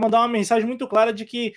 mandar 0.00 0.20
uma 0.20 0.28
mensagem 0.28 0.66
muito 0.66 0.88
clara 0.88 1.12
de 1.12 1.24
que 1.24 1.54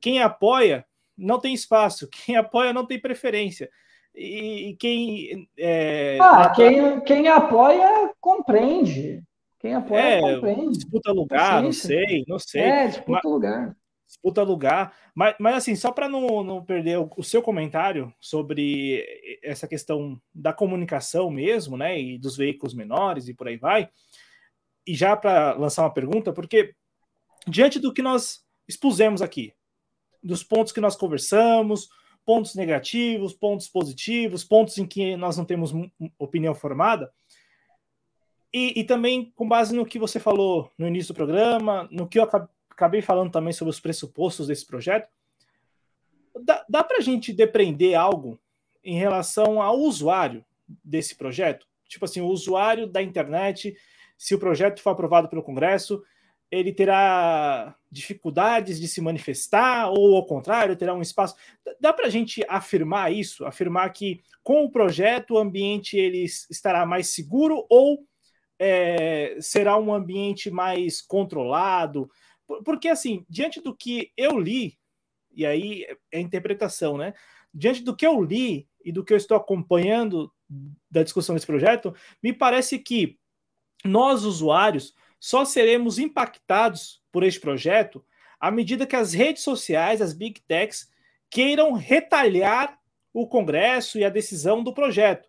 quem 0.00 0.20
apoia 0.20 0.86
não 1.18 1.40
tem 1.40 1.52
espaço, 1.52 2.08
quem 2.24 2.36
apoia 2.36 2.72
não 2.72 2.86
tem 2.86 3.00
preferência. 3.00 3.68
E, 4.14 4.76
quem. 4.80 5.48
É, 5.56 6.18
ah, 6.20 6.50
quem, 6.54 7.00
quem 7.02 7.28
apoia 7.28 8.12
compreende. 8.20 9.22
Quem 9.60 9.74
apoia 9.74 10.00
é, 10.00 10.20
compreende. 10.20 10.78
Disputa 10.78 11.12
lugar, 11.12 11.62
não 11.62 11.72
sei, 11.72 12.24
não 12.26 12.38
sei. 12.38 12.62
É, 12.62 12.86
disputa 12.86 13.20
mas, 13.22 13.32
lugar. 13.32 13.76
Disputa 14.06 14.42
lugar. 14.42 14.96
Mas, 15.14 15.36
mas 15.38 15.56
assim, 15.56 15.76
só 15.76 15.92
para 15.92 16.08
não, 16.08 16.42
não 16.42 16.64
perder 16.64 16.98
o, 16.98 17.10
o, 17.16 17.22
seu 17.22 17.42
comentário 17.42 18.12
sobre 18.20 19.04
essa 19.42 19.68
questão 19.68 20.20
da 20.34 20.52
comunicação 20.52 21.30
mesmo, 21.30 21.76
né? 21.76 22.00
E 22.00 22.18
dos 22.18 22.36
veículos 22.36 22.74
menores 22.74 23.28
e 23.28 23.34
por 23.34 23.48
aí 23.48 23.56
vai. 23.56 23.88
E 24.86 24.94
já 24.94 25.16
para 25.16 25.54
lançar 25.54 25.82
uma 25.82 25.92
pergunta, 25.92 26.32
porque 26.32 26.74
diante 27.46 27.78
do 27.78 27.92
que 27.92 28.02
nós 28.02 28.40
expusemos 28.66 29.22
aqui, 29.22 29.52
dos 30.22 30.42
pontos 30.42 30.72
que 30.72 30.80
nós 30.80 30.96
conversamos, 30.96 31.88
pontos 32.24 32.54
negativos, 32.54 33.32
pontos 33.32 33.68
positivos, 33.68 34.44
pontos 34.44 34.76
em 34.78 34.86
que 34.86 35.16
nós 35.16 35.36
não 35.36 35.44
temos 35.44 35.72
opinião 36.18 36.54
formada. 36.54 37.10
E, 38.52 38.80
e, 38.80 38.84
também 38.84 39.32
com 39.34 39.48
base 39.48 39.74
no 39.74 39.84
que 39.84 39.98
você 39.98 40.18
falou 40.18 40.70
no 40.78 40.86
início 40.86 41.12
do 41.12 41.16
programa, 41.16 41.88
no 41.90 42.08
que 42.08 42.18
eu 42.18 42.28
acabei 42.70 43.02
falando 43.02 43.30
também 43.30 43.52
sobre 43.52 43.70
os 43.70 43.80
pressupostos 43.80 44.46
desse 44.46 44.66
projeto, 44.66 45.08
dá, 46.42 46.64
dá 46.68 46.84
para 46.84 46.98
a 46.98 47.02
gente 47.02 47.32
depreender 47.32 47.94
algo 47.94 48.38
em 48.82 48.98
relação 48.98 49.60
ao 49.60 49.78
usuário 49.78 50.44
desse 50.84 51.14
projeto? 51.14 51.66
Tipo 51.86 52.04
assim, 52.04 52.20
o 52.20 52.28
usuário 52.28 52.86
da 52.86 53.02
internet, 53.02 53.76
se 54.16 54.34
o 54.34 54.38
projeto 54.38 54.80
for 54.80 54.90
aprovado 54.90 55.28
pelo 55.28 55.42
Congresso, 55.42 56.02
ele 56.50 56.72
terá 56.72 57.76
dificuldades 57.90 58.80
de 58.80 58.88
se 58.88 59.00
manifestar, 59.00 59.90
ou 59.90 60.16
ao 60.16 60.26
contrário, 60.26 60.76
terá 60.76 60.94
um 60.94 61.02
espaço. 61.02 61.34
Dá 61.80 61.92
para 61.92 62.06
a 62.06 62.10
gente 62.10 62.44
afirmar 62.48 63.12
isso? 63.12 63.44
Afirmar 63.44 63.92
que 63.92 64.22
com 64.42 64.64
o 64.64 64.70
projeto 64.70 65.34
o 65.34 65.38
ambiente 65.38 65.96
ele 65.96 66.24
estará 66.24 66.86
mais 66.86 67.08
seguro 67.08 67.66
ou 67.68 68.06
é, 68.58 69.36
será 69.40 69.78
um 69.78 69.92
ambiente 69.92 70.50
mais 70.50 71.00
controlado? 71.02 72.10
Porque, 72.64 72.88
assim, 72.88 73.26
diante 73.28 73.60
do 73.60 73.76
que 73.76 74.10
eu 74.16 74.38
li 74.38 74.78
e 75.38 75.46
aí 75.46 75.86
é 76.10 76.18
interpretação, 76.18 76.96
né? 76.96 77.14
Diante 77.54 77.82
do 77.82 77.94
que 77.94 78.06
eu 78.06 78.20
li 78.22 78.68
e 78.84 78.90
do 78.90 79.04
que 79.04 79.12
eu 79.12 79.16
estou 79.16 79.36
acompanhando 79.36 80.32
da 80.90 81.02
discussão 81.02 81.34
desse 81.34 81.46
projeto, 81.46 81.94
me 82.22 82.32
parece 82.32 82.78
que 82.78 83.18
nós, 83.84 84.24
usuários, 84.24 84.94
só 85.18 85.44
seremos 85.44 85.98
impactados 85.98 87.02
por 87.10 87.22
este 87.22 87.40
projeto 87.40 88.04
à 88.40 88.50
medida 88.50 88.86
que 88.86 88.96
as 88.96 89.12
redes 89.12 89.42
sociais, 89.42 90.00
as 90.00 90.12
big 90.12 90.40
techs, 90.42 90.88
queiram 91.28 91.72
retalhar 91.72 92.78
o 93.12 93.26
Congresso 93.26 93.98
e 93.98 94.04
a 94.04 94.08
decisão 94.08 94.62
do 94.62 94.72
projeto. 94.72 95.28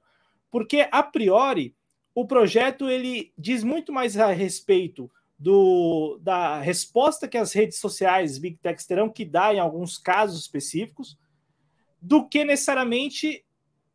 Porque, 0.51 0.87
a 0.91 1.01
priori, 1.01 1.75
o 2.13 2.25
projeto 2.25 2.89
ele 2.89 3.33
diz 3.37 3.63
muito 3.63 3.91
mais 3.91 4.17
a 4.17 4.31
respeito 4.31 5.09
do, 5.37 6.19
da 6.21 6.59
resposta 6.59 7.27
que 7.27 7.37
as 7.37 7.53
redes 7.53 7.79
sociais, 7.79 8.37
big 8.37 8.57
techs, 8.57 8.85
terão 8.85 9.09
que 9.09 9.25
dar 9.25 9.55
em 9.55 9.59
alguns 9.59 9.97
casos 9.97 10.41
específicos, 10.41 11.17
do 12.01 12.27
que 12.27 12.43
necessariamente 12.43 13.43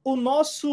o 0.05 0.17
nosso, 0.17 0.69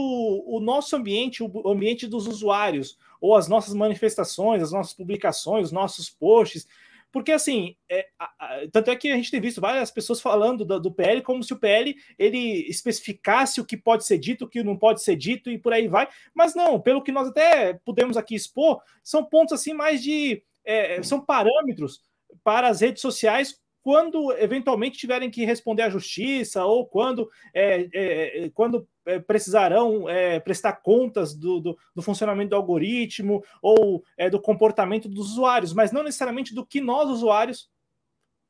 o 0.45 0.60
nosso 0.60 0.95
ambiente, 0.95 1.41
o 1.41 1.70
ambiente 1.70 2.06
dos 2.06 2.28
usuários, 2.28 2.98
ou 3.22 3.34
as 3.34 3.48
nossas 3.48 3.74
manifestações, 3.74 4.62
as 4.62 4.74
nossas 4.74 4.94
publicações, 4.94 5.68
os 5.68 5.72
nossos 5.72 6.10
posts. 6.10 6.68
Porque, 7.12 7.32
assim, 7.32 7.76
é, 7.90 8.08
a, 8.20 8.26
a, 8.26 8.68
tanto 8.72 8.91
é 8.91 8.95
que 8.95 9.10
a 9.10 9.16
gente 9.16 9.32
tem 9.32 9.40
visto 9.40 9.62
várias 9.62 9.90
pessoas 9.90 10.20
falando 10.20 10.66
do, 10.66 10.80
do, 10.80 10.91
PL 10.91 11.22
como 11.22 11.44
se 11.44 11.53
o 11.53 11.58
PL 11.58 11.95
ele 12.20 12.66
especificasse 12.70 13.62
o 13.62 13.66
que 13.66 13.78
pode 13.78 14.06
ser 14.06 14.18
dito, 14.18 14.45
o 14.45 14.49
que 14.49 14.64
não 14.64 14.78
pode 14.78 15.02
ser 15.02 15.16
dito 15.16 15.49
e 15.49 15.58
por 15.58 15.72
aí 15.72 15.88
vai. 15.88 16.10
Mas 16.34 16.53
não, 16.53 16.80
pelo 16.80 17.02
que 17.02 17.12
nós 17.12 17.28
até 17.30 17.74
podemos 17.86 18.18
aqui 18.18 18.36
expor, 18.36 18.82
são 19.03 19.24
pontos 19.24 19.53
assim 19.53 19.74
mais 19.74 20.03
de. 20.03 20.44
É, 20.64 21.02
são 21.03 21.20
parâmetros 21.20 22.02
para 22.44 22.68
as 22.68 22.82
redes 22.82 23.02
sociais 23.02 23.60
quando 23.84 24.32
eventualmente 24.34 24.98
tiverem 24.98 25.30
que 25.30 25.44
responder 25.44 25.84
à 25.84 25.90
justiça 25.90 26.64
ou 26.64 26.86
quando, 26.86 27.30
é, 27.53 27.90
é, 27.94 28.49
quando 28.53 28.88
é, 29.06 29.20
precisarão 29.20 30.08
é, 30.08 30.40
prestar 30.40 30.74
contas 30.74 31.34
do, 31.34 31.60
do, 31.60 31.78
do, 31.95 32.02
funcionamento 32.02 32.52
do 32.52 32.56
algoritmo 32.56 33.44
ou 33.62 34.03
é, 34.16 34.30
do 34.30 34.40
comportamento 34.40 35.10
dos 35.10 35.32
usuários, 35.32 35.74
mas 35.74 35.91
não 35.91 36.03
necessariamente 36.03 36.53
do 36.53 36.66
que 36.66 36.80
nós, 36.80 37.10
usuários, 37.10 37.70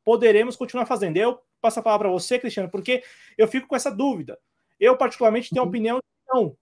poderemos 0.03 0.57
continuar 0.57 0.85
fazendo. 0.85 1.15
Eu 1.15 1.39
passo 1.61 1.79
a 1.79 1.83
palavra 1.83 2.09
para 2.09 2.13
você, 2.13 2.37
Cristiano, 2.37 2.69
porque 2.69 3.01
eu 3.37 3.47
fico 3.47 3.67
com 3.67 3.75
essa 3.75 3.89
dúvida. 3.89 4.37
Eu, 4.77 4.97
particularmente, 4.97 5.49
tenho 5.49 5.61
a 5.61 5.63
uhum. 5.63 5.69
opinião 5.69 6.01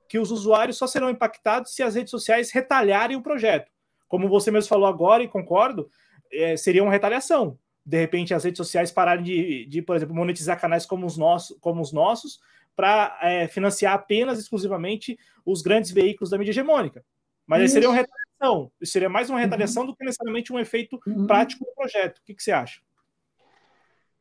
que 0.08 0.20
os 0.20 0.32
usuários 0.32 0.78
só 0.78 0.86
serão 0.88 1.10
impactados 1.10 1.74
se 1.74 1.82
as 1.82 1.96
redes 1.96 2.12
sociais 2.12 2.52
retalharem 2.52 3.16
o 3.16 3.22
projeto. 3.22 3.72
Como 4.08 4.28
você 4.28 4.52
mesmo 4.52 4.68
falou 4.68 4.88
agora, 4.88 5.24
e 5.24 5.28
concordo, 5.28 5.90
é, 6.32 6.58
seria 6.58 6.84
uma 6.84 6.92
retaliação 6.92 7.58
de 7.90 7.98
repente 7.98 8.36
as 8.36 8.44
redes 8.44 8.58
sociais 8.58 8.92
pararem 8.92 9.24
de, 9.24 9.66
de 9.66 9.82
por 9.82 9.96
exemplo, 9.96 10.16
monetizar 10.16 10.62
canais 10.62 10.86
como 10.86 11.08
os 11.08 11.18
nossos, 11.18 11.58
como 11.60 11.82
os 11.82 11.92
nossos 11.92 12.40
para 12.76 13.18
é, 13.24 13.48
financiar 13.48 13.94
apenas 13.94 14.38
exclusivamente 14.38 15.18
os 15.44 15.64
grandes 15.64 15.90
veículos 15.90 16.30
da 16.30 16.38
mídia 16.38 16.52
hegemônica. 16.52 17.04
Mas 17.48 17.62
aí 17.62 17.70
seria 17.70 17.90
uma 17.90 17.96
retaliação. 17.96 18.72
Isso 18.80 18.94
seria 18.94 19.10
mais 19.10 19.30
uma 19.30 19.38
uhum. 19.38 19.44
retaliação 19.44 19.84
uhum. 19.84 19.90
do 19.90 19.96
que 19.96 20.06
necessariamente 20.06 20.54
um 20.54 20.60
efeito 20.60 21.00
uhum. 21.08 21.26
prático 21.26 21.66
do 21.66 21.72
projeto. 21.74 22.20
O 22.20 22.22
que, 22.24 22.36
que, 22.36 22.44
você 22.44 22.52
acha? 22.52 22.80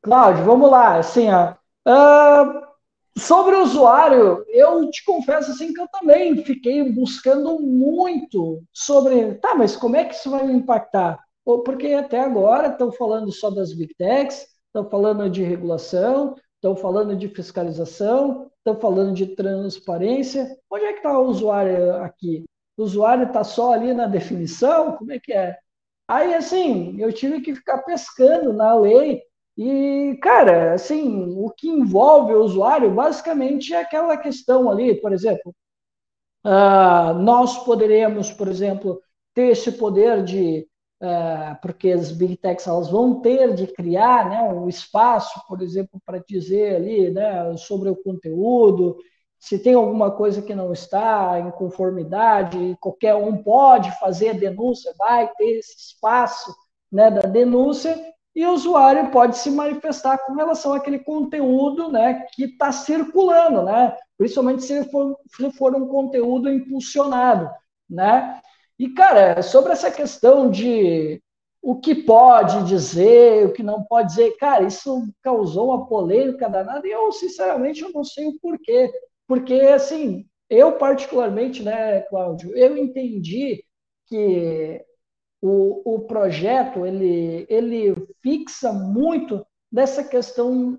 Cláudio, 0.01 0.45
vamos 0.45 0.71
lá. 0.71 0.97
Assim, 0.97 1.29
ó, 1.31 1.53
uh, 1.87 2.67
sobre 3.19 3.55
o 3.55 3.63
usuário, 3.63 4.47
eu 4.49 4.91
te 4.91 5.05
confesso 5.05 5.51
assim 5.51 5.75
que 5.75 5.81
eu 5.81 5.89
também 5.89 6.43
fiquei 6.43 6.91
buscando 6.91 7.61
muito 7.61 8.63
sobre, 8.73 9.35
tá, 9.35 9.55
mas 9.55 9.77
como 9.77 9.95
é 9.95 10.05
que 10.05 10.15
isso 10.15 10.31
vai 10.31 10.47
me 10.47 10.55
impactar? 10.55 11.23
Porque 11.57 11.89
até 11.89 12.21
agora 12.21 12.69
estão 12.69 12.93
falando 12.93 13.33
só 13.33 13.51
das 13.51 13.73
big 13.73 13.95
techs, 13.95 14.47
estão 14.67 14.89
falando 14.91 15.31
de 15.31 15.43
regulação, 15.43 16.35
estão 16.57 16.77
falando 16.77 17.17
de 17.17 17.29
fiscalização, 17.29 18.51
estão 18.59 18.79
falando 18.79 19.15
de 19.15 19.35
transparência. 19.35 20.57
Onde 20.71 20.85
é 20.85 20.93
que 20.93 20.99
está 20.99 21.19
o 21.19 21.27
usuário 21.27 21.95
aqui? 22.03 22.45
O 22.77 22.83
usuário 22.83 23.29
está 23.29 23.43
só 23.43 23.73
ali 23.73 23.95
na 23.95 24.07
definição? 24.07 24.93
Como 24.97 25.13
é 25.13 25.19
que 25.19 25.33
é? 25.33 25.57
Aí, 26.07 26.35
assim, 26.35 27.01
eu 27.01 27.13
tive 27.13 27.41
que 27.41 27.55
ficar 27.55 27.79
pescando 27.79 28.53
na 28.53 28.75
lei 28.75 29.23
e, 29.57 30.19
cara, 30.23 30.75
assim, 30.75 31.35
o 31.37 31.51
que 31.51 31.69
envolve 31.69 32.33
o 32.33 32.43
usuário 32.45 32.91
basicamente 32.95 33.75
é 33.75 33.81
aquela 33.81 34.17
questão 34.17 34.71
ali, 34.71 35.01
por 35.01 35.13
exemplo, 35.13 35.55
uh, 36.47 37.13
nós 37.15 37.65
poderemos, 37.65 38.31
por 38.33 38.49
exemplo, 38.49 39.03
ter 39.35 39.49
esse 39.49 39.73
poder 39.73 40.23
de 40.23 40.67
porque 41.63 41.91
as 41.91 42.11
big 42.11 42.37
techs 42.37 42.67
elas 42.67 42.91
vão 42.91 43.21
ter 43.21 43.55
de 43.55 43.67
criar 43.69 44.29
né, 44.29 44.43
um 44.43 44.69
espaço, 44.69 45.41
por 45.47 45.63
exemplo, 45.63 46.01
para 46.05 46.19
dizer 46.19 46.77
ali 46.77 47.11
né, 47.11 47.57
sobre 47.57 47.89
o 47.89 47.97
conteúdo, 47.97 48.97
se 49.39 49.59
tem 49.59 49.75
alguma 49.75 50.11
coisa 50.11 50.43
que 50.43 50.55
não 50.55 50.73
está 50.73 51.39
em 51.39 51.51
conformidade, 51.53 52.77
qualquer 52.81 53.15
um 53.15 53.43
pode 53.43 53.97
fazer 53.99 54.31
a 54.31 54.33
denúncia, 54.33 54.93
vai 54.99 55.29
ter 55.35 55.59
esse 55.59 55.77
espaço 55.77 56.53
né, 56.91 57.11
da 57.11 57.23
denúncia, 57.23 57.97
e 58.35 58.45
o 58.45 58.53
usuário 58.53 59.11
pode 59.11 59.39
se 59.39 59.51
manifestar 59.51 60.19
com 60.19 60.35
relação 60.35 60.73
àquele 60.73 60.99
conteúdo 60.99 61.91
né, 61.91 62.27
que 62.33 62.45
está 62.45 62.73
circulando, 62.73 63.63
né, 63.63 63.97
principalmente 64.17 64.65
se 64.65 64.85
for, 64.91 65.17
se 65.29 65.51
for 65.53 65.75
um 65.75 65.87
conteúdo 65.87 66.51
impulsionado. 66.51 67.49
Né? 67.89 68.41
E, 68.79 68.89
cara, 68.91 69.43
sobre 69.43 69.73
essa 69.73 69.91
questão 69.91 70.51
de 70.51 71.23
o 71.61 71.81
que 71.81 71.95
pode 71.95 72.65
dizer, 72.69 73.47
o 73.47 73.53
que 73.53 73.63
não 73.63 73.83
pode 73.83 74.09
dizer, 74.09 74.37
cara, 74.37 74.65
isso 74.65 75.03
causou 75.23 75.69
uma 75.69 75.87
polêmica 75.87 76.49
danada 76.49 76.87
e 76.87 76.91
eu, 76.91 77.11
sinceramente, 77.13 77.83
eu 77.83 77.93
não 77.93 78.05
sei 78.05 78.27
o 78.27 78.39
porquê. 78.41 78.91
Porque, 79.27 79.55
assim, 79.55 80.27
eu 80.49 80.73
particularmente, 80.79 81.63
né, 81.63 82.01
Cláudio, 82.03 82.57
eu 82.57 82.77
entendi 82.77 83.65
que 84.07 84.83
o, 85.43 85.97
o 85.97 86.01
projeto, 86.01 86.87
ele, 86.87 87.47
ele 87.49 87.95
fixa 88.23 88.73
muito 88.73 89.47
nessa 89.71 90.03
questão 90.03 90.79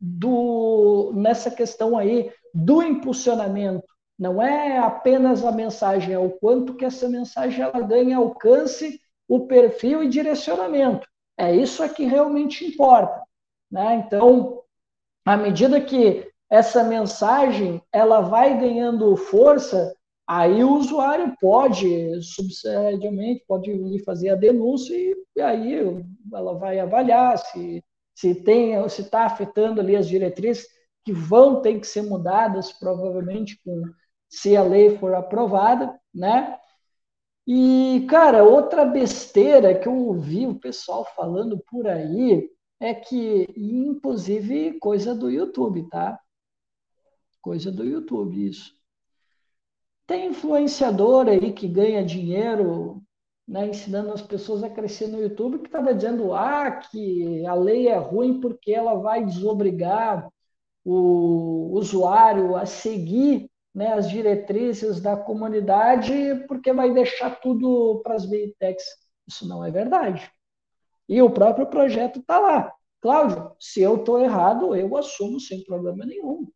do, 0.00 1.12
nessa 1.14 1.50
questão 1.50 1.98
aí 1.98 2.30
do 2.54 2.82
impulsionamento, 2.82 3.91
não 4.22 4.40
é 4.40 4.78
apenas 4.78 5.44
a 5.44 5.50
mensagem, 5.50 6.14
é 6.14 6.18
o 6.18 6.30
quanto 6.30 6.74
que 6.76 6.84
essa 6.84 7.08
mensagem 7.08 7.60
ela 7.60 7.80
ganha 7.80 8.18
alcance, 8.18 9.00
o 9.26 9.48
perfil 9.48 10.04
e 10.04 10.08
direcionamento. 10.08 11.08
É 11.36 11.52
isso 11.52 11.86
que 11.92 12.04
realmente 12.04 12.64
importa. 12.64 13.20
Né? 13.68 13.96
Então, 13.96 14.62
à 15.26 15.36
medida 15.36 15.80
que 15.80 16.30
essa 16.48 16.84
mensagem 16.84 17.82
ela 17.92 18.20
vai 18.20 18.56
ganhando 18.56 19.16
força, 19.16 19.92
aí 20.24 20.62
o 20.62 20.76
usuário 20.76 21.34
pode, 21.40 22.22
subsidiamente, 22.22 23.44
pode 23.48 24.04
fazer 24.04 24.28
a 24.28 24.36
denúncia 24.36 24.94
e 24.94 25.40
aí 25.40 25.80
ela 26.32 26.54
vai 26.54 26.78
avaliar 26.78 27.36
se 27.38 27.82
se 28.14 28.36
tem 28.36 28.88
se 28.88 29.00
está 29.00 29.24
afetando 29.24 29.80
ali 29.80 29.96
as 29.96 30.06
diretrizes 30.06 30.68
que 31.04 31.12
vão 31.12 31.60
ter 31.60 31.80
que 31.80 31.86
ser 31.86 32.02
mudadas 32.02 32.70
provavelmente 32.72 33.58
com 33.64 33.82
se 34.32 34.56
a 34.56 34.62
lei 34.62 34.96
for 34.96 35.14
aprovada, 35.14 36.00
né? 36.12 36.58
E, 37.46 38.06
cara, 38.08 38.42
outra 38.42 38.84
besteira 38.86 39.78
que 39.78 39.86
eu 39.86 39.94
ouvi 39.94 40.46
o 40.46 40.58
pessoal 40.58 41.04
falando 41.14 41.62
por 41.70 41.86
aí 41.86 42.50
é 42.80 42.94
que, 42.94 43.46
inclusive, 43.54 44.78
coisa 44.78 45.14
do 45.14 45.30
YouTube, 45.30 45.86
tá? 45.90 46.18
Coisa 47.42 47.70
do 47.70 47.84
YouTube, 47.84 48.48
isso. 48.48 48.74
Tem 50.06 50.28
influenciador 50.28 51.28
aí 51.28 51.52
que 51.52 51.68
ganha 51.68 52.04
dinheiro 52.04 53.02
né, 53.46 53.68
ensinando 53.68 54.12
as 54.12 54.22
pessoas 54.22 54.62
a 54.64 54.70
crescer 54.70 55.08
no 55.08 55.20
YouTube 55.20 55.58
que 55.58 55.66
estava 55.66 55.92
dizendo 55.94 56.32
ah, 56.32 56.70
que 56.70 57.44
a 57.44 57.54
lei 57.54 57.88
é 57.88 57.98
ruim 57.98 58.40
porque 58.40 58.72
ela 58.72 58.94
vai 58.94 59.24
desobrigar 59.24 60.26
o 60.84 61.70
usuário 61.74 62.56
a 62.56 62.64
seguir 62.64 63.51
né, 63.74 63.94
as 63.94 64.08
diretrizes 64.10 65.00
da 65.00 65.16
comunidade 65.16 66.12
porque 66.46 66.72
vai 66.72 66.92
deixar 66.92 67.40
tudo 67.40 68.00
para 68.02 68.14
as 68.14 68.26
big. 68.26 68.54
Isso 69.26 69.46
não 69.48 69.64
é 69.64 69.70
verdade. 69.70 70.30
E 71.08 71.20
o 71.22 71.30
próprio 71.30 71.66
projeto 71.66 72.20
está 72.20 72.38
lá. 72.38 72.72
Cláudio, 73.00 73.52
se 73.58 73.80
eu 73.80 73.96
estou 73.96 74.20
errado, 74.20 74.76
eu 74.76 74.96
assumo 74.96 75.40
sem 75.40 75.64
problema 75.64 76.06
nenhum. 76.06 76.46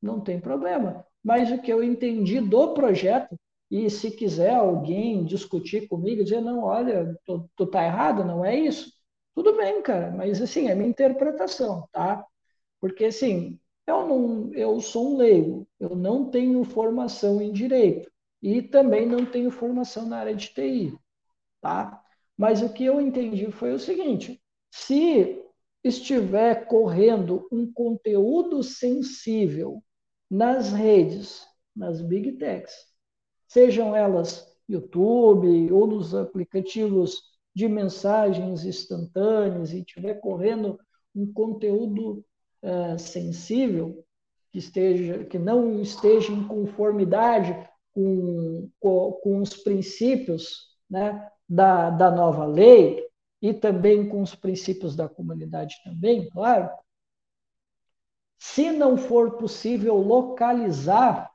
Não 0.00 0.20
tem 0.20 0.40
problema. 0.40 1.04
Mas 1.22 1.50
o 1.50 1.60
que 1.60 1.72
eu 1.72 1.82
entendi 1.82 2.40
do 2.40 2.74
projeto, 2.74 3.36
e 3.70 3.88
se 3.90 4.10
quiser 4.10 4.54
alguém 4.54 5.24
discutir 5.24 5.88
comigo, 5.88 6.24
dizer, 6.24 6.40
não, 6.40 6.64
olha, 6.64 7.16
tu, 7.24 7.48
tu 7.56 7.66
tá 7.66 7.84
errado, 7.84 8.24
não 8.24 8.44
é 8.44 8.56
isso. 8.56 8.90
Tudo 9.34 9.56
bem, 9.56 9.82
cara, 9.82 10.10
mas 10.10 10.40
assim, 10.40 10.68
é 10.68 10.74
minha 10.74 10.88
interpretação, 10.88 11.88
tá? 11.92 12.24
Porque 12.80 13.06
assim, 13.06 13.58
eu, 13.90 14.06
não, 14.06 14.54
eu 14.54 14.80
sou 14.80 15.14
um 15.14 15.16
leigo, 15.16 15.66
eu 15.78 15.94
não 15.94 16.30
tenho 16.30 16.64
formação 16.64 17.40
em 17.42 17.52
direito 17.52 18.10
e 18.42 18.62
também 18.62 19.06
não 19.06 19.26
tenho 19.26 19.50
formação 19.50 20.06
na 20.06 20.18
área 20.18 20.34
de 20.34 20.48
TI, 20.48 20.96
tá? 21.60 22.02
Mas 22.36 22.62
o 22.62 22.72
que 22.72 22.84
eu 22.84 23.00
entendi 23.00 23.50
foi 23.50 23.72
o 23.72 23.78
seguinte: 23.78 24.40
se 24.70 25.44
estiver 25.84 26.66
correndo 26.66 27.46
um 27.50 27.70
conteúdo 27.70 28.62
sensível 28.62 29.82
nas 30.30 30.72
redes, 30.72 31.46
nas 31.74 32.00
big 32.00 32.32
techs, 32.32 32.72
sejam 33.48 33.94
elas 33.94 34.48
YouTube 34.68 35.72
ou 35.72 35.86
nos 35.86 36.14
aplicativos 36.14 37.20
de 37.54 37.66
mensagens 37.66 38.64
instantâneas 38.64 39.72
e 39.72 39.80
estiver 39.80 40.14
correndo 40.20 40.78
um 41.14 41.30
conteúdo 41.32 42.24
uh, 42.62 42.98
sensível 42.98 44.04
que 44.50 44.58
esteja 44.58 45.24
que 45.24 45.38
não 45.38 45.80
esteja 45.80 46.32
em 46.32 46.46
conformidade 46.46 47.54
com, 47.92 48.68
com, 48.78 49.12
com 49.22 49.40
os 49.40 49.56
princípios 49.56 50.68
né, 50.88 51.28
da, 51.48 51.90
da 51.90 52.10
nova 52.10 52.44
lei 52.44 53.04
e 53.40 53.54
também 53.54 54.08
com 54.08 54.22
os 54.22 54.34
princípios 54.34 54.94
da 54.94 55.08
comunidade 55.08 55.76
também, 55.84 56.28
claro. 56.30 56.70
Se 58.38 58.70
não 58.70 58.96
for 58.96 59.36
possível 59.36 59.96
localizar 59.96 61.30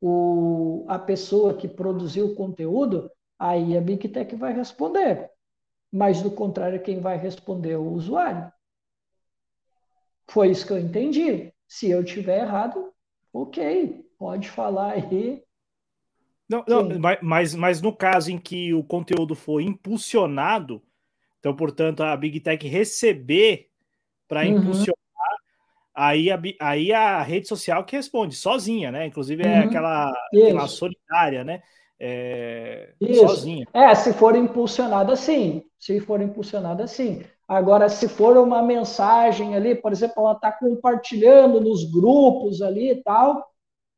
o, 0.00 0.84
a 0.88 0.98
pessoa 0.98 1.54
que 1.54 1.66
produziu 1.66 2.26
o 2.26 2.34
conteúdo, 2.34 3.10
aí 3.38 3.76
a 3.76 3.80
Big 3.80 4.08
Tech 4.08 4.34
vai 4.36 4.52
responder. 4.52 5.30
Mas, 5.90 6.20
do 6.20 6.30
contrário, 6.30 6.82
quem 6.82 7.00
vai 7.00 7.16
responder 7.16 7.72
é 7.72 7.78
o 7.78 7.92
usuário. 7.92 8.52
Foi 10.28 10.50
isso 10.50 10.66
que 10.66 10.72
eu 10.72 10.78
entendi. 10.78 11.52
Se 11.66 11.90
eu 11.90 12.04
tiver 12.04 12.40
errado, 12.40 12.92
ok, 13.32 14.04
pode 14.18 14.50
falar 14.50 14.92
aí. 14.92 15.42
Não, 16.48 16.64
não 16.66 16.88
mas, 17.22 17.54
mas 17.54 17.80
no 17.80 17.94
caso 17.94 18.30
em 18.30 18.38
que 18.38 18.74
o 18.74 18.84
conteúdo 18.84 19.34
foi 19.34 19.64
impulsionado, 19.64 20.82
então, 21.38 21.54
portanto, 21.54 22.02
a 22.02 22.16
Big 22.16 22.40
Tech 22.40 22.66
receber 22.66 23.68
para 24.26 24.40
uhum. 24.40 24.58
impulsionar, 24.58 24.94
aí 25.94 26.30
a, 26.30 26.40
aí 26.60 26.92
a 26.92 27.22
rede 27.22 27.46
social 27.46 27.84
que 27.84 27.96
responde 27.96 28.34
sozinha, 28.34 28.90
né? 28.90 29.06
Inclusive 29.06 29.42
é 29.42 29.60
uhum. 29.60 29.68
aquela, 29.68 30.10
aquela 30.10 30.66
solidária, 30.66 31.44
né? 31.44 31.62
É, 32.00 32.92
sozinha. 33.14 33.66
É, 33.72 33.94
se 33.94 34.12
for 34.12 34.36
impulsionada, 34.36 35.16
sim. 35.16 35.62
Se 35.78 36.00
for 36.00 36.20
impulsionada, 36.20 36.86
sim. 36.86 37.22
Agora, 37.46 37.88
se 37.88 38.08
for 38.08 38.36
uma 38.36 38.62
mensagem 38.62 39.54
ali, 39.54 39.74
por 39.74 39.92
exemplo, 39.92 40.14
ela 40.18 40.32
está 40.32 40.50
compartilhando 40.50 41.60
nos 41.60 41.84
grupos 41.90 42.62
ali 42.62 42.90
e 42.90 43.02
tal, 43.02 43.46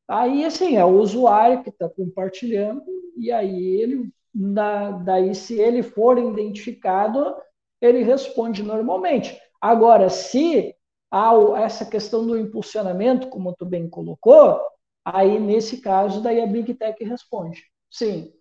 aí 0.09 0.45
assim, 0.45 0.77
é 0.77 0.85
o 0.85 0.99
usuário 0.99 1.63
que 1.63 1.71
está 1.71 1.89
compartilhando, 1.89 2.83
e 3.17 3.31
aí 3.31 3.81
ele, 3.81 4.11
na, 4.35 4.91
daí 4.91 5.35
se 5.35 5.59
ele 5.61 5.83
for 5.83 6.19
identificado, 6.19 7.37
ele 7.81 8.03
responde 8.03 8.63
normalmente. 8.63 9.41
Agora, 9.61 10.09
se 10.11 10.75
há 11.11 11.33
essa 11.59 11.85
questão 11.87 12.27
do 12.27 12.37
impulsionamento, 12.37 13.29
como 13.29 13.55
tu 13.55 13.65
bem 13.65 13.89
colocou, 13.89 14.61
aí 15.05 15.39
nesse 15.39 15.81
caso, 15.81 16.21
daí 16.21 16.41
a 16.41 16.47
Big 16.47 16.75
Tech 16.75 17.03
responde. 17.05 17.63
Sim. 17.91 18.33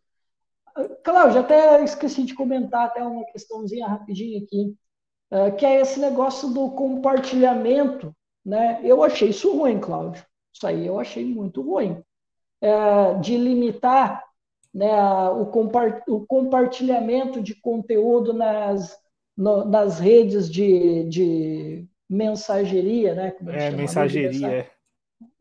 Cláudio, 1.03 1.39
até 1.39 1.83
esqueci 1.83 2.23
de 2.23 2.33
comentar 2.33 2.87
até 2.87 3.01
uma 3.01 3.25
questãozinha 3.25 3.87
rapidinho 3.87 4.43
aqui. 4.43 4.75
É, 5.31 5.51
que 5.51 5.65
é 5.65 5.81
esse 5.81 5.99
negócio 5.99 6.49
do 6.49 6.71
compartilhamento, 6.71 8.15
né? 8.45 8.79
Eu 8.83 9.03
achei 9.03 9.29
isso 9.29 9.55
ruim, 9.57 9.79
Cláudio. 9.79 10.23
Isso 10.53 10.67
aí 10.67 10.85
eu 10.85 10.99
achei 10.99 11.25
muito 11.25 11.61
ruim. 11.61 12.01
É, 12.61 13.13
de 13.15 13.35
limitar 13.37 14.23
né, 14.73 14.93
o, 15.29 15.49
o, 16.07 16.25
compartilhamento 16.25 17.41
de 17.41 17.55
conteúdo 17.55 18.33
nas, 18.33 18.97
no, 19.35 19.65
nas 19.65 19.99
redes 19.99 20.49
de, 20.49 21.03
de 21.05 21.87
mensageria, 22.09 23.15
né? 23.15 23.31
Como 23.31 23.51
é, 23.51 23.71
mensageria. 23.71 24.69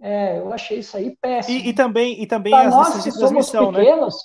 É, 0.05 0.39
eu 0.39 0.52
achei 0.52 0.81
isso 0.81 0.94
aí 0.98 1.16
péssimo. 1.16 1.59
E, 1.59 1.68
e 1.70 1.72
também, 1.72 2.22
e 2.22 2.26
também 2.26 2.52
as 2.52 2.70
nós 2.70 2.94
listas 2.94 3.05
de 3.05 3.18
transmissão, 3.18 3.72
né? 3.72 3.78
pequenos, 3.78 4.14
né? 4.14 4.20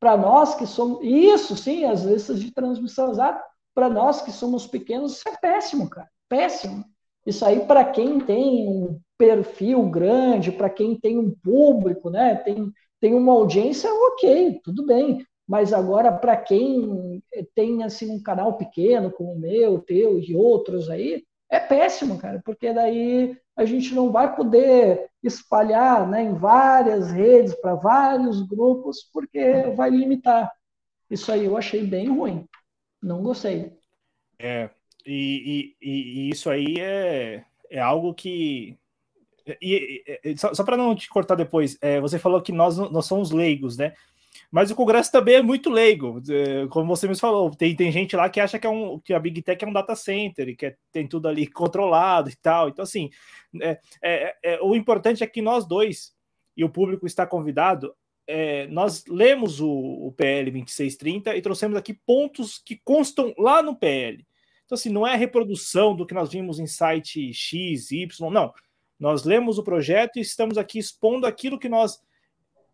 Para 0.00 0.16
nós 0.16 0.54
que 0.54 0.66
somos. 0.66 1.00
Isso, 1.02 1.54
sim, 1.54 1.84
as 1.84 2.02
listas 2.02 2.40
de 2.40 2.50
transmissão, 2.50 3.12
para 3.74 3.90
nós 3.90 4.22
que 4.22 4.32
somos 4.32 4.66
pequenos, 4.66 5.18
isso 5.18 5.28
é 5.28 5.36
péssimo, 5.36 5.90
cara. 5.90 6.08
Péssimo. 6.30 6.82
Isso 7.26 7.44
aí, 7.44 7.60
para 7.66 7.84
quem 7.84 8.18
tem 8.20 8.66
um 8.66 8.98
perfil 9.18 9.82
grande, 9.90 10.50
para 10.50 10.70
quem 10.70 10.98
tem 10.98 11.18
um 11.18 11.30
público, 11.30 12.08
né? 12.08 12.36
Tem, 12.36 12.72
tem 12.98 13.12
uma 13.12 13.34
audiência, 13.34 13.92
ok, 13.92 14.58
tudo 14.64 14.86
bem. 14.86 15.26
Mas 15.46 15.74
agora, 15.74 16.10
para 16.10 16.38
quem 16.38 17.22
tem 17.54 17.84
assim 17.84 18.10
um 18.10 18.22
canal 18.22 18.56
pequeno, 18.56 19.10
como 19.10 19.32
o 19.32 19.38
meu, 19.38 19.78
teu 19.80 20.18
e 20.18 20.34
outros 20.34 20.88
aí, 20.88 21.22
é 21.50 21.60
péssimo, 21.60 22.18
cara, 22.18 22.40
porque 22.44 22.72
daí 22.72 23.36
a 23.58 23.64
gente 23.64 23.92
não 23.92 24.12
vai 24.12 24.36
poder 24.36 25.10
espalhar 25.20 26.08
né, 26.08 26.22
em 26.22 26.34
várias 26.34 27.10
redes, 27.10 27.52
para 27.56 27.74
vários 27.74 28.40
grupos, 28.46 29.02
porque 29.12 29.64
vai 29.74 29.90
limitar. 29.90 30.48
Isso 31.10 31.32
aí 31.32 31.44
eu 31.44 31.56
achei 31.56 31.84
bem 31.84 32.08
ruim. 32.08 32.46
Não 33.02 33.20
gostei. 33.20 33.72
É, 34.38 34.70
e, 35.04 35.74
e, 35.82 35.90
e 35.90 36.30
isso 36.30 36.48
aí 36.48 36.76
é, 36.78 37.44
é 37.68 37.80
algo 37.80 38.14
que. 38.14 38.78
E, 39.60 40.04
e 40.22 40.38
só, 40.38 40.54
só 40.54 40.62
para 40.62 40.76
não 40.76 40.94
te 40.94 41.08
cortar 41.08 41.34
depois, 41.34 41.76
é, 41.80 42.00
você 42.00 42.16
falou 42.16 42.40
que 42.40 42.52
nós, 42.52 42.76
nós 42.76 43.06
somos 43.06 43.32
leigos, 43.32 43.76
né? 43.76 43.92
Mas 44.50 44.70
o 44.70 44.74
Congresso 44.74 45.12
também 45.12 45.34
é 45.36 45.42
muito 45.42 45.68
leigo, 45.68 46.22
é, 46.30 46.66
como 46.68 46.96
você 46.96 47.06
me 47.06 47.14
falou. 47.14 47.50
Tem, 47.50 47.76
tem 47.76 47.92
gente 47.92 48.16
lá 48.16 48.30
que 48.30 48.40
acha 48.40 48.58
que, 48.58 48.66
é 48.66 48.70
um, 48.70 48.98
que 48.98 49.12
a 49.12 49.18
Big 49.18 49.42
Tech 49.42 49.62
é 49.62 49.68
um 49.68 49.72
data 49.72 49.94
center 49.94 50.56
que 50.56 50.66
é, 50.66 50.76
tem 50.90 51.06
tudo 51.06 51.28
ali 51.28 51.46
controlado 51.46 52.30
e 52.30 52.36
tal. 52.36 52.68
Então, 52.68 52.82
assim, 52.82 53.10
é, 53.60 53.78
é, 54.02 54.36
é, 54.42 54.62
o 54.62 54.74
importante 54.74 55.22
é 55.22 55.26
que 55.26 55.42
nós 55.42 55.66
dois, 55.66 56.14
e 56.56 56.64
o 56.64 56.70
público 56.70 57.06
está 57.06 57.26
convidado, 57.26 57.94
é, 58.26 58.66
nós 58.66 59.04
lemos 59.06 59.60
o, 59.60 59.70
o, 59.70 60.12
PL 60.12 60.50
2630 60.50 61.34
e 61.34 61.42
trouxemos 61.42 61.76
aqui 61.76 61.94
pontos 61.94 62.58
que 62.58 62.76
constam 62.76 63.34
lá 63.38 63.62
no 63.62 63.74
PL. 63.74 64.26
Então, 64.64 64.76
assim, 64.76 64.90
não 64.90 65.06
é 65.06 65.16
reprodução 65.16 65.96
do 65.96 66.06
que 66.06 66.12
nós 66.12 66.30
vimos 66.30 66.58
em 66.58 66.66
site 66.66 67.32
X, 67.32 67.90
Y, 67.90 68.30
não. 68.30 68.52
Nós 68.98 69.24
lemos 69.24 69.56
o 69.56 69.62
projeto 69.62 70.18
e 70.18 70.20
estamos 70.20 70.58
aqui 70.58 70.78
expondo 70.78 71.26
aquilo 71.26 71.58
que 71.58 71.70
nós, 71.70 72.02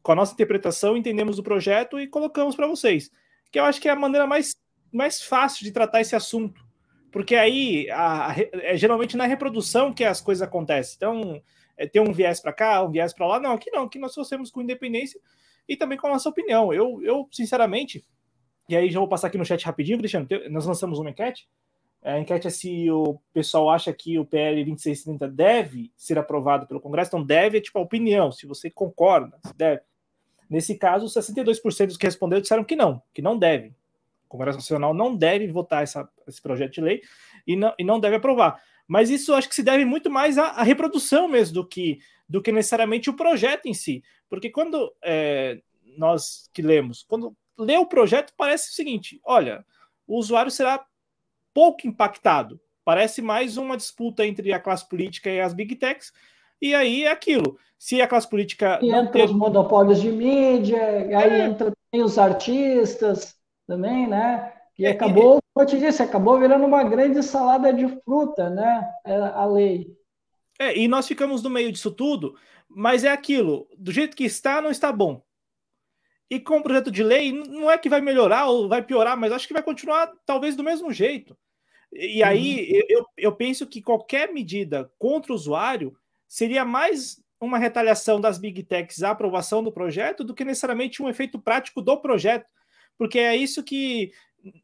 com 0.04 0.12
a 0.12 0.14
nossa 0.14 0.34
interpretação, 0.34 0.98
entendemos 0.98 1.36
do 1.36 1.42
projeto 1.42 1.98
e 1.98 2.06
colocamos 2.06 2.54
para 2.54 2.66
vocês. 2.66 3.10
Que 3.50 3.58
eu 3.58 3.64
acho 3.64 3.80
que 3.80 3.88
é 3.88 3.92
a 3.92 3.96
maneira 3.96 4.26
mais, 4.26 4.54
mais 4.92 5.22
fácil 5.22 5.64
de 5.64 5.72
tratar 5.72 6.02
esse 6.02 6.14
assunto. 6.14 6.62
Porque 7.10 7.34
aí, 7.34 7.88
a, 7.90 8.30
a, 8.30 8.34
é 8.52 8.76
geralmente 8.76 9.16
na 9.16 9.24
reprodução 9.24 9.94
que 9.94 10.04
as 10.04 10.20
coisas 10.20 10.42
acontecem. 10.42 10.94
Então, 10.96 11.42
é, 11.74 11.86
tem 11.86 12.02
um 12.02 12.12
viés 12.12 12.38
para 12.38 12.52
cá, 12.52 12.82
um 12.82 12.90
viés 12.90 13.14
para 13.14 13.26
lá. 13.26 13.40
Não, 13.40 13.52
aqui 13.52 13.70
não. 13.70 13.84
Aqui 13.84 13.98
nós 13.98 14.12
trouxemos 14.12 14.50
com 14.50 14.60
independência 14.60 15.18
e 15.66 15.74
também 15.74 15.96
com 15.96 16.06
a 16.06 16.10
nossa 16.10 16.28
opinião. 16.28 16.70
Eu, 16.70 17.00
eu 17.02 17.26
sinceramente, 17.32 18.04
e 18.68 18.76
aí 18.76 18.90
já 18.90 18.98
vou 18.98 19.08
passar 19.08 19.28
aqui 19.28 19.38
no 19.38 19.44
chat 19.44 19.64
rapidinho, 19.64 19.96
Cristiano, 19.96 20.28
nós 20.50 20.66
lançamos 20.66 20.98
uma 20.98 21.08
enquete. 21.08 21.48
A 22.02 22.18
enquete 22.20 22.46
é 22.46 22.50
se 22.50 22.90
o 22.90 23.18
pessoal 23.32 23.70
acha 23.70 23.90
que 23.90 24.18
o 24.18 24.26
PL 24.26 24.62
2630 24.66 25.26
deve 25.28 25.90
ser 25.96 26.18
aprovado 26.18 26.66
pelo 26.66 26.78
Congresso. 26.78 27.08
Então, 27.08 27.24
deve 27.24 27.56
é 27.56 27.60
tipo 27.62 27.78
a 27.78 27.82
opinião, 27.82 28.30
se 28.30 28.46
você 28.46 28.70
concorda, 28.70 29.38
se 29.46 29.56
deve. 29.56 29.80
Nesse 30.54 30.76
caso, 30.76 31.06
62% 31.06 31.86
dos 31.86 31.96
que 31.96 32.06
responderam 32.06 32.40
disseram 32.40 32.62
que 32.62 32.76
não, 32.76 33.02
que 33.12 33.20
não 33.20 33.36
deve. 33.36 33.74
O 34.26 34.28
Congresso 34.28 34.58
Nacional 34.58 34.94
não 34.94 35.16
deve 35.16 35.48
votar 35.48 35.82
essa, 35.82 36.08
esse 36.28 36.40
projeto 36.40 36.74
de 36.74 36.80
lei 36.80 37.02
e 37.44 37.56
não, 37.56 37.74
e 37.76 37.82
não 37.82 37.98
deve 37.98 38.14
aprovar. 38.14 38.62
Mas 38.86 39.10
isso 39.10 39.34
acho 39.34 39.48
que 39.48 39.54
se 39.56 39.64
deve 39.64 39.84
muito 39.84 40.08
mais 40.08 40.38
à, 40.38 40.50
à 40.50 40.62
reprodução 40.62 41.26
mesmo 41.26 41.54
do 41.54 41.66
que, 41.66 41.98
do 42.28 42.40
que 42.40 42.52
necessariamente 42.52 43.10
o 43.10 43.16
projeto 43.16 43.66
em 43.66 43.74
si. 43.74 44.04
Porque 44.28 44.48
quando 44.48 44.94
é, 45.02 45.60
nós 45.98 46.48
que 46.54 46.62
lemos, 46.62 47.02
quando 47.02 47.36
lê 47.58 47.76
o 47.76 47.86
projeto, 47.86 48.32
parece 48.36 48.70
o 48.70 48.74
seguinte: 48.74 49.20
olha, 49.24 49.66
o 50.06 50.16
usuário 50.16 50.52
será 50.52 50.86
pouco 51.52 51.84
impactado. 51.84 52.60
Parece 52.84 53.20
mais 53.20 53.56
uma 53.56 53.76
disputa 53.76 54.24
entre 54.24 54.52
a 54.52 54.60
classe 54.60 54.88
política 54.88 55.28
e 55.28 55.40
as 55.40 55.52
big 55.52 55.74
techs. 55.74 56.12
E 56.64 56.74
aí 56.74 57.04
é 57.04 57.10
aquilo. 57.10 57.58
Se 57.78 58.00
a 58.00 58.08
classe 58.08 58.26
política. 58.26 58.78
E 58.80 58.90
entra 58.90 59.12
ter... 59.12 59.24
os 59.26 59.32
monopólios 59.32 60.00
de 60.00 60.10
mídia, 60.10 60.78
é. 60.78 61.14
aí 61.14 61.40
entra 61.42 61.70
também 61.70 62.02
os 62.02 62.18
artistas 62.18 63.36
também, 63.66 64.06
né? 64.06 64.50
Que 64.74 64.86
é, 64.86 64.92
acabou, 64.92 65.42
como 65.52 65.62
eu 65.62 65.66
te 65.66 65.78
disse, 65.78 66.02
acabou 66.02 66.40
virando 66.40 66.64
uma 66.64 66.82
grande 66.82 67.22
salada 67.22 67.70
de 67.70 67.86
fruta, 68.02 68.48
né? 68.48 68.90
É, 69.04 69.14
a 69.14 69.44
lei. 69.44 69.94
É, 70.58 70.74
e 70.74 70.88
nós 70.88 71.06
ficamos 71.06 71.42
no 71.42 71.50
meio 71.50 71.70
disso 71.70 71.90
tudo, 71.90 72.34
mas 72.66 73.04
é 73.04 73.10
aquilo, 73.10 73.68
do 73.76 73.92
jeito 73.92 74.16
que 74.16 74.24
está, 74.24 74.62
não 74.62 74.70
está 74.70 74.90
bom. 74.90 75.22
E 76.30 76.40
com 76.40 76.56
o 76.56 76.62
projeto 76.62 76.90
de 76.90 77.02
lei, 77.02 77.30
não 77.30 77.70
é 77.70 77.76
que 77.76 77.90
vai 77.90 78.00
melhorar 78.00 78.46
ou 78.46 78.70
vai 78.70 78.80
piorar, 78.80 79.18
mas 79.18 79.32
acho 79.32 79.46
que 79.46 79.52
vai 79.52 79.62
continuar 79.62 80.10
talvez 80.24 80.56
do 80.56 80.64
mesmo 80.64 80.90
jeito. 80.90 81.36
E 81.92 82.22
aí 82.22 82.72
uhum. 82.72 82.80
eu, 82.88 83.06
eu 83.18 83.32
penso 83.32 83.66
que 83.66 83.82
qualquer 83.82 84.32
medida 84.32 84.90
contra 84.98 85.30
o 85.30 85.34
usuário 85.34 85.94
seria 86.34 86.64
mais 86.64 87.22
uma 87.40 87.58
retaliação 87.58 88.20
das 88.20 88.38
big 88.38 88.64
techs 88.64 89.04
à 89.04 89.10
aprovação 89.10 89.62
do 89.62 89.70
projeto 89.70 90.24
do 90.24 90.34
que 90.34 90.44
necessariamente 90.44 91.00
um 91.00 91.08
efeito 91.08 91.38
prático 91.38 91.80
do 91.80 91.96
projeto. 91.96 92.50
Porque 92.98 93.20
é 93.20 93.36
isso 93.36 93.62
que, 93.62 94.10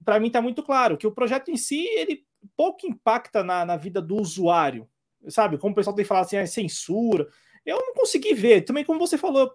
para 0.04 0.18
mim, 0.18 0.26
está 0.26 0.42
muito 0.42 0.64
claro, 0.64 0.98
que 0.98 1.06
o 1.06 1.12
projeto 1.12 1.48
em 1.48 1.56
si, 1.56 1.86
ele 1.94 2.24
pouco 2.56 2.88
impacta 2.88 3.44
na, 3.44 3.64
na 3.64 3.76
vida 3.76 4.02
do 4.02 4.16
usuário, 4.16 4.88
sabe? 5.28 5.58
Como 5.58 5.70
o 5.70 5.74
pessoal 5.76 5.94
tem 5.94 6.04
falado 6.04 6.24
assim, 6.24 6.38
é 6.38 6.46
censura. 6.46 7.28
Eu 7.64 7.76
não 7.76 7.94
consegui 7.94 8.34
ver. 8.34 8.62
Também, 8.62 8.84
como 8.84 8.98
você 8.98 9.16
falou, 9.16 9.52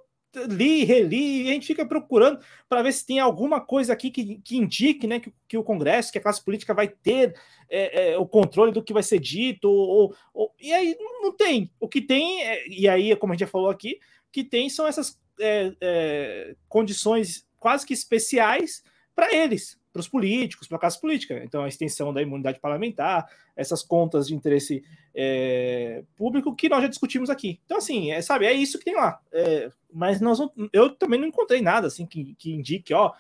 li, 0.48 0.84
reli, 0.84 1.44
e 1.44 1.50
a 1.50 1.54
gente 1.54 1.68
fica 1.68 1.86
procurando 1.86 2.40
para 2.68 2.82
ver 2.82 2.92
se 2.92 3.06
tem 3.06 3.20
alguma 3.20 3.62
coisa 3.62 3.94
aqui 3.94 4.10
que, 4.12 4.38
que 4.38 4.58
indique 4.58 5.08
né, 5.08 5.20
que, 5.20 5.34
que, 5.48 5.58
o 5.58 5.64
Congresso, 5.64 6.12
que 6.12 6.18
a 6.18 6.22
classe 6.22 6.44
política 6.44 6.74
vai 6.74 6.88
ter 6.88 7.36
é, 7.70 8.12
é, 8.12 8.18
o 8.18 8.26
controle 8.26 8.72
do 8.72 8.84
que 8.84 8.94
vai 8.94 9.04
ser 9.04 9.20
dito, 9.20 9.70
ou, 9.70 10.16
ou, 10.34 10.54
e 10.60 10.74
aí 10.74 10.96
não 11.00 11.32
tem. 11.32 11.72
O 11.80 11.88
que 11.88 12.02
tem, 12.02 12.44
é, 12.44 12.68
e 12.68 12.88
aí, 12.88 13.16
como 13.16 13.34
a 13.34 13.36
gente 13.36 13.42
já 13.42 13.48
falou 13.48 13.70
aqui, 13.70 14.00
o 14.28 14.32
que 14.32 14.44
tem 14.44 14.70
são 14.70 14.88
essas 14.88 15.20
é, 15.40 15.74
é, 15.82 16.56
condições 16.68 17.48
quase 17.60 17.86
que 17.86 17.94
especiais 17.94 18.84
para 19.16 19.34
eles, 19.34 19.80
para 19.96 20.02
os 20.02 20.10
políticos, 20.10 20.68
para 20.68 20.76
a 20.76 20.80
classe 20.80 21.00
política. 21.00 21.42
Então, 21.46 21.64
a 21.64 21.70
extensão 21.70 22.14
da 22.14 22.22
imunidade 22.22 22.60
parlamentar, 22.60 23.26
essas 23.56 23.82
contas 23.82 24.28
de 24.28 24.36
interesse 24.36 24.84
é, 25.16 26.04
público 26.18 26.54
que 26.54 26.68
nós 26.68 26.82
já 26.82 26.90
discutimos 26.90 27.30
aqui. 27.30 27.62
Então, 27.66 27.78
assim, 27.78 28.12
é, 28.12 28.22
sabe, 28.22 28.46
é 28.46 28.52
isso 28.52 28.78
que 28.78 28.84
tem 28.84 28.96
lá. 28.96 29.22
É, 29.32 29.72
mas 29.94 30.20
nós 30.20 30.38
eu 30.74 30.90
também 30.90 31.18
não 31.18 31.30
encontrei 31.30 31.62
nada 31.62 31.88
assim 31.88 32.06
que, 32.06 32.36
que 32.38 32.52
indique, 32.52 32.94
ó, 32.94 33.14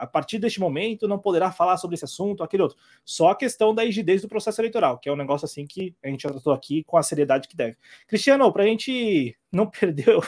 a 0.00 0.06
partir 0.06 0.38
deste 0.38 0.58
momento 0.58 1.06
não 1.06 1.18
poderá 1.18 1.52
falar 1.52 1.76
sobre 1.76 1.94
esse 1.94 2.04
assunto, 2.06 2.42
aquele 2.42 2.62
outro. 2.62 2.78
Só 3.04 3.30
a 3.30 3.36
questão 3.36 3.74
da 3.74 3.82
rigidez 3.82 4.22
do 4.22 4.28
processo 4.28 4.60
eleitoral, 4.60 4.98
que 4.98 5.08
é 5.08 5.12
um 5.12 5.16
negócio 5.16 5.44
assim 5.44 5.66
que 5.66 5.94
a 6.02 6.08
gente 6.08 6.22
já 6.22 6.30
tratou 6.30 6.54
aqui 6.54 6.82
com 6.84 6.96
a 6.96 7.02
seriedade 7.02 7.46
que 7.46 7.54
deve. 7.54 7.76
Cristiano, 8.08 8.50
para 8.50 8.62
a 8.62 8.66
gente 8.66 9.36
não 9.52 9.66
perder 9.68 10.16
o, 10.16 10.22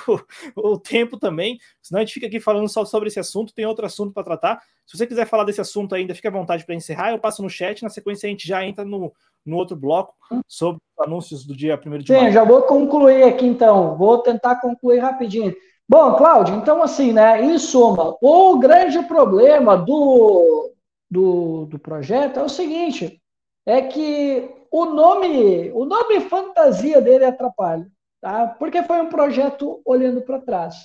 o, 0.56 0.78
tempo 0.78 1.18
também, 1.18 1.58
senão 1.80 2.00
a 2.00 2.04
gente 2.04 2.12
fica 2.12 2.26
aqui 2.26 2.38
falando 2.38 2.68
só 2.68 2.84
sobre 2.84 3.08
esse 3.08 3.18
assunto, 3.18 3.54
tem 3.54 3.64
outro 3.64 3.86
assunto 3.86 4.12
para 4.12 4.22
tratar. 4.22 4.62
Se 4.84 4.98
você 4.98 5.06
quiser 5.06 5.26
falar 5.26 5.44
desse 5.44 5.60
assunto 5.60 5.94
ainda, 5.94 6.14
fique 6.14 6.28
à 6.28 6.30
vontade 6.30 6.66
para 6.66 6.74
encerrar, 6.74 7.12
eu 7.12 7.18
passo 7.18 7.42
no 7.42 7.48
chat, 7.48 7.82
na 7.82 7.88
sequência 7.88 8.26
a 8.26 8.30
gente 8.30 8.46
já 8.46 8.64
entra 8.66 8.84
no, 8.84 9.12
no 9.46 9.56
outro 9.56 9.74
bloco 9.74 10.14
sobre 10.46 10.82
os 10.96 11.06
anúncios 11.06 11.46
do 11.46 11.56
dia 11.56 11.80
1 11.82 11.98
de 11.98 12.06
Sim, 12.08 12.20
maio. 12.20 12.32
já 12.32 12.44
vou 12.44 12.62
concluir 12.62 13.22
aqui 13.22 13.46
então, 13.46 13.96
vou 13.96 14.18
tentar 14.18 14.56
concluir 14.56 14.98
rapidinho. 14.98 15.54
Bom, 15.92 16.14
Cláudio, 16.14 16.54
então 16.54 16.82
assim, 16.82 17.12
né, 17.12 17.42
em 17.42 17.58
suma, 17.58 18.16
o 18.22 18.58
grande 18.58 19.02
problema 19.02 19.76
do, 19.76 20.72
do, 21.10 21.66
do 21.66 21.78
projeto 21.78 22.40
é 22.40 22.42
o 22.42 22.48
seguinte, 22.48 23.20
é 23.66 23.82
que 23.82 24.50
o 24.70 24.86
nome, 24.86 25.70
o 25.72 25.84
nome 25.84 26.18
fantasia 26.22 26.98
dele 26.98 27.26
atrapalha, 27.26 27.86
tá? 28.22 28.46
Porque 28.58 28.82
foi 28.84 29.02
um 29.02 29.10
projeto 29.10 29.82
olhando 29.84 30.22
para 30.22 30.40
trás. 30.40 30.76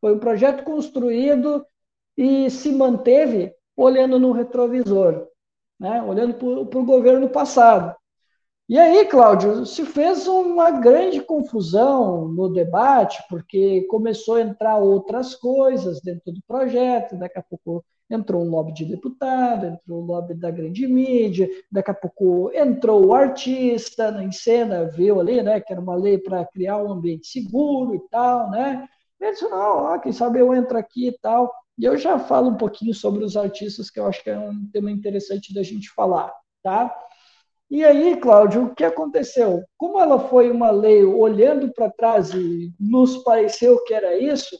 Foi 0.00 0.14
um 0.14 0.18
projeto 0.18 0.64
construído 0.64 1.62
e 2.16 2.48
se 2.48 2.72
manteve 2.72 3.52
olhando 3.76 4.18
no 4.18 4.32
retrovisor, 4.32 5.26
né? 5.78 6.02
olhando 6.02 6.32
para 6.64 6.80
o 6.80 6.86
governo 6.86 7.28
passado. 7.28 7.94
E 8.68 8.76
aí, 8.80 9.04
Cláudio, 9.06 9.64
se 9.64 9.84
fez 9.84 10.26
uma 10.26 10.72
grande 10.72 11.20
confusão 11.20 12.26
no 12.26 12.48
debate, 12.48 13.22
porque 13.28 13.82
começou 13.82 14.34
a 14.34 14.40
entrar 14.40 14.78
outras 14.78 15.36
coisas 15.36 16.00
dentro 16.00 16.32
do 16.32 16.42
projeto, 16.48 17.16
daqui 17.16 17.38
a 17.38 17.42
pouco 17.42 17.84
entrou 18.10 18.42
um 18.42 18.50
lobby 18.50 18.72
de 18.72 18.84
deputado, 18.84 19.66
entrou 19.66 20.02
o 20.02 20.04
lobby 20.04 20.34
da 20.34 20.50
grande 20.50 20.84
mídia, 20.88 21.48
daqui 21.70 21.92
a 21.92 21.94
pouco 21.94 22.50
entrou 22.52 23.06
o 23.06 23.14
artista 23.14 24.20
em 24.20 24.32
cena, 24.32 24.84
viu 24.84 25.20
ali, 25.20 25.42
né, 25.42 25.60
que 25.60 25.72
era 25.72 25.80
uma 25.80 25.94
lei 25.94 26.18
para 26.18 26.44
criar 26.44 26.78
um 26.78 26.90
ambiente 26.90 27.28
seguro 27.28 27.94
e 27.94 28.00
tal, 28.10 28.50
né? 28.50 28.88
Ele 29.20 29.30
disse, 29.30 29.48
não, 29.48 29.78
ó, 29.84 29.98
quem 29.98 30.12
sabe 30.12 30.40
eu 30.40 30.52
entro 30.52 30.76
aqui 30.76 31.08
e 31.08 31.18
tal. 31.18 31.52
E 31.78 31.84
eu 31.84 31.96
já 31.96 32.18
falo 32.18 32.50
um 32.50 32.56
pouquinho 32.56 32.92
sobre 32.94 33.24
os 33.24 33.36
artistas, 33.36 33.90
que 33.90 34.00
eu 34.00 34.06
acho 34.06 34.24
que 34.24 34.30
é 34.30 34.38
um 34.38 34.68
tema 34.72 34.90
interessante 34.90 35.54
da 35.54 35.62
gente 35.62 35.88
falar, 35.90 36.32
tá? 36.64 36.92
E 37.68 37.84
aí, 37.84 38.16
Cláudio, 38.16 38.66
o 38.66 38.74
que 38.74 38.84
aconteceu? 38.84 39.64
Como 39.76 40.00
ela 40.00 40.20
foi 40.20 40.50
uma 40.50 40.70
lei 40.70 41.04
olhando 41.04 41.72
para 41.72 41.90
trás 41.90 42.32
e 42.32 42.72
nos 42.78 43.18
pareceu 43.18 43.82
que 43.84 43.92
era 43.92 44.16
isso, 44.16 44.56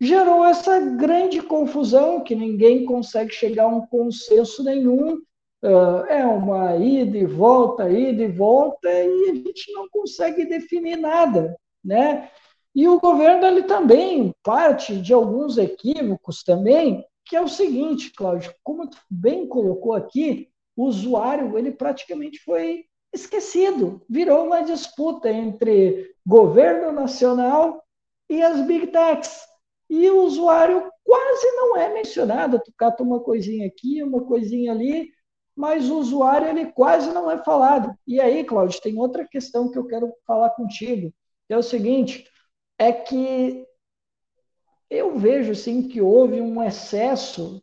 gerou 0.00 0.44
essa 0.44 0.78
grande 0.80 1.40
confusão 1.40 2.20
que 2.22 2.34
ninguém 2.34 2.84
consegue 2.84 3.32
chegar 3.32 3.64
a 3.64 3.68
um 3.68 3.86
consenso 3.86 4.64
nenhum. 4.64 5.18
Uh, 5.62 6.06
é 6.08 6.24
uma 6.24 6.76
ida 6.76 7.16
e 7.18 7.26
volta, 7.26 7.90
ida 7.90 8.22
e 8.22 8.28
volta, 8.28 8.88
e 8.88 9.30
a 9.30 9.34
gente 9.34 9.72
não 9.72 9.88
consegue 9.88 10.44
definir 10.44 10.96
nada, 10.96 11.56
né? 11.84 12.30
E 12.74 12.86
o 12.86 13.00
governo 13.00 13.44
ele 13.44 13.64
também 13.64 14.32
parte 14.42 15.00
de 15.00 15.12
alguns 15.12 15.58
equívocos 15.58 16.44
também, 16.44 17.04
que 17.24 17.34
é 17.34 17.40
o 17.40 17.48
seguinte, 17.48 18.12
Cláudio, 18.12 18.54
como 18.62 18.88
tu 18.88 18.98
bem 19.10 19.48
colocou 19.48 19.94
aqui, 19.94 20.48
o 20.78 20.84
usuário 20.84 21.58
ele 21.58 21.72
praticamente 21.72 22.38
foi 22.44 22.84
esquecido, 23.12 24.00
virou 24.08 24.46
uma 24.46 24.62
disputa 24.62 25.28
entre 25.28 26.14
governo 26.24 26.92
nacional 26.92 27.82
e 28.30 28.40
as 28.40 28.60
big 28.60 28.86
techs. 28.86 29.40
E 29.90 30.08
o 30.08 30.22
usuário 30.22 30.88
quase 31.02 31.46
não 31.56 31.76
é 31.76 31.92
mencionado, 31.92 32.60
tu 32.64 32.72
cata 32.78 33.02
uma 33.02 33.18
coisinha 33.18 33.66
aqui, 33.66 34.04
uma 34.04 34.24
coisinha 34.24 34.70
ali, 34.70 35.10
mas 35.56 35.90
o 35.90 35.98
usuário 35.98 36.46
ele 36.46 36.66
quase 36.66 37.10
não 37.10 37.28
é 37.28 37.42
falado. 37.42 37.92
E 38.06 38.20
aí, 38.20 38.44
Cláudio, 38.44 38.80
tem 38.80 38.96
outra 39.00 39.26
questão 39.26 39.72
que 39.72 39.78
eu 39.78 39.84
quero 39.84 40.12
falar 40.24 40.50
contigo, 40.50 41.12
é 41.48 41.58
o 41.58 41.62
seguinte, 41.62 42.24
é 42.78 42.92
que 42.92 43.66
eu 44.88 45.18
vejo 45.18 45.56
sim 45.56 45.88
que 45.88 46.00
houve 46.00 46.40
um 46.40 46.62
excesso 46.62 47.60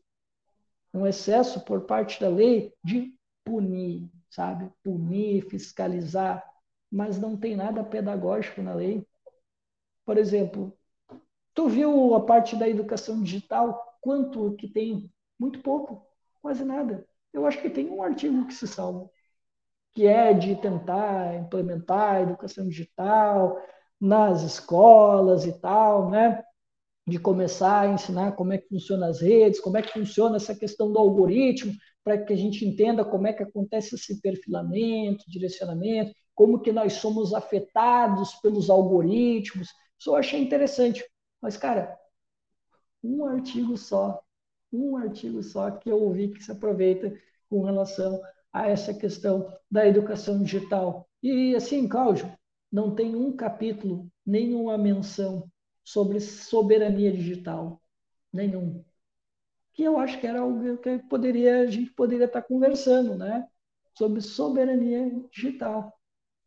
um 0.95 1.05
excesso 1.05 1.63
por 1.65 1.81
parte 1.81 2.19
da 2.21 2.29
lei 2.29 2.73
de 2.83 3.13
punir, 3.43 4.09
sabe? 4.29 4.71
Punir, 4.83 5.47
fiscalizar, 5.49 6.43
mas 6.91 7.19
não 7.19 7.35
tem 7.37 7.55
nada 7.55 7.83
pedagógico 7.83 8.61
na 8.61 8.73
lei. 8.73 9.05
Por 10.05 10.17
exemplo, 10.17 10.77
tu 11.53 11.67
viu 11.67 12.15
a 12.15 12.25
parte 12.25 12.55
da 12.55 12.69
educação 12.69 13.21
digital? 13.21 13.97
Quanto 14.01 14.55
que 14.55 14.67
tem? 14.69 15.11
Muito 15.39 15.59
pouco, 15.61 16.07
quase 16.41 16.63
nada. 16.63 17.05
Eu 17.33 17.45
acho 17.45 17.61
que 17.61 17.69
tem 17.69 17.89
um 17.89 18.01
artigo 18.01 18.47
que 18.47 18.53
se 18.53 18.67
salva, 18.67 19.09
que 19.93 20.07
é 20.07 20.33
de 20.33 20.55
tentar 20.55 21.35
implementar 21.35 22.15
a 22.15 22.21
educação 22.21 22.69
digital 22.69 23.59
nas 23.99 24.43
escolas 24.43 25.45
e 25.45 25.59
tal, 25.59 26.09
né? 26.09 26.44
De 27.07 27.19
começar 27.19 27.81
a 27.81 27.87
ensinar 27.87 28.31
como 28.31 28.53
é 28.53 28.57
que 28.57 28.67
funciona 28.67 29.07
as 29.07 29.21
redes, 29.21 29.59
como 29.59 29.77
é 29.77 29.81
que 29.81 29.93
funciona 29.93 30.37
essa 30.37 30.55
questão 30.55 30.91
do 30.91 30.97
algoritmo, 30.97 31.73
para 32.03 32.17
que 32.17 32.33
a 32.33 32.35
gente 32.35 32.65
entenda 32.65 33.05
como 33.05 33.27
é 33.27 33.33
que 33.33 33.43
acontece 33.43 33.95
esse 33.95 34.19
perfilamento, 34.21 35.23
direcionamento, 35.27 36.13
como 36.33 36.59
que 36.59 36.71
nós 36.71 36.93
somos 36.93 37.33
afetados 37.33 38.35
pelos 38.35 38.69
algoritmos. 38.69 39.69
Isso 39.99 40.09
eu 40.09 40.15
achei 40.15 40.41
interessante. 40.41 41.03
Mas, 41.41 41.57
cara, 41.57 41.97
um 43.03 43.25
artigo 43.25 43.77
só, 43.77 44.19
um 44.71 44.97
artigo 44.97 45.41
só 45.43 45.71
que 45.71 45.89
eu 45.91 46.01
ouvi 46.01 46.29
que 46.29 46.43
se 46.43 46.51
aproveita 46.51 47.13
com 47.49 47.63
relação 47.63 48.19
a 48.51 48.67
essa 48.67 48.93
questão 48.93 49.51
da 49.69 49.87
educação 49.87 50.41
digital. 50.41 51.07
E, 51.21 51.55
assim, 51.55 51.87
Cláudio, 51.87 52.31
não 52.71 52.93
tem 52.95 53.15
um 53.15 53.35
capítulo, 53.35 54.07
nenhuma 54.25 54.77
menção 54.77 55.49
sobre 55.85 56.19
soberania 56.19 57.11
digital. 57.11 57.79
Nenhum. 58.33 58.83
Que 59.71 59.83
eu 59.83 59.97
acho 59.99 60.19
que 60.19 60.27
era 60.27 60.39
algo 60.41 60.77
que 60.79 60.97
poderia, 61.09 61.61
a 61.61 61.67
gente 61.67 61.91
poderia 61.91 62.25
estar 62.25 62.41
conversando, 62.41 63.15
né? 63.15 63.47
Sobre 63.97 64.19
soberania 64.19 65.11
digital. 65.31 65.93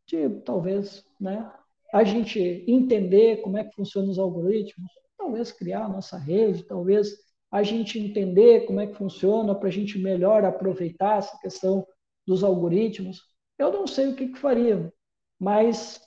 De, 0.07 0.29
talvez, 0.41 1.05
né? 1.21 1.51
A 1.93 2.05
gente 2.05 2.39
entender 2.67 3.41
como 3.43 3.57
é 3.57 3.65
que 3.65 3.75
funcionam 3.75 4.11
os 4.11 4.19
algoritmos, 4.19 4.91
talvez 5.17 5.53
criar 5.53 5.85
a 5.85 5.89
nossa 5.89 6.19
rede, 6.19 6.65
talvez 6.65 7.17
a 7.51 7.63
gente 7.63 7.99
entender 7.99 8.67
como 8.67 8.81
é 8.81 8.87
que 8.87 8.95
funciona 8.95 9.55
para 9.55 9.69
a 9.69 9.73
gente 9.73 9.99
melhor 9.99 10.45
aproveitar 10.45 11.19
essa 11.19 11.39
questão 11.39 11.87
dos 12.27 12.45
algoritmos. 12.45 13.23
Eu 13.59 13.73
não 13.73 13.87
sei 13.87 14.09
o 14.09 14.15
que, 14.15 14.29
que 14.29 14.39
faria, 14.39 14.93
mas 15.39 16.01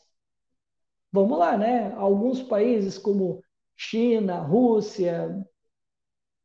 vamos 1.11 1.37
lá, 1.37 1.57
né? 1.57 1.93
Alguns 1.95 2.41
países 2.41 2.97
como 2.97 3.43
China, 3.75 4.39
Rússia, 4.39 5.45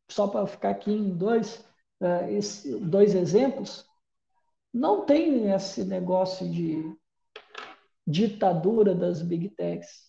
só 0.09 0.26
para 0.26 0.47
ficar 0.47 0.70
aqui 0.70 0.93
em 0.93 1.16
dois, 1.16 1.64
uh, 2.01 2.78
dois 2.80 3.14
exemplos, 3.14 3.86
não 4.72 5.05
tem 5.05 5.51
esse 5.52 5.84
negócio 5.84 6.48
de 6.51 6.84
ditadura 8.06 8.94
das 8.94 9.22
big 9.22 9.48
techs. 9.51 10.06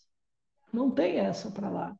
Não 0.72 0.92
tem 0.92 1.18
essa 1.20 1.50
para 1.50 1.70
lá. 1.70 1.96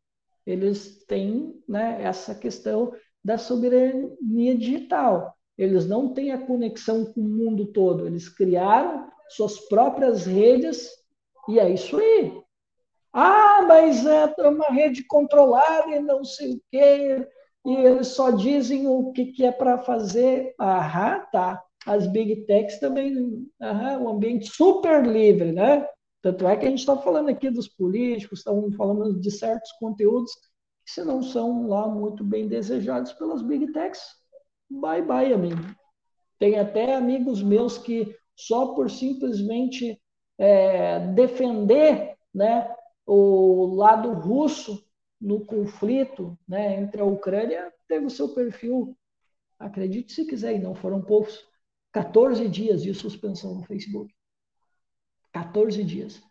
Eles 0.46 1.04
têm 1.06 1.62
né, 1.68 2.02
essa 2.02 2.36
questão 2.36 2.94
da 3.24 3.38
soberania 3.38 4.58
digital. 4.58 5.36
Eles 5.58 5.88
não 5.88 6.14
têm 6.14 6.32
a 6.32 6.46
conexão 6.46 7.06
com 7.06 7.22
o 7.22 7.28
mundo 7.28 7.66
todo. 7.72 8.06
Eles 8.06 8.30
criaram 8.30 9.10
suas 9.30 9.60
próprias 9.68 10.26
redes 10.26 10.92
e 11.50 11.60
é 11.60 11.70
isso 11.70 11.98
aí. 11.98 12.42
Ah, 13.20 13.64
mas 13.68 14.06
é 14.06 14.32
uma 14.48 14.68
rede 14.68 15.04
controlada 15.08 15.90
e 15.90 16.00
não 16.00 16.24
sei 16.24 16.54
o 16.54 16.62
quê, 16.72 17.28
e 17.66 17.74
eles 17.74 18.10
só 18.10 18.30
dizem 18.30 18.88
o 18.88 19.12
que, 19.12 19.26
que 19.32 19.44
é 19.44 19.52
para 19.52 19.80
fazer. 19.80 20.54
Ah, 20.60 21.28
tá. 21.32 21.64
as 21.88 22.06
big 22.06 22.46
techs 22.46 22.80
também, 22.80 23.16
uhum, 23.18 24.04
um 24.04 24.10
ambiente 24.10 24.48
super 24.54 25.04
livre, 25.04 25.52
né? 25.52 25.88
Tanto 26.22 26.48
é 26.48 26.56
que 26.58 26.68
a 26.68 26.70
gente 26.70 26.80
está 26.80 26.96
falando 26.96 27.30
aqui 27.30 27.50
dos 27.50 27.68
políticos, 27.68 28.40
estamos 28.40 28.76
falando 28.76 29.20
de 29.20 29.32
certos 29.32 29.72
conteúdos 29.80 30.32
que 30.86 30.92
se 30.92 31.04
não 31.04 31.24
são 31.24 31.68
lá 31.68 31.88
muito 31.88 32.24
bem 32.24 32.48
desejados 32.48 33.14
pelas 33.14 33.42
big 33.42 33.72
techs, 33.72 34.02
bye 34.70 35.02
bye, 35.02 35.34
amigo. 35.34 35.62
Tem 36.38 36.60
até 36.60 36.94
amigos 36.94 37.42
meus 37.42 37.80
que 37.80 38.16
só 38.36 38.76
por 38.76 38.92
simplesmente 38.92 40.00
é, 40.38 41.00
defender 41.16 42.16
né, 42.32 42.72
o 43.08 43.74
lado 43.74 44.12
russo 44.12 44.86
no 45.20 45.46
conflito 45.46 46.38
né, 46.48 46.80
entre 46.80 47.02
a 47.02 47.06
Ucrânia, 47.06 47.74
teve 47.88 48.06
o 48.06 48.10
seu 48.10 48.36
perfil, 48.36 48.96
acredite 49.58 50.14
se 50.14 50.26
quiser, 50.26 50.56
e 50.56 50.60
não 50.60 50.76
foram 50.76 51.02
poucos, 51.02 51.48
14 51.94 52.48
dias 52.50 52.84
de 52.84 52.94
suspensão 52.94 53.56
no 53.56 53.64
Facebook. 53.64 54.14
14 55.32 55.84
dias. 55.84 56.22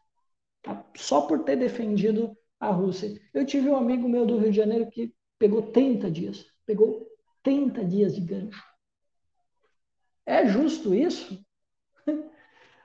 Tá? 0.63 0.85
Só 0.97 1.23
por 1.23 1.45
ter 1.45 1.57
defendido 1.57 2.37
a 2.61 2.71
Rússia. 2.71 3.21
Eu 3.33 3.45
tive 3.47 3.69
um 3.69 3.77
amigo 3.77 4.09
meu 4.09 4.27
do 4.27 4.39
Rio 4.39 4.51
de 4.51 4.57
Janeiro 4.57 4.91
que 4.91 5.15
pegou 5.39 5.73
30 5.73 6.11
dias. 6.11 6.47
Pegou 6.65 7.07
30 7.43 7.85
dias 7.85 8.15
de 8.15 8.21
gancho. 8.21 8.63
É 10.25 10.47
justo 10.47 10.95
isso? 10.95 11.45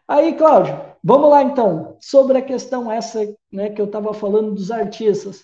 Aí, 0.07 0.35
Cláudio, 0.35 0.90
vamos 1.03 1.29
lá 1.29 1.43
então, 1.43 1.97
sobre 2.01 2.37
a 2.37 2.41
questão 2.41 2.91
essa 2.91 3.19
né, 3.51 3.69
que 3.69 3.81
eu 3.81 3.85
estava 3.85 4.13
falando 4.13 4.53
dos 4.53 4.71
artistas, 4.71 5.43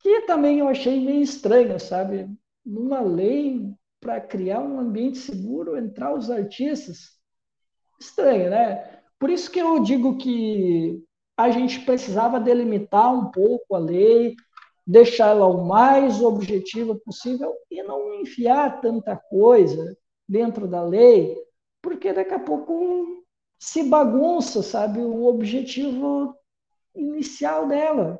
que 0.00 0.22
também 0.22 0.58
eu 0.58 0.68
achei 0.68 1.00
meio 1.00 1.22
estranha, 1.22 1.78
sabe? 1.78 2.28
Numa 2.64 3.00
lei 3.00 3.60
para 4.00 4.20
criar 4.20 4.60
um 4.60 4.80
ambiente 4.80 5.18
seguro, 5.18 5.76
entrar 5.76 6.12
os 6.12 6.30
artistas, 6.30 7.12
estranho, 8.00 8.50
né? 8.50 9.00
Por 9.18 9.30
isso 9.30 9.50
que 9.50 9.60
eu 9.60 9.80
digo 9.80 10.18
que 10.18 11.00
a 11.36 11.50
gente 11.50 11.80
precisava 11.84 12.40
delimitar 12.40 13.14
um 13.14 13.30
pouco 13.30 13.74
a 13.76 13.78
lei, 13.78 14.34
deixar 14.86 15.28
ela 15.28 15.46
o 15.46 15.64
mais 15.64 16.20
objetiva 16.20 16.94
possível 17.04 17.54
e 17.70 17.82
não 17.82 18.14
enfiar 18.20 18.80
tanta 18.80 19.16
coisa 19.16 19.96
dentro 20.28 20.66
da 20.66 20.82
lei, 20.82 21.36
porque 21.80 22.12
daqui 22.12 22.34
a 22.34 22.38
pouco 22.40 23.21
se 23.62 23.84
bagunça, 23.84 24.60
sabe, 24.60 24.98
o 24.98 25.24
objetivo 25.26 26.36
inicial 26.96 27.68
dela, 27.68 28.18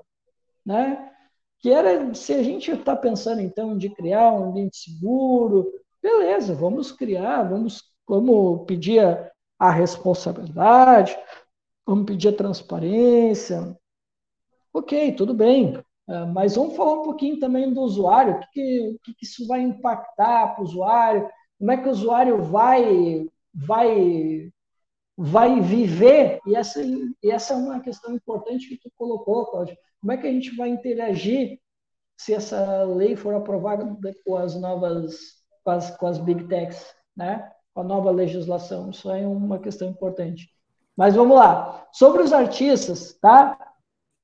né? 0.64 1.10
Que 1.59 1.70
era, 1.70 2.14
se 2.14 2.32
a 2.32 2.44
gente 2.44 2.70
está 2.70 2.94
pensando 2.94 3.40
então 3.40 3.77
de 3.77 3.90
criar 3.90 4.32
um 4.32 4.51
ambiente 4.51 4.77
seguro, 4.77 5.69
beleza, 6.01 6.55
vamos 6.55 6.93
criar, 6.93 7.43
vamos, 7.43 7.82
vamos 8.06 8.64
pedir 8.69 9.01
a, 9.01 9.32
a 9.59 9.69
responsabilidade, 9.73 11.19
vamos 11.85 12.06
pedir 12.06 12.28
a 12.28 12.36
transparência, 12.36 13.77
ok, 14.73 15.10
tudo 15.10 15.35
bem, 15.35 15.77
é, 16.09 16.24
mas 16.27 16.55
vamos 16.55 16.77
falar 16.77 17.01
um 17.01 17.02
pouquinho 17.02 17.40
também 17.40 17.74
do 17.74 17.81
usuário, 17.81 18.35
o 18.35 18.40
que, 18.52 18.97
que, 19.02 19.14
que 19.14 19.24
isso 19.24 19.44
vai 19.48 19.60
impactar 19.60 20.55
para 20.55 20.62
o 20.62 20.64
usuário, 20.64 21.28
como 21.59 21.73
é 21.73 21.77
que 21.77 21.89
o 21.89 21.93
usuário 21.93 22.44
vai, 22.44 23.27
vai 23.52 24.52
vai 25.16 25.60
viver, 25.60 26.40
e 26.47 26.56
essa, 26.56 26.82
e 26.82 27.30
essa 27.30 27.55
é 27.55 27.56
uma 27.56 27.80
questão 27.80 28.14
importante 28.14 28.68
que 28.68 28.78
tu 28.78 28.90
colocou, 28.97 29.47
Cláudio, 29.47 29.76
como 30.01 30.12
é 30.12 30.16
que 30.16 30.26
a 30.26 30.30
gente 30.30 30.56
vai 30.56 30.68
interagir 30.68 31.60
se 32.16 32.34
essa 32.34 32.84
lei 32.84 33.16
for 33.16 33.34
aprovada 33.34 33.97
com 34.24 34.36
as 34.36 34.55
novas, 34.55 35.16
com 35.64 35.70
as, 35.70 35.97
com 35.97 36.06
as 36.06 36.18
big 36.18 36.48
techs, 36.48 36.94
né? 37.16 37.51
com 37.74 37.80
a 37.80 37.84
nova 37.84 38.10
legislação, 38.10 38.90
isso 38.90 39.10
é 39.10 39.26
uma 39.26 39.59
questão 39.59 39.89
importante. 39.89 40.48
Mas 40.97 41.14
vamos 41.14 41.36
lá, 41.36 41.89
sobre 41.93 42.22
os 42.22 42.32
artistas, 42.32 43.14
tá? 43.14 43.59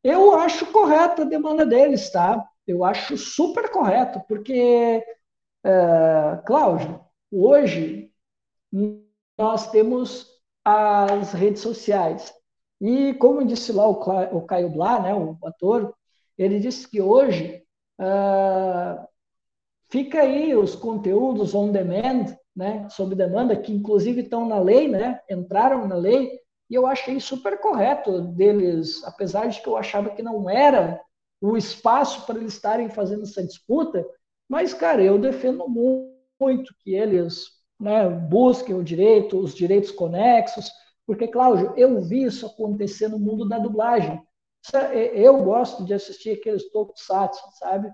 Eu 0.05 0.35
acho 0.35 0.67
correta 0.67 1.23
a 1.23 1.27
demanda 1.27 1.65
deles, 1.65 2.11
tá? 2.11 2.47
Eu 2.67 2.85
acho 2.85 3.17
super 3.17 3.71
correto, 3.71 4.21
porque, 4.29 5.03
é, 5.65 6.43
Cláudio, 6.45 7.01
hoje 7.33 8.13
nós 9.39 9.71
temos 9.71 10.38
as 10.69 11.33
redes 11.33 11.63
sociais. 11.63 12.33
E 12.81 13.15
como 13.15 13.45
disse 13.45 13.73
lá 13.73 13.89
o, 13.89 14.43
Caio 14.43 14.71
Blá, 14.71 15.01
né, 15.01 15.15
o 15.15 15.37
ator, 15.45 15.95
ele 16.37 16.61
disse 16.61 16.89
que 16.89 17.01
hoje 17.01 17.65
uh, 17.99 19.07
fica 19.91 20.21
aí 20.21 20.55
os 20.55 20.77
conteúdos 20.77 21.55
on 21.55 21.73
demand, 21.73 22.37
né, 22.55 22.89
sob 22.91 23.15
demanda, 23.15 23.57
que 23.57 23.73
inclusive 23.73 24.21
estão 24.21 24.47
na 24.47 24.61
lei, 24.61 24.89
né, 24.89 25.21
entraram 25.29 25.89
na 25.89 25.97
lei, 25.97 26.39
e 26.71 26.75
eu 26.75 26.87
achei 26.87 27.19
super 27.19 27.59
correto 27.61 28.21
deles, 28.21 29.03
apesar 29.05 29.47
de 29.49 29.61
que 29.61 29.69
eu 29.69 29.77
achava 29.77 30.11
que 30.11 30.23
não 30.23 30.49
era 30.49 31.01
o 31.41 31.57
espaço 31.57 32.27
para 32.27 32.39
eles 32.39 32.55
estarem 32.55 32.91
fazendo 32.91 33.23
essa 33.23 33.43
disputa, 33.43 34.07
mas, 34.49 34.75
cara, 34.75 35.03
eu 35.03 35.19
defendo 35.19 35.67
muito 35.69 36.75
que 36.81 36.95
eles 36.95 37.58
né, 37.79 38.09
busquem 38.09 38.75
o 38.75 38.83
direito, 38.83 39.39
os 39.39 39.55
direitos 39.55 39.91
conexos, 39.91 40.71
porque, 41.09 41.27
Cláudio, 41.27 41.73
eu 41.75 42.03
vi 42.03 42.25
isso 42.25 42.45
acontecer 42.45 43.09
no 43.09 43.19
mundo 43.19 43.49
da 43.49 43.59
dublagem. 43.59 44.23
É, 44.75 45.19
eu 45.19 45.43
gosto 45.43 45.83
de 45.83 45.95
assistir 45.95 46.33
aqueles 46.33 46.71
tokusatsu, 46.71 47.41
sabe? 47.59 47.91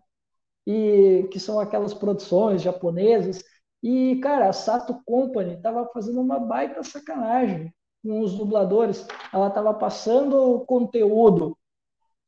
E 0.66 1.28
que 1.31 1.39
são 1.39 1.61
aquelas 1.61 1.94
produções 1.94 2.61
japonesas. 2.61 3.44
E, 3.81 4.16
cara, 4.16 4.48
a 4.48 4.52
Sato 4.52 5.01
Company 5.06 5.55
estava 5.55 5.86
fazendo 5.94 6.20
uma 6.20 6.40
baita 6.40 6.82
sacanagem 6.82 7.73
com 8.02 8.19
os 8.19 8.36
dubladores. 8.36 9.06
Ela 9.32 9.47
estava 9.47 9.73
passando 9.74 10.65
conteúdo, 10.66 11.56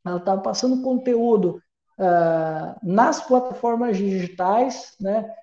ela 0.04 0.18
estava 0.18 0.40
passando 0.40 0.84
conteúdo 0.84 1.60
uh, 1.98 2.78
nas 2.80 3.20
plataformas 3.26 3.96
digitais, 3.96 4.94
né? 5.00 5.34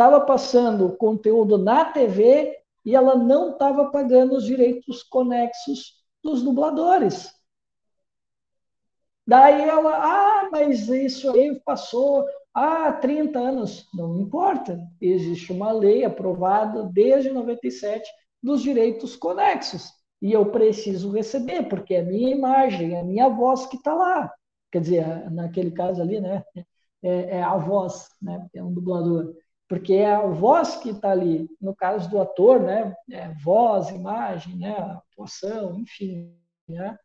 Estava 0.00 0.18
passando 0.22 0.96
conteúdo 0.96 1.58
na 1.58 1.84
TV 1.84 2.56
e 2.86 2.96
ela 2.96 3.14
não 3.16 3.50
estava 3.50 3.90
pagando 3.90 4.34
os 4.34 4.46
direitos 4.46 5.02
conexos 5.02 6.02
dos 6.24 6.42
dubladores. 6.42 7.30
Daí 9.26 9.60
ela, 9.60 9.92
ah, 9.92 10.48
mas 10.50 10.88
isso 10.88 11.30
aí 11.30 11.54
passou 11.66 12.24
há 12.54 12.90
30 12.94 13.38
anos. 13.38 13.86
Não 13.92 14.18
importa, 14.18 14.80
existe 14.98 15.52
uma 15.52 15.70
lei 15.70 16.02
aprovada 16.02 16.84
desde 16.84 17.30
97 17.30 18.10
dos 18.42 18.62
direitos 18.62 19.14
conexos. 19.14 19.92
E 20.22 20.32
eu 20.32 20.46
preciso 20.46 21.12
receber, 21.12 21.68
porque 21.68 21.92
é 21.92 22.00
a 22.00 22.04
minha 22.04 22.30
imagem, 22.30 22.94
é 22.94 23.00
a 23.00 23.04
minha 23.04 23.28
voz 23.28 23.66
que 23.66 23.76
está 23.76 23.94
lá. 23.94 24.32
Quer 24.72 24.80
dizer, 24.80 25.30
naquele 25.30 25.72
caso 25.72 26.00
ali, 26.00 26.22
né? 26.22 26.42
É, 27.02 27.36
é 27.38 27.42
a 27.42 27.58
voz, 27.58 28.08
né? 28.20 28.48
É 28.54 28.64
um 28.64 28.72
dublador 28.72 29.34
porque 29.70 29.92
é 29.92 30.12
a 30.12 30.26
voz 30.26 30.74
que 30.74 30.90
está 30.90 31.12
ali, 31.12 31.48
no 31.60 31.72
caso 31.76 32.10
do 32.10 32.20
ator, 32.20 32.58
né, 32.58 32.92
é 33.08 33.32
voz, 33.34 33.88
imagem, 33.90 34.56
né, 34.56 34.76
atuação, 34.76 35.78
enfim, 35.78 36.36
né? 36.68 36.98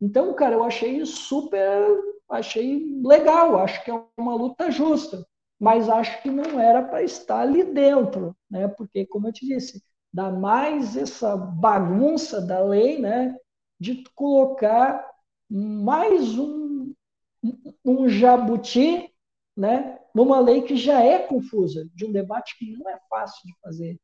Então, 0.00 0.32
cara, 0.32 0.54
eu 0.54 0.62
achei 0.62 1.04
super, 1.04 1.82
achei 2.28 2.86
legal, 3.04 3.58
acho 3.58 3.82
que 3.82 3.90
é 3.90 4.04
uma 4.16 4.36
luta 4.36 4.70
justa, 4.70 5.26
mas 5.58 5.88
acho 5.88 6.22
que 6.22 6.30
não 6.30 6.60
era 6.60 6.84
para 6.84 7.02
estar 7.02 7.40
ali 7.40 7.64
dentro, 7.64 8.36
né? 8.48 8.68
Porque, 8.68 9.04
como 9.06 9.26
eu 9.26 9.32
te 9.32 9.44
disse, 9.44 9.82
dá 10.12 10.30
mais 10.30 10.96
essa 10.96 11.36
bagunça 11.36 12.40
da 12.40 12.60
lei, 12.62 13.00
né, 13.00 13.36
de 13.80 14.04
colocar 14.14 15.04
mais 15.50 16.38
um, 16.38 16.94
um 17.84 18.08
jabuti, 18.08 19.12
né, 19.56 19.98
numa 20.14 20.40
lei 20.40 20.62
que 20.62 20.76
já 20.76 21.02
é 21.02 21.18
confusa, 21.18 21.88
de 21.94 22.04
um 22.06 22.12
debate 22.12 22.56
que 22.58 22.70
não 22.72 22.88
é 22.88 22.98
fácil 23.10 23.40
de 23.44 23.54
fazer. 23.60 24.00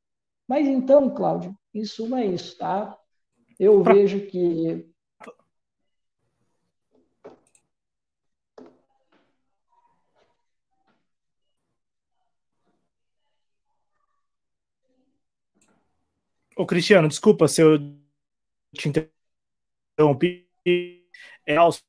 Mas 0.49 0.66
então, 0.66 1.15
Cláudio, 1.15 1.57
em 1.73 1.85
suma 1.85 2.20
é 2.20 2.27
isso, 2.27 2.59
tá? 2.59 2.99
Eu 3.59 3.82
vejo 3.82 4.27
que 4.27 4.91
Ô, 16.57 16.66
Cristiano, 16.66 17.09
desculpa 17.09 17.49
se 17.49 17.62
eu 17.62 17.78
te 18.74 18.89
interrompi. 19.97 20.47
É 21.47 21.57
aos 21.57 21.82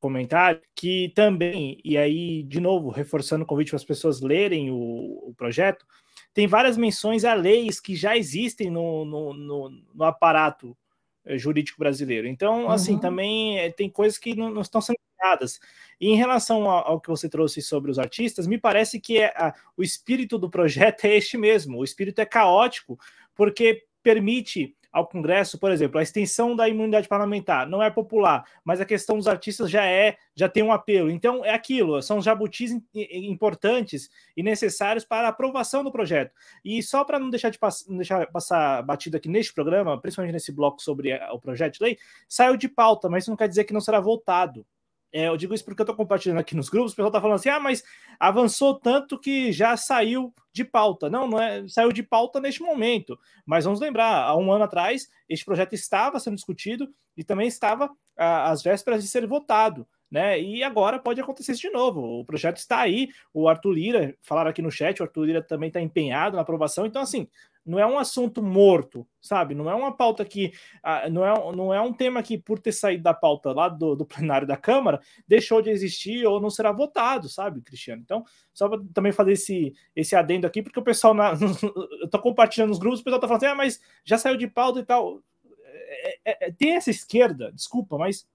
comentário 0.00 0.60
que 0.74 1.12
também, 1.14 1.80
e 1.84 1.96
aí, 1.96 2.42
de 2.44 2.60
novo, 2.60 2.90
reforçando 2.90 3.44
o 3.44 3.46
convite 3.46 3.70
para 3.70 3.76
as 3.76 3.84
pessoas 3.84 4.20
lerem 4.20 4.70
o, 4.70 4.76
o, 4.76 5.34
projeto, 5.36 5.86
tem 6.32 6.46
várias 6.46 6.76
menções 6.76 7.24
a 7.24 7.34
leis 7.34 7.80
que 7.80 7.96
já 7.96 8.16
existem 8.16 8.70
no, 8.70 9.04
no, 9.04 9.34
no, 9.34 9.70
no 9.94 10.04
aparato 10.04 10.76
eh, 11.24 11.36
jurídico 11.36 11.78
brasileiro. 11.78 12.26
Então, 12.28 12.54
assim, 12.54 12.64
uhum. 12.64 12.72
assim, 12.72 12.98
também 12.98 13.58
eh, 13.58 13.70
tem 13.70 13.90
coisas 13.90 14.18
que 14.18 14.34
não, 14.34 14.50
não, 14.50 14.62
estão 14.62 14.80
sendo 14.80 14.98
empenhadas. 15.14 15.58
E 16.00 16.08
em 16.08 16.16
relação 16.16 16.70
ao, 16.70 16.92
ao, 16.92 17.00
que 17.00 17.08
você 17.08 17.28
trouxe 17.28 17.60
sobre 17.60 17.90
os 17.90 17.98
artistas, 17.98 18.46
me 18.46 18.58
parece 18.58 19.00
que 19.00 19.18
é 19.18 19.26
a, 19.36 19.54
o 19.76 19.82
espírito 19.82 20.38
do 20.38 20.48
projeto 20.48 21.04
é 21.06 21.16
este 21.16 21.36
mesmo. 21.36 21.78
O 21.78 21.84
espírito 21.84 22.20
é 22.20 22.26
caótico, 22.26 22.98
porque 23.34 23.84
permite 24.02 24.76
ao 24.92 25.06
Congresso, 25.06 25.58
por 25.58 25.70
exemplo, 25.70 25.98
a 25.98 26.02
extensão 26.02 26.56
da 26.56 26.68
imunidade 26.68 27.08
parlamentar 27.08 27.68
não 27.68 27.82
é 27.82 27.90
popular, 27.90 28.44
mas 28.64 28.80
a 28.80 28.84
questão 28.84 29.16
dos 29.16 29.26
artistas 29.26 29.70
já 29.70 29.84
é, 29.84 30.16
já 30.34 30.48
tem 30.48 30.62
um 30.62 30.72
apelo. 30.72 31.10
Então 31.10 31.44
é 31.44 31.52
aquilo, 31.52 32.00
são 32.02 32.20
jabutis 32.20 32.72
importantes 32.94 34.10
e 34.36 34.42
necessários 34.42 35.04
para 35.04 35.26
a 35.28 35.30
aprovação 35.30 35.84
do 35.84 35.92
projeto. 35.92 36.32
E 36.64 36.82
só 36.82 37.04
para 37.04 37.18
não 37.18 37.30
deixar 37.30 37.50
de 37.50 37.58
pass 37.58 37.86
não 37.88 37.96
deixar 37.96 38.26
passar 38.28 38.82
batido 38.82 39.16
aqui 39.16 39.28
neste 39.28 39.52
programa, 39.52 40.00
principalmente 40.00 40.32
nesse 40.32 40.52
bloco 40.52 40.82
sobre 40.82 41.14
o 41.32 41.38
projeto 41.38 41.78
de 41.78 41.84
lei, 41.84 41.98
saiu 42.28 42.56
de 42.56 42.68
pauta, 42.68 43.08
mas 43.08 43.24
isso 43.24 43.30
não 43.30 43.36
quer 43.36 43.48
dizer 43.48 43.64
que 43.64 43.72
não 43.72 43.80
será 43.80 44.00
votado. 44.00 44.66
É, 45.12 45.28
eu 45.28 45.36
digo 45.36 45.54
isso 45.54 45.64
porque 45.64 45.80
eu 45.80 45.84
estou 45.84 45.96
compartilhando 45.96 46.38
aqui 46.38 46.54
nos 46.54 46.68
grupos, 46.68 46.92
o 46.92 46.94
pessoal 46.94 47.08
está 47.08 47.20
falando 47.20 47.36
assim: 47.36 47.48
ah, 47.48 47.60
mas 47.60 47.82
avançou 48.18 48.74
tanto 48.74 49.18
que 49.18 49.52
já 49.52 49.76
saiu 49.76 50.34
de 50.52 50.64
pauta. 50.64 51.08
Não, 51.08 51.26
não 51.26 51.40
é, 51.40 51.66
saiu 51.68 51.92
de 51.92 52.02
pauta 52.02 52.40
neste 52.40 52.62
momento. 52.62 53.18
Mas 53.46 53.64
vamos 53.64 53.80
lembrar, 53.80 54.24
há 54.24 54.36
um 54.36 54.52
ano 54.52 54.64
atrás, 54.64 55.08
este 55.28 55.44
projeto 55.44 55.72
estava 55.72 56.20
sendo 56.20 56.36
discutido 56.36 56.88
e 57.16 57.24
também 57.24 57.48
estava 57.48 57.90
às 58.16 58.62
vésperas 58.62 59.02
de 59.02 59.08
ser 59.08 59.26
votado. 59.26 59.86
Né? 60.10 60.40
E 60.40 60.62
agora 60.62 60.98
pode 60.98 61.20
acontecer 61.20 61.52
isso 61.52 61.60
de 61.60 61.70
novo. 61.70 62.00
O 62.00 62.24
projeto 62.24 62.56
está 62.56 62.80
aí, 62.80 63.10
o 63.32 63.46
Arthur 63.48 63.72
Lira, 63.72 64.16
falaram 64.22 64.50
aqui 64.50 64.62
no 64.62 64.70
chat, 64.70 64.98
o 65.00 65.02
Arthur 65.02 65.24
Lira 65.24 65.42
também 65.42 65.68
está 65.68 65.80
empenhado 65.80 66.36
na 66.36 66.42
aprovação. 66.42 66.86
Então, 66.86 67.02
assim, 67.02 67.28
não 67.68 67.78
é 67.78 67.86
um 67.86 67.98
assunto 67.98 68.42
morto, 68.42 69.06
sabe? 69.20 69.54
Não 69.54 69.70
é 69.70 69.74
uma 69.74 69.94
pauta 69.94 70.24
que. 70.24 70.52
Ah, 70.82 71.08
não, 71.10 71.24
é, 71.24 71.56
não 71.56 71.74
é 71.74 71.80
um 71.80 71.92
tema 71.92 72.22
que, 72.22 72.38
por 72.38 72.58
ter 72.58 72.72
saído 72.72 73.02
da 73.02 73.12
pauta 73.12 73.52
lá 73.52 73.68
do, 73.68 73.94
do 73.94 74.06
plenário 74.06 74.46
da 74.46 74.56
Câmara, 74.56 75.00
deixou 75.26 75.60
de 75.60 75.68
existir 75.68 76.26
ou 76.26 76.40
não 76.40 76.48
será 76.48 76.72
votado, 76.72 77.28
sabe, 77.28 77.60
Cristiano? 77.60 78.00
Então, 78.02 78.24
só 78.54 78.70
para 78.70 78.80
também 78.94 79.12
fazer 79.12 79.32
esse, 79.32 79.74
esse 79.94 80.16
adendo 80.16 80.46
aqui, 80.46 80.62
porque 80.62 80.80
o 80.80 80.82
pessoal. 80.82 81.12
Na, 81.12 81.32
eu 82.00 82.08
tô 82.08 82.18
compartilhando 82.18 82.70
nos 82.70 82.78
grupos, 82.78 83.00
o 83.00 83.04
pessoal 83.04 83.20
tá 83.20 83.28
falando 83.28 83.44
assim, 83.44 83.52
ah, 83.52 83.54
mas 83.54 83.80
já 84.02 84.16
saiu 84.16 84.38
de 84.38 84.48
pauta 84.48 84.80
e 84.80 84.84
tal. 84.84 85.22
É, 85.62 86.18
é, 86.24 86.48
é 86.48 86.50
tem 86.50 86.74
essa 86.74 86.90
esquerda, 86.90 87.52
desculpa, 87.52 87.98
mas 87.98 88.26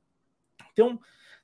tem, 0.75 0.85
um, 0.85 0.99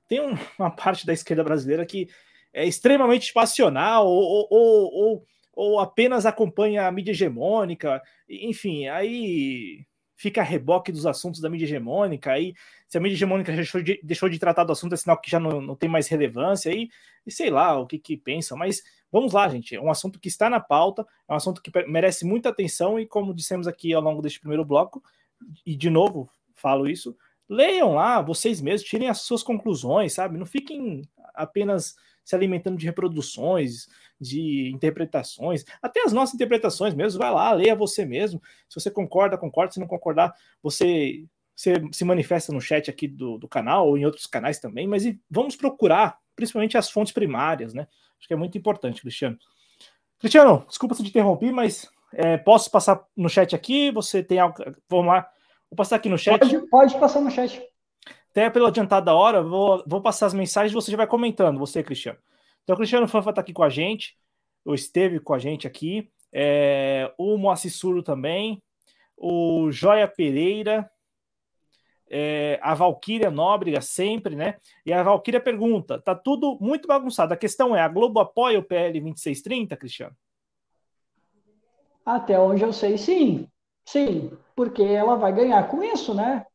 tem 0.07 0.19
uma 0.59 0.69
parte 0.69 1.07
da 1.07 1.13
esquerda 1.13 1.43
brasileira 1.43 1.87
que 1.87 2.07
é 2.53 2.65
extremamente 2.65 3.33
passional 3.33 4.05
ou, 4.07 4.47
ou, 4.49 4.93
ou 4.93 5.25
ou 5.59 5.77
apenas 5.77 6.25
acompanha 6.25 6.87
a 6.87 6.91
mídia 6.91 7.11
hegemônica, 7.11 8.01
enfim, 8.29 8.87
aí 8.87 9.85
fica 10.15 10.39
a 10.39 10.43
reboque 10.43 10.89
dos 10.89 11.05
assuntos 11.05 11.41
da 11.41 11.49
mídia 11.49 11.65
hegemônica, 11.65 12.31
aí 12.31 12.53
se 12.87 12.97
a 12.97 13.01
mídia 13.01 13.17
hegemônica 13.17 13.51
deixou 13.51 13.81
de, 13.81 13.99
deixou 14.01 14.29
de 14.29 14.39
tratar 14.39 14.63
do 14.63 14.71
assunto, 14.71 14.93
é 14.93 14.95
sinal 14.95 15.19
que 15.19 15.29
já 15.29 15.37
não, 15.37 15.59
não 15.59 15.75
tem 15.75 15.89
mais 15.89 16.07
relevância, 16.07 16.71
aí, 16.71 16.87
e 17.27 17.31
sei 17.31 17.49
lá 17.49 17.77
o 17.77 17.85
que, 17.85 17.99
que 17.99 18.15
pensam, 18.15 18.57
mas 18.57 18.81
vamos 19.11 19.33
lá, 19.33 19.49
gente, 19.49 19.75
é 19.75 19.81
um 19.81 19.91
assunto 19.91 20.17
que 20.17 20.29
está 20.29 20.49
na 20.49 20.61
pauta, 20.61 21.05
é 21.27 21.33
um 21.33 21.35
assunto 21.35 21.61
que 21.61 21.69
merece 21.89 22.25
muita 22.25 22.47
atenção, 22.47 22.97
e 22.97 23.05
como 23.05 23.33
dissemos 23.33 23.67
aqui 23.67 23.93
ao 23.93 24.01
longo 24.01 24.21
deste 24.21 24.39
primeiro 24.39 24.63
bloco, 24.63 25.03
e 25.65 25.75
de 25.75 25.89
novo 25.89 26.29
falo 26.55 26.87
isso, 26.87 27.17
leiam 27.49 27.95
lá, 27.95 28.21
vocês 28.21 28.61
mesmos, 28.61 28.87
tirem 28.87 29.09
as 29.09 29.23
suas 29.23 29.43
conclusões, 29.43 30.13
sabe? 30.13 30.37
Não 30.37 30.45
fiquem 30.45 31.01
apenas 31.35 31.97
se 32.23 32.35
alimentando 32.35 32.77
de 32.77 32.85
reproduções, 32.85 33.87
de 34.19 34.71
interpretações, 34.73 35.63
até 35.81 36.01
as 36.03 36.11
nossas 36.11 36.35
interpretações 36.35 36.93
mesmo, 36.93 37.19
vai 37.19 37.31
lá, 37.31 37.51
leia 37.53 37.75
você 37.75 38.05
mesmo. 38.05 38.41
Se 38.67 38.79
você 38.79 38.91
concorda, 38.91 39.37
concorda, 39.37 39.71
se 39.71 39.79
não 39.79 39.87
concordar, 39.87 40.33
você, 40.61 41.25
você 41.55 41.75
se 41.91 42.03
manifesta 42.03 42.51
no 42.51 42.59
chat 42.59 42.89
aqui 42.89 43.07
do, 43.07 43.37
do 43.37 43.47
canal 43.47 43.87
ou 43.87 43.97
em 43.97 44.05
outros 44.05 44.27
canais 44.27 44.59
também, 44.59 44.87
mas 44.87 45.03
vamos 45.29 45.55
procurar, 45.55 46.17
principalmente 46.35 46.77
as 46.77 46.89
fontes 46.89 47.13
primárias, 47.13 47.73
né? 47.73 47.87
Acho 48.17 48.27
que 48.27 48.33
é 48.33 48.37
muito 48.37 48.57
importante, 48.57 49.01
Cristiano. 49.01 49.37
Cristiano, 50.19 50.65
desculpa 50.67 50.95
se 50.95 51.03
te 51.03 51.09
interrompi, 51.09 51.51
mas 51.51 51.89
é, 52.13 52.37
posso 52.37 52.69
passar 52.69 53.01
no 53.15 53.29
chat 53.29 53.55
aqui? 53.55 53.91
Você 53.91 54.21
tem 54.21 54.39
algo. 54.39 54.55
Vamos 54.89 55.07
lá. 55.07 55.29
Vou 55.69 55.77
passar 55.77 55.95
aqui 55.95 56.09
no 56.09 56.17
chat. 56.17 56.39
Pode, 56.39 56.67
pode 56.67 56.99
passar 56.99 57.21
no 57.21 57.31
chat. 57.31 57.61
Até 58.31 58.49
pelo 58.49 58.65
adiantado 58.65 59.05
da 59.05 59.13
hora, 59.13 59.41
vou, 59.41 59.83
vou 59.87 60.01
passar 60.01 60.27
as 60.27 60.33
mensagens 60.33 60.71
e 60.71 60.75
você 60.75 60.91
já 60.91 60.97
vai 60.97 61.07
comentando, 61.07 61.57
você, 61.57 61.81
Cristiano. 61.81 62.19
Então, 62.69 62.75
o 62.75 62.77
Cristiano 62.77 63.07
Fanfa 63.07 63.31
está 63.31 63.41
aqui 63.41 63.51
com 63.51 63.63
a 63.63 63.69
gente, 63.69 64.15
ou 64.63 64.75
esteve 64.75 65.19
com 65.19 65.33
a 65.33 65.39
gente 65.39 65.65
aqui, 65.65 66.11
é, 66.31 67.11
o 67.17 67.35
Moacir 67.35 67.73
Suro 67.73 68.03
também, 68.03 68.61
o 69.17 69.71
Joia 69.71 70.07
Pereira, 70.07 70.87
é, 72.07 72.59
a 72.61 72.75
Valquíria 72.75 73.31
Nóbrega 73.31 73.81
sempre, 73.81 74.35
né? 74.35 74.59
E 74.85 74.93
a 74.93 75.01
Valquíria 75.01 75.41
pergunta: 75.41 75.99
tá 75.99 76.13
tudo 76.13 76.59
muito 76.61 76.87
bagunçado. 76.87 77.33
A 77.33 77.37
questão 77.37 77.75
é: 77.75 77.81
a 77.81 77.87
Globo 77.87 78.19
apoia 78.19 78.59
o 78.59 78.63
PL 78.63 78.99
2630, 78.99 79.75
Cristiano? 79.75 80.15
Até 82.05 82.39
onde 82.39 82.61
eu 82.61 82.71
sei, 82.71 82.99
sim. 82.99 83.47
Sim, 83.83 84.31
porque 84.55 84.83
ela 84.83 85.15
vai 85.15 85.33
ganhar 85.33 85.67
com 85.67 85.83
isso, 85.83 86.13
né? 86.13 86.45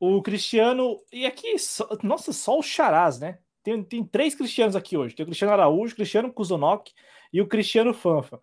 O 0.00 0.20
Cristiano. 0.20 1.00
E 1.12 1.24
aqui, 1.26 1.54
nossa, 2.02 2.32
só 2.32 2.58
o 2.58 2.62
Charás, 2.62 3.20
né? 3.20 3.38
Tem, 3.62 3.82
tem 3.82 4.04
três 4.04 4.34
Cristianos 4.34 4.74
aqui 4.74 4.96
hoje. 4.96 5.14
Tem 5.14 5.24
o 5.24 5.26
Cristiano 5.26 5.52
Araújo, 5.52 5.92
o 5.92 5.96
Cristiano 5.96 6.32
Kuzonok 6.32 6.92
e 7.32 7.40
o 7.40 7.46
Cristiano 7.46 7.92
Fanfa. 7.92 8.40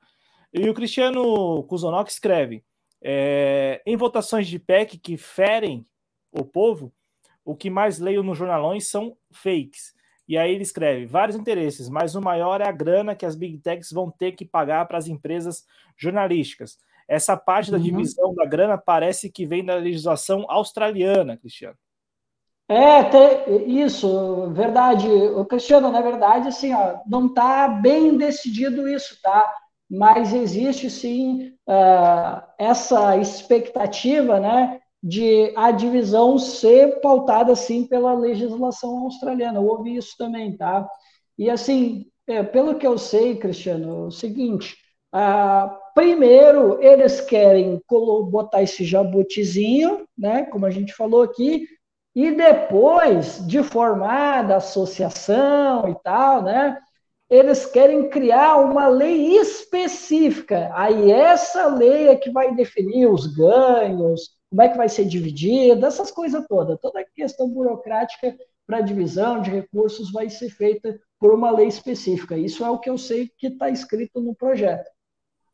E 0.53 0.69
o 0.69 0.73
Cristiano 0.73 1.63
Kuzonok 1.63 2.09
escreve: 2.09 2.63
é, 3.01 3.81
em 3.85 3.95
votações 3.95 4.47
de 4.47 4.59
PEC 4.59 4.97
que 4.97 5.17
ferem 5.17 5.85
o 6.31 6.43
povo, 6.43 6.93
o 7.43 7.55
que 7.55 7.69
mais 7.69 7.99
leio 7.99 8.23
nos 8.23 8.37
jornalões 8.37 8.89
são 8.89 9.17
fakes. 9.31 9.95
E 10.27 10.37
aí 10.37 10.53
ele 10.53 10.63
escreve: 10.63 11.05
vários 11.05 11.37
interesses, 11.37 11.89
mas 11.89 12.15
o 12.15 12.21
maior 12.21 12.61
é 12.61 12.67
a 12.67 12.71
grana 12.71 13.15
que 13.15 13.25
as 13.25 13.35
big 13.35 13.57
techs 13.59 13.91
vão 13.91 14.11
ter 14.11 14.33
que 14.33 14.45
pagar 14.45 14.85
para 14.87 14.97
as 14.97 15.07
empresas 15.07 15.65
jornalísticas. 15.95 16.77
Essa 17.07 17.37
parte 17.37 17.71
da 17.71 17.77
uhum. 17.77 17.83
divisão 17.83 18.35
da 18.35 18.45
grana 18.45 18.77
parece 18.77 19.31
que 19.31 19.45
vem 19.45 19.63
da 19.63 19.75
legislação 19.75 20.45
australiana, 20.49 21.37
Cristiano. 21.37 21.77
É, 22.69 23.03
tem, 23.05 23.81
isso, 23.81 24.51
verdade. 24.51 25.07
O 25.07 25.45
Cristiano, 25.45 25.89
na 25.89 26.01
verdade, 26.01 26.49
assim, 26.49 26.73
ó, 26.73 26.97
não 27.07 27.27
está 27.27 27.67
bem 27.67 28.17
decidido 28.17 28.87
isso, 28.89 29.17
tá? 29.21 29.49
Mas 29.89 30.33
existe 30.33 30.89
sim 30.89 31.53
uh, 31.67 32.43
essa 32.59 33.15
expectativa, 33.17 34.39
né, 34.39 34.81
de 35.01 35.53
a 35.55 35.71
divisão 35.71 36.37
ser 36.37 36.99
pautada 36.99 37.53
assim 37.53 37.87
pela 37.87 38.13
legislação 38.13 38.99
australiana. 39.03 39.59
Eu 39.59 39.65
ouvi 39.65 39.95
isso 39.95 40.15
também, 40.17 40.57
tá? 40.57 40.85
E 41.37 41.49
assim, 41.49 42.05
é, 42.27 42.43
pelo 42.43 42.75
que 42.75 42.85
eu 42.85 42.97
sei, 42.97 43.37
Cristiano, 43.37 44.05
é 44.05 44.07
o 44.07 44.11
seguinte: 44.11 44.75
uh, 45.15 45.69
primeiro 45.95 46.81
eles 46.83 47.21
querem 47.21 47.81
botar 48.29 48.61
esse 48.61 48.83
jabutizinho, 48.83 50.05
né, 50.17 50.43
como 50.47 50.65
a 50.65 50.69
gente 50.69 50.93
falou 50.93 51.21
aqui 51.23 51.65
e 52.17 52.31
depois 52.31 53.45
de 53.45 53.61
formada 53.61 54.55
a 54.55 54.57
associação 54.57 55.87
e 55.87 55.93
tal, 56.03 56.41
né? 56.41 56.75
Eles 57.29 57.63
querem 57.67 58.09
criar 58.09 58.55
uma 58.55 58.87
lei 58.87 59.37
específica. 59.37 60.71
Aí 60.73 61.11
essa 61.11 61.67
lei 61.67 62.07
é 62.07 62.15
que 62.15 62.31
vai 62.31 62.55
definir 62.55 63.05
os 63.05 63.27
ganhos, 63.27 64.31
como 64.49 64.63
é 64.63 64.67
que 64.67 64.77
vai 64.77 64.89
ser 64.89 65.05
dividida, 65.05 65.85
essas 65.85 66.09
coisas 66.09 66.43
todas. 66.47 66.79
Toda 66.79 67.01
a 67.01 67.05
questão 67.05 67.47
burocrática 67.47 68.35
para 68.65 68.81
divisão 68.81 69.39
de 69.39 69.51
recursos 69.51 70.11
vai 70.11 70.27
ser 70.27 70.49
feita 70.49 70.99
por 71.19 71.31
uma 71.31 71.51
lei 71.51 71.67
específica. 71.67 72.35
Isso 72.35 72.65
é 72.65 72.69
o 72.71 72.79
que 72.79 72.89
eu 72.89 72.97
sei 72.97 73.31
que 73.37 73.45
está 73.45 73.69
escrito 73.69 74.19
no 74.19 74.33
projeto. 74.33 74.89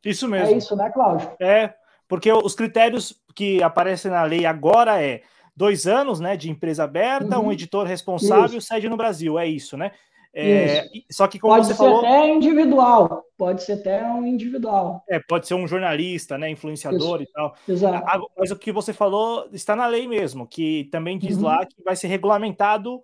Isso 0.05 0.29
mesmo. 0.29 0.47
É 0.47 0.57
isso, 0.57 0.77
né, 0.77 0.89
Cláudio? 0.89 1.29
É, 1.41 1.73
porque 2.07 2.31
os 2.31 2.55
critérios 2.55 3.21
que 3.35 3.61
aparecem 3.61 4.09
na 4.09 4.23
lei 4.23 4.45
agora 4.45 5.03
é 5.03 5.23
dois 5.55 5.85
anos 5.87 6.19
né, 6.19 6.35
de 6.35 6.49
empresa 6.49 6.83
aberta, 6.83 7.39
uhum. 7.39 7.47
um 7.47 7.51
editor 7.51 7.85
responsável, 7.85 8.57
isso. 8.57 8.67
sede 8.67 8.89
no 8.89 8.97
Brasil, 8.97 9.37
é 9.37 9.47
isso, 9.47 9.77
né? 9.77 9.91
É, 10.35 10.89
só 11.11 11.27
que 11.27 11.37
como 11.37 11.53
pode 11.53 11.67
você 11.67 11.73
ser 11.73 11.77
falou, 11.77 11.99
até 11.99 12.27
individual, 12.27 13.23
pode 13.37 13.61
ser 13.61 13.73
até 13.73 14.03
um 14.03 14.25
individual. 14.25 15.03
É, 15.07 15.19
pode 15.19 15.47
ser 15.47 15.53
um 15.53 15.67
jornalista, 15.67 16.39
né, 16.39 16.49
influenciador 16.49 17.21
isso. 17.21 17.29
e 17.29 17.33
tal. 17.33 17.55
Exato. 17.69 18.29
Mas 18.35 18.49
o 18.49 18.55
que 18.55 18.71
você 18.71 18.91
falou 18.91 19.47
está 19.53 19.75
na 19.75 19.85
lei 19.85 20.07
mesmo, 20.07 20.47
que 20.47 20.89
também 20.91 21.19
diz 21.19 21.37
uhum. 21.37 21.43
lá 21.43 21.63
que 21.63 21.83
vai 21.83 21.95
ser 21.95 22.07
regulamentado, 22.07 22.99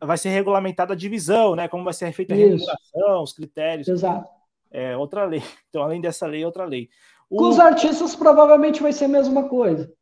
vai 0.00 0.16
ser 0.16 0.28
regulamentada 0.28 0.92
a 0.92 0.96
divisão, 0.96 1.56
né, 1.56 1.66
como 1.66 1.82
vai 1.82 1.92
ser 1.92 2.12
feita 2.12 2.34
a 2.34 2.36
remuneração, 2.36 3.22
os 3.22 3.32
critérios. 3.32 3.88
Exato. 3.88 4.28
É 4.70 4.96
outra 4.96 5.24
lei. 5.24 5.42
Então, 5.68 5.82
além 5.82 6.00
dessa 6.00 6.26
lei, 6.26 6.44
outra 6.44 6.64
lei. 6.64 6.88
O... 7.28 7.36
Com 7.36 7.48
os 7.48 7.58
artistas 7.58 8.14
provavelmente 8.14 8.80
vai 8.80 8.92
ser 8.92 9.06
a 9.06 9.08
mesma 9.08 9.48
coisa. 9.48 9.92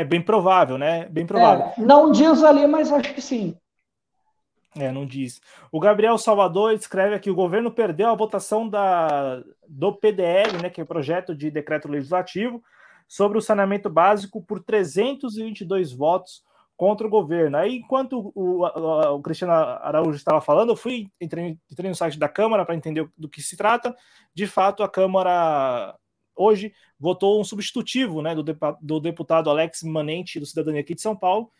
É 0.00 0.04
bem 0.04 0.20
provável, 0.20 0.76
né? 0.78 1.06
Bem 1.08 1.26
provável. 1.26 1.66
É, 1.66 1.80
não 1.80 2.10
diz 2.10 2.42
ali, 2.42 2.66
mas 2.66 2.92
acho 2.92 3.14
que 3.14 3.20
sim. 3.20 3.56
É, 4.78 4.92
não 4.92 5.06
diz. 5.06 5.40
O 5.72 5.80
Gabriel 5.80 6.18
Salvador 6.18 6.72
escreve 6.72 7.14
aqui: 7.14 7.30
o 7.30 7.34
governo 7.34 7.70
perdeu 7.70 8.08
a 8.08 8.14
votação 8.14 8.68
da, 8.68 9.42
do 9.66 9.92
PDL, 9.92 10.62
né, 10.62 10.70
que 10.70 10.80
é 10.80 10.84
o 10.84 10.86
projeto 10.86 11.34
de 11.34 11.50
decreto 11.50 11.88
legislativo, 11.88 12.62
sobre 13.08 13.38
o 13.38 13.42
saneamento 13.42 13.88
básico 13.88 14.42
por 14.42 14.62
322 14.62 15.92
votos 15.92 16.44
contra 16.76 17.06
o 17.06 17.10
governo. 17.10 17.56
Aí, 17.56 17.76
enquanto 17.76 18.30
o, 18.34 18.64
o, 18.64 19.14
o 19.14 19.22
Cristiano 19.22 19.54
Araújo 19.54 20.16
estava 20.16 20.40
falando, 20.40 20.70
eu 20.70 20.76
fui 20.76 21.08
entrei, 21.18 21.58
entrei 21.70 21.88
no 21.88 21.96
site 21.96 22.18
da 22.18 22.28
Câmara 22.28 22.66
para 22.66 22.76
entender 22.76 23.08
do 23.16 23.28
que 23.28 23.40
se 23.40 23.56
trata. 23.56 23.96
De 24.34 24.46
fato, 24.46 24.82
a 24.82 24.88
Câmara 24.88 25.96
hoje 26.36 26.72
votou 26.98 27.40
um 27.40 27.44
substitutivo 27.44 28.22
né, 28.22 28.34
do, 28.34 28.44
do 28.80 29.00
deputado 29.00 29.50
Alex 29.50 29.82
Manente, 29.82 30.38
do 30.38 30.46
Cidadania 30.46 30.80
aqui 30.80 30.94
de 30.94 31.02
São 31.02 31.16
Paulo, 31.16 31.50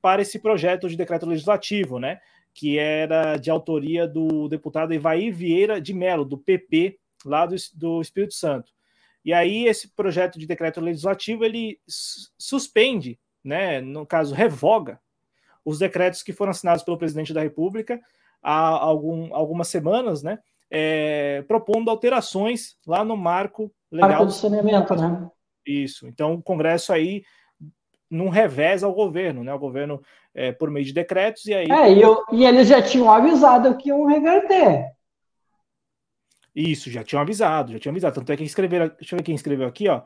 para 0.00 0.22
esse 0.22 0.38
projeto 0.38 0.88
de 0.88 0.96
decreto 0.96 1.26
legislativo, 1.26 1.98
né, 1.98 2.20
que 2.54 2.78
era 2.78 3.36
de 3.36 3.50
autoria 3.50 4.06
do 4.06 4.48
deputado 4.48 4.94
Ivaí 4.94 5.30
Vieira 5.30 5.80
de 5.80 5.92
Mello, 5.92 6.24
do 6.24 6.38
PP, 6.38 6.98
lá 7.24 7.46
do, 7.46 7.56
do 7.74 8.00
Espírito 8.00 8.34
Santo. 8.34 8.72
E 9.24 9.32
aí 9.32 9.66
esse 9.66 9.88
projeto 9.94 10.38
de 10.38 10.46
decreto 10.46 10.80
legislativo 10.80 11.44
ele 11.44 11.78
suspende, 12.38 13.18
né, 13.44 13.80
no 13.80 14.06
caso 14.06 14.34
revoga 14.34 15.00
os 15.64 15.78
decretos 15.78 16.22
que 16.22 16.32
foram 16.32 16.50
assinados 16.50 16.82
pelo 16.82 16.98
presidente 16.98 17.34
da 17.34 17.42
República 17.42 18.00
há 18.42 18.68
algum, 18.68 19.34
algumas 19.34 19.68
semanas, 19.68 20.22
né, 20.22 20.38
é, 20.70 21.42
propondo 21.42 21.90
alterações 21.90 22.76
lá 22.86 23.04
no 23.04 23.16
marco 23.16 23.72
legal 23.90 24.10
marco 24.10 24.26
do 24.26 24.32
saneamento, 24.32 24.94
né? 24.94 25.28
Isso. 25.66 26.06
Então 26.06 26.34
o 26.34 26.42
Congresso 26.42 26.92
aí 26.92 27.22
não 28.10 28.28
revés 28.28 28.82
ao 28.82 28.92
governo, 28.92 29.44
né? 29.44 29.54
O 29.54 29.58
governo 29.58 30.02
é, 30.34 30.52
por 30.52 30.70
meio 30.70 30.84
de 30.84 30.92
decretos 30.92 31.46
e 31.46 31.54
aí. 31.54 31.70
É, 31.70 31.92
e, 31.92 32.02
eu, 32.02 32.24
e 32.32 32.44
eles 32.44 32.68
já 32.68 32.82
tinham 32.82 33.10
avisado 33.10 33.76
que 33.76 33.88
iam 33.88 34.06
reverter. 34.06 34.90
Isso, 36.54 36.90
já 36.90 37.04
tinham 37.04 37.22
avisado, 37.22 37.72
já 37.72 37.78
tinham 37.78 37.92
avisado. 37.92 38.14
Tanto 38.16 38.32
é 38.32 38.36
que 38.36 38.42
escreveram, 38.42 38.88
deixa 38.88 39.14
eu 39.14 39.18
ver 39.18 39.22
quem 39.22 39.34
escreveu 39.34 39.68
aqui, 39.68 39.88
ó. 39.88 40.02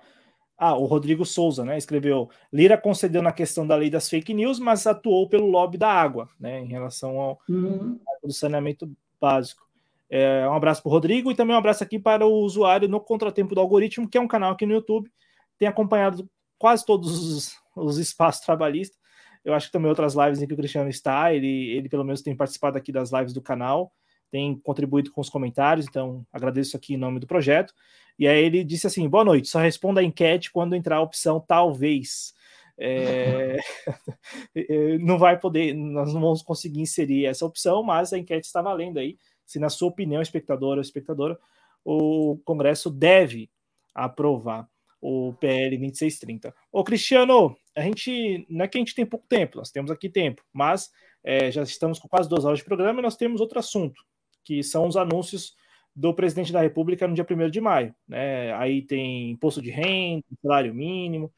Ah, 0.57 0.77
o 0.77 0.85
Rodrigo 0.85 1.25
Souza, 1.25 1.65
né? 1.65 1.77
Escreveu: 1.77 2.29
Lira 2.53 2.79
concedeu 2.79 3.23
na 3.23 3.33
questão 3.33 3.67
da 3.67 3.75
lei 3.75 3.91
das 3.91 4.09
fake 4.09 4.33
news, 4.33 4.59
mas 4.59 4.87
atuou 4.87 5.29
pelo 5.29 5.47
lobby 5.47 5.79
da 5.79 5.89
água, 5.89 6.29
né? 6.39 6.61
Em 6.61 6.67
relação 6.67 7.19
ao, 7.19 7.41
uhum. 7.49 7.99
ao 8.23 8.31
saneamento 8.31 8.89
básico. 9.21 9.65
É, 10.11 10.49
um 10.49 10.55
abraço 10.55 10.83
para 10.83 10.89
o 10.91 10.93
Rodrigo 10.93 11.31
e 11.31 11.35
também 11.35 11.55
um 11.55 11.59
abraço 11.59 11.83
aqui 11.83 11.99
para 11.99 12.27
o 12.27 12.41
usuário 12.41 12.89
no 12.89 13.01
Contratempo 13.01 13.55
do 13.55 13.61
Algoritmo, 13.61 14.09
que 14.09 14.19
é 14.19 14.21
um 14.21 14.29
canal 14.29 14.53
aqui 14.53 14.67
no 14.67 14.75
YouTube, 14.75 15.11
tem 15.59 15.67
acompanhado 15.67 16.29
quase 16.59 16.85
todos 16.85 17.33
os, 17.33 17.57
os 17.77 17.99
espaços 17.99 18.45
trabalhistas. 18.45 18.99
Eu 19.45 19.55
acho 19.55 19.67
que 19.67 19.73
também 19.73 19.89
outras 19.89 20.15
lives 20.15 20.41
em 20.41 20.47
que 20.47 20.55
o 20.55 20.57
Cristiano 20.57 20.89
está, 20.89 21.35
ele, 21.35 21.71
ele 21.71 21.89
pelo 21.89 22.05
menos 22.05 22.23
tem 22.23 22.37
participado 22.37 22.79
aqui 22.79 22.93
das 22.93 23.13
lives 23.13 23.33
do 23.33 23.43
canal 23.43 23.93
tem 24.35 24.59
contribuído 24.59 25.13
com 25.13 25.21
os 25.21 25.31
comentários, 25.31 25.87
então 25.89 26.27
agradeço 26.33 26.77
aqui 26.77 26.95
em 26.95 26.97
nome 26.97 27.21
do 27.21 27.27
projeto. 27.27 27.73
E 28.19 28.27
aí 28.27 28.43
ele 28.45 28.65
disse 28.65 28.85
assim: 28.85 29.09
boa 29.09 29.25
noite, 29.25 29.47
só 29.47 29.61
responda 29.61 30.01
a 30.01 30.05
enquete 30.05 30.51
quando 30.51 30.75
entrar 30.75 30.97
a 30.97 31.03
opção 31.03 31.39
talvez. 31.39 32.35
É... 32.77 33.59
não 35.01 35.19
vai 35.19 35.39
poder, 35.39 35.73
nós 35.73 36.13
não 36.13 36.21
vamos 36.21 36.43
conseguir 36.43 36.81
inserir 36.81 37.27
essa 37.27 37.47
opção, 37.47 37.85
mas 37.85 38.13
a 38.13 38.19
enquete 38.19 38.45
está 38.45 38.61
valendo 38.61 38.99
aí. 38.99 39.17
Se, 39.47 39.59
na 39.59 39.69
sua 39.69 39.89
opinião, 39.89 40.23
espectador 40.23 40.77
ou 40.77 40.81
espectadora, 40.81 41.39
o 41.85 42.39
Congresso 42.45 42.91
deve 42.91 43.51
aprovar 43.95 44.69
o 45.01 45.35
PL 45.35 45.77
2630. 45.77 46.55
Ô, 46.73 46.83
Cristiano, 46.83 47.57
a 47.77 47.83
gente 47.83 48.47
não 48.49 48.65
é 48.65 48.69
que 48.69 48.79
a 48.79 48.81
gente 48.81 48.95
tem 48.95 49.05
pouco 49.05 49.27
tempo, 49.29 49.59
nós 49.59 49.71
temos 49.71 49.91
aqui 49.91 50.09
tempo, 50.09 50.43
mas 50.53 50.91
é, 51.23 51.51
já 51.51 51.63
estamos 51.63 51.99
com 51.99 52.09
quase 52.09 52.29
duas 52.29 52.45
horas 52.45 52.59
de 52.59 52.65
programa 52.65 53.01
e 53.01 53.03
nós 53.03 53.17
temos 53.17 53.41
outro 53.41 53.59
assunto 53.59 54.03
que 54.43 54.63
são 54.63 54.87
os 54.87 54.97
anúncios 54.97 55.55
do 55.97 56.13
presidente 56.13 56.53
da 56.53 56.61
República 56.61 57.09
no 57.09 57.15
dia 57.15 57.27
1 57.29 57.51
de 57.51 57.61
maio. 57.61 57.95
Né? 58.07 58.53
Aí 58.55 58.83
tem 58.83 59.31
imposto 59.31 59.63
de 59.63 59.71
renda, 59.71 60.25
salário 60.43 60.75
mínimo, 60.75 61.33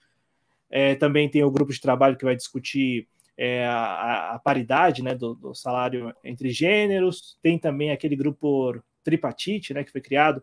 é, 0.68 0.94
também 0.94 1.28
tem 1.28 1.44
o 1.44 1.50
grupo 1.50 1.72
de 1.72 1.80
trabalho 1.80 2.16
que 2.16 2.24
vai 2.24 2.34
discutir 2.34 3.08
é, 3.36 3.66
a, 3.66 4.34
a, 4.34 4.38
paridade 4.38 5.02
né, 5.02 5.14
do, 5.14 5.34
do, 5.34 5.54
salário 5.54 6.14
entre 6.24 6.50
gêneros, 6.50 7.38
tem 7.42 7.58
também 7.58 7.90
aquele 7.90 8.16
grupo 8.16 8.80
tripartite 9.04 9.74
né, 9.74 9.84
que 9.84 9.92
foi 9.92 10.00
criado 10.00 10.42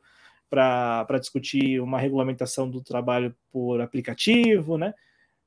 para 0.50 1.18
discutir 1.20 1.82
uma 1.82 2.00
regulamentação 2.00 2.70
do 2.70 2.80
trabalho 2.82 3.36
por 3.52 3.82
aplicativo, 3.82 4.78
né? 4.78 4.94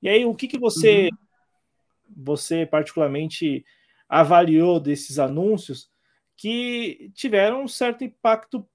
E 0.02 0.08
aí, 0.08 0.24
o 0.24 0.34
que, 0.34 0.48
que 0.48 0.58
você, 0.58 1.08
uhum. 1.12 2.24
você 2.24 2.66
particularmente 2.66 3.64
avaliou 4.08 4.80
desses 4.80 5.20
anúncios 5.20 5.88
que 6.36 7.10
tiveram 7.14 7.62
um 7.62 7.68
certo 7.68 8.02
impacto 8.02 8.66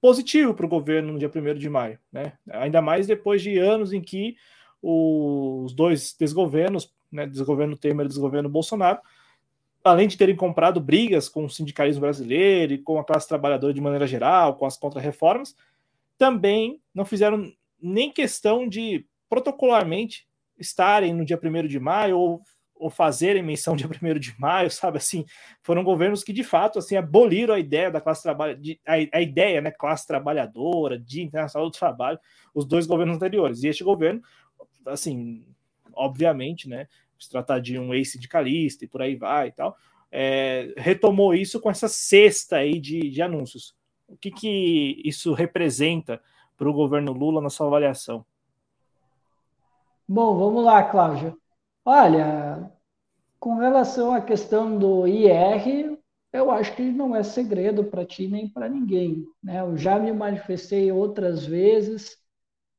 positivo 0.00 0.54
para 0.54 0.66
o 0.66 0.68
governo 0.68 1.12
no 1.12 1.18
dia 1.18 1.30
1 1.34 1.54
de 1.54 1.68
maio, 1.68 1.98
né? 2.12 2.32
Ainda 2.50 2.80
mais 2.80 3.06
depois 3.06 3.42
de 3.42 3.58
anos 3.58 3.92
em 3.92 4.00
que 4.00 4.36
os 4.80 5.72
dois 5.72 6.14
desgovernos, 6.18 6.92
né, 7.12 7.26
desgoverno 7.26 7.76
Temer 7.76 8.08
desgoverno 8.08 8.48
Bolsonaro, 8.48 8.98
além 9.84 10.08
de 10.08 10.16
terem 10.16 10.36
comprado 10.36 10.80
brigas 10.80 11.28
com 11.28 11.44
o 11.44 11.50
sindicalismo 11.50 12.00
brasileiro 12.00 12.72
e 12.72 12.78
com 12.78 12.98
a 12.98 13.04
classe 13.04 13.28
trabalhadora 13.28 13.74
de 13.74 13.80
maneira 13.80 14.06
geral, 14.06 14.56
com 14.56 14.64
as 14.64 14.76
contrarreformas, 14.76 15.54
também 16.16 16.80
não 16.94 17.04
fizeram 17.04 17.52
nem 17.80 18.10
questão 18.12 18.68
de 18.68 19.06
protocolarmente 19.28 20.28
estarem 20.58 21.12
no 21.12 21.24
dia 21.24 21.40
1 21.42 21.66
de 21.66 21.80
maio 21.80 22.16
ou 22.16 22.42
ou 22.82 22.90
fazerem 22.90 23.42
menção 23.42 23.76
dia 23.76 23.86
1 23.86 24.18
de 24.18 24.34
maio, 24.38 24.70
sabe 24.70 24.98
assim, 24.98 25.24
foram 25.62 25.84
governos 25.84 26.24
que 26.24 26.32
de 26.32 26.42
fato 26.42 26.78
assim 26.78 26.96
aboliram 26.96 27.54
a 27.54 27.58
ideia 27.58 27.90
da 27.90 28.00
classe 28.00 28.22
trabalhadora, 28.22 28.78
a, 28.86 29.18
a, 29.18 29.22
ideia, 29.22 29.60
né, 29.60 29.70
classe 29.70 30.06
trabalhadora, 30.06 30.98
de 30.98 31.22
internacional 31.22 31.70
do 31.70 31.78
trabalho, 31.78 32.18
os 32.52 32.66
dois 32.66 32.86
governos 32.86 33.16
anteriores. 33.16 33.62
E 33.62 33.68
este 33.68 33.84
governo, 33.84 34.20
assim, 34.86 35.46
obviamente, 35.94 36.68
né, 36.68 36.88
se 37.22 37.30
tratar 37.30 37.60
de 37.60 37.78
um 37.78 37.94
ex-sindicalista 37.94 38.84
e 38.84 38.88
por 38.88 39.02
aí 39.02 39.16
vai 39.16 39.48
e 39.48 39.52
tal, 39.52 39.76
é, 40.10 40.74
retomou 40.76 41.34
isso 41.34 41.60
com 41.60 41.70
essa 41.70 41.88
cesta 41.88 42.56
aí 42.56 42.78
de, 42.78 43.08
de 43.10 43.22
anúncios. 43.22 43.74
O 44.06 44.16
que, 44.16 44.30
que 44.30 45.00
isso 45.04 45.32
representa 45.32 46.20
para 46.56 46.68
o 46.68 46.72
governo 46.72 47.12
Lula 47.12 47.40
na 47.40 47.48
sua 47.48 47.66
avaliação? 47.66 48.24
Bom, 50.06 50.36
vamos 50.36 50.64
lá, 50.64 50.82
Cláudio. 50.82 51.40
Olha, 51.84 52.70
com 53.40 53.56
relação 53.56 54.12
à 54.12 54.20
questão 54.20 54.78
do 54.78 55.06
IR, 55.06 55.98
eu 56.32 56.50
acho 56.50 56.76
que 56.76 56.82
não 56.82 57.16
é 57.16 57.22
segredo 57.22 57.84
para 57.84 58.04
ti 58.04 58.28
nem 58.28 58.48
para 58.48 58.68
ninguém. 58.68 59.26
Né? 59.42 59.60
Eu 59.60 59.76
já 59.76 59.98
me 59.98 60.12
manifestei 60.12 60.92
outras 60.92 61.44
vezes, 61.44 62.18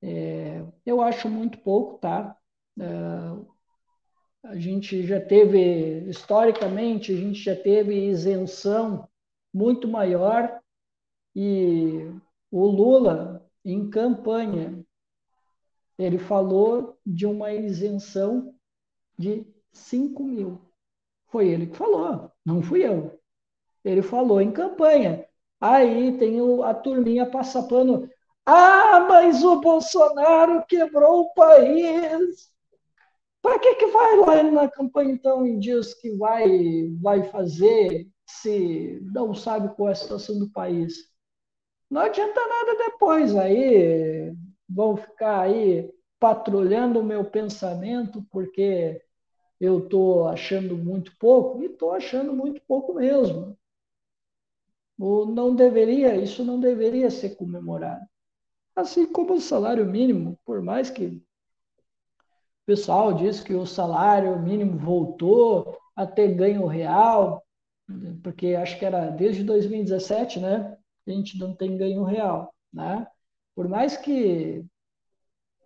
é, 0.01 0.63
eu 0.85 1.01
acho 1.01 1.29
muito 1.29 1.57
pouco, 1.59 1.97
tá? 1.97 2.35
É, 2.79 2.85
a 4.43 4.55
gente 4.55 5.05
já 5.07 5.21
teve, 5.21 6.09
historicamente, 6.09 7.13
a 7.13 7.15
gente 7.15 7.39
já 7.41 7.55
teve 7.55 7.95
isenção 8.09 9.07
muito 9.53 9.87
maior 9.87 10.59
e 11.35 12.11
o 12.51 12.65
Lula, 12.67 13.49
em 13.63 13.89
campanha, 13.89 14.83
ele 15.97 16.17
falou 16.17 16.97
de 17.05 17.25
uma 17.25 17.53
isenção 17.53 18.53
de 19.17 19.45
5 19.71 20.23
mil. 20.23 20.61
Foi 21.27 21.47
ele 21.47 21.67
que 21.67 21.77
falou, 21.77 22.31
não 22.45 22.61
fui 22.61 22.85
eu. 22.85 23.19
Ele 23.83 24.01
falou 24.01 24.41
em 24.41 24.51
campanha. 24.51 25.25
Aí 25.59 26.17
tem 26.17 26.37
a 26.63 26.73
turminha 26.73 27.25
passapando. 27.25 28.09
Ah, 28.45 29.05
mas 29.09 29.43
o 29.43 29.61
Bolsonaro 29.61 30.65
quebrou 30.67 31.21
o 31.21 31.33
país. 31.33 32.52
Para 33.43 33.59
que, 33.59 33.75
que 33.75 33.87
vai 33.87 34.15
lá 34.15 34.41
na 34.41 34.69
campanha 34.69 35.11
então 35.11 35.45
e 35.45 35.59
diz 35.59 35.93
que 35.93 36.15
vai, 36.15 36.87
vai 37.01 37.23
fazer 37.25 38.07
se 38.25 39.01
não 39.13 39.35
sabe 39.35 39.75
qual 39.75 39.89
é 39.89 39.91
a 39.91 39.95
situação 39.95 40.39
do 40.39 40.49
país? 40.49 41.11
Não 41.91 41.99
adianta 41.99 42.39
nada 42.39 42.77
depois. 42.85 43.35
Aí 43.35 44.33
vão 44.67 44.95
ficar 44.95 45.41
aí 45.41 45.93
patrulhando 46.17 47.01
o 47.01 47.03
meu 47.03 47.25
pensamento, 47.25 48.25
porque 48.31 49.01
eu 49.59 49.79
estou 49.79 50.29
achando 50.29 50.77
muito 50.77 51.11
pouco, 51.19 51.61
e 51.61 51.65
estou 51.65 51.91
achando 51.91 52.33
muito 52.33 52.61
pouco 52.65 52.93
mesmo. 52.93 53.57
Não 54.97 55.53
deveria, 55.53 56.15
isso 56.15 56.45
não 56.45 56.61
deveria 56.61 57.11
ser 57.11 57.35
comemorado. 57.35 58.05
Assim 58.73 59.05
como 59.05 59.33
o 59.33 59.41
salário 59.41 59.85
mínimo, 59.85 60.39
por 60.45 60.61
mais 60.61 60.89
que 60.89 61.21
o 62.64 62.65
pessoal 62.65 63.14
diz 63.14 63.41
que 63.41 63.53
o 63.53 63.65
salário 63.65 64.40
mínimo 64.40 64.77
voltou 64.77 65.77
a 65.95 66.07
ter 66.07 66.34
ganho 66.34 66.65
real, 66.65 67.44
porque 68.23 68.56
acho 68.56 68.80
que 68.80 68.85
era 68.85 69.10
desde 69.10 69.44
2017, 69.44 70.40
né? 70.40 70.77
A 71.06 71.11
gente 71.11 71.38
não 71.38 71.53
tem 71.53 71.77
ganho 71.77 72.03
real, 72.03 72.53
né? 72.72 73.06
Por 73.53 73.68
mais 73.68 73.98
que 73.98 74.65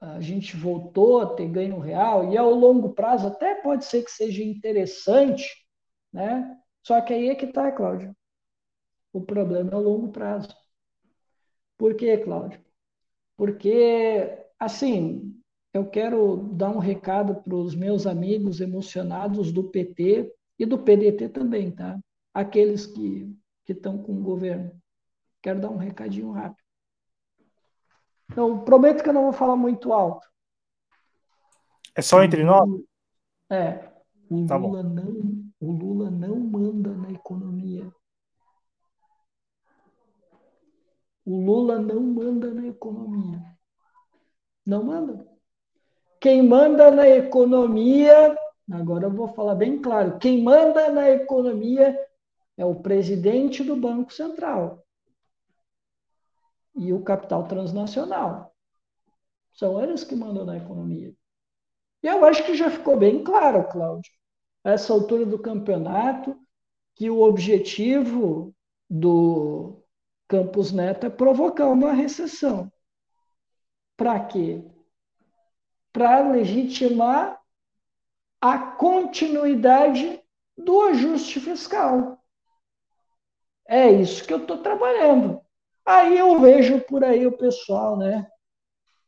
a 0.02 0.20
gente 0.20 0.58
voltou 0.58 1.22
a 1.22 1.36
ter 1.36 1.48
ganho 1.48 1.80
real, 1.80 2.32
e 2.32 2.38
ao 2.38 2.52
longo 2.52 2.94
prazo 2.94 3.28
até 3.28 3.56
pode 3.62 3.86
ser 3.86 4.04
que 4.04 4.12
seja 4.12 4.44
interessante, 4.44 5.46
né? 6.12 6.58
Só 6.82 7.00
que 7.02 7.14
aí 7.14 7.30
é 7.30 7.36
que 7.36 7.46
está, 7.46 7.72
Cláudio. 7.72 8.16
O 9.14 9.22
problema 9.22 9.72
é 9.72 9.76
o 9.76 9.82
longo 9.82 10.12
prazo. 10.12 10.50
Por 11.78 11.96
quê, 11.96 12.18
Cláudio? 12.18 12.60
Porque, 13.36 14.46
assim, 14.60 15.37
eu 15.78 15.88
quero 15.88 16.38
dar 16.54 16.72
um 16.72 16.80
recado 16.80 17.36
para 17.36 17.56
os 17.56 17.76
meus 17.76 18.08
amigos 18.08 18.60
emocionados 18.60 19.52
do 19.52 19.64
PT 19.64 20.34
e 20.58 20.66
do 20.66 20.80
PDT 20.80 21.30
também, 21.30 21.72
tá? 21.72 22.00
Aqueles 22.34 22.88
que 22.88 23.32
estão 23.68 24.02
com 24.02 24.14
o 24.14 24.24
governo. 24.24 24.72
Quero 25.42 25.62
dar 25.62 25.70
um 25.70 25.78
recadinho 25.78 26.32
rápido. 26.32 26.66
Então, 28.32 28.64
prometo 28.64 29.04
que 29.04 29.10
eu 29.10 29.14
não 29.14 29.24
vou 29.24 29.34
falar 29.34 29.56
muito 29.56 29.94
alto. 29.94 30.28
É 31.96 32.02
só 32.02 32.24
entre 32.24 32.44
nós? 32.44 32.68
É. 33.50 33.92
O 34.30 34.46
tá 34.46 34.58
Lula, 34.58 34.84
não, 34.84 35.52
o 35.60 35.72
Lula 35.72 36.10
não 36.10 36.40
manda 36.40 36.94
na 36.96 37.12
economia. 37.12 37.90
O 41.24 41.40
Lula 41.40 41.80
não 41.80 42.02
manda 42.02 42.54
na 42.54 42.68
economia. 42.68 43.42
Não 44.66 44.84
manda. 44.84 45.37
Quem 46.20 46.42
manda 46.42 46.90
na 46.90 47.08
economia, 47.08 48.36
agora 48.72 49.06
eu 49.06 49.12
vou 49.12 49.28
falar 49.30 49.56
bem 49.56 49.80
claro, 49.82 50.18
quem 50.18 50.42
manda 50.42 50.90
na 50.90 51.10
economia 51.12 51.98
é 52.58 52.66
o 52.66 52.76
presidente 52.76 53.64
do 53.64 53.76
Banco 53.76 54.12
Central 54.12 54.84
e 56.76 56.92
o 56.92 57.04
capital 57.04 57.48
transnacional. 57.48 58.54
São 59.54 59.82
eles 59.82 60.04
que 60.04 60.16
mandam 60.16 60.46
na 60.46 60.58
economia. 60.58 61.14
E 62.04 62.08
eu 62.08 62.24
acho 62.26 62.46
que 62.46 62.56
já 62.56 62.70
ficou 62.70 62.98
bem 62.98 63.24
claro, 63.24 63.68
Cláudio, 63.68 64.12
a 64.64 64.72
essa 64.72 64.94
altura 64.94 65.26
do 65.26 65.40
campeonato, 65.40 66.38
que 66.96 67.10
o 67.10 67.22
objetivo 67.22 68.56
do 68.90 69.84
Campos 70.28 70.72
Neto 70.72 71.06
é 71.06 71.10
provocar 71.10 71.68
uma 71.68 71.94
recessão. 71.94 72.72
Para 73.96 74.20
quê? 74.26 74.64
Para 75.98 76.20
legitimar 76.30 77.42
a 78.40 78.56
continuidade 78.60 80.22
do 80.56 80.80
ajuste 80.82 81.40
fiscal. 81.40 82.20
É 83.68 83.90
isso 83.90 84.24
que 84.24 84.32
eu 84.32 84.38
estou 84.38 84.60
trabalhando. 84.60 85.42
Aí 85.84 86.16
eu 86.16 86.40
vejo 86.40 86.82
por 86.82 87.04
aí 87.04 87.26
o 87.26 87.36
pessoal, 87.36 87.98
né? 87.98 88.30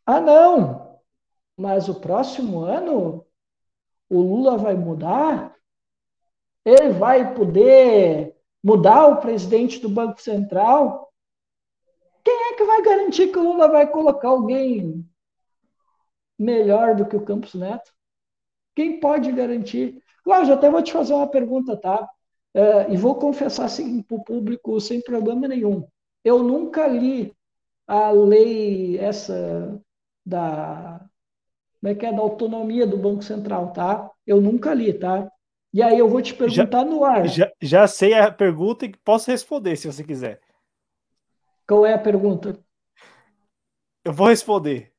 Ah, 0.04 0.20
não, 0.20 1.00
mas 1.56 1.88
o 1.88 2.00
próximo 2.00 2.62
ano 2.62 3.24
o 4.10 4.20
Lula 4.20 4.58
vai 4.58 4.74
mudar? 4.74 5.56
Ele 6.66 6.90
vai 6.94 7.36
poder 7.36 8.36
mudar 8.64 9.06
o 9.06 9.18
presidente 9.18 9.78
do 9.78 9.90
Banco 9.90 10.20
Central? 10.20 11.14
Quem 12.24 12.52
é 12.52 12.56
que 12.56 12.64
vai 12.64 12.82
garantir 12.82 13.28
que 13.28 13.38
o 13.38 13.44
Lula 13.44 13.68
vai 13.68 13.86
colocar 13.86 14.30
alguém 14.30 15.08
melhor 16.40 16.96
do 16.96 17.06
que 17.06 17.16
o 17.16 17.26
Campos 17.26 17.54
Neto? 17.54 17.92
Quem 18.76 19.00
pode 19.00 19.32
garantir? 19.32 20.02
Cláudio, 20.24 20.54
até 20.54 20.70
vou 20.70 20.82
te 20.82 20.94
fazer 20.94 21.14
uma 21.14 21.28
pergunta, 21.28 21.76
tá? 21.76 22.08
Uh, 22.56 22.92
e 22.92 22.98
vou 22.98 23.16
confessar 23.16 23.66
assim, 23.66 24.02
para 24.02 24.18
o 24.18 24.24
público 24.24 24.80
sem 24.80 25.02
problema 25.02 25.48
nenhum. 25.48 25.86
Eu 26.24 26.42
nunca 26.42 26.88
li 26.88 27.34
a 27.88 28.12
lei 28.12 28.98
essa 28.98 29.80
da 30.26 31.02
como 31.80 31.94
é 31.94 31.96
que 31.96 32.06
é 32.06 32.12
da 32.12 32.20
autonomia 32.20 32.86
do 32.86 32.98
Banco 32.98 33.24
Central, 33.24 33.72
tá? 33.72 34.12
Eu 34.28 34.42
nunca 34.42 34.74
li, 34.74 34.94
tá? 34.94 35.32
E 35.74 35.82
aí 35.82 35.98
eu 35.98 36.10
vou 36.10 36.22
te 36.22 36.34
perguntar 36.34 36.80
já, 36.80 36.86
no 36.86 37.06
ar. 37.06 37.28
Já, 37.28 37.52
já 37.62 37.88
sei 37.88 38.14
a 38.14 38.32
pergunta 38.32 38.86
e 38.86 38.92
posso 39.04 39.32
responder 39.32 39.76
se 39.78 39.92
você 39.92 40.04
quiser. 40.04 40.42
Qual 41.68 41.86
é 41.86 41.94
a 41.94 42.00
pergunta? 42.00 42.60
Eu 44.04 44.12
vou 44.12 44.28
responder. 44.28 44.92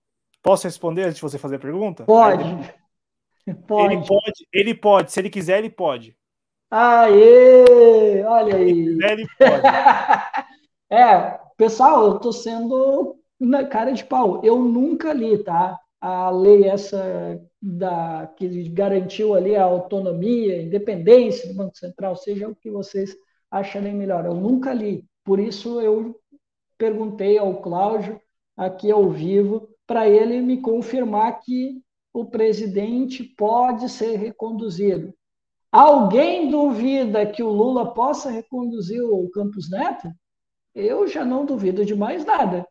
Posso 0.43 0.67
responder 0.67 1.05
antes 1.05 1.17
de 1.17 1.23
você 1.23 1.39
fazer 1.39 1.57
a 1.57 1.61
pergunta? 1.61 2.05
Pode. 2.05 2.45
pode. 3.67 3.95
Ele 3.95 4.07
pode, 4.07 4.49
ele 4.53 4.75
pode. 4.75 5.13
Se 5.13 5.21
ele 5.21 5.31
quiser, 5.31 5.59
ele 5.59 5.71
pode. 5.71 6.17
Aê! 6.71 8.23
Olha 8.25 8.57
aí. 8.57 8.75
Se 8.75 8.81
ele 8.81 8.85
quiser, 8.85 9.13
ele 9.13 9.29
pode. 9.39 9.63
É, 10.93 11.39
pessoal, 11.57 12.05
eu 12.05 12.19
tô 12.19 12.33
sendo 12.33 13.17
na 13.39 13.65
cara 13.65 13.93
de 13.93 14.05
pau. 14.05 14.45
Eu 14.45 14.59
nunca 14.59 15.13
li, 15.13 15.39
tá? 15.39 15.79
A 16.01 16.31
lei 16.31 16.65
essa 16.65 17.41
da 17.63 18.27
que 18.37 18.69
garantiu 18.71 19.35
ali 19.35 19.55
a 19.55 19.63
autonomia, 19.63 20.55
a 20.55 20.63
independência 20.63 21.49
do 21.49 21.55
Banco 21.55 21.79
Central, 21.79 22.17
seja 22.17 22.49
o 22.49 22.57
que 22.57 22.69
vocês 22.69 23.15
acharem 23.49 23.95
melhor. 23.95 24.25
Eu 24.25 24.35
nunca 24.35 24.73
li. 24.73 25.05
Por 25.25 25.39
isso 25.39 25.81
eu 25.81 26.19
perguntei 26.77 27.39
ao 27.39 27.61
Cláudio 27.61 28.21
aqui 28.57 28.91
ao 28.91 29.11
vivo 29.11 29.69
para 29.91 30.09
ele 30.09 30.41
me 30.41 30.61
confirmar 30.61 31.41
que 31.41 31.83
o 32.15 32.25
presidente 32.25 33.25
pode 33.25 33.89
ser 33.89 34.15
reconduzido. 34.15 35.13
Alguém 35.73 36.49
duvida 36.49 37.27
que 37.27 37.43
o 37.43 37.51
Lula 37.51 37.93
possa 37.93 38.31
reconduzir 38.31 39.03
o 39.03 39.29
Campos 39.31 39.69
Neto? 39.69 40.09
eu 40.77 41.09
já 41.09 41.25
não 41.25 41.45
duvido 41.45 41.85
de 41.85 41.97
mais 41.97 42.25
nada. 42.25 42.65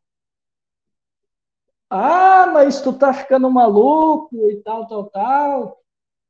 Ah, 1.89 2.47
mas 2.53 2.81
tu 2.81 2.93
tá 2.93 3.11
ficando 3.11 3.51
maluco 3.51 4.49
e 4.49 4.55
tal, 4.63 4.87
tal, 4.87 5.09
tal. 5.09 5.77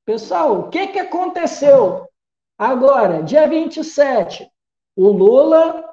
Pessoal, 0.04 0.60
o 0.60 0.70
que, 0.70 0.88
que 0.88 0.98
aconteceu? 0.98 2.08
Agora, 2.58 3.22
dia 3.22 3.48
27, 3.48 4.50
o 4.96 5.10
Lula 5.10 5.88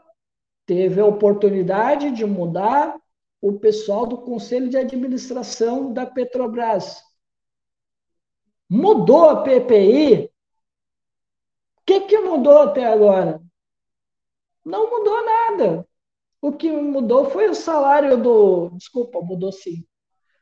teve 0.64 1.02
a 1.02 1.04
oportunidade 1.04 2.10
de 2.12 2.24
mudar 2.24 2.98
o 3.40 3.58
pessoal 3.58 4.06
do 4.06 4.18
Conselho 4.18 4.68
de 4.68 4.76
Administração 4.76 5.92
da 5.92 6.06
Petrobras. 6.06 7.02
Mudou 8.68 9.28
a 9.28 9.42
PPI. 9.42 10.24
O 10.24 10.30
que, 11.86 12.00
que 12.00 12.18
mudou 12.20 12.62
até 12.62 12.84
agora? 12.84 13.40
Não 14.64 14.90
mudou 14.90 15.24
nada. 15.24 15.88
O 16.40 16.52
que 16.52 16.70
mudou 16.70 17.30
foi 17.30 17.48
o 17.48 17.54
salário 17.54 18.20
do. 18.20 18.70
Desculpa, 18.70 19.20
mudou 19.20 19.52
sim. 19.52 19.86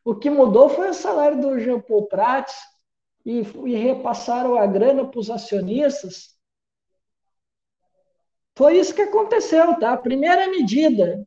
O 0.05 0.15
que 0.15 0.31
mudou 0.31 0.69
foi 0.69 0.91
o 0.91 0.95
salário 0.95 1.41
do 1.41 1.59
Jean 1.59 1.81
Paul 1.81 2.07
Prats 2.07 2.55
e, 3.25 3.41
e 3.41 3.75
repassaram 3.75 4.55
a 4.55 4.67
grana 4.67 5.07
para 5.07 5.21
os 5.21 5.31
acionistas. 5.31 6.35
Foi 8.57 8.79
isso 8.79 8.95
que 8.95 9.03
aconteceu, 9.03 9.79
tá? 9.79 9.97
Primeira 9.97 10.49
medida. 10.49 11.27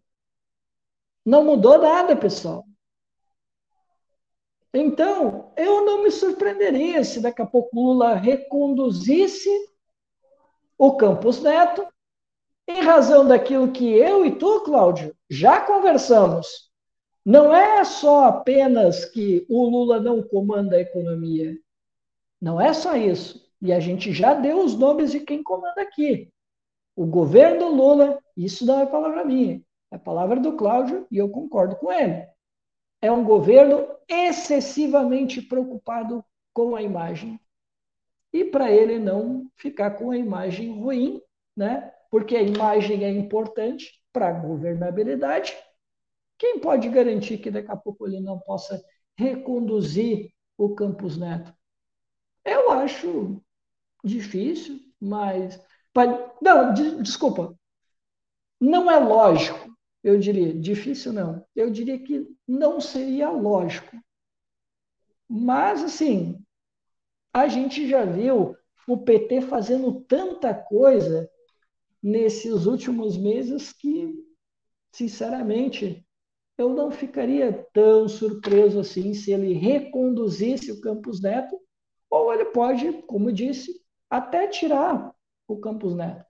Não 1.27 1.43
mudou 1.43 1.77
nada, 1.77 2.15
pessoal. 2.15 2.63
Então, 4.73 5.51
eu 5.57 5.83
não 5.83 6.01
me 6.01 6.09
surpreenderia 6.09 7.03
se 7.03 7.19
daqui 7.19 7.41
a 7.41 7.45
pouco 7.45 7.75
Lula 7.75 8.15
reconduzisse 8.15 9.49
o 10.77 10.95
Campos 10.95 11.41
Neto 11.41 11.85
em 12.65 12.79
razão 12.79 13.27
daquilo 13.27 13.73
que 13.73 13.91
eu 13.91 14.25
e 14.25 14.37
tu, 14.37 14.61
Cláudio, 14.61 15.13
já 15.29 15.59
conversamos. 15.59 16.71
Não 17.25 17.53
é 17.53 17.83
só 17.83 18.23
apenas 18.27 19.03
que 19.03 19.45
o 19.49 19.67
Lula 19.67 19.99
não 19.99 20.23
comanda 20.23 20.77
a 20.77 20.81
economia. 20.81 21.57
Não 22.41 22.61
é 22.61 22.73
só 22.73 22.95
isso. 22.95 23.45
E 23.61 23.73
a 23.73 23.81
gente 23.81 24.13
já 24.13 24.33
deu 24.33 24.63
os 24.63 24.77
nomes 24.77 25.11
de 25.11 25.19
quem 25.19 25.43
comanda 25.43 25.81
aqui. 25.81 26.31
O 26.95 27.05
governo 27.05 27.67
Lula, 27.67 28.17
isso 28.37 28.65
não 28.65 28.79
é 28.79 28.85
palavra 28.85 29.25
minha, 29.25 29.61
é 29.91 29.97
palavra 29.97 30.39
do 30.39 30.55
Cláudio 30.55 31.07
e 31.09 31.17
eu 31.17 31.29
concordo 31.29 31.75
com 31.77 31.91
ele. 31.91 32.27
É 33.01 33.11
um 33.11 33.23
governo 33.23 33.87
excessivamente 34.07 35.41
preocupado 35.41 36.23
com 36.53 36.75
a 36.75 36.81
imagem. 36.81 37.39
E 38.33 38.43
para 38.43 38.71
ele 38.71 38.99
não 38.99 39.49
ficar 39.55 39.91
com 39.91 40.11
a 40.11 40.17
imagem 40.17 40.79
ruim, 40.79 41.21
né? 41.55 41.93
porque 42.09 42.35
a 42.35 42.41
imagem 42.41 43.03
é 43.03 43.09
importante 43.09 44.01
para 44.11 44.29
a 44.29 44.39
governabilidade. 44.39 45.55
Quem 46.37 46.59
pode 46.59 46.87
garantir 46.89 47.37
que 47.37 47.51
daqui 47.51 47.71
a 47.71 47.77
pouco 47.77 48.07
ele 48.07 48.19
não 48.19 48.39
possa 48.39 48.83
reconduzir 49.15 50.31
o 50.57 50.73
Campos 50.75 51.17
Neto? 51.17 51.53
Eu 52.45 52.71
acho 52.71 53.41
difícil, 54.03 54.79
mas. 54.99 55.61
Não, 56.41 56.73
desculpa. 57.01 57.55
Não 58.59 58.89
é 58.89 58.97
lógico, 58.99 59.76
eu 60.09 60.17
diria. 60.17 60.53
Difícil 60.53 61.11
não. 61.13 61.45
Eu 61.55 61.69
diria 61.69 61.99
que 61.99 62.27
não 62.47 62.79
seria 62.79 63.29
lógico. 63.29 63.95
Mas, 65.29 65.83
assim, 65.83 66.41
a 67.33 67.47
gente 67.47 67.87
já 67.87 68.05
viu 68.05 68.55
o 68.87 68.97
PT 68.97 69.41
fazendo 69.41 70.01
tanta 70.01 70.53
coisa 70.53 71.29
nesses 72.01 72.65
últimos 72.65 73.17
meses 73.17 73.73
que, 73.73 74.13
sinceramente, 74.93 76.05
eu 76.57 76.69
não 76.73 76.89
ficaria 76.89 77.67
tão 77.73 78.07
surpreso 78.07 78.79
assim 78.79 79.13
se 79.13 79.31
ele 79.31 79.53
reconduzisse 79.53 80.71
o 80.71 80.79
Campos 80.79 81.21
Neto, 81.21 81.59
ou 82.09 82.33
ele 82.33 82.45
pode, 82.45 82.93
como 83.03 83.31
disse, 83.31 83.81
até 84.09 84.47
tirar 84.47 85.13
o 85.47 85.57
Campos 85.57 85.93
Neto. 85.93 86.25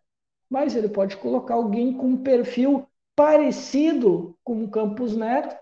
Mas 0.50 0.76
ele 0.76 0.90
pode 0.90 1.16
colocar 1.18 1.54
alguém 1.54 1.96
com 1.96 2.08
um 2.08 2.24
perfil 2.24 2.88
parecido 3.18 4.38
com 4.44 4.64
o 4.64 4.70
Campos 4.70 5.16
Neto, 5.16 5.58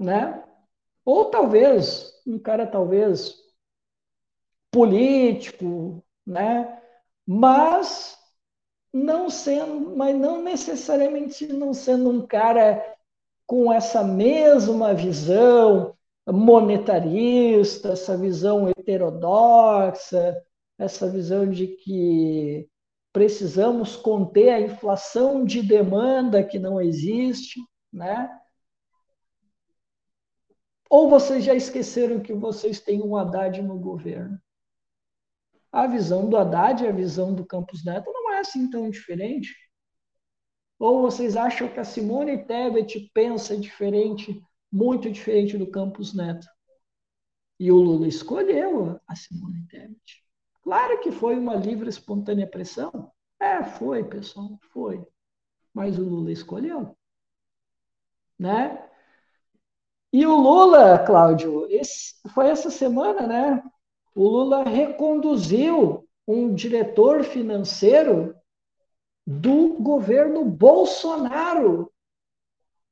né? 0.00 0.42
Ou 1.04 1.26
talvez 1.26 2.10
um 2.26 2.38
cara 2.38 2.66
talvez 2.66 3.34
político, 4.70 6.02
né? 6.26 6.82
Mas 7.26 8.18
não 8.90 9.28
sendo, 9.28 9.94
mas 9.94 10.16
não 10.16 10.42
necessariamente 10.42 11.46
não 11.52 11.74
sendo 11.74 12.08
um 12.08 12.26
cara 12.26 12.82
com 13.46 13.70
essa 13.70 14.02
mesma 14.02 14.94
visão 14.94 15.94
monetarista, 16.26 17.90
essa 17.90 18.16
visão 18.16 18.68
heterodoxa, 18.70 20.42
essa 20.78 21.10
visão 21.10 21.48
de 21.48 21.66
que 21.68 22.68
precisamos 23.16 23.96
conter 23.96 24.50
a 24.50 24.60
inflação 24.60 25.42
de 25.42 25.62
demanda 25.62 26.44
que 26.44 26.58
não 26.58 26.78
existe, 26.78 27.58
né? 27.90 28.28
Ou 30.90 31.08
vocês 31.08 31.42
já 31.42 31.54
esqueceram 31.54 32.20
que 32.20 32.34
vocês 32.34 32.78
têm 32.78 33.02
um 33.02 33.16
Haddad 33.16 33.62
no 33.62 33.78
governo? 33.78 34.38
A 35.72 35.86
visão 35.86 36.28
do 36.28 36.36
Haddad 36.36 36.84
e 36.84 36.88
a 36.88 36.92
visão 36.92 37.34
do 37.34 37.46
Campos 37.46 37.82
Neto 37.82 38.12
não 38.12 38.34
é 38.34 38.40
assim 38.40 38.68
tão 38.68 38.90
diferente. 38.90 39.56
Ou 40.78 41.00
vocês 41.00 41.38
acham 41.38 41.68
que 41.68 41.80
a 41.80 41.84
Simone 41.84 42.44
Tebet 42.44 43.10
pensa 43.14 43.56
diferente, 43.56 44.42
muito 44.70 45.10
diferente 45.10 45.56
do 45.56 45.70
Campos 45.70 46.12
Neto? 46.12 46.46
E 47.58 47.72
o 47.72 47.76
Lula 47.76 48.08
escolheu 48.08 49.00
a 49.08 49.16
Simone 49.16 49.66
Tebet. 49.68 50.25
Claro 50.66 50.98
que 50.98 51.12
foi 51.12 51.38
uma 51.38 51.54
livre, 51.54 51.88
espontânea 51.88 52.44
pressão. 52.44 53.12
É, 53.38 53.62
foi, 53.62 54.02
pessoal, 54.02 54.58
foi. 54.72 55.00
Mas 55.72 55.96
o 55.96 56.02
Lula 56.02 56.32
escolheu. 56.32 56.98
Né? 58.36 58.84
E 60.12 60.26
o 60.26 60.34
Lula, 60.34 60.98
Cláudio, 60.98 61.68
esse, 61.70 62.14
foi 62.34 62.48
essa 62.48 62.68
semana, 62.68 63.28
né? 63.28 63.62
O 64.12 64.26
Lula 64.26 64.64
reconduziu 64.64 66.04
um 66.26 66.52
diretor 66.52 67.22
financeiro 67.22 68.34
do 69.24 69.74
governo 69.74 70.44
Bolsonaro 70.44 71.92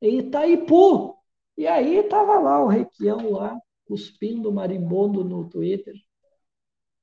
em 0.00 0.20
Itaipu. 0.20 1.18
E 1.58 1.66
aí 1.66 1.96
estava 1.96 2.38
lá 2.38 2.62
o 2.62 2.68
Requião 2.68 3.32
lá, 3.32 3.60
cuspindo 3.84 4.52
marimbondo 4.52 5.24
no 5.24 5.48
Twitter. 5.48 6.03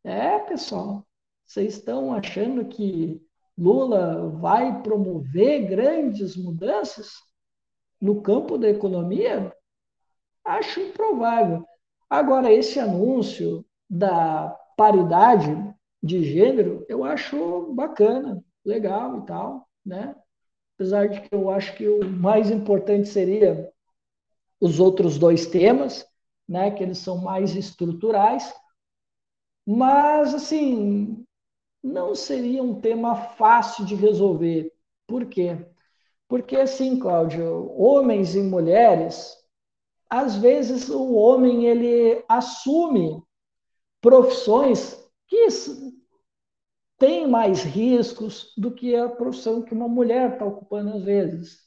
É, 0.03 0.39
pessoal, 0.39 1.05
vocês 1.45 1.75
estão 1.75 2.11
achando 2.13 2.65
que 2.65 3.21
Lula 3.57 4.29
vai 4.29 4.81
promover 4.81 5.67
grandes 5.67 6.35
mudanças 6.35 7.11
no 8.01 8.21
campo 8.21 8.57
da 8.57 8.67
economia? 8.67 9.55
Acho 10.43 10.79
improvável. 10.79 11.63
Agora, 12.09 12.51
esse 12.51 12.79
anúncio 12.79 13.63
da 13.87 14.49
paridade 14.75 15.51
de 16.01 16.23
gênero, 16.23 16.83
eu 16.89 17.03
acho 17.03 17.71
bacana, 17.73 18.43
legal 18.65 19.19
e 19.19 19.25
tal, 19.27 19.67
né? 19.85 20.15
Apesar 20.75 21.07
de 21.07 21.21
que 21.21 21.35
eu 21.35 21.51
acho 21.51 21.75
que 21.75 21.87
o 21.87 22.09
mais 22.09 22.49
importante 22.49 23.07
seria 23.07 23.71
os 24.59 24.79
outros 24.79 25.19
dois 25.19 25.45
temas, 25.45 26.07
né? 26.49 26.71
Que 26.71 26.81
eles 26.81 26.97
são 26.97 27.19
mais 27.19 27.55
estruturais, 27.55 28.51
mas 29.65 30.33
assim 30.33 31.25
não 31.83 32.15
seria 32.15 32.63
um 32.63 32.79
tema 32.79 33.15
fácil 33.15 33.85
de 33.85 33.95
resolver. 33.95 34.71
Por 35.07 35.25
quê? 35.27 35.57
Porque 36.27 36.55
assim, 36.57 36.99
Cláudio, 36.99 37.71
homens 37.77 38.35
e 38.35 38.41
mulheres 38.41 39.37
às 40.09 40.35
vezes 40.35 40.89
o 40.89 41.13
homem 41.13 41.65
ele 41.67 42.23
assume 42.27 43.23
profissões 44.01 44.97
que 45.27 45.49
têm 46.97 47.27
mais 47.27 47.63
riscos 47.63 48.53
do 48.57 48.73
que 48.73 48.95
a 48.95 49.09
profissão 49.09 49.61
que 49.61 49.73
uma 49.73 49.87
mulher 49.87 50.33
está 50.33 50.45
ocupando 50.45 50.97
às 50.97 51.03
vezes, 51.03 51.59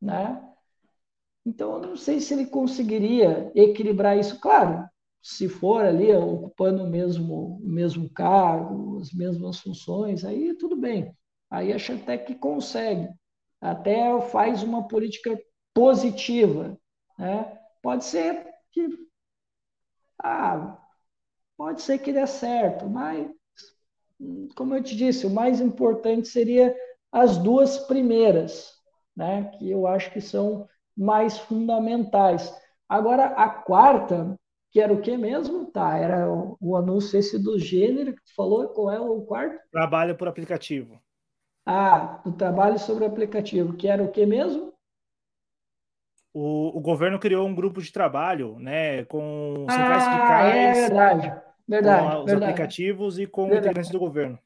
né? 0.00 0.42
Então, 1.44 1.74
eu 1.74 1.88
não 1.88 1.96
sei 1.96 2.20
se 2.20 2.34
ele 2.34 2.46
conseguiria 2.46 3.50
equilibrar 3.54 4.16
isso. 4.16 4.40
Claro, 4.40 4.88
se 5.22 5.48
for 5.48 5.84
ali 5.84 6.12
ocupando 6.12 6.82
o 6.82 6.90
mesmo, 6.90 7.58
o 7.62 7.68
mesmo 7.68 8.10
cargo, 8.10 8.98
as 8.98 9.12
mesmas 9.12 9.60
funções, 9.60 10.24
aí 10.24 10.54
tudo 10.54 10.76
bem. 10.76 11.16
Aí 11.48 11.72
até 11.72 12.18
que 12.18 12.34
consegue. 12.34 13.08
Até 13.60 14.20
faz 14.22 14.62
uma 14.62 14.88
política 14.88 15.38
positiva, 15.72 16.76
né? 17.16 17.56
Pode 17.80 18.04
ser 18.04 18.44
que. 18.72 18.88
Ah, 20.22 20.78
pode 21.56 21.82
ser 21.82 21.98
que 21.98 22.12
dê 22.12 22.26
certo, 22.26 22.88
mas, 22.88 23.30
como 24.56 24.74
eu 24.74 24.82
te 24.82 24.96
disse, 24.96 25.26
o 25.26 25.30
mais 25.30 25.60
importante 25.60 26.28
seria 26.28 26.74
as 27.10 27.36
duas 27.38 27.78
primeiras, 27.78 28.72
né, 29.14 29.50
que 29.58 29.70
eu 29.70 29.86
acho 29.86 30.10
que 30.12 30.20
são 30.20 30.66
mais 30.96 31.38
fundamentais. 31.38 32.54
Agora, 32.88 33.26
a 33.26 33.48
quarta, 33.48 34.38
que 34.72 34.80
era 34.80 34.92
o 34.92 35.00
que 35.00 35.16
mesmo? 35.16 35.66
Tá, 35.66 35.96
era 35.96 36.28
o, 36.32 36.56
o 36.60 36.76
anúncio 36.76 37.18
esse 37.18 37.38
do 37.38 37.58
gênero 37.58 38.14
que 38.14 38.24
tu 38.24 38.34
falou, 38.34 38.68
qual 38.68 38.90
é 38.90 38.98
o 38.98 39.20
quarto? 39.22 39.60
Trabalho 39.70 40.16
por 40.16 40.26
aplicativo. 40.26 41.00
Ah, 41.64 42.20
o 42.26 42.32
trabalho 42.32 42.78
sobre 42.78 43.04
aplicativo, 43.04 43.74
que 43.76 43.86
era 43.86 44.02
o 44.02 44.10
que 44.10 44.26
mesmo? 44.26 44.72
o, 46.34 46.78
o 46.78 46.80
governo 46.80 47.18
criou 47.18 47.46
um 47.46 47.54
grupo 47.54 47.80
de 47.80 47.92
trabalho, 47.92 48.58
né, 48.58 49.04
com 49.04 49.66
centrais 49.68 50.04
ah, 50.04 50.10
sindicais, 50.10 50.78
é 50.78 50.80
verdade, 50.88 51.42
verdade, 51.68 52.16
com 52.16 52.24
os 52.24 52.32
aplicativos 52.32 53.18
e 53.18 53.26
com 53.26 53.46
verdade. 53.46 53.66
integrantes 53.66 53.90
do 53.90 53.98
governo. 53.98 54.38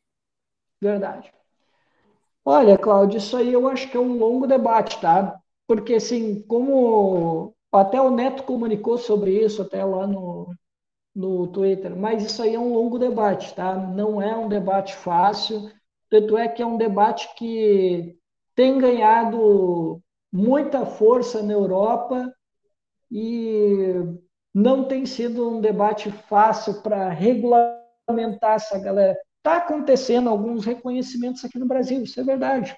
Verdade. 0.80 1.32
Olha, 2.44 2.78
Cláudio, 2.78 3.18
isso 3.18 3.36
aí 3.36 3.52
eu 3.52 3.66
acho 3.68 3.90
que 3.90 3.96
é 3.96 4.00
um 4.00 4.18
longo 4.18 4.46
debate, 4.46 5.00
tá? 5.00 5.40
Porque, 5.66 5.94
assim, 5.94 6.42
como 6.42 7.55
até 7.72 8.00
o 8.00 8.10
Neto 8.10 8.42
comunicou 8.44 8.96
sobre 8.98 9.44
isso, 9.44 9.62
até 9.62 9.84
lá 9.84 10.06
no, 10.06 10.48
no 11.14 11.46
Twitter, 11.48 11.96
mas 11.96 12.24
isso 12.24 12.42
aí 12.42 12.54
é 12.54 12.58
um 12.58 12.72
longo 12.72 12.98
debate, 12.98 13.54
tá? 13.54 13.74
Não 13.74 14.20
é 14.20 14.36
um 14.36 14.48
debate 14.48 14.94
fácil, 14.94 15.70
tanto 16.08 16.36
é 16.36 16.48
que 16.48 16.62
é 16.62 16.66
um 16.66 16.76
debate 16.76 17.34
que 17.36 18.16
tem 18.54 18.78
ganhado 18.78 20.00
muita 20.32 20.86
força 20.86 21.42
na 21.42 21.52
Europa 21.52 22.32
e 23.10 23.94
não 24.54 24.84
tem 24.88 25.04
sido 25.04 25.48
um 25.48 25.60
debate 25.60 26.10
fácil 26.10 26.82
para 26.82 27.10
regulamentar 27.10 28.54
essa 28.54 28.78
galera. 28.78 29.16
Está 29.38 29.58
acontecendo 29.58 30.28
alguns 30.28 30.64
reconhecimentos 30.64 31.44
aqui 31.44 31.58
no 31.58 31.66
Brasil, 31.66 32.02
isso 32.02 32.18
é 32.20 32.24
verdade. 32.24 32.76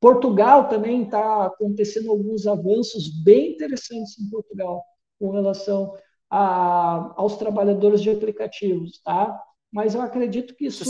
Portugal 0.00 0.68
também 0.68 1.02
está 1.02 1.44
acontecendo 1.46 2.10
alguns 2.10 2.46
avanços 2.46 3.08
bem 3.22 3.52
interessantes 3.52 4.18
em 4.18 4.30
Portugal 4.30 4.82
com 5.18 5.30
relação 5.30 5.94
a, 6.30 7.12
aos 7.16 7.36
trabalhadores 7.36 8.00
de 8.00 8.08
aplicativos, 8.08 9.00
tá? 9.04 9.38
Mas 9.70 9.94
eu 9.94 10.00
acredito 10.00 10.54
que 10.56 10.66
isso 10.66 10.84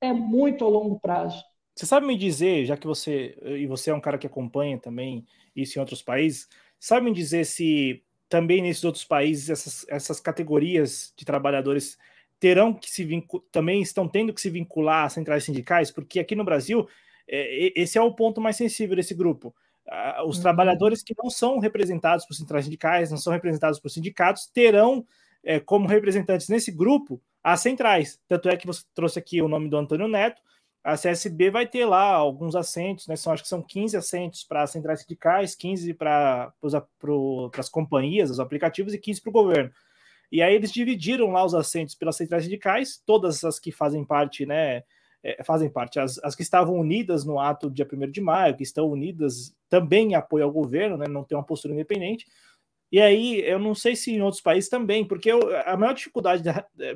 é 0.00 0.12
muito 0.12 0.64
a 0.64 0.68
longo 0.68 1.00
prazo. 1.00 1.42
Você 1.74 1.86
sabe 1.86 2.06
me 2.06 2.16
dizer, 2.16 2.66
já 2.66 2.76
que 2.76 2.86
você 2.86 3.36
e 3.42 3.66
você 3.66 3.90
é 3.90 3.94
um 3.94 4.00
cara 4.00 4.18
que 4.18 4.26
acompanha 4.26 4.78
também 4.78 5.24
isso 5.56 5.78
em 5.78 5.80
outros 5.80 6.02
países, 6.02 6.46
sabe 6.78 7.06
me 7.06 7.14
dizer 7.14 7.46
se 7.46 8.04
também 8.28 8.60
nesses 8.60 8.84
outros 8.84 9.04
países 9.04 9.48
essas, 9.48 9.86
essas 9.88 10.20
categorias 10.20 11.12
de 11.16 11.24
trabalhadores 11.24 11.96
terão 12.38 12.72
que 12.72 12.90
se 12.90 13.04
vincular, 13.04 13.44
também 13.50 13.80
estão 13.82 14.06
tendo 14.06 14.32
que 14.32 14.40
se 14.40 14.50
vincular 14.50 15.06
às 15.06 15.14
centrais 15.14 15.44
sindicais, 15.44 15.90
porque 15.90 16.20
aqui 16.20 16.34
no 16.34 16.44
Brasil 16.44 16.86
esse 17.30 17.96
é 17.96 18.02
o 18.02 18.14
ponto 18.14 18.40
mais 18.40 18.56
sensível 18.56 18.96
desse 18.96 19.14
grupo. 19.14 19.54
Os 20.26 20.36
uhum. 20.36 20.42
trabalhadores 20.42 21.02
que 21.02 21.14
não 21.16 21.30
são 21.30 21.58
representados 21.58 22.26
por 22.26 22.34
centrais 22.34 22.64
sindicais, 22.64 23.10
não 23.10 23.18
são 23.18 23.32
representados 23.32 23.78
por 23.78 23.90
sindicatos, 23.90 24.46
terão 24.46 25.04
é, 25.42 25.58
como 25.58 25.88
representantes 25.88 26.48
nesse 26.48 26.70
grupo 26.70 27.20
as 27.42 27.60
centrais. 27.60 28.20
Tanto 28.28 28.48
é 28.48 28.56
que 28.56 28.66
você 28.66 28.82
trouxe 28.94 29.18
aqui 29.18 29.40
o 29.40 29.48
nome 29.48 29.68
do 29.68 29.76
Antônio 29.76 30.08
Neto, 30.08 30.40
a 30.82 30.96
CSB 30.96 31.50
vai 31.50 31.66
ter 31.66 31.84
lá 31.84 32.12
alguns 32.12 32.56
assentos, 32.56 33.06
né? 33.06 33.14
São, 33.14 33.32
acho 33.32 33.42
que 33.42 33.48
são 33.48 33.62
15 33.62 33.96
assentos 33.96 34.44
para 34.44 34.66
centrais 34.66 35.00
sindicais, 35.00 35.54
15 35.54 35.92
para 35.94 36.52
as 37.58 37.68
companhias, 37.68 38.30
os 38.30 38.40
aplicativos 38.40 38.94
e 38.94 38.98
15 38.98 39.20
para 39.20 39.30
o 39.30 39.32
governo. 39.32 39.70
E 40.32 40.40
aí 40.40 40.54
eles 40.54 40.72
dividiram 40.72 41.32
lá 41.32 41.44
os 41.44 41.54
assentos 41.54 41.94
pelas 41.94 42.16
centrais 42.16 42.44
sindicais, 42.44 43.02
todas 43.04 43.44
as 43.44 43.58
que 43.58 43.70
fazem 43.70 44.04
parte, 44.04 44.46
né? 44.46 44.82
É, 45.22 45.44
fazem 45.44 45.68
parte, 45.68 46.00
as, 46.00 46.18
as 46.24 46.34
que 46.34 46.42
estavam 46.42 46.74
unidas 46.76 47.26
no 47.26 47.38
ato 47.38 47.70
dia 47.70 47.86
1 47.90 48.10
de 48.10 48.22
maio, 48.22 48.56
que 48.56 48.62
estão 48.62 48.86
unidas 48.86 49.54
também 49.68 50.12
em 50.12 50.14
apoio 50.14 50.44
ao 50.44 50.50
governo, 50.50 50.96
né? 50.96 51.06
Não 51.06 51.22
tem 51.22 51.36
uma 51.36 51.44
postura 51.44 51.74
independente. 51.74 52.26
E 52.92 53.00
aí, 53.00 53.40
eu 53.42 53.58
não 53.58 53.74
sei 53.74 53.94
se 53.94 54.10
em 54.10 54.20
outros 54.20 54.42
países 54.42 54.68
também, 54.68 55.06
porque 55.06 55.30
eu, 55.30 55.40
a 55.64 55.76
maior 55.76 55.92
dificuldade, 55.92 56.42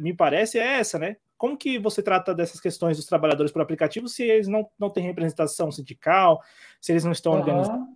me 0.00 0.12
parece, 0.12 0.58
é 0.58 0.78
essa, 0.78 0.98
né? 0.98 1.16
Como 1.36 1.56
que 1.56 1.78
você 1.78 2.02
trata 2.02 2.34
dessas 2.34 2.60
questões 2.60 2.96
dos 2.96 3.06
trabalhadores 3.06 3.52
por 3.52 3.62
aplicativo 3.62 4.08
se 4.08 4.22
eles 4.22 4.48
não, 4.48 4.68
não 4.78 4.90
têm 4.90 5.04
representação 5.04 5.70
sindical, 5.70 6.40
se 6.80 6.90
eles 6.90 7.04
não 7.04 7.12
estão 7.12 7.32
uhum. 7.32 7.38
organizados? 7.38 7.86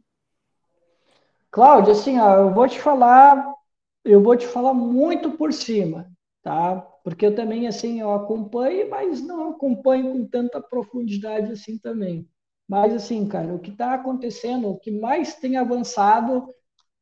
Cláudio, 1.51 1.93
assim, 1.93 2.21
ó, 2.21 2.37
eu 2.37 2.53
vou 2.53 2.69
te 2.69 2.79
falar, 2.79 3.53
eu 4.05 4.23
vou 4.23 4.37
te 4.37 4.47
falar 4.47 4.75
muito 4.75 5.31
por 5.33 5.53
cima, 5.53 6.11
tá? 6.43 6.87
Porque 7.09 7.27
eu 7.27 7.35
também, 7.35 7.67
assim, 7.67 8.01
eu 8.01 8.13
acompanho, 8.13 8.91
mas 8.91 9.23
não 9.23 9.51
acompanho 9.51 10.13
com 10.13 10.27
tanta 10.27 10.61
profundidade 10.61 11.53
assim 11.53 11.79
também. 11.79 12.29
Mas, 12.69 12.93
assim, 12.95 13.27
cara, 13.27 13.55
o 13.55 13.59
que 13.59 13.71
está 13.71 13.95
acontecendo, 13.95 14.69
o 14.69 14.79
que 14.79 14.91
mais 14.91 15.35
tem 15.37 15.57
avançado 15.57 16.49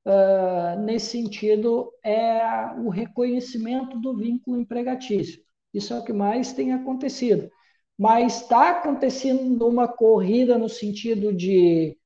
uh, 0.06 0.80
nesse 0.84 1.06
sentido 1.10 1.92
é 2.04 2.40
o 2.78 2.88
reconhecimento 2.88 3.98
do 4.00 4.16
vínculo 4.16 4.60
empregatício. 4.60 5.42
Isso 5.74 5.92
é 5.92 5.98
o 5.98 6.04
que 6.04 6.12
mais 6.12 6.52
tem 6.52 6.72
acontecido. 6.72 7.50
Mas 7.98 8.42
está 8.42 8.70
acontecendo 8.70 9.66
uma 9.66 9.88
corrida 9.88 10.56
no 10.56 10.68
sentido 10.68 11.32
de, 11.32 11.98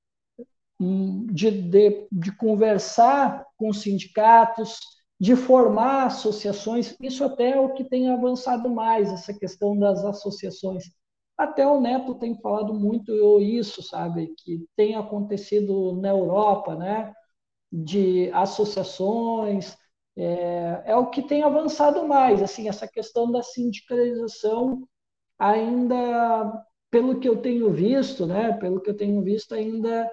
de, 1.33 1.51
de, 1.51 2.09
de 2.11 2.33
conversar 2.37 3.45
com 3.57 3.73
sindicatos, 3.73 4.81
de 5.21 5.37
formar 5.37 6.07
associações. 6.07 6.97
Isso 7.01 7.23
até 7.25 7.51
é 7.51 7.61
o 7.61 7.75
que 7.75 7.85
tem 7.85 8.11
avançado 8.11 8.71
mais, 8.71 9.13
essa 9.13 9.35
questão 9.35 9.79
das 9.79 10.05
associações. 10.05 10.85
Até 11.37 11.67
o 11.67 11.81
Neto 11.81 12.15
tem 12.17 12.35
falado 12.41 12.75
muito 12.75 13.41
isso, 13.41 13.83
sabe, 13.83 14.35
que 14.39 14.67
tem 14.77 14.97
acontecido 14.97 15.93
na 16.01 16.09
Europa, 16.09 16.75
né? 16.75 17.15
de 17.73 18.31
associações, 18.33 19.77
é, 20.17 20.83
é, 20.87 20.97
o 20.97 21.09
que 21.09 21.23
tem 21.23 21.43
avançado 21.43 22.07
mais, 22.07 22.43
assim, 22.43 22.69
essa 22.69 22.87
questão 22.89 23.31
da 23.31 23.43
sindicalização 23.43 24.87
ainda, 25.39 26.65
pelo 26.91 27.21
que 27.21 27.29
eu 27.29 27.41
tenho 27.41 27.73
visto, 27.73 28.27
né, 28.27 28.53
pelo 28.55 28.81
que 28.81 28.91
eu 28.91 28.97
tenho 28.97 29.23
visto, 29.23 29.55
ainda 29.55 30.11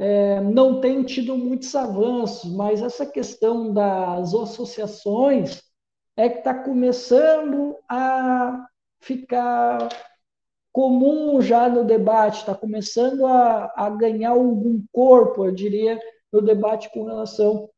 é, 0.00 0.40
não 0.40 0.80
tem 0.80 1.02
tido 1.02 1.36
muitos 1.36 1.74
avanços, 1.74 2.50
mas 2.50 2.80
essa 2.80 3.04
questão 3.04 3.70
das 3.70 4.32
associações 4.32 5.62
é 6.16 6.26
que 6.26 6.38
está 6.38 6.54
começando 6.54 7.76
a 7.86 8.66
ficar 8.98 9.90
comum 10.72 11.42
já 11.42 11.68
no 11.68 11.84
debate, 11.84 12.38
está 12.38 12.54
começando 12.54 13.26
a, 13.26 13.70
a 13.76 13.90
ganhar 13.90 14.30
algum 14.30 14.82
corpo, 14.90 15.44
eu 15.44 15.52
diria, 15.52 16.00
no 16.32 16.40
debate 16.40 16.90
com 16.94 17.04
relação 17.04 17.68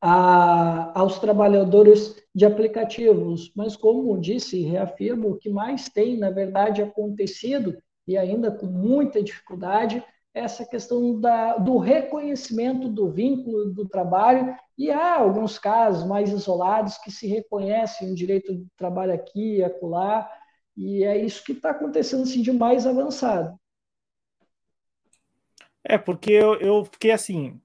a, 0.00 0.98
aos 0.98 1.20
trabalhadores 1.20 2.16
de 2.34 2.46
aplicativos. 2.46 3.52
Mas, 3.54 3.76
como 3.76 4.18
disse 4.18 4.58
e 4.58 4.64
reafirmo, 4.64 5.30
o 5.30 5.36
que 5.36 5.50
mais 5.50 5.88
tem, 5.88 6.18
na 6.18 6.30
verdade, 6.30 6.82
acontecido, 6.82 7.80
e 8.08 8.18
ainda 8.18 8.50
com 8.50 8.66
muita 8.66 9.22
dificuldade, 9.22 10.02
essa 10.38 10.64
questão 10.64 11.20
da, 11.20 11.56
do 11.56 11.78
reconhecimento 11.78 12.88
do 12.88 13.10
vínculo 13.10 13.72
do 13.72 13.88
trabalho, 13.88 14.56
e 14.76 14.90
há 14.90 15.16
alguns 15.16 15.58
casos 15.58 16.06
mais 16.06 16.30
isolados 16.30 16.96
que 16.98 17.10
se 17.10 17.26
reconhecem 17.26 18.10
o 18.10 18.14
direito 18.14 18.54
do 18.54 18.66
trabalho 18.76 19.12
aqui 19.12 19.56
e 19.56 19.64
acolá, 19.64 20.30
e 20.76 21.02
é 21.04 21.16
isso 21.18 21.44
que 21.44 21.52
está 21.52 21.70
acontecendo 21.70 22.22
assim, 22.22 22.40
de 22.40 22.52
mais 22.52 22.86
avançado. 22.86 23.58
É, 25.82 25.98
porque 25.98 26.30
eu, 26.30 26.54
eu 26.60 26.84
fiquei 26.84 27.10
assim, 27.10 27.60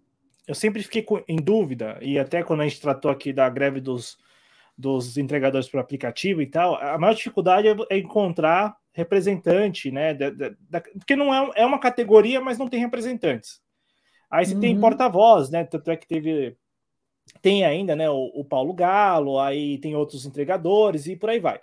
eu 0.47 0.55
sempre 0.55 0.81
fiquei 0.81 1.05
em 1.27 1.37
dúvida, 1.37 1.97
e 2.01 2.17
até 2.17 2.43
quando 2.43 2.61
a 2.61 2.67
gente 2.67 2.81
tratou 2.81 3.11
aqui 3.11 3.31
da 3.31 3.47
greve 3.49 3.79
dos, 3.79 4.17
dos 4.77 5.17
entregadores 5.17 5.69
por 5.69 5.79
aplicativo 5.79 6.41
e 6.41 6.47
tal, 6.47 6.75
a 6.75 6.97
maior 6.97 7.13
dificuldade 7.13 7.67
é, 7.67 7.75
é 7.89 7.97
encontrar 7.97 8.75
representante, 8.91 9.91
né? 9.91 10.13
Da, 10.13 10.29
da, 10.29 10.51
da, 10.69 10.81
porque 10.81 11.15
não 11.15 11.33
é, 11.33 11.51
é 11.55 11.65
uma 11.65 11.79
categoria, 11.79 12.39
mas 12.39 12.57
não 12.57 12.67
tem 12.67 12.79
representantes. 12.79 13.61
Aí 14.29 14.45
você 14.45 14.55
uhum. 14.55 14.59
tem 14.59 14.79
porta-voz, 14.79 15.49
né? 15.49 15.63
Tanto 15.63 15.91
é 15.91 15.97
que 15.97 16.07
teve. 16.07 16.57
Tem 17.41 17.63
ainda, 17.63 17.95
né? 17.95 18.09
O, 18.09 18.31
o, 18.33 18.45
Paulo 18.45 18.73
Galo, 18.73 19.39
aí 19.39 19.77
tem 19.77 19.95
outros 19.95 20.25
entregadores 20.25 21.07
e 21.07 21.15
por 21.15 21.29
aí 21.29 21.39
vai. 21.39 21.59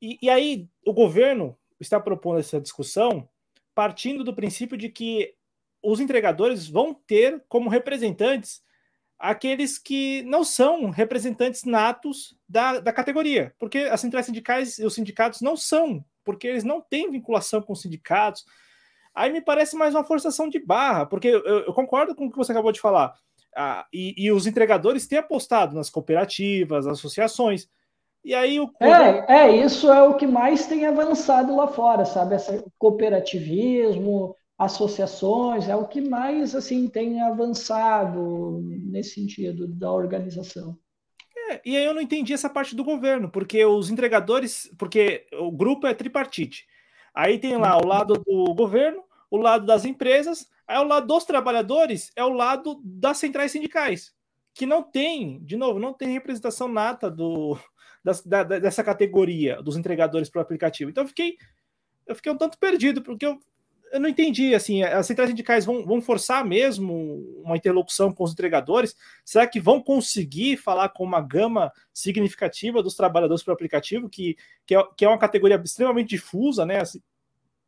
E, 0.00 0.18
e 0.22 0.30
aí 0.30 0.68
o 0.86 0.92
governo 0.92 1.56
está 1.80 2.00
propondo 2.00 2.38
essa 2.38 2.60
discussão 2.60 3.28
partindo 3.74 4.24
do 4.24 4.34
princípio 4.34 4.76
de 4.76 4.88
que 4.88 5.34
os 5.82 6.00
entregadores 6.00 6.68
vão 6.68 6.92
ter 6.92 7.44
como 7.48 7.70
representantes 7.70 8.62
aqueles 9.18 9.78
que 9.78 10.22
não 10.22 10.44
são 10.44 10.90
representantes 10.90 11.64
natos 11.64 12.36
da, 12.48 12.78
da 12.78 12.92
categoria, 12.92 13.52
porque 13.58 13.78
as 13.78 14.00
centrais 14.00 14.26
sindicais 14.26 14.78
e 14.78 14.86
os 14.86 14.94
sindicatos 14.94 15.40
não 15.40 15.56
são, 15.56 16.04
porque 16.24 16.46
eles 16.46 16.62
não 16.62 16.80
têm 16.80 17.10
vinculação 17.10 17.60
com 17.60 17.72
os 17.72 17.82
sindicatos. 17.82 18.44
Aí 19.14 19.32
me 19.32 19.40
parece 19.40 19.74
mais 19.76 19.94
uma 19.94 20.04
forçação 20.04 20.48
de 20.48 20.60
barra, 20.60 21.04
porque 21.04 21.28
eu, 21.28 21.44
eu 21.44 21.72
concordo 21.72 22.14
com 22.14 22.26
o 22.26 22.30
que 22.30 22.36
você 22.36 22.52
acabou 22.52 22.70
de 22.70 22.80
falar. 22.80 23.12
Ah, 23.56 23.84
e, 23.92 24.14
e, 24.16 24.30
os 24.30 24.46
entregadores 24.46 25.08
têm 25.08 25.18
apostado 25.18 25.74
nas 25.74 25.90
cooperativas, 25.90 26.86
associações. 26.86 27.66
E 28.24 28.34
aí 28.34 28.60
o 28.60 28.70
é, 28.78 29.24
é, 29.28 29.56
isso 29.56 29.90
é 29.90 30.02
o 30.02 30.14
que 30.14 30.26
mais 30.26 30.66
tem 30.66 30.86
avançado 30.86 31.56
lá 31.56 31.66
fora, 31.66 32.04
sabe? 32.04 32.36
Esse 32.36 32.64
cooperativismo, 32.78 34.36
associações, 34.58 35.68
é 35.68 35.76
o 35.76 35.86
que 35.86 36.00
mais 36.00 36.54
assim 36.54 36.88
tem 36.88 37.22
avançado 37.22 38.60
nesse 38.62 39.14
sentido 39.14 39.68
da 39.68 39.92
organização. 39.92 40.76
É, 41.50 41.60
e 41.64 41.76
aí 41.76 41.84
eu 41.84 41.94
não 41.94 42.02
entendi 42.02 42.32
essa 42.32 42.50
parte 42.50 42.74
do 42.74 42.82
governo, 42.82 43.30
porque 43.30 43.64
os 43.64 43.88
entregadores, 43.88 44.68
porque 44.76 45.26
o 45.34 45.52
grupo 45.52 45.86
é 45.86 45.94
tripartite. 45.94 46.66
Aí 47.14 47.38
tem 47.38 47.56
lá 47.56 47.78
o 47.78 47.86
lado 47.86 48.14
do 48.14 48.52
governo, 48.54 49.02
o 49.30 49.36
lado 49.36 49.64
das 49.64 49.84
empresas, 49.84 50.48
aí 50.66 50.78
o 50.78 50.84
lado 50.84 51.06
dos 51.06 51.24
trabalhadores 51.24 52.10
é 52.16 52.24
o 52.24 52.32
lado 52.32 52.80
das 52.84 53.18
centrais 53.18 53.52
sindicais, 53.52 54.12
que 54.52 54.66
não 54.66 54.82
tem, 54.82 55.42
de 55.44 55.56
novo, 55.56 55.78
não 55.78 55.94
tem 55.94 56.08
representação 56.08 56.68
nata 56.68 57.08
do, 57.08 57.56
das, 58.04 58.24
da, 58.24 58.42
dessa 58.42 58.82
categoria 58.82 59.62
dos 59.62 59.76
entregadores 59.76 60.28
para 60.28 60.40
o 60.40 60.42
aplicativo. 60.42 60.90
Então 60.90 61.04
eu 61.04 61.08
fiquei, 61.08 61.36
eu 62.06 62.14
fiquei 62.16 62.32
um 62.32 62.36
tanto 62.36 62.58
perdido, 62.58 63.02
porque 63.02 63.24
eu 63.24 63.38
eu 63.92 64.00
não 64.00 64.08
entendi, 64.08 64.54
assim, 64.54 64.82
as 64.82 65.06
centrais 65.06 65.30
sindicais 65.30 65.64
vão, 65.64 65.84
vão 65.84 66.00
forçar 66.00 66.44
mesmo 66.44 67.24
uma 67.44 67.56
interlocução 67.56 68.12
com 68.12 68.24
os 68.24 68.32
entregadores? 68.32 68.94
Será 69.24 69.46
que 69.46 69.60
vão 69.60 69.82
conseguir 69.82 70.56
falar 70.56 70.90
com 70.90 71.04
uma 71.04 71.20
gama 71.20 71.72
significativa 71.92 72.82
dos 72.82 72.94
trabalhadores 72.94 73.42
para 73.42 73.52
o 73.52 73.54
aplicativo, 73.54 74.08
que, 74.08 74.36
que, 74.66 74.74
é, 74.74 74.82
que 74.96 75.04
é 75.04 75.08
uma 75.08 75.18
categoria 75.18 75.60
extremamente 75.64 76.10
difusa, 76.10 76.64
né? 76.66 76.80
Assim, 76.80 77.00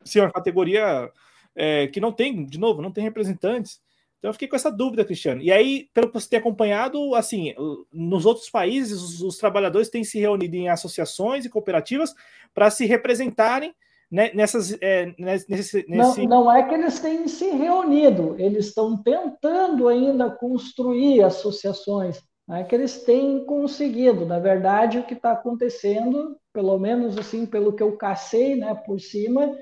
assim, 0.01 0.21
uma 0.21 0.31
categoria 0.31 1.11
é, 1.55 1.87
que 1.89 2.01
não 2.01 2.13
tem, 2.13 2.45
de 2.45 2.59
novo, 2.59 2.83
não 2.83 2.93
tem 2.93 3.05
representantes. 3.05 3.81
Então 4.19 4.29
eu 4.29 4.35
fiquei 4.35 4.49
com 4.49 4.57
essa 4.57 4.71
dúvida, 4.71 5.05
Cristiano. 5.05 5.41
E 5.41 5.51
aí, 5.51 5.89
pelo 5.95 6.09
que 6.09 6.15
você 6.15 6.29
tem 6.29 6.39
acompanhado, 6.39 7.15
assim, 7.15 7.55
nos 7.91 8.27
outros 8.27 8.51
países, 8.51 9.01
os, 9.01 9.23
os 9.23 9.39
trabalhadores 9.39 9.89
têm 9.89 10.05
se 10.05 10.19
reunido 10.19 10.57
em 10.57 10.69
associações 10.69 11.45
e 11.45 11.49
cooperativas 11.49 12.15
para 12.53 12.71
se 12.71 12.85
representarem 12.85 13.75
nessas. 14.11 14.77
É, 14.81 15.15
nesse, 15.19 15.87
nesse... 15.89 16.27
Não, 16.27 16.45
não 16.45 16.53
é 16.53 16.67
que 16.67 16.75
eles 16.75 16.99
têm 16.99 17.29
se 17.29 17.51
reunido, 17.51 18.35
eles 18.39 18.67
estão 18.67 19.01
tentando 19.03 19.89
ainda 19.89 20.31
construir 20.31 21.23
associações. 21.23 22.21
Não 22.49 22.57
é 22.57 22.65
que 22.65 22.75
eles 22.75 23.05
têm 23.05 23.45
conseguido. 23.45 24.27
Na 24.27 24.41
verdade, 24.41 24.99
o 24.99 25.05
que 25.05 25.15
está 25.15 25.33
acontecendo, 25.33 26.37
pelo 26.53 26.77
menos 26.79 27.17
assim, 27.17 27.47
pelo 27.47 27.73
que 27.73 27.83
eu 27.83 27.97
cacei 27.97 28.57
né, 28.57 28.75
por 28.75 28.99
cima, 28.99 29.57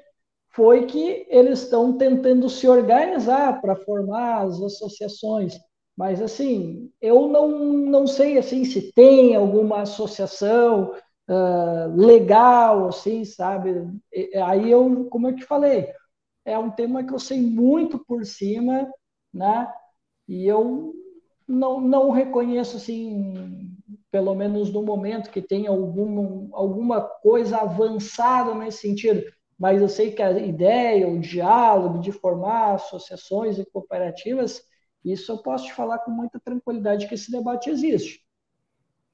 foi 0.55 0.87
que 0.87 1.27
eles 1.29 1.63
estão 1.63 1.99
tentando 1.99 2.49
se 2.49 2.67
organizar 2.67 3.61
para 3.61 3.77
formar 3.77 4.47
as 4.47 4.61
associações. 4.63 5.59
Mas 5.97 6.23
assim, 6.23 6.91
eu 7.01 7.29
não, 7.29 7.49
não 7.49 8.07
sei 8.07 8.39
assim 8.39 8.65
se 8.65 8.93
tem 8.93 9.37
alguma 9.37 9.83
associação 9.83 10.95
uh, 11.29 11.95
legal, 11.97 12.89
assim, 12.89 13.25
sabe? 13.25 13.71
Aí 14.47 14.71
eu, 14.71 15.07
como 15.07 15.29
eu 15.29 15.37
te 15.37 15.45
falei, 15.45 15.93
é 16.45 16.59
um 16.59 16.71
tema 16.71 17.05
que 17.05 17.13
eu 17.13 17.19
sei 17.19 17.41
muito 17.41 17.99
por 18.05 18.25
cima, 18.27 18.91
né? 19.33 19.73
E 20.29 20.47
eu 20.47 20.95
não, 21.47 21.81
não 21.81 22.11
reconheço, 22.11 22.77
assim, 22.77 23.75
pelo 24.11 24.35
menos 24.35 24.73
no 24.73 24.83
momento 24.83 25.31
que 25.31 25.43
tem 25.43 25.67
algum, 25.67 26.49
alguma 26.55 27.01
coisa 27.01 27.59
avançada 27.59 28.55
nesse 28.55 28.81
sentido, 28.81 29.23
mas 29.59 29.81
eu 29.83 29.89
sei 29.89 30.13
que 30.13 30.23
a 30.23 30.31
ideia, 30.39 31.09
o 31.09 31.21
diálogo 31.21 31.99
de 32.01 32.13
formar 32.13 32.75
associações 32.75 33.59
e 33.59 33.67
cooperativas, 33.71 34.63
isso 35.05 35.33
eu 35.33 35.39
posso 35.43 35.67
te 35.67 35.75
falar 35.75 35.99
com 36.01 36.11
muita 36.11 36.41
tranquilidade 36.41 37.09
que 37.09 37.15
esse 37.15 37.31
debate 37.31 37.71
existe. 37.71 38.21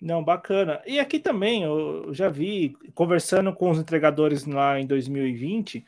Não, 0.05 0.23
bacana. 0.23 0.83
E 0.87 1.01
aqui 1.01 1.19
também, 1.19 1.63
eu 1.63 2.13
já 2.13 2.29
vi, 2.29 2.77
conversando 2.95 3.55
com 3.55 3.71
os 3.71 3.79
entregadores 3.79 4.45
lá 4.45 4.79
em 4.79 4.87
2020, 4.87 5.83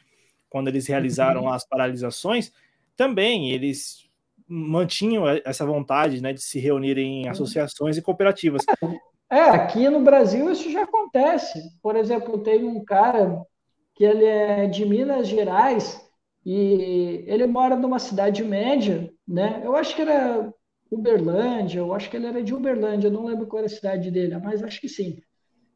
quando 0.49 0.69
eles 0.69 0.87
realizaram 0.87 1.43
uhum. 1.43 1.53
as 1.53 1.69
paralisações, 1.69 2.51
também 2.97 3.51
eles 3.51 4.09
mantinham 4.49 5.25
essa 5.45 5.67
vontade 5.67 6.23
né, 6.23 6.33
de 6.33 6.41
se 6.41 6.59
reunirem 6.59 7.25
em 7.25 7.29
associações 7.29 7.99
e 7.99 8.03
cooperativas. 8.03 8.63
É, 9.29 9.43
aqui 9.43 9.87
no 9.91 10.01
Brasil 10.01 10.51
isso 10.51 10.71
já 10.71 10.85
acontece. 10.85 11.61
Por 11.83 11.95
exemplo, 11.95 12.39
tem 12.39 12.65
um 12.65 12.83
cara 12.83 13.43
que 13.95 14.03
ele 14.03 14.25
é 14.25 14.67
de 14.67 14.87
Minas 14.87 15.29
Gerais 15.29 16.01
e 16.43 17.23
ele 17.27 17.47
mora 17.47 17.77
numa 17.77 17.99
cidade 17.99 18.43
média, 18.43 19.13
né? 19.29 19.61
Eu 19.63 19.77
acho 19.77 19.95
que 19.95 20.01
era 20.01 20.51
Uberlândia, 20.91 21.81
eu 21.81 21.93
acho 21.93 22.09
que 22.09 22.17
ele 22.17 22.27
era 22.27 22.43
de 22.43 22.55
Uberlândia, 22.55 23.11
não 23.11 23.27
lembro 23.27 23.47
qual 23.47 23.59
era 23.59 23.67
a 23.67 23.75
cidade 23.75 24.11
dele, 24.11 24.39
mas 24.39 24.63
acho 24.63 24.81
que 24.81 24.89
sim. 24.89 25.21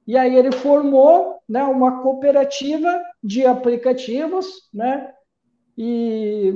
E 0.06 0.16
aí 0.16 0.34
ele 0.36 0.52
formou 0.52 1.38
né, 1.48 1.62
uma 1.64 2.02
cooperativa 2.02 3.02
de 3.22 3.44
aplicativos, 3.44 4.68
né? 4.72 5.12
E 5.76 6.52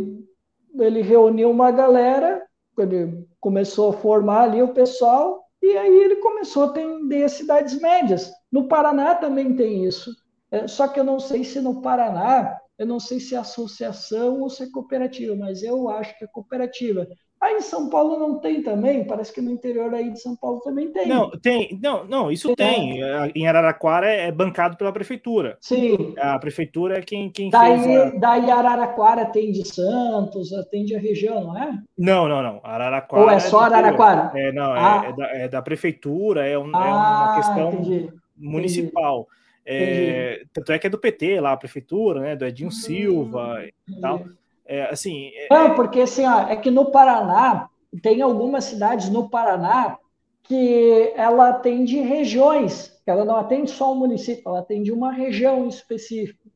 ele 0.79 1.03
reuniu 1.03 1.51
uma 1.51 1.71
galera, 1.71 2.43
ele 2.79 3.27
começou 3.41 3.91
a 3.91 3.93
formar 3.93 4.43
ali 4.43 4.63
o 4.63 4.73
pessoal, 4.73 5.45
e 5.63 5.77
aí 5.77 5.97
ele 6.03 6.17
começou 6.17 6.65
a 6.65 6.67
atender 6.67 7.29
cidades 7.31 7.81
médias. 7.81 8.31
No 8.51 8.69
Paraná 8.69 9.15
também 9.15 9.55
tem 9.55 9.85
isso. 9.85 10.11
É, 10.51 10.67
só 10.67 10.87
que 10.89 11.01
eu 11.01 11.05
não 11.05 11.19
sei 11.19 11.43
se 11.43 11.61
no 11.61 11.81
Paraná, 11.81 12.59
eu 12.79 12.87
não 12.87 13.01
sei 13.01 13.21
se 13.21 13.35
é 13.35 13.39
associação 13.39 14.41
ou 14.41 14.51
se 14.51 14.65
é 14.65 14.71
cooperativa, 14.71 15.35
mas 15.37 15.63
eu 15.63 15.89
acho 15.89 16.17
que 16.19 16.25
é 16.25 16.29
cooperativa. 16.29 17.07
Aí 17.45 17.57
em 17.57 17.61
São 17.61 17.91
Paulo 17.91 18.19
não 18.19 18.39
tem 18.39 18.63
também? 18.63 19.07
Parece 19.07 19.31
que 19.31 19.43
no 19.43 19.51
interior 19.51 19.93
aí 19.93 20.11
de 20.11 20.19
São 20.19 20.35
Paulo 20.35 20.61
também 20.61 20.91
tem. 20.91 21.07
Não, 21.07 21.31
tem. 21.31 21.79
Não, 21.83 22.03
não 22.07 22.33
isso 22.33 22.57
tem. 22.57 23.05
É. 23.05 23.31
Em 23.35 23.47
Araraquara 23.47 24.07
é 24.07 24.33
bancado 24.33 24.79
pela 24.79 24.91
prefeitura. 24.91 25.59
Sim. 25.61 26.15
A 26.17 26.39
prefeitura 26.39 27.01
é 27.01 27.03
quem, 27.03 27.31
quem 27.31 27.51
daí, 27.51 27.83
fez. 27.83 28.15
A... 28.15 28.19
Daí 28.19 28.51
Araraquara 28.51 29.27
tem 29.27 29.53
de 29.53 29.63
Santos, 29.69 30.55
atende 30.55 30.97
a 30.97 30.99
região, 30.99 31.45
não 31.45 31.63
é? 31.63 31.79
Não, 31.99 32.27
não, 32.27 32.43
não. 32.43 32.61
Araraquara. 32.65 33.23
Ou 33.23 33.31
é 33.31 33.39
só 33.39 33.61
é 33.61 33.65
Araraquara? 33.67 34.33
É, 34.35 34.51
não, 34.51 34.75
é, 34.75 34.81
ah. 34.81 35.05
é, 35.05 35.13
da, 35.13 35.27
é, 35.27 35.49
da, 35.49 35.61
prefeitura, 35.61 36.49
é, 36.49 36.59
um, 36.59 36.75
ah, 36.75 36.87
é 36.87 36.93
uma 36.95 37.37
questão 37.37 37.73
entendi. 37.75 38.11
municipal. 38.39 39.29
É, 39.67 40.45
tanto 40.51 40.73
é 40.73 40.79
que 40.79 40.87
é 40.87 40.91
do 40.91 40.99
PT 40.99 41.41
lá, 41.41 41.53
a 41.53 41.59
prefeitura, 41.59 42.21
né? 42.21 42.37
Do 42.37 42.47
Edinho 42.47 42.69
hum, 42.69 42.73
Silva 42.73 43.63
e 43.87 44.01
tal. 44.01 44.25
É, 44.67 44.91
assim, 44.91 45.31
é... 45.35 45.49
Não, 45.51 45.75
porque 45.75 46.01
assim, 46.01 46.27
ó, 46.27 46.49
é 46.49 46.57
que 46.57 46.71
no 46.71 46.91
Paraná, 46.91 47.69
tem 48.03 48.23
algumas 48.23 48.65
cidades 48.65 49.09
no 49.11 49.29
Paraná 49.29 49.99
que 50.43 51.13
ela 51.17 51.51
atende 51.51 52.01
regiões, 52.01 53.01
ela 53.07 53.25
não 53.25 53.37
atende 53.37 53.71
só 53.71 53.93
um 53.93 53.97
município, 53.97 54.43
ela 54.47 54.61
atende 54.61 54.93
uma 54.93 55.13
região 55.13 55.69
específica. 55.69 56.49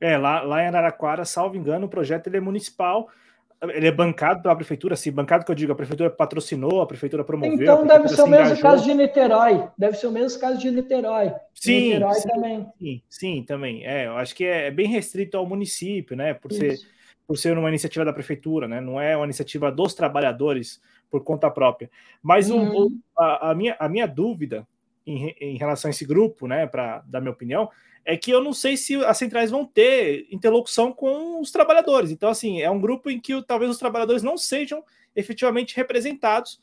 É, 0.00 0.16
lá, 0.16 0.42
lá 0.42 0.62
em 0.62 0.66
Araraquara, 0.66 1.24
salvo 1.24 1.56
engano, 1.56 1.86
o 1.86 1.90
projeto 1.90 2.28
ele 2.28 2.38
é 2.38 2.40
municipal, 2.40 3.08
ele 3.68 3.86
é 3.86 3.92
bancado 3.92 4.40
pela 4.42 4.56
prefeitura, 4.56 4.94
assim, 4.94 5.12
bancado 5.12 5.44
que 5.44 5.50
eu 5.50 5.54
digo, 5.54 5.72
a 5.72 5.76
prefeitura 5.76 6.08
patrocinou, 6.08 6.80
a 6.80 6.86
prefeitura 6.86 7.22
promoveu. 7.22 7.60
Então 7.60 7.86
deve 7.86 8.08
ser 8.08 8.22
o 8.22 8.26
mesmo 8.26 8.46
engajou. 8.46 8.62
caso 8.62 8.84
de 8.84 8.94
Niterói, 8.94 9.68
deve 9.76 9.96
ser 9.98 10.06
o 10.06 10.12
mesmo 10.12 10.40
caso 10.40 10.58
de 10.58 10.70
Niterói. 10.70 11.32
Sim, 11.54 11.88
Niterói 11.88 12.14
sim, 12.14 12.28
também. 12.28 12.66
Sim, 12.78 13.02
sim, 13.08 13.44
também. 13.46 13.86
É, 13.86 14.06
eu 14.06 14.16
acho 14.16 14.34
que 14.34 14.44
é 14.44 14.70
bem 14.70 14.88
restrito 14.88 15.36
ao 15.36 15.44
município, 15.44 16.16
né, 16.16 16.32
por 16.32 16.50
ser, 16.52 16.78
por 17.26 17.36
ser 17.36 17.58
uma 17.58 17.68
iniciativa 17.68 18.04
da 18.04 18.14
prefeitura, 18.14 18.66
né, 18.66 18.80
não 18.80 18.98
é 18.98 19.14
uma 19.14 19.26
iniciativa 19.26 19.70
dos 19.70 19.92
trabalhadores 19.92 20.80
por 21.10 21.22
conta 21.22 21.50
própria. 21.50 21.90
Mas 22.22 22.50
uhum. 22.50 22.86
um, 22.86 23.00
a, 23.18 23.50
a, 23.50 23.54
minha, 23.54 23.76
a 23.78 23.88
minha 23.90 24.06
dúvida 24.06 24.66
em, 25.06 25.34
em 25.38 25.58
relação 25.58 25.90
a 25.90 25.90
esse 25.90 26.06
grupo, 26.06 26.46
né, 26.46 26.66
para 26.66 27.02
dar 27.06 27.20
minha 27.20 27.32
opinião, 27.32 27.68
é 28.10 28.16
que 28.16 28.32
eu 28.32 28.42
não 28.42 28.52
sei 28.52 28.76
se 28.76 28.96
as 29.04 29.16
centrais 29.18 29.52
vão 29.52 29.64
ter 29.64 30.26
interlocução 30.32 30.92
com 30.92 31.40
os 31.40 31.52
trabalhadores. 31.52 32.10
Então, 32.10 32.28
assim, 32.28 32.60
é 32.60 32.68
um 32.68 32.80
grupo 32.80 33.08
em 33.08 33.20
que 33.20 33.40
talvez 33.42 33.70
os 33.70 33.78
trabalhadores 33.78 34.20
não 34.20 34.36
sejam 34.36 34.82
efetivamente 35.14 35.76
representados, 35.76 36.60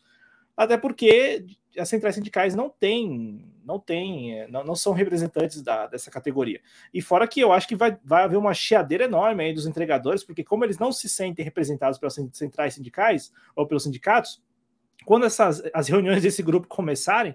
até 0.58 0.76
porque 0.78 1.46
as 1.78 1.88
centrais 1.88 2.16
sindicais 2.16 2.54
não 2.54 2.70
têm, 2.70 3.50
não 3.64 3.80
têm, 3.80 4.42
é, 4.42 4.48
não, 4.50 4.62
não 4.66 4.76
são 4.76 4.92
representantes 4.92 5.62
da, 5.62 5.88
dessa 5.88 6.12
categoria. 6.12 6.60
E 6.94 7.02
fora 7.02 7.26
que 7.26 7.40
eu 7.40 7.54
acho 7.54 7.66
que 7.66 7.78
vai, 7.78 7.98
vai 8.04 8.26
haver 8.26 8.38
uma 8.38 8.54
chiadeira 8.54 9.06
enorme 9.06 9.46
aí 9.46 9.54
dos 9.54 9.66
entregadores, 9.66 10.26
porque 10.26 10.44
como 10.44 10.66
eles 10.66 10.78
não 10.78 10.92
se 10.92 11.08
sentem 11.08 11.46
representados 11.46 11.98
pelas 11.98 12.18
centrais 12.34 12.74
sindicais 12.74 13.32
ou 13.56 13.66
pelos 13.66 13.84
sindicatos, 13.84 14.44
quando 15.06 15.26
essas 15.26 15.64
as 15.74 15.88
reuniões 15.88 16.24
desse 16.24 16.44
grupo 16.44 16.68
começarem, 16.68 17.34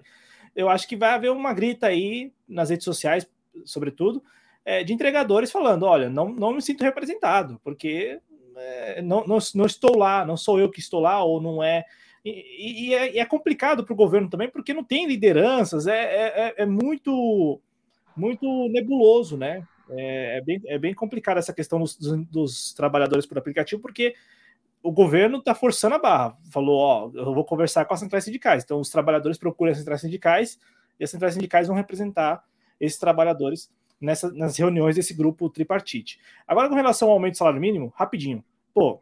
eu 0.55 0.69
acho 0.69 0.87
que 0.87 0.95
vai 0.95 1.15
haver 1.15 1.31
uma 1.31 1.51
grita 1.51 1.87
aí 1.87 2.31
nas 2.47 2.69
redes 2.69 2.85
sociais 2.85 3.27
sobretudo, 3.65 4.23
é, 4.65 4.83
de 4.83 4.93
entregadores 4.93 5.51
falando: 5.51 5.83
olha, 5.83 6.09
não, 6.09 6.29
não 6.29 6.53
me 6.53 6.61
sinto 6.61 6.83
representado, 6.83 7.59
porque 7.63 8.19
é, 8.55 9.01
não, 9.01 9.25
não, 9.25 9.37
não, 9.55 9.65
estou 9.65 9.97
lá, 9.97 10.25
não 10.25 10.37
sou 10.37 10.59
eu 10.59 10.69
que 10.69 10.79
estou 10.79 10.99
lá, 10.99 11.23
ou 11.23 11.41
não 11.41 11.61
é. 11.61 11.85
E, 12.23 12.89
e, 12.89 12.95
é, 12.95 13.17
é, 13.17 13.25
complicado 13.25 13.83
para 13.83 13.93
o 13.93 13.97
governo 13.97 14.29
também, 14.29 14.49
porque 14.49 14.73
não 14.73 14.83
tem 14.83 15.05
lideranças, 15.05 15.87
é, 15.87 15.99
é, 15.99 16.27
é, 16.27 16.53
é 16.59 16.65
muito, 16.65 17.59
muito 18.15 18.69
nebuloso, 18.69 19.35
né? 19.35 19.67
É, 19.89 20.41
bem, 20.41 20.61
é 20.65 20.79
bem 20.79 20.93
complicado 20.93 21.37
essa 21.37 21.53
questão 21.53 21.79
dos, 21.79 21.97
dos 21.97 22.73
trabalhadores 22.73 23.25
por 23.25 23.37
aplicativo, 23.37 23.81
porque 23.81 24.15
o 24.81 24.91
governo 24.91 25.39
está 25.39 25.53
forçando 25.53 25.95
a 25.95 25.99
barra. 25.99 26.37
Falou, 26.49 26.77
ó, 26.77 27.11
eu 27.13 27.33
vou 27.33 27.43
conversar 27.43 27.85
com 27.85 27.93
as 27.93 27.99
centrais 27.99 28.23
sindicais. 28.23 28.63
Então, 28.63 28.79
os 28.79 28.89
trabalhadores 28.89 29.37
procuram 29.37 29.71
as 29.71 29.77
centrais 29.77 30.01
sindicais 30.01 30.59
e 30.99 31.03
as 31.03 31.09
centrais 31.09 31.33
sindicais 31.33 31.67
vão 31.67 31.75
representar 31.75 32.43
esses 32.79 32.99
trabalhadores 32.99 33.69
nessa, 33.99 34.31
nas 34.31 34.57
reuniões 34.57 34.95
desse 34.95 35.13
grupo 35.13 35.49
tripartite. 35.49 36.19
Agora, 36.47 36.69
com 36.69 36.75
relação 36.75 37.07
ao 37.07 37.13
aumento 37.13 37.33
do 37.33 37.37
salário 37.37 37.61
mínimo, 37.61 37.93
rapidinho. 37.95 38.43
Pô, 38.73 38.99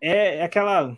é, 0.00 0.36
é 0.36 0.42
aquela. 0.42 0.96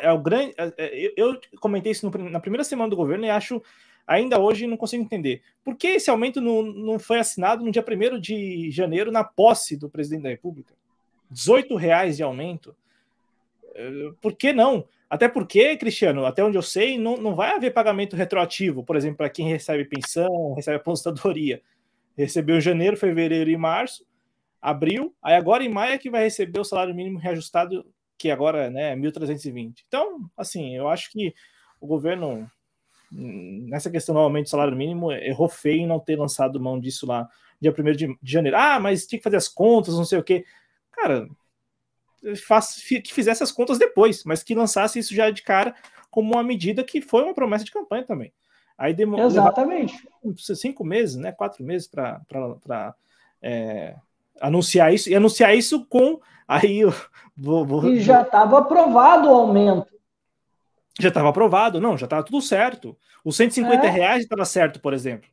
É 0.00 0.12
o 0.12 0.18
grande. 0.18 0.54
É, 0.56 0.72
é, 0.78 1.14
eu 1.16 1.38
comentei 1.60 1.92
isso 1.92 2.08
no, 2.08 2.30
na 2.30 2.40
primeira 2.40 2.64
semana 2.64 2.88
do 2.88 2.96
governo 2.96 3.26
e 3.26 3.30
acho 3.30 3.62
ainda 4.06 4.38
hoje 4.38 4.66
não 4.66 4.76
consigo 4.76 5.02
entender. 5.02 5.42
Por 5.64 5.76
que 5.76 5.88
esse 5.88 6.10
aumento 6.10 6.40
não, 6.40 6.62
não 6.62 6.98
foi 6.98 7.18
assinado 7.18 7.64
no 7.64 7.70
dia 7.70 7.84
1 7.86 8.20
de 8.20 8.70
janeiro, 8.70 9.12
na 9.12 9.24
posse 9.24 9.76
do 9.76 9.88
presidente 9.88 10.22
da 10.22 10.28
República? 10.28 10.74
18 11.30 11.74
reais 11.76 12.16
de 12.16 12.22
aumento. 12.22 12.74
É, 13.74 13.90
por 14.20 14.34
que 14.34 14.52
não? 14.52 14.86
Até 15.12 15.28
porque, 15.28 15.76
Cristiano, 15.76 16.24
até 16.24 16.42
onde 16.42 16.56
eu 16.56 16.62
sei, 16.62 16.96
não, 16.96 17.18
não 17.18 17.34
vai 17.34 17.54
haver 17.54 17.74
pagamento 17.74 18.16
retroativo, 18.16 18.82
por 18.82 18.96
exemplo, 18.96 19.18
para 19.18 19.28
quem 19.28 19.46
recebe 19.46 19.84
pensão, 19.84 20.54
recebe 20.54 20.78
aposentadoria. 20.78 21.60
Recebeu 22.16 22.56
em 22.56 22.62
janeiro, 22.62 22.96
fevereiro 22.96 23.50
e 23.50 23.56
março, 23.58 24.06
abril, 24.58 25.14
aí 25.22 25.34
agora 25.34 25.62
em 25.62 25.68
maio 25.68 25.92
é 25.92 25.98
que 25.98 26.08
vai 26.08 26.22
receber 26.22 26.60
o 26.60 26.64
salário 26.64 26.94
mínimo 26.94 27.18
reajustado, 27.18 27.84
que 28.16 28.30
agora 28.30 28.70
né, 28.70 28.92
é 28.92 28.96
1.320. 28.96 29.84
Então, 29.86 30.30
assim, 30.34 30.74
eu 30.74 30.88
acho 30.88 31.10
que 31.10 31.34
o 31.78 31.86
governo, 31.86 32.50
nessa 33.10 33.90
questão 33.90 34.14
do 34.14 34.20
aumento 34.22 34.46
do 34.46 34.50
salário 34.50 34.74
mínimo, 34.74 35.12
errou 35.12 35.46
feio 35.46 35.80
em 35.80 35.86
não 35.86 36.00
ter 36.00 36.18
lançado 36.18 36.58
mão 36.58 36.80
disso 36.80 37.06
lá 37.06 37.28
dia 37.60 37.74
1 37.78 37.92
de, 37.92 38.06
de 38.22 38.32
janeiro. 38.32 38.56
Ah, 38.56 38.80
mas 38.80 39.06
tinha 39.06 39.18
que 39.18 39.24
fazer 39.24 39.36
as 39.36 39.48
contas, 39.48 39.94
não 39.94 40.06
sei 40.06 40.18
o 40.18 40.24
quê. 40.24 40.46
Cara, 40.90 41.28
faz, 42.46 42.82
que 42.82 43.12
fizesse 43.12 43.42
as 43.42 43.52
contas 43.52 43.78
depois, 43.78 44.24
mas 44.24 44.42
que 44.42 44.54
lançasse 44.54 44.98
isso 44.98 45.14
já 45.14 45.30
de 45.30 45.42
cara 45.42 45.74
como 46.10 46.34
uma 46.34 46.42
medida 46.42 46.84
que 46.84 47.00
foi 47.00 47.22
uma 47.22 47.34
promessa 47.34 47.64
de 47.64 47.70
campanha 47.70 48.04
também. 48.04 48.32
Aí 48.76 48.92
demorou 48.92 49.26
Exatamente. 49.26 49.94
cinco 50.36 50.84
meses, 50.84 51.16
né? 51.16 51.32
Quatro 51.32 51.64
meses 51.64 51.86
para 51.86 52.94
é, 53.40 53.94
anunciar 54.40 54.92
isso 54.92 55.08
e 55.08 55.14
anunciar 55.14 55.54
isso 55.56 55.86
com 55.86 56.20
aí 56.46 56.82
vou, 57.36 57.64
vou, 57.64 57.88
e 57.88 58.00
já 58.00 58.22
estava 58.22 58.58
aprovado 58.58 59.28
o 59.28 59.34
aumento. 59.34 59.92
Já 61.00 61.08
estava 61.08 61.30
aprovado, 61.30 61.80
não, 61.80 61.96
já 61.96 62.04
estava 62.04 62.22
tudo 62.22 62.40
certo. 62.42 62.96
Os 63.24 63.36
150 63.36 63.86
é. 63.86 63.90
reais 63.90 64.22
estava 64.24 64.44
certo, 64.44 64.80
por 64.80 64.92
exemplo. 64.92 65.28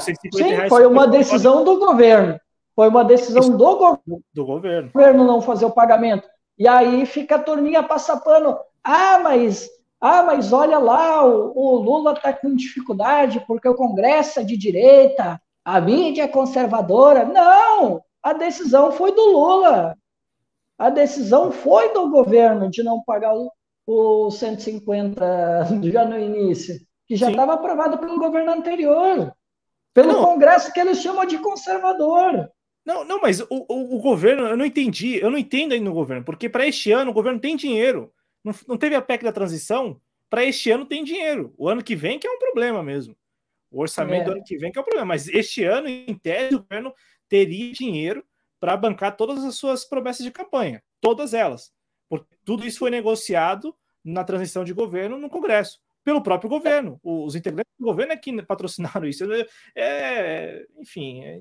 Sim, 0.00 0.68
foi 0.68 0.86
uma 0.86 1.06
decisão 1.06 1.64
do 1.64 1.78
governo. 1.78 2.40
Foi 2.76 2.88
uma 2.88 3.02
decisão 3.02 3.56
do, 3.56 3.56
go 3.56 4.22
do 4.34 4.44
governo. 4.44 4.90
governo 4.92 5.24
não 5.24 5.40
fazer 5.40 5.64
o 5.64 5.70
pagamento. 5.70 6.28
E 6.58 6.68
aí 6.68 7.06
fica 7.06 7.36
a 7.36 7.42
turminha 7.42 7.82
passa 7.82 8.18
pano. 8.18 8.56
Ah, 8.84 9.18
mas 9.18 9.68
ah, 10.00 10.22
mas 10.22 10.52
olha 10.52 10.78
lá, 10.78 11.26
o, 11.26 11.52
o 11.56 11.76
Lula 11.76 12.12
está 12.12 12.32
com 12.32 12.54
dificuldade 12.54 13.42
porque 13.46 13.66
o 13.66 13.74
Congresso 13.74 14.40
é 14.40 14.44
de 14.44 14.56
direita, 14.56 15.40
a 15.64 15.80
mídia 15.80 16.24
é 16.24 16.28
conservadora. 16.28 17.24
Não! 17.24 18.02
A 18.22 18.32
decisão 18.32 18.92
foi 18.92 19.12
do 19.12 19.24
Lula. 19.24 19.96
A 20.78 20.90
decisão 20.90 21.50
foi 21.50 21.94
do 21.94 22.10
governo 22.10 22.68
de 22.68 22.82
não 22.82 23.02
pagar 23.02 23.34
o, 23.34 23.50
o 23.86 24.30
150 24.30 25.24
já 25.90 26.04
no 26.04 26.18
início, 26.18 26.78
que 27.06 27.16
já 27.16 27.30
estava 27.30 27.54
aprovado 27.54 27.96
pelo 27.98 28.18
governo 28.18 28.52
anterior, 28.52 29.32
pelo 29.94 30.12
não. 30.12 30.24
Congresso 30.24 30.72
que 30.72 30.80
eles 30.80 30.98
chamam 30.98 31.24
de 31.24 31.38
conservador. 31.38 32.50
Não, 32.86 33.04
não, 33.04 33.20
mas 33.20 33.40
o, 33.40 33.46
o, 33.50 33.96
o, 33.96 34.00
governo, 34.00 34.46
eu 34.46 34.56
não 34.56 34.64
entendi, 34.64 35.16
eu 35.16 35.28
não 35.28 35.36
entendo 35.36 35.72
ainda 35.72 35.84
no 35.84 35.92
governo, 35.92 36.24
porque 36.24 36.48
para 36.48 36.68
este 36.68 36.92
ano 36.92 37.10
o 37.10 37.14
governo 37.14 37.40
tem 37.40 37.56
dinheiro. 37.56 38.14
Não, 38.44 38.54
não 38.68 38.78
teve 38.78 38.94
a 38.94 39.02
PEC 39.02 39.24
da 39.24 39.32
transição, 39.32 40.00
para 40.30 40.44
este 40.44 40.70
ano 40.70 40.86
tem 40.86 41.02
dinheiro. 41.02 41.52
O 41.58 41.68
ano 41.68 41.82
que 41.82 41.96
vem 41.96 42.18
que 42.18 42.28
é 42.28 42.30
um 42.30 42.38
problema 42.38 42.84
mesmo. 42.84 43.16
O 43.70 43.80
orçamento 43.80 44.22
é. 44.22 44.24
do 44.26 44.32
ano 44.32 44.44
que 44.44 44.56
vem 44.56 44.70
que 44.70 44.78
é 44.78 44.80
um 44.80 44.84
problema. 44.84 45.06
Mas 45.06 45.26
este 45.28 45.64
ano, 45.64 45.88
em 45.88 46.14
tese, 46.14 46.54
o 46.54 46.60
governo 46.60 46.94
teria 47.28 47.72
dinheiro 47.72 48.24
para 48.60 48.76
bancar 48.76 49.16
todas 49.16 49.44
as 49.44 49.56
suas 49.56 49.84
promessas 49.84 50.24
de 50.24 50.30
campanha. 50.30 50.82
Todas 51.00 51.34
elas. 51.34 51.72
Porque 52.08 52.36
tudo 52.44 52.64
isso 52.64 52.78
foi 52.78 52.90
negociado 52.90 53.74
na 54.04 54.22
transição 54.22 54.64
de 54.64 54.72
governo 54.72 55.18
no 55.18 55.28
Congresso. 55.28 55.80
Pelo 56.04 56.22
próprio 56.22 56.48
governo. 56.48 57.00
Os 57.02 57.34
integrantes 57.34 57.72
do 57.78 57.84
governo 57.84 58.12
é 58.12 58.16
que 58.16 58.42
patrocinaram 58.42 59.06
isso. 59.06 59.24
É, 59.74 60.64
enfim, 60.78 61.24
é, 61.24 61.40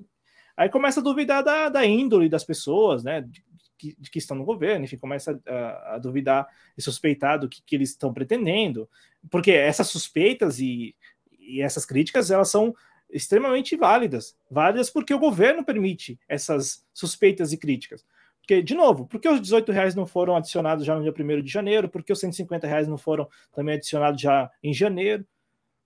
Aí 0.55 0.69
começa 0.69 0.99
a 0.99 1.03
duvidar 1.03 1.43
da, 1.43 1.69
da 1.69 1.85
índole 1.85 2.29
das 2.29 2.43
pessoas, 2.43 3.03
né? 3.03 3.21
de 3.21 4.09
que 4.09 4.17
estão 4.17 4.37
no 4.37 4.45
governo, 4.45 4.85
enfim, 4.85 4.97
começa 4.97 5.39
a, 5.47 5.95
a 5.95 5.97
duvidar 5.97 6.47
e 6.77 6.81
suspeitar 6.81 7.39
do 7.39 7.49
que, 7.49 7.61
que 7.61 7.75
eles 7.75 7.89
estão 7.89 8.13
pretendendo, 8.13 8.89
porque 9.29 9.51
essas 9.51 9.87
suspeitas 9.87 10.59
e, 10.59 10.95
e 11.39 11.61
essas 11.61 11.85
críticas, 11.85 12.31
elas 12.31 12.49
são 12.49 12.73
extremamente 13.09 13.75
válidas, 13.75 14.37
válidas 14.49 14.89
porque 14.89 15.13
o 15.13 15.19
governo 15.19 15.63
permite 15.63 16.19
essas 16.27 16.85
suspeitas 16.93 17.53
e 17.53 17.57
críticas. 17.57 18.05
Porque, 18.39 18.61
de 18.61 18.75
novo, 18.75 19.07
por 19.07 19.19
que 19.19 19.27
os 19.27 19.41
18 19.41 19.71
reais 19.71 19.95
não 19.95 20.05
foram 20.05 20.35
adicionados 20.35 20.85
já 20.85 20.95
no 20.95 21.01
dia 21.01 21.11
1 21.11 21.41
de 21.41 21.51
janeiro? 21.51 21.89
Por 21.89 22.03
que 22.03 22.13
os 22.13 22.19
150 22.19 22.67
reais 22.67 22.87
não 22.87 22.97
foram 22.97 23.27
também 23.51 23.75
adicionados 23.75 24.21
já 24.21 24.51
em 24.61 24.71
janeiro? 24.71 25.25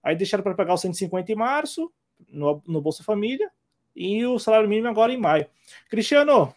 Aí 0.03 0.15
deixaram 0.15 0.43
para 0.43 0.55
pagar 0.55 0.73
os 0.73 0.81
150 0.81 1.31
em 1.31 1.35
março, 1.35 1.89
no, 2.27 2.61
no 2.67 2.81
Bolsa 2.81 3.01
Família, 3.01 3.49
e 3.95 4.25
o 4.25 4.39
salário 4.39 4.69
mínimo 4.69 4.87
agora 4.87 5.11
em 5.11 5.17
maio. 5.17 5.45
Cristiano, 5.89 6.53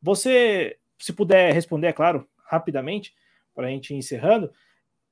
você, 0.00 0.78
se 0.98 1.12
puder 1.12 1.52
responder, 1.52 1.88
é 1.88 1.92
claro, 1.92 2.26
rapidamente, 2.44 3.14
para 3.54 3.66
a 3.66 3.70
gente 3.70 3.92
ir 3.92 3.96
encerrando, 3.96 4.52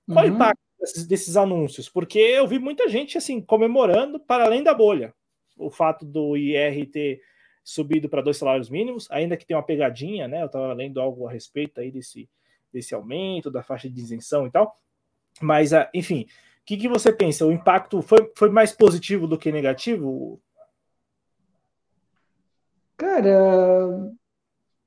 qual 0.06 0.24
uhum. 0.24 0.32
o 0.32 0.34
impacto 0.34 0.60
desses, 0.80 1.06
desses, 1.06 1.36
anúncios? 1.36 1.88
Porque 1.88 2.18
eu 2.18 2.46
vi 2.46 2.58
muita 2.58 2.88
gente 2.88 3.18
assim 3.18 3.40
comemorando 3.40 4.18
para 4.18 4.44
além 4.44 4.62
da 4.62 4.72
bolha 4.72 5.14
o 5.56 5.70
fato 5.70 6.04
do 6.06 6.36
IR 6.36 6.86
ter 6.86 7.20
subido 7.62 8.08
para 8.08 8.22
dois 8.22 8.38
salários 8.38 8.70
mínimos, 8.70 9.10
ainda 9.10 9.36
que 9.36 9.44
tenha 9.44 9.58
uma 9.58 9.66
pegadinha, 9.66 10.26
né? 10.26 10.40
Eu 10.40 10.46
estava 10.46 10.72
lendo 10.72 11.00
algo 11.00 11.26
a 11.26 11.30
respeito 11.30 11.80
aí 11.80 11.90
desse, 11.90 12.28
desse 12.72 12.94
aumento, 12.94 13.50
da 13.50 13.62
faixa 13.62 13.90
de 13.90 14.00
isenção 14.00 14.46
e 14.46 14.50
tal. 14.50 14.80
Mas, 15.40 15.74
ah, 15.74 15.90
enfim, 15.92 16.22
o 16.22 16.64
que, 16.64 16.76
que 16.76 16.88
você 16.88 17.12
pensa? 17.12 17.44
O 17.44 17.52
impacto 17.52 18.00
foi, 18.00 18.32
foi 18.34 18.48
mais 18.48 18.72
positivo 18.72 19.26
do 19.26 19.36
que 19.36 19.52
negativo? 19.52 20.40
Cara, 22.98 24.12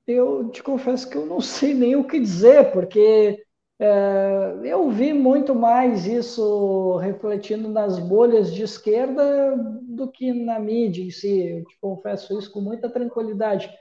eu 0.07 0.49
te 0.51 0.63
confesso 0.63 1.09
que 1.09 1.17
eu 1.17 1.25
não 1.25 1.41
sei 1.41 1.73
nem 1.73 1.95
o 1.95 2.07
que 2.07 2.19
dizer, 2.19 2.71
porque 2.71 3.43
é, 3.79 4.53
eu 4.65 4.89
vi 4.91 5.13
muito 5.13 5.55
mais 5.55 6.05
isso 6.05 6.97
refletindo 6.97 7.69
nas 7.69 7.99
bolhas 7.99 8.53
de 8.53 8.63
esquerda 8.63 9.55
do 9.83 10.11
que 10.11 10.33
na 10.33 10.59
mídia 10.59 11.03
em 11.03 11.11
si. 11.11 11.49
Eu 11.59 11.65
te 11.65 11.79
confesso 11.79 12.37
isso 12.37 12.51
com 12.51 12.61
muita 12.61 12.89
tranquilidade. 12.89 13.71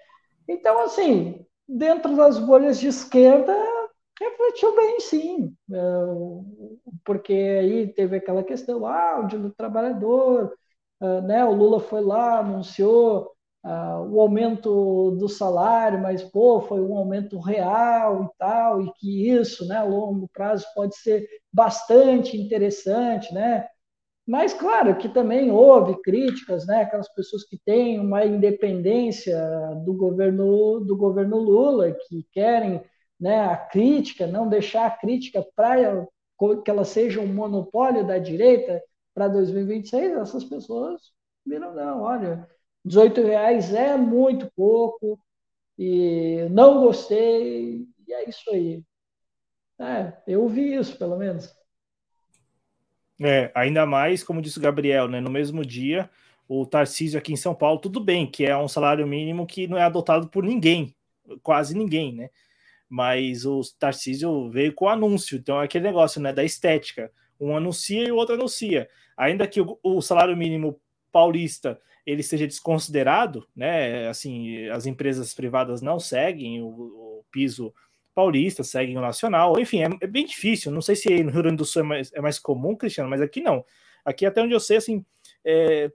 Então, 0.49 0.81
assim, 0.85 1.45
dentro 1.69 2.17
das 2.17 2.39
bolhas 2.39 2.81
de 2.81 2.89
esquerda, 2.89 3.55
refletiu 4.21 4.77
bem, 4.77 5.01
sim. 5.01 5.55
É, 5.73 5.77
porque 7.05 7.33
aí 7.33 7.93
teve 7.93 8.17
aquela 8.17 8.43
questão, 8.43 8.87
ah, 8.87 9.21
o 9.21 9.27
dia 9.27 9.39
do 9.39 9.51
trabalhador, 9.53 10.53
é, 11.01 11.21
né? 11.23 11.45
O 11.45 11.53
Lula 11.55 11.81
foi 11.81 12.01
lá, 12.03 12.39
anunciou 12.41 13.33
uh, 13.65 14.03
o 14.11 14.21
aumento 14.21 15.13
do 15.13 15.29
salário, 15.29 16.01
mas 16.01 16.23
pô, 16.23 16.61
foi 16.63 16.81
um 16.81 16.97
aumento 16.97 17.39
real 17.39 18.25
e 18.25 18.39
tal, 18.39 18.83
e 18.83 18.93
que 18.95 19.31
isso, 19.31 19.67
né, 19.67 19.77
a 19.79 19.85
longo 19.85 20.29
prazo 20.33 20.67
pode 20.75 20.97
ser 20.97 21.27
bastante 21.53 22.37
interessante, 22.37 23.33
né? 23.35 23.67
Mas 24.27 24.55
claro 24.55 24.97
que 24.97 25.09
também 25.09 25.51
houve 25.51 26.01
críticas, 26.03 26.67
né? 26.67 26.83
Aquelas 26.83 27.09
pessoas 27.15 27.45
que 27.45 27.59
têm 27.65 27.99
uma 27.99 28.25
independência 28.25 29.37
do 29.85 29.93
governo 29.95 30.81
do 30.81 30.97
governo 30.97 31.39
Lula, 31.39 31.93
que 31.93 32.25
querem, 32.33 32.81
né, 33.19 33.41
a 33.41 33.57
crítica, 33.57 34.27
não 34.27 34.49
deixar 34.49 34.87
a 34.87 34.91
crítica 34.91 35.45
para 35.57 36.07
que 36.65 36.71
ela 36.71 36.85
seja 36.85 37.21
um 37.21 37.27
monopólio 37.27 38.07
da 38.07 38.19
direita 38.19 38.83
para 39.15 39.29
2026, 39.29 40.13
essas 40.17 40.45
pessoas 40.45 41.01
viram 41.45 41.75
não, 41.75 42.03
olha, 42.03 42.49
18 42.85 43.23
reais 43.23 43.73
é 43.75 43.97
muito 43.97 44.51
pouco 44.57 45.19
e 45.79 46.47
não 46.51 46.81
gostei, 46.81 47.87
e 48.07 48.13
é 48.13 48.29
isso 48.29 48.51
aí. 48.51 48.83
É, 49.79 50.13
eu 50.27 50.47
vi 50.49 50.75
isso, 50.75 50.99
pelo 50.99 51.17
menos. 51.17 51.55
É, 53.23 53.51
ainda 53.55 53.87
mais, 53.87 54.23
como 54.23 54.43
disse 54.43 54.59
o 54.59 54.63
Gabriel, 54.63 55.09
né, 55.09 55.21
no 55.21 55.31
mesmo 55.31 55.65
dia, 55.65 56.11
o 56.49 56.67
Tarcísio 56.67 57.19
aqui 57.19 57.33
em 57.33 57.37
São 57.37 57.55
Paulo, 57.55 57.81
tudo 57.81 58.01
bem, 58.01 58.31
que 58.31 58.45
é 58.45 58.57
um 58.57 58.69
salário 58.69 59.07
mínimo 59.07 59.47
que 59.47 59.67
não 59.67 59.79
é 59.79 59.83
adotado 59.83 60.29
por 60.29 60.45
ninguém, 60.45 60.95
quase 61.43 61.77
ninguém, 61.77 62.15
né? 62.15 62.31
Mas 62.89 63.47
o 63.47 63.61
Tarcísio 63.79 64.51
veio 64.51 64.75
com 64.75 64.87
o 64.87 64.89
anúncio, 64.89 65.39
então 65.39 65.61
é 65.61 65.65
aquele 65.65 65.85
negócio, 65.85 66.21
né, 66.21 66.33
da 66.33 66.43
estética. 66.43 67.13
Um 67.39 67.57
anuncia 67.57 68.03
e 68.03 68.11
o 68.11 68.17
outro 68.17 68.35
anuncia. 68.35 68.89
Ainda 69.17 69.47
que 69.47 69.61
o, 69.61 69.79
o 69.83 70.03
salário 70.03 70.37
mínimo 70.37 70.81
paulista 71.13 71.81
ele 72.07 72.23
seja 72.23 72.47
desconsiderado, 72.47 73.47
né? 73.55 74.09
Assim, 74.09 74.69
as 74.69 74.87
empresas 74.87 75.35
privadas 75.35 75.83
não 75.83 75.99
seguem 75.99 76.63
o, 76.63 76.69
o 76.69 77.25
piso 77.31 77.73
paulista, 78.15 78.63
seguem 78.63 78.99
o 78.99 79.01
nacional, 79.01 79.59
enfim, 79.59 79.83
é, 79.83 79.89
é, 80.01 80.07
bem 80.07 80.27
difícil. 80.27 80.73
Não 80.73 80.83
sei 80.83 80.97
se 80.97 81.23
no 81.23 81.31
Rio 81.31 81.43
Grande 81.43 81.57
do 81.57 81.65
Sul 81.65 81.83
é 81.83 81.85
mais, 81.85 82.13
é 82.13 82.21
mais 82.21 82.39
comum, 82.39 82.77
Cristiano, 82.77 83.09
mas 83.09 83.21
aqui 83.21 83.41
não. 83.41 83.65
Aqui, 84.05 84.27
até 84.27 84.43
onde 84.43 84.53
eu 84.53 84.61
sei, 84.61 84.77
assim, 84.79 85.05
é, 85.45 85.91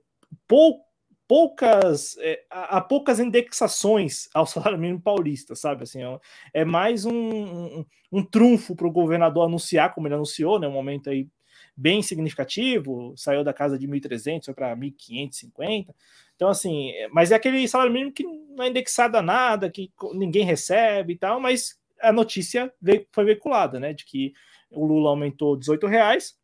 pou, 0.48 0.82
poucas 1.28 2.18
é, 2.20 2.44
há 2.50 2.82
poucas 2.82 3.20
indexações 3.20 4.30
ao 4.34 4.46
salário 4.48 4.78
mínimo 4.78 5.02
paulista, 5.02 5.56
sabe? 5.56 5.84
Assim, 5.84 6.04
é, 6.04 6.20
é 6.54 6.66
mais 6.66 7.06
um, 7.06 7.14
um, 7.14 7.86
um 8.12 8.24
trunfo 8.24 8.76
para 8.76 8.88
o 8.88 8.92
governador 8.92 9.46
anunciar, 9.46 9.94
como 9.94 10.08
ele 10.08 10.16
anunciou, 10.16 10.60
né? 10.60 10.68
Um 10.68 10.72
momento 10.72 11.10
aí 11.10 11.28
bem 11.76 12.02
significativo, 12.02 13.14
saiu 13.18 13.44
da 13.44 13.54
casa 13.54 13.78
de 13.78 13.88
1.300, 13.88 14.46
foi 14.46 14.54
para 14.54 14.76
1.550. 14.76 15.94
Então, 16.36 16.50
assim, 16.50 16.92
mas 17.12 17.32
é 17.32 17.36
aquele 17.36 17.68
salário 17.68 17.92
mínimo 17.92 18.12
que 18.12 18.24
não 18.24 18.64
é 18.64 18.70
indexado 18.70 19.18
a 19.18 19.22
nada, 19.22 19.70
que 19.70 19.92
ninguém 20.14 20.44
recebe 20.46 21.14
e 21.14 21.18
tal, 21.18 21.40
mas 21.40 21.80
a 22.02 22.12
notícia 22.12 22.74
veio, 22.82 23.06
foi 23.12 23.26
veiculada, 23.26 23.80
né, 23.80 23.94
de 23.94 24.06
que 24.06 24.34
o 24.72 24.86
Lula 24.86 25.10
aumentou 25.10 25.56
18 25.56 25.88
reais 25.88 26.38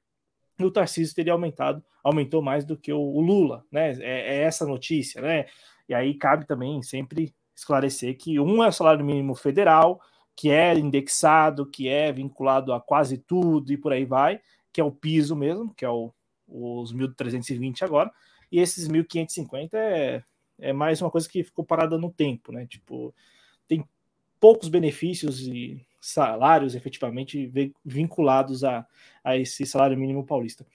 e 0.59 0.63
o 0.63 0.71
Tarcísio 0.71 1.15
teria 1.15 1.33
aumentado, 1.33 1.83
aumentou 2.03 2.41
mais 2.41 2.65
do 2.65 2.77
que 2.77 2.91
o, 2.91 2.99
o 2.99 3.21
Lula, 3.21 3.65
né, 3.71 3.91
é, 3.99 4.37
é 4.37 4.43
essa 4.43 4.65
notícia, 4.65 5.21
né, 5.21 5.45
e 5.87 5.93
aí 5.93 6.13
cabe 6.13 6.45
também 6.45 6.81
sempre 6.81 7.33
esclarecer 7.55 8.17
que 8.17 8.39
um 8.39 8.63
é 8.63 8.69
o 8.69 8.71
salário 8.71 9.05
mínimo 9.05 9.35
federal, 9.35 10.01
que 10.35 10.49
é 10.49 10.73
indexado, 10.73 11.65
que 11.65 11.87
é 11.87 12.11
vinculado 12.11 12.73
a 12.73 12.79
quase 12.79 13.17
tudo 13.17 13.71
e 13.71 13.77
por 13.77 13.91
aí 13.91 14.05
vai, 14.05 14.39
que 14.71 14.81
é 14.81 14.83
o 14.83 14.91
piso 14.91 15.35
mesmo, 15.35 15.73
que 15.73 15.85
é 15.85 15.89
o, 15.89 16.13
os 16.47 16.93
1.320 16.93 17.81
agora, 17.83 18.11
e 18.51 18.59
esses 18.59 18.87
1.550 18.87 19.69
é, 19.73 20.23
é 20.59 20.73
mais 20.73 21.01
uma 21.01 21.09
coisa 21.09 21.29
que 21.29 21.43
ficou 21.43 21.63
parada 21.63 21.97
no 21.97 22.11
tempo, 22.11 22.51
né? 22.51 22.65
Tipo, 22.65 23.13
tem 23.67 23.85
poucos 24.39 24.69
benefícios 24.69 25.47
e 25.47 25.85
salários 26.01 26.73
efetivamente 26.73 27.51
vinculados 27.85 28.63
a, 28.63 28.85
a 29.23 29.37
esse 29.37 29.65
salário 29.65 29.97
mínimo 29.97 30.25
paulista. 30.25 30.65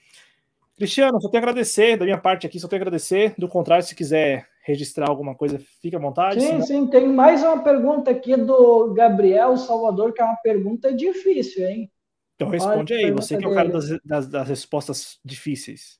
Cristiano, 0.77 1.19
só 1.19 1.29
tenho 1.29 1.43
a 1.43 1.47
agradecer, 1.47 1.97
da 1.97 2.05
minha 2.05 2.19
parte 2.19 2.45
aqui, 2.45 2.59
só 2.59 2.67
tenho 2.67 2.81
a 2.81 2.83
agradecer. 2.83 3.33
Do 3.37 3.47
contrário, 3.47 3.83
se 3.83 3.95
quiser 3.95 4.47
registrar 4.61 5.09
alguma 5.09 5.33
coisa, 5.33 5.59
fique 5.81 5.95
à 5.95 5.99
vontade. 5.99 6.39
Sim, 6.39 6.47
senão... 6.47 6.61
sim, 6.65 6.87
tem 6.87 7.07
mais 7.07 7.41
uma 7.41 7.63
pergunta 7.63 8.11
aqui 8.11 8.35
do 8.35 8.93
Gabriel 8.93 9.57
Salvador, 9.57 10.13
que 10.13 10.21
é 10.21 10.25
uma 10.25 10.35
pergunta 10.35 10.93
difícil, 10.93 11.67
hein? 11.67 11.91
Então 12.37 12.49
responde 12.49 12.93
Olha, 12.93 13.07
aí, 13.07 13.11
você 13.11 13.35
que 13.35 13.43
é 13.43 13.47
o 13.47 13.53
cara 13.53 13.67
das, 13.67 13.89
das, 14.05 14.27
das 14.27 14.47
respostas 14.47 15.19
difíceis. 15.25 15.99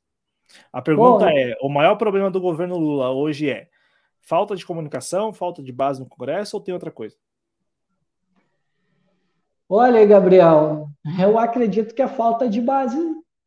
A 0.71 0.81
pergunta 0.81 1.25
Bom, 1.25 1.31
é: 1.31 1.57
o 1.61 1.67
maior 1.67 1.95
problema 1.95 2.29
do 2.29 2.39
governo 2.39 2.77
Lula 2.77 3.09
hoje 3.11 3.49
é 3.49 3.67
falta 4.21 4.55
de 4.55 4.65
comunicação, 4.65 5.33
falta 5.33 5.63
de 5.63 5.71
base 5.71 5.99
no 5.99 6.07
Congresso 6.07 6.55
ou 6.55 6.61
tem 6.61 6.73
outra 6.73 6.91
coisa? 6.91 7.15
Olha, 9.67 10.05
Gabriel, 10.05 10.87
eu 11.19 11.39
acredito 11.39 11.93
que 11.93 12.01
a 12.01 12.07
falta 12.07 12.47
de 12.47 12.61
base 12.61 12.97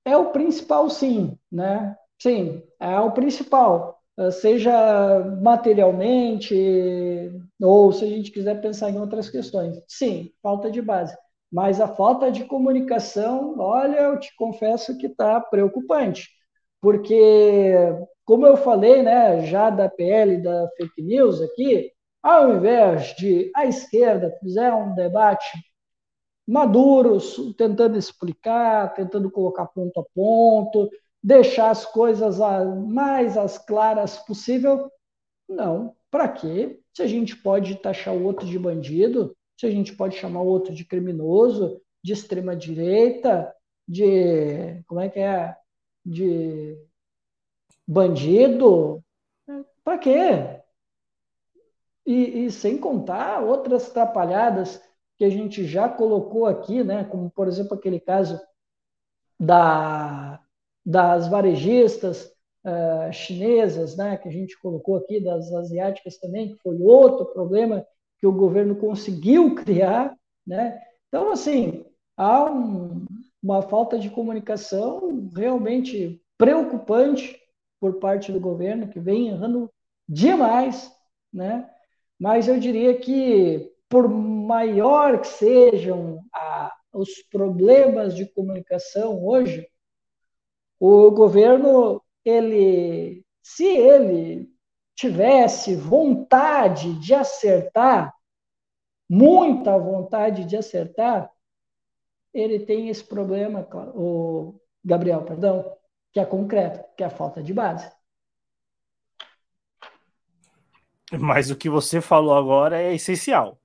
é 0.04 0.16
o 0.16 0.32
principal, 0.32 0.90
sim, 0.90 1.38
né? 1.50 1.96
Sim, 2.20 2.62
é 2.78 2.98
o 2.98 3.12
principal, 3.12 4.02
seja 4.32 5.20
materialmente 5.40 6.54
ou 7.62 7.92
se 7.92 8.04
a 8.04 8.08
gente 8.08 8.30
quiser 8.30 8.60
pensar 8.60 8.90
em 8.90 8.98
outras 8.98 9.30
questões. 9.30 9.82
Sim, 9.88 10.30
falta 10.42 10.70
de 10.70 10.82
base. 10.82 11.16
Mas 11.52 11.80
a 11.80 11.88
falta 11.88 12.30
de 12.30 12.44
comunicação, 12.44 13.56
olha, 13.58 13.98
eu 14.00 14.20
te 14.20 14.34
confesso 14.36 14.96
que 14.98 15.06
está 15.06 15.40
preocupante, 15.40 16.28
porque, 16.80 17.72
como 18.24 18.46
eu 18.46 18.56
falei, 18.56 19.02
né, 19.02 19.44
já 19.46 19.70
da 19.70 19.88
PL 19.88 20.42
da 20.42 20.68
fake 20.76 21.02
news 21.02 21.40
aqui, 21.42 21.92
ao 22.22 22.54
invés 22.56 23.14
de 23.16 23.50
a 23.56 23.66
esquerda 23.66 24.30
fizer 24.40 24.72
um 24.72 24.94
debate 24.94 25.48
maduro, 26.46 27.18
tentando 27.56 27.96
explicar, 27.96 28.92
tentando 28.94 29.30
colocar 29.30 29.66
ponto 29.66 30.00
a 30.00 30.04
ponto, 30.14 30.90
deixar 31.22 31.70
as 31.70 31.84
coisas 31.86 32.38
mais 32.88 33.36
as 33.36 33.58
claras 33.58 34.18
possível, 34.18 34.90
não. 35.48 35.94
Para 36.10 36.28
quê? 36.28 36.80
Se 36.94 37.02
a 37.02 37.06
gente 37.06 37.36
pode 37.36 37.76
taxar 37.76 38.14
o 38.14 38.24
outro 38.24 38.46
de 38.46 38.58
bandido, 38.58 39.36
se 39.60 39.66
a 39.66 39.70
gente 39.70 39.94
pode 39.94 40.16
chamar 40.16 40.40
o 40.40 40.46
outro 40.46 40.74
de 40.74 40.84
criminoso, 40.84 41.80
de 42.02 42.14
extrema 42.14 42.56
direita, 42.56 43.54
de 43.86 44.82
como 44.86 45.00
é 45.00 45.08
que 45.10 45.18
é, 45.18 45.54
de 46.04 46.78
bandido, 47.86 49.04
para 49.84 49.98
quê? 49.98 50.60
e, 52.10 52.46
e 52.46 52.50
sem 52.50 52.78
contar 52.78 53.42
outras 53.42 53.88
atrapalhadas 53.88 54.82
que 55.16 55.24
a 55.24 55.30
gente 55.30 55.64
já 55.64 55.88
colocou 55.88 56.46
aqui, 56.46 56.82
né? 56.82 57.04
Como 57.04 57.30
por 57.30 57.46
exemplo 57.46 57.74
aquele 57.74 58.00
caso 58.00 58.40
da, 59.38 60.40
das 60.84 61.28
varejistas 61.28 62.32
uh, 62.64 63.12
chinesas, 63.12 63.96
né? 63.96 64.16
Que 64.16 64.28
a 64.28 64.32
gente 64.32 64.58
colocou 64.60 64.96
aqui 64.96 65.20
das 65.22 65.52
asiáticas 65.52 66.18
também, 66.18 66.48
que 66.48 66.62
foi 66.62 66.76
outro 66.80 67.26
problema 67.26 67.86
que 68.20 68.26
o 68.26 68.32
governo 68.32 68.76
conseguiu 68.76 69.54
criar, 69.54 70.16
né? 70.46 70.80
Então 71.08 71.32
assim 71.32 71.84
há 72.16 72.50
um, 72.50 73.06
uma 73.42 73.62
falta 73.62 73.98
de 73.98 74.10
comunicação 74.10 75.30
realmente 75.34 76.20
preocupante 76.36 77.40
por 77.80 77.94
parte 77.98 78.30
do 78.30 78.38
governo 78.38 78.88
que 78.88 79.00
vem 79.00 79.28
errando 79.28 79.70
demais, 80.08 80.92
né? 81.32 81.68
Mas 82.18 82.46
eu 82.46 82.60
diria 82.60 82.98
que 82.98 83.72
por 83.88 84.08
maior 84.08 85.20
que 85.20 85.26
sejam 85.26 86.22
a, 86.34 86.72
os 86.92 87.22
problemas 87.30 88.14
de 88.14 88.26
comunicação 88.26 89.24
hoje, 89.24 89.66
o 90.78 91.10
governo 91.10 92.02
ele, 92.24 93.24
se 93.42 93.66
ele 93.66 94.49
tivesse 95.00 95.74
vontade 95.74 96.92
de 97.00 97.14
acertar, 97.14 98.14
muita 99.08 99.78
vontade 99.78 100.44
de 100.44 100.58
acertar, 100.58 101.30
ele 102.34 102.60
tem 102.60 102.90
esse 102.90 103.02
problema, 103.02 103.66
o 103.94 104.60
Gabriel, 104.84 105.22
perdão, 105.22 105.74
que 106.12 106.20
é 106.20 106.24
concreto, 106.26 106.84
que 106.94 107.02
é 107.02 107.06
a 107.06 107.10
falta 107.10 107.42
de 107.42 107.54
base. 107.54 107.90
Mas 111.18 111.50
o 111.50 111.56
que 111.56 111.70
você 111.70 112.02
falou 112.02 112.36
agora 112.36 112.78
é 112.78 112.94
essencial. 112.94 113.58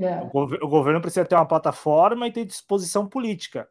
É. 0.00 0.20
O, 0.20 0.26
gov 0.26 0.54
o, 0.54 0.68
governo 0.68 1.00
precisa 1.00 1.24
ter 1.24 1.36
uma 1.36 1.46
plataforma 1.46 2.26
e 2.26 2.32
ter 2.32 2.44
disposição 2.44 3.08
política. 3.08 3.68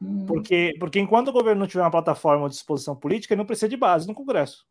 Hum. 0.00 0.26
Porque, 0.26 0.74
porque 0.78 1.00
enquanto 1.00 1.28
o 1.28 1.32
governo 1.32 1.60
não 1.60 1.66
tiver 1.66 1.82
uma 1.82 1.90
plataforma 1.90 2.42
ou 2.42 2.48
disposição 2.50 2.94
política, 2.94 3.32
ele 3.32 3.38
não 3.38 3.46
precisa 3.46 3.68
de 3.68 3.78
base 3.78 4.06
no 4.06 4.14
Congresso. 4.14 4.66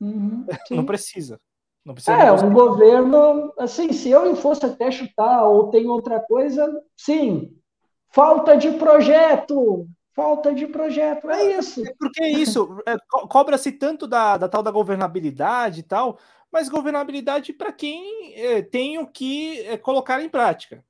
Uhum, 0.00 0.46
não 0.70 0.84
precisa. 0.84 1.40
Não 1.84 1.94
precisa 1.94 2.16
é, 2.16 2.30
um 2.30 2.52
governo, 2.52 3.52
assim, 3.58 3.92
se 3.92 4.10
eu 4.10 4.36
fosse 4.36 4.66
até 4.66 4.90
chutar 4.90 5.44
ou 5.44 5.70
tem 5.70 5.86
outra 5.86 6.20
coisa, 6.20 6.70
sim, 6.96 7.60
Falta 8.10 8.56
de 8.56 8.72
projeto, 8.72 9.86
falta 10.12 10.52
de 10.52 10.66
projeto, 10.66 11.30
é 11.30 11.58
isso. 11.58 11.86
É 11.86 11.94
porque 11.96 12.22
é 12.22 12.28
isso, 12.28 12.82
é, 12.84 12.96
co 13.08 13.28
cobra-se 13.28 13.70
tanto 13.70 14.06
da, 14.06 14.36
da 14.36 14.48
tal 14.48 14.64
da 14.64 14.70
governabilidade 14.72 15.80
e 15.80 15.82
tal, 15.84 16.18
mas 16.50 16.68
governabilidade 16.68 17.52
para 17.52 17.72
quem 17.72 18.34
é, 18.34 18.62
tem 18.62 18.98
o 18.98 19.06
que 19.06 19.60
é, 19.60 19.78
colocar 19.78 20.20
em 20.20 20.28
prática. 20.28 20.84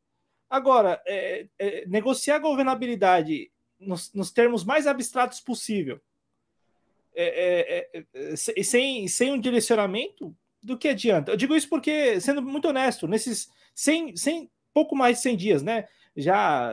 Agora, 0.49 1.01
é, 1.07 1.47
é, 1.59 1.87
negociar 1.87 2.39
governabilidade 2.39 3.53
nos, 3.79 4.13
nos, 4.15 4.31
termos 4.31 4.65
mais 4.65 4.87
abstratos 4.87 5.41
possível, 5.41 6.01
sem, 8.65 9.09
sem 9.09 9.33
um 9.33 9.41
direcionamento, 9.41 10.35
do 10.63 10.77
que 10.77 10.89
adianta? 10.89 11.33
Eu 11.33 11.37
digo 11.37 11.55
isso 11.57 11.69
porque, 11.69 12.21
sendo 12.21 12.43
muito 12.43 12.69
honesto, 12.69 13.09
nesses 13.09 13.49
100, 13.75 14.17
100, 14.17 14.51
pouco 14.73 14.95
mais 14.95 15.17
de 15.17 15.23
100 15.23 15.37
dias, 15.37 15.63
né? 15.63 15.89
Já 16.17 16.73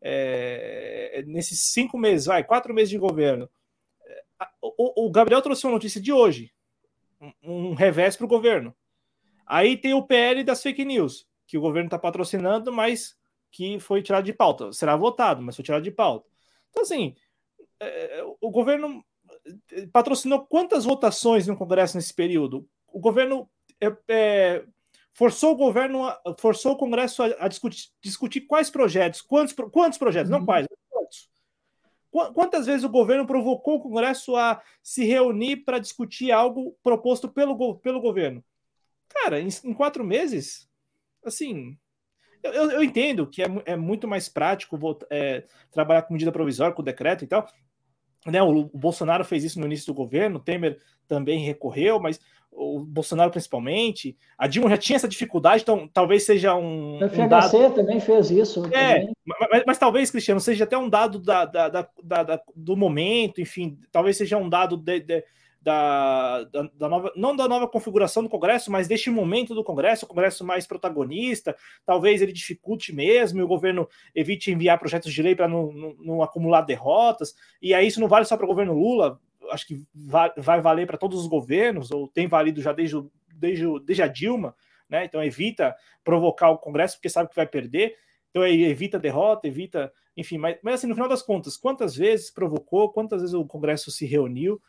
é, 0.00 1.24
nesses 1.26 1.60
cinco 1.72 1.96
meses, 1.96 2.26
vai, 2.26 2.44
quatro 2.44 2.74
meses 2.74 2.90
de 2.90 2.98
governo. 2.98 3.48
O, 4.60 5.06
o 5.06 5.10
Gabriel 5.10 5.40
trouxe 5.40 5.64
uma 5.64 5.72
notícia 5.72 6.00
de 6.00 6.12
hoje, 6.12 6.52
um, 7.20 7.70
um 7.70 7.74
revés 7.74 8.16
para 8.16 8.24
o 8.24 8.28
governo. 8.28 8.74
Aí 9.46 9.76
tem 9.76 9.94
o 9.94 10.02
PL 10.02 10.42
das 10.42 10.62
fake 10.62 10.84
news, 10.84 11.26
que 11.46 11.56
o 11.56 11.60
governo 11.60 11.86
está 11.86 11.98
patrocinando, 11.98 12.72
mas 12.72 13.16
que 13.50 13.78
foi 13.78 14.02
tirado 14.02 14.24
de 14.24 14.32
pauta. 14.32 14.72
Será 14.72 14.96
votado, 14.96 15.42
mas 15.42 15.54
foi 15.54 15.64
tirado 15.64 15.82
de 15.82 15.90
pauta. 15.90 16.28
Então, 16.70 16.82
assim, 16.82 17.14
é, 17.78 18.24
o 18.40 18.50
governo 18.50 19.04
patrocinou 19.92 20.46
quantas 20.46 20.84
votações 20.84 21.46
no 21.46 21.56
Congresso 21.56 21.96
nesse 21.96 22.14
período? 22.14 22.68
O 22.88 23.00
governo 23.00 23.48
é, 23.80 23.96
é, 24.08 24.64
forçou 25.12 25.52
o 25.52 25.56
governo, 25.56 26.04
a, 26.04 26.20
forçou 26.38 26.72
o 26.72 26.76
Congresso 26.76 27.22
a, 27.22 27.26
a 27.40 27.48
discutir, 27.48 27.90
discutir, 28.00 28.42
quais 28.42 28.70
projetos, 28.70 29.20
quantos, 29.20 29.54
quantos 29.70 29.98
projetos, 29.98 30.30
uhum. 30.30 30.38
não 30.38 30.46
quais, 30.46 30.66
quantos. 30.88 31.30
Quantas 32.34 32.66
vezes 32.66 32.84
o 32.84 32.90
governo 32.90 33.26
provocou 33.26 33.76
o 33.76 33.80
Congresso 33.80 34.36
a 34.36 34.62
se 34.82 35.04
reunir 35.04 35.64
para 35.64 35.78
discutir 35.78 36.30
algo 36.30 36.76
proposto 36.82 37.28
pelo, 37.28 37.76
pelo 37.76 38.00
governo? 38.00 38.44
Cara, 39.08 39.40
em, 39.40 39.48
em 39.64 39.72
quatro 39.72 40.04
meses, 40.04 40.68
assim, 41.24 41.76
eu, 42.42 42.70
eu, 42.70 42.82
entendo 42.82 43.26
que 43.26 43.42
é, 43.42 43.46
é, 43.64 43.76
muito 43.76 44.08
mais 44.08 44.28
prático 44.28 44.78
é, 45.08 45.44
trabalhar 45.70 46.02
com 46.02 46.12
medida 46.12 46.32
provisória, 46.32 46.74
com 46.74 46.82
decreto 46.82 47.24
e 47.24 47.26
tal. 47.26 47.48
Né, 48.26 48.42
o, 48.42 48.70
o, 48.72 48.78
Bolsonaro 48.78 49.24
fez 49.24 49.42
isso 49.44 49.58
no 49.58 49.66
início 49.66 49.86
do 49.86 49.94
governo, 49.94 50.36
o 50.36 50.42
Temer 50.42 50.78
também 51.08 51.44
recorreu, 51.44 51.98
mas 51.98 52.20
o 52.52 52.80
Bolsonaro 52.80 53.30
principalmente. 53.30 54.16
A 54.36 54.46
Dilma 54.46 54.68
já 54.68 54.76
tinha 54.76 54.96
essa 54.96 55.08
dificuldade, 55.08 55.62
então 55.62 55.88
talvez 55.92 56.24
seja 56.24 56.54
um. 56.54 56.98
O 56.98 57.08
FHC 57.08 57.22
um 57.22 57.28
dado... 57.28 57.74
também 57.74 57.98
fez 57.98 58.30
isso. 58.30 58.64
É, 58.66 59.08
mas, 59.24 59.62
mas, 59.66 59.78
talvez, 59.78 60.10
Cristiano, 60.10 60.40
seja 60.40 60.64
até 60.64 60.76
um 60.76 60.88
dado 60.88 61.18
da, 61.18 61.44
da, 61.44 61.68
da, 61.68 62.22
da 62.22 62.40
do 62.54 62.76
momento, 62.76 63.40
enfim, 63.40 63.78
talvez 63.90 64.16
seja 64.16 64.36
um 64.36 64.48
dado 64.48 64.76
de, 64.76 65.00
de, 65.00 65.24
da, 65.62 66.42
da, 66.74 66.88
nova, 66.88 67.12
não 67.14 67.36
da 67.36 67.46
nova 67.46 67.68
configuração 67.68 68.22
do 68.22 68.28
Congresso, 68.28 68.70
mas 68.70 68.88
deste 68.88 69.10
momento 69.10 69.54
do 69.54 69.62
Congresso, 69.62 70.04
o 70.04 70.08
Congresso 70.08 70.44
mais 70.44 70.66
protagonista, 70.66 71.56
talvez 71.86 72.20
ele 72.20 72.32
dificulte 72.32 72.92
mesmo 72.92 73.38
e 73.38 73.42
o 73.42 73.48
governo 73.48 73.88
evite 74.14 74.50
enviar 74.50 74.78
projetos 74.78 75.12
de 75.12 75.22
lei 75.22 75.36
para 75.36 75.46
não, 75.46 75.72
não, 75.72 75.94
não 76.00 76.22
acumular 76.22 76.62
derrotas, 76.62 77.34
e 77.60 77.72
aí 77.72 77.86
isso 77.86 78.00
não 78.00 78.08
vale 78.08 78.24
só 78.24 78.36
para 78.36 78.44
o 78.44 78.48
governo 78.48 78.74
Lula, 78.74 79.20
acho 79.50 79.66
que 79.66 79.82
vai, 79.94 80.32
vai 80.36 80.60
valer 80.60 80.86
para 80.86 80.98
todos 80.98 81.20
os 81.20 81.26
governos, 81.28 81.90
ou 81.90 82.08
tem 82.08 82.26
valido 82.26 82.60
já 82.60 82.72
desde, 82.72 82.96
desde, 83.34 83.66
desde 83.84 84.02
a 84.02 84.08
Dilma, 84.08 84.56
né? 84.88 85.04
Então 85.04 85.22
evita 85.22 85.74
provocar 86.02 86.50
o 86.50 86.58
Congresso, 86.58 86.96
porque 86.96 87.08
sabe 87.08 87.30
que 87.30 87.36
vai 87.36 87.46
perder. 87.46 87.96
Então 88.30 88.46
evita 88.46 88.98
derrota, 88.98 89.46
evita, 89.46 89.92
enfim, 90.16 90.38
mas, 90.38 90.58
mas 90.62 90.74
assim, 90.74 90.86
no 90.86 90.94
final 90.94 91.08
das 91.08 91.22
contas, 91.22 91.56
quantas 91.56 91.94
vezes 91.94 92.30
provocou, 92.30 92.90
quantas 92.92 93.20
vezes 93.20 93.34
o 93.34 93.44
Congresso 93.44 93.90
se 93.90 94.06
reuniu? 94.06 94.60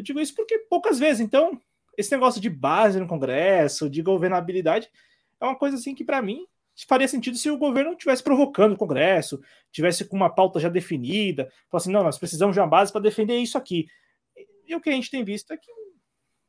Eu 0.00 0.04
digo 0.04 0.18
isso 0.18 0.34
porque 0.34 0.58
poucas 0.58 0.98
vezes. 0.98 1.20
Então, 1.20 1.60
esse 1.96 2.10
negócio 2.10 2.40
de 2.40 2.48
base 2.48 2.98
no 2.98 3.06
Congresso, 3.06 3.88
de 3.88 4.00
governabilidade, 4.00 4.90
é 5.38 5.44
uma 5.44 5.56
coisa 5.56 5.76
assim 5.76 5.94
que, 5.94 6.02
para 6.02 6.22
mim, 6.22 6.46
faria 6.88 7.06
sentido 7.06 7.36
se 7.36 7.50
o 7.50 7.58
governo 7.58 7.92
estivesse 7.92 8.22
provocando 8.22 8.72
o 8.72 8.78
Congresso, 8.78 9.42
tivesse 9.70 10.06
com 10.06 10.16
uma 10.16 10.30
pauta 10.30 10.58
já 10.58 10.70
definida, 10.70 11.52
falasse 11.68 11.88
assim, 11.88 11.92
não, 11.92 12.02
nós 12.02 12.18
precisamos 12.18 12.54
de 12.54 12.60
uma 12.60 12.66
base 12.66 12.90
para 12.90 13.02
defender 13.02 13.36
isso 13.36 13.58
aqui. 13.58 13.86
E 14.66 14.74
o 14.74 14.80
que 14.80 14.88
a 14.88 14.92
gente 14.92 15.10
tem 15.10 15.22
visto 15.22 15.52
é 15.52 15.56
que 15.58 15.70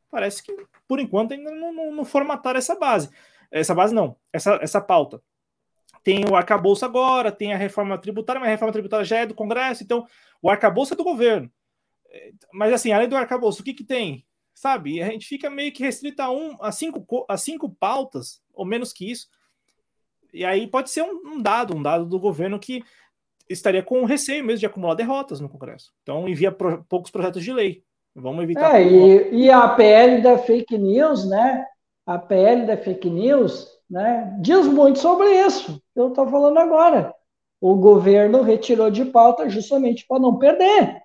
parece 0.09 0.41
que, 0.41 0.55
por 0.87 1.01
enquanto, 1.01 1.33
ainda 1.33 1.51
não, 1.51 1.73
não, 1.73 1.91
não 1.93 2.05
formataram 2.05 2.57
essa 2.57 2.75
base. 2.75 3.09
Essa 3.51 3.75
base 3.75 3.93
não, 3.93 4.15
essa, 4.31 4.57
essa 4.61 4.79
pauta. 4.79 5.21
Tem 6.03 6.23
o 6.23 6.37
arcabouço 6.37 6.85
agora, 6.85 7.33
tem 7.33 7.53
a 7.53 7.57
reforma 7.57 7.97
tributária, 7.97 8.39
mas 8.39 8.47
a 8.47 8.51
reforma 8.51 8.71
tributária 8.71 9.05
já 9.05 9.17
é 9.17 9.25
do 9.25 9.35
Congresso, 9.35 9.83
então 9.83 10.07
o 10.41 10.49
arcabouço 10.49 10.93
é 10.93 10.97
do 10.97 11.03
governo. 11.03 11.51
Mas 12.53 12.73
assim, 12.73 12.91
além 12.91 13.07
do 13.07 13.15
arcabouço, 13.15 13.61
o 13.61 13.63
que, 13.63 13.73
que 13.73 13.83
tem? 13.83 14.25
Sabe? 14.53 15.01
A 15.01 15.09
gente 15.09 15.27
fica 15.27 15.49
meio 15.49 15.71
que 15.71 15.83
restrito 15.83 16.21
a, 16.21 16.29
um, 16.29 16.57
a, 16.61 16.71
cinco, 16.71 17.25
a 17.27 17.37
cinco 17.37 17.69
pautas, 17.69 18.41
ou 18.53 18.65
menos 18.65 18.93
que 18.93 19.09
isso. 19.09 19.27
E 20.33 20.45
aí 20.45 20.67
pode 20.67 20.89
ser 20.89 21.03
um, 21.03 21.33
um 21.33 21.41
dado, 21.41 21.75
um 21.75 21.81
dado 21.81 22.05
do 22.05 22.19
governo 22.19 22.59
que 22.59 22.83
estaria 23.49 23.83
com 23.83 24.05
receio 24.05 24.43
mesmo 24.43 24.59
de 24.59 24.65
acumular 24.65 24.95
derrotas 24.95 25.39
no 25.39 25.49
Congresso. 25.49 25.91
Então 26.03 26.27
envia 26.27 26.51
pro, 26.51 26.83
poucos 26.85 27.11
projetos 27.11 27.43
de 27.43 27.51
lei. 27.51 27.83
Vamos 28.15 28.43
evitar. 28.43 28.79
É, 28.79 28.83
e, 28.83 29.45
e, 29.45 29.49
a 29.49 29.69
PL 29.69 30.21
da 30.21 30.37
fake 30.37 30.77
news, 30.77 31.27
né? 31.27 31.65
A 32.05 32.17
PL 32.17 32.65
da 32.65 32.77
fake 32.77 33.09
news, 33.09 33.67
né? 33.89 34.35
Diz 34.41 34.67
muito 34.67 34.99
sobre 34.99 35.29
isso. 35.45 35.81
Eu 35.95 36.09
estou 36.09 36.27
falando 36.27 36.57
agora. 36.57 37.13
O 37.59 37.75
governo 37.75 38.41
retirou 38.41 38.89
de 38.89 39.05
pauta 39.05 39.49
justamente 39.49 40.05
para 40.07 40.19
não 40.19 40.37
perder. 40.37 41.01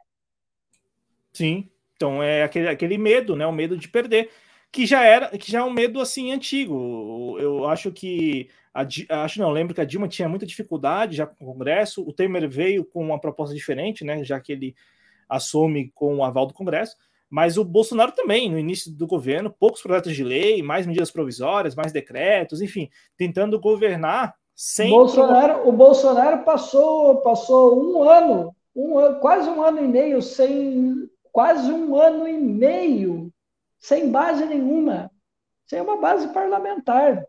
Sim. 1.37 1.69
Então 1.97 2.23
é 2.23 2.43
aquele, 2.43 2.69
aquele 2.69 2.99
medo, 2.99 3.37
né? 3.37 3.47
O 3.47 3.53
medo 3.53 3.77
de 3.77 3.89
perder, 3.89 4.31
que 4.73 4.87
já 4.87 5.05
era, 5.05 5.29
que 5.37 5.51
já 5.51 5.61
é 5.61 5.63
um 5.63 5.73
medo 5.73 6.01
assim 6.01 6.33
antigo. 6.33 7.37
Eu 7.39 7.67
acho 7.67 7.91
que 7.93 8.49
a, 8.75 8.87
acho 9.25 9.41
não, 9.41 9.51
lembro 9.51 9.75
que 9.75 9.81
a 9.81 9.85
Dilma 9.85 10.09
tinha 10.09 10.29
muita 10.29 10.47
dificuldade 10.47 11.17
já 11.17 11.27
com 11.27 11.45
o 11.45 11.53
Congresso. 11.53 12.03
O 12.07 12.13
Temer 12.13 12.49
veio 12.49 12.85
com 12.85 13.03
uma 13.03 13.21
proposta 13.21 13.55
diferente, 13.55 14.05
né? 14.05 14.23
Já 14.25 14.41
que 14.41 14.53
ele 14.53 14.75
assume 15.29 15.91
com 15.95 16.17
o 16.17 16.25
aval 16.25 16.47
do 16.47 16.55
Congresso, 16.55 16.97
mas 17.29 17.59
o 17.59 17.65
Bolsonaro 17.65 18.13
também, 18.13 18.51
no 18.51 18.59
início 18.59 18.93
do 18.93 19.07
governo, 19.07 19.51
poucos 19.51 19.83
projetos 19.83 20.15
de 20.15 20.23
lei, 20.23 20.63
mais 20.63 20.87
medidas 20.87 21.11
provisórias, 21.11 21.75
mais 21.75 21.93
decretos, 21.93 22.61
enfim, 22.61 22.89
tentando 23.17 23.59
governar 23.59 24.35
sem. 24.55 24.91
Bolsonaro, 24.91 25.69
o 25.69 25.73
Bolsonaro 25.73 26.45
passou, 26.45 27.17
passou 27.17 27.83
um 27.83 28.09
ano, 28.09 28.55
um, 28.75 29.15
quase 29.21 29.49
um 29.49 29.63
ano 29.63 29.85
e 29.85 29.89
meio 29.89 30.23
sem. 30.23 31.11
Quase 31.37 31.71
um 31.71 31.95
ano 31.95 32.27
e 32.27 32.33
meio 32.33 33.31
sem 33.79 34.11
base 34.11 34.47
nenhuma. 34.47 35.11
sem 35.67 35.83
uma 35.83 35.99
base 35.99 36.33
parlamentar. 36.33 37.27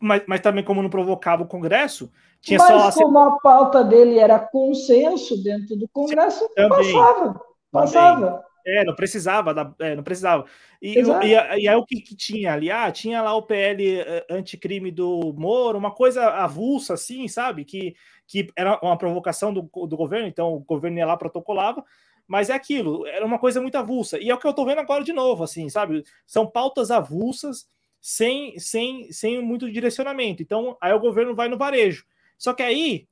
Mas, 0.00 0.22
mas 0.26 0.40
também, 0.40 0.64
como 0.64 0.82
não 0.82 0.88
provocava 0.88 1.42
o 1.42 1.46
Congresso, 1.46 2.10
tinha 2.40 2.58
mas 2.58 2.94
só. 2.94 3.02
como 3.02 3.18
a 3.18 3.38
pauta 3.38 3.84
dele 3.84 4.18
era 4.18 4.38
consenso 4.38 5.42
dentro 5.42 5.76
do 5.76 5.86
Congresso, 5.88 6.48
também, 6.54 6.70
passava. 6.90 7.40
Passava. 7.70 8.44
É, 8.66 8.82
não 8.82 8.94
precisava, 8.94 9.52
da, 9.52 9.74
é, 9.78 9.94
não 9.94 10.02
precisava. 10.02 10.46
E, 10.80 10.98
e, 10.98 11.32
e, 11.34 11.68
aí 11.68 11.76
o 11.76 11.84
que, 11.84 12.00
que, 12.00 12.16
tinha 12.16 12.54
ali? 12.54 12.70
Ah, 12.70 12.90
tinha 12.90 13.20
lá 13.20 13.34
o 13.34 13.42
PL 13.42 14.00
eh, 14.00 14.26
anticrime 14.30 14.90
do 14.90 15.34
Moro, 15.36 15.76
uma 15.76 15.90
coisa 15.90 16.28
avulsa, 16.28 16.94
assim, 16.94 17.28
sabe? 17.28 17.66
Que, 17.66 17.94
que 18.26 18.48
era 18.56 18.80
uma 18.82 18.96
provocação 18.96 19.52
do, 19.52 19.68
do 19.86 19.96
governo, 19.98 20.28
então 20.28 20.54
o 20.54 20.60
governo 20.60 20.96
ia 20.96 21.04
lá, 21.04 21.14
protocolava, 21.14 21.84
mas 22.26 22.50
é 22.50 22.54
aquilo, 22.54 23.06
era 23.06 23.24
uma 23.24 23.38
coisa 23.38 23.60
muito 23.60 23.76
avulsa. 23.76 24.18
E 24.18 24.30
é 24.30 24.34
o 24.34 24.38
que 24.38 24.46
eu 24.46 24.52
tô 24.52 24.64
vendo 24.64 24.80
agora 24.80 25.04
de 25.04 25.12
novo, 25.12 25.44
assim, 25.44 25.68
sabe? 25.68 26.04
São 26.26 26.46
pautas 26.46 26.90
avulsas 26.90 27.68
sem, 28.00 28.58
sem, 28.58 29.12
sem 29.12 29.42
muito 29.42 29.70
direcionamento. 29.70 30.42
Então, 30.42 30.76
aí 30.80 30.92
o 30.92 31.00
governo 31.00 31.34
vai 31.34 31.48
no 31.48 31.58
varejo. 31.58 32.04
Só 32.38 32.52
que 32.52 32.62
aí, 32.62 33.06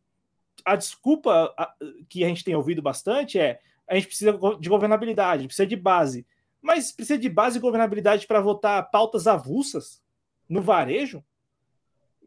a 0.64 0.74
desculpa 0.76 1.54
que 2.08 2.24
a 2.24 2.28
gente 2.28 2.44
tem 2.44 2.54
ouvido 2.54 2.82
bastante 2.82 3.38
é 3.38 3.60
a 3.86 3.94
gente 3.94 4.06
precisa 4.06 4.38
de 4.60 4.68
governabilidade, 4.68 5.46
precisa 5.46 5.66
de 5.66 5.76
base. 5.76 6.26
Mas 6.62 6.92
precisa 6.92 7.18
de 7.18 7.28
base 7.28 7.58
e 7.58 7.60
governabilidade 7.60 8.26
para 8.26 8.40
votar 8.40 8.90
pautas 8.90 9.26
avulsas 9.26 10.02
no 10.48 10.62
varejo? 10.62 11.24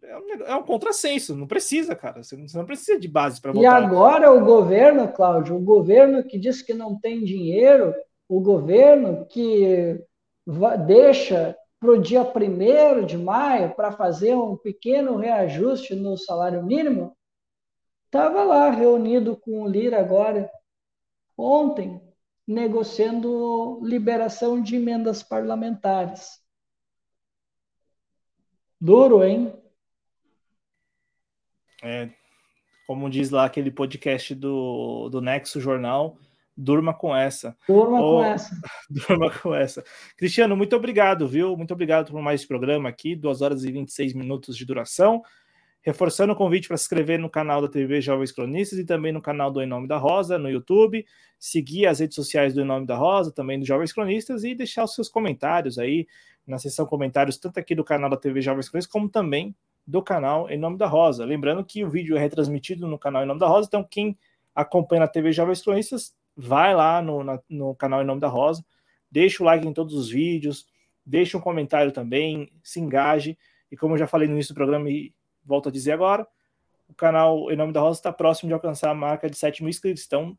É 0.03 0.17
um, 0.17 0.30
é 0.45 0.56
um 0.56 0.64
contrassenso, 0.64 1.35
não 1.35 1.48
precisa, 1.48 1.95
cara. 1.95 2.23
Você 2.23 2.35
não 2.35 2.65
precisa 2.65 2.99
de 2.99 3.07
base 3.07 3.41
para 3.41 3.51
votar. 3.51 3.64
E 3.64 3.85
agora 3.85 4.32
o 4.32 4.43
governo, 4.43 5.07
Cláudio, 5.11 5.56
o 5.56 5.61
governo 5.61 6.23
que 6.23 6.38
diz 6.38 6.61
que 6.61 6.73
não 6.73 6.99
tem 6.99 7.23
dinheiro, 7.23 7.93
o 8.27 8.41
governo 8.41 9.25
que 9.25 9.99
deixa 10.85 11.56
para 11.80 11.91
o 11.91 11.98
dia 11.98 12.23
1 12.23 13.06
de 13.06 13.17
maio 13.17 13.73
para 13.75 13.91
fazer 13.91 14.35
um 14.35 14.57
pequeno 14.57 15.17
reajuste 15.17 15.95
no 15.95 16.17
salário 16.17 16.64
mínimo, 16.64 17.15
estava 18.06 18.43
lá 18.43 18.69
reunido 18.69 19.35
com 19.38 19.64
o 19.64 19.67
Lira 19.67 19.99
agora 19.99 20.49
ontem 21.38 22.01
negociando 22.45 23.80
liberação 23.83 24.61
de 24.61 24.75
emendas 24.75 25.23
parlamentares. 25.23 26.41
Duro, 28.80 29.23
hein? 29.23 29.53
É, 31.84 32.10
como 32.88 33.10
diz 33.10 33.30
lá 33.30 33.45
aquele 33.45 33.72
podcast 33.72 34.34
do, 34.36 35.10
do 35.10 35.22
Nexo 35.22 35.60
Jornal, 35.60 36.18
durma 36.56 36.94
com 36.94 37.16
essa. 37.16 37.58
Durma 37.68 38.00
com 38.00 38.24
essa. 38.24 38.62
Durma 38.90 39.32
com 39.32 39.56
essa. 39.56 39.84
Cristiano, 40.18 40.56
muito 40.56 40.76
obrigado, 40.76 41.28
viu? 41.28 41.58
Muito 41.58 41.74
obrigado 41.74 42.12
por 42.12 42.22
mais 42.22 42.42
esse 42.42 42.48
programa 42.48 42.90
aqui, 42.90 43.16
2 43.16 43.42
horas 43.42 43.64
e 43.64 43.72
26 43.72 44.14
minutos 44.14 44.56
de 44.56 44.66
duração. 44.66 45.22
Reforçando 45.82 46.32
o 46.32 46.36
convite 46.36 46.70
para 46.70 46.78
se 46.78 46.84
inscrever 46.84 47.20
no 47.20 47.30
canal 47.30 47.62
da 47.62 47.68
TV 47.68 48.00
Jovens 48.00 48.32
Cronistas 48.32 48.80
e 48.80 48.86
também 48.86 49.12
no 49.12 49.22
canal 49.22 49.52
do 49.52 49.62
Em 49.62 49.66
Nome 49.66 49.86
da 49.86 49.98
Rosa 49.98 50.38
no 50.38 50.50
YouTube, 50.50 51.06
seguir 51.38 51.88
as 51.88 52.00
redes 52.00 52.16
sociais 52.16 52.53
do 52.53 52.62
Em 52.62 52.66
Nome 52.66 52.86
da 52.86 52.95
Rosa, 52.95 53.34
também 53.34 53.60
do 53.60 53.66
Jovens 53.66 53.92
Cronistas 53.92 54.45
e 54.45 54.56
deixar 54.56 54.86
os 54.86 54.95
seus 54.95 55.10
comentários 55.10 55.78
aí 55.78 56.08
na 56.48 56.58
seção 56.58 56.86
comentários, 56.86 57.38
tanto 57.38 57.60
aqui 57.60 57.76
do 57.76 57.84
canal 57.84 58.10
da 58.10 58.16
TV 58.16 58.42
Jovens 58.42 58.70
Cronistas, 58.70 58.92
como 58.92 59.10
também 59.10 59.53
do 59.86 60.02
canal 60.02 60.50
Em 60.50 60.58
Nome 60.58 60.78
da 60.78 60.88
Rosa. 60.88 61.26
Lembrando 61.26 61.64
que 61.64 61.84
o 61.84 61.90
vídeo 61.90 62.16
é 62.16 62.20
retransmitido 62.20 62.88
no 62.88 62.98
canal 62.98 63.24
Em 63.24 63.26
Nome 63.26 63.40
da 63.40 63.48
Rosa, 63.48 63.68
então 63.68 63.84
quem 63.84 64.18
acompanha 64.56 65.02
na 65.02 65.08
TV 65.08 65.32
Jovens 65.32 65.62
Cronistas, 65.62 66.16
vai 66.36 66.74
lá 66.74 67.02
no, 67.02 67.24
na, 67.24 67.40
no 67.50 67.76
canal 67.76 68.02
Em 68.02 68.06
Nome 68.06 68.22
da 68.22 68.28
Rosa, 68.28 68.64
deixa 69.12 69.44
o 69.44 69.45
like 69.45 69.68
em 69.68 69.74
todos 69.74 69.94
os 69.94 70.10
vídeos, 70.10 70.66
deixa 71.06 71.38
um 71.38 71.42
comentário 71.42 71.92
também, 71.92 72.52
se 72.64 72.80
engaje. 72.80 73.38
E 73.72 73.78
como 73.78 73.94
eu 73.94 73.98
já 73.98 74.08
falei 74.08 74.28
no 74.28 74.34
início 74.34 74.53
do 74.53 74.58
programa 74.58 74.90
e 74.90 75.14
volto 75.44 75.70
a 75.70 75.72
dizer 75.72 75.92
agora, 75.92 76.26
o 76.88 76.94
canal 76.94 77.52
Em 77.52 77.56
Nome 77.56 77.74
da 77.74 77.82
Rosa 77.82 78.00
está 78.00 78.12
próximo 78.12 78.48
de 78.48 78.53
alcançar 78.53 78.90
a 78.90 78.95
marca 78.95 79.30
de 79.30 79.38
7 79.38 79.64
mil 79.64 79.70
inscritos. 79.70 80.06
Então, 80.06 80.38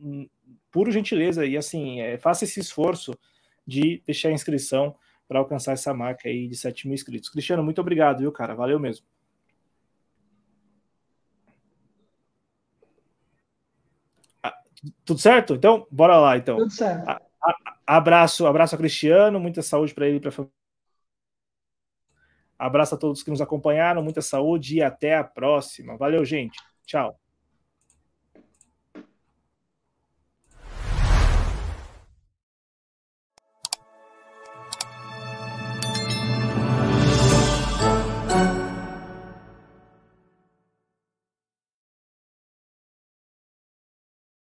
hum, 0.00 0.28
por 0.70 0.90
gentileza, 0.90 1.46
e 1.46 1.56
assim, 1.56 2.00
é, 2.00 2.18
faça 2.18 2.44
esse 2.44 2.58
esforço 2.58 3.16
de 3.66 4.02
deixar 4.04 4.30
a 4.30 4.32
inscrição 4.32 4.96
para 5.28 5.38
alcançar 5.38 5.72
essa 5.72 5.92
marca 5.94 6.28
aí 6.28 6.48
de 6.48 6.56
7 6.56 6.86
mil 6.86 6.94
inscritos. 6.94 7.28
Cristiano, 7.28 7.62
muito 7.62 7.80
obrigado, 7.80 8.18
viu, 8.18 8.32
cara? 8.32 8.54
Valeu 8.54 8.78
mesmo. 8.78 9.06
Ah, 14.42 14.54
tudo 15.04 15.20
certo? 15.20 15.54
Então, 15.54 15.86
bora 15.90 16.18
lá, 16.18 16.36
então. 16.36 16.56
Tudo 16.58 16.70
certo. 16.70 17.08
A, 17.08 17.20
a, 17.42 17.96
abraço, 17.96 18.46
abraço 18.46 18.74
a 18.74 18.78
Cristiano, 18.78 19.40
muita 19.40 19.62
saúde 19.62 19.94
para 19.94 20.06
ele 20.06 20.18
e 20.18 20.20
para 20.20 20.28
a 20.28 20.32
família. 20.32 20.54
Abraço 22.58 22.94
a 22.94 22.98
todos 22.98 23.22
que 23.22 23.30
nos 23.30 23.40
acompanharam, 23.40 24.02
muita 24.02 24.22
saúde 24.22 24.76
e 24.76 24.82
até 24.82 25.16
a 25.16 25.24
próxima. 25.24 25.96
Valeu, 25.96 26.24
gente. 26.24 26.58
Tchau. 26.86 27.23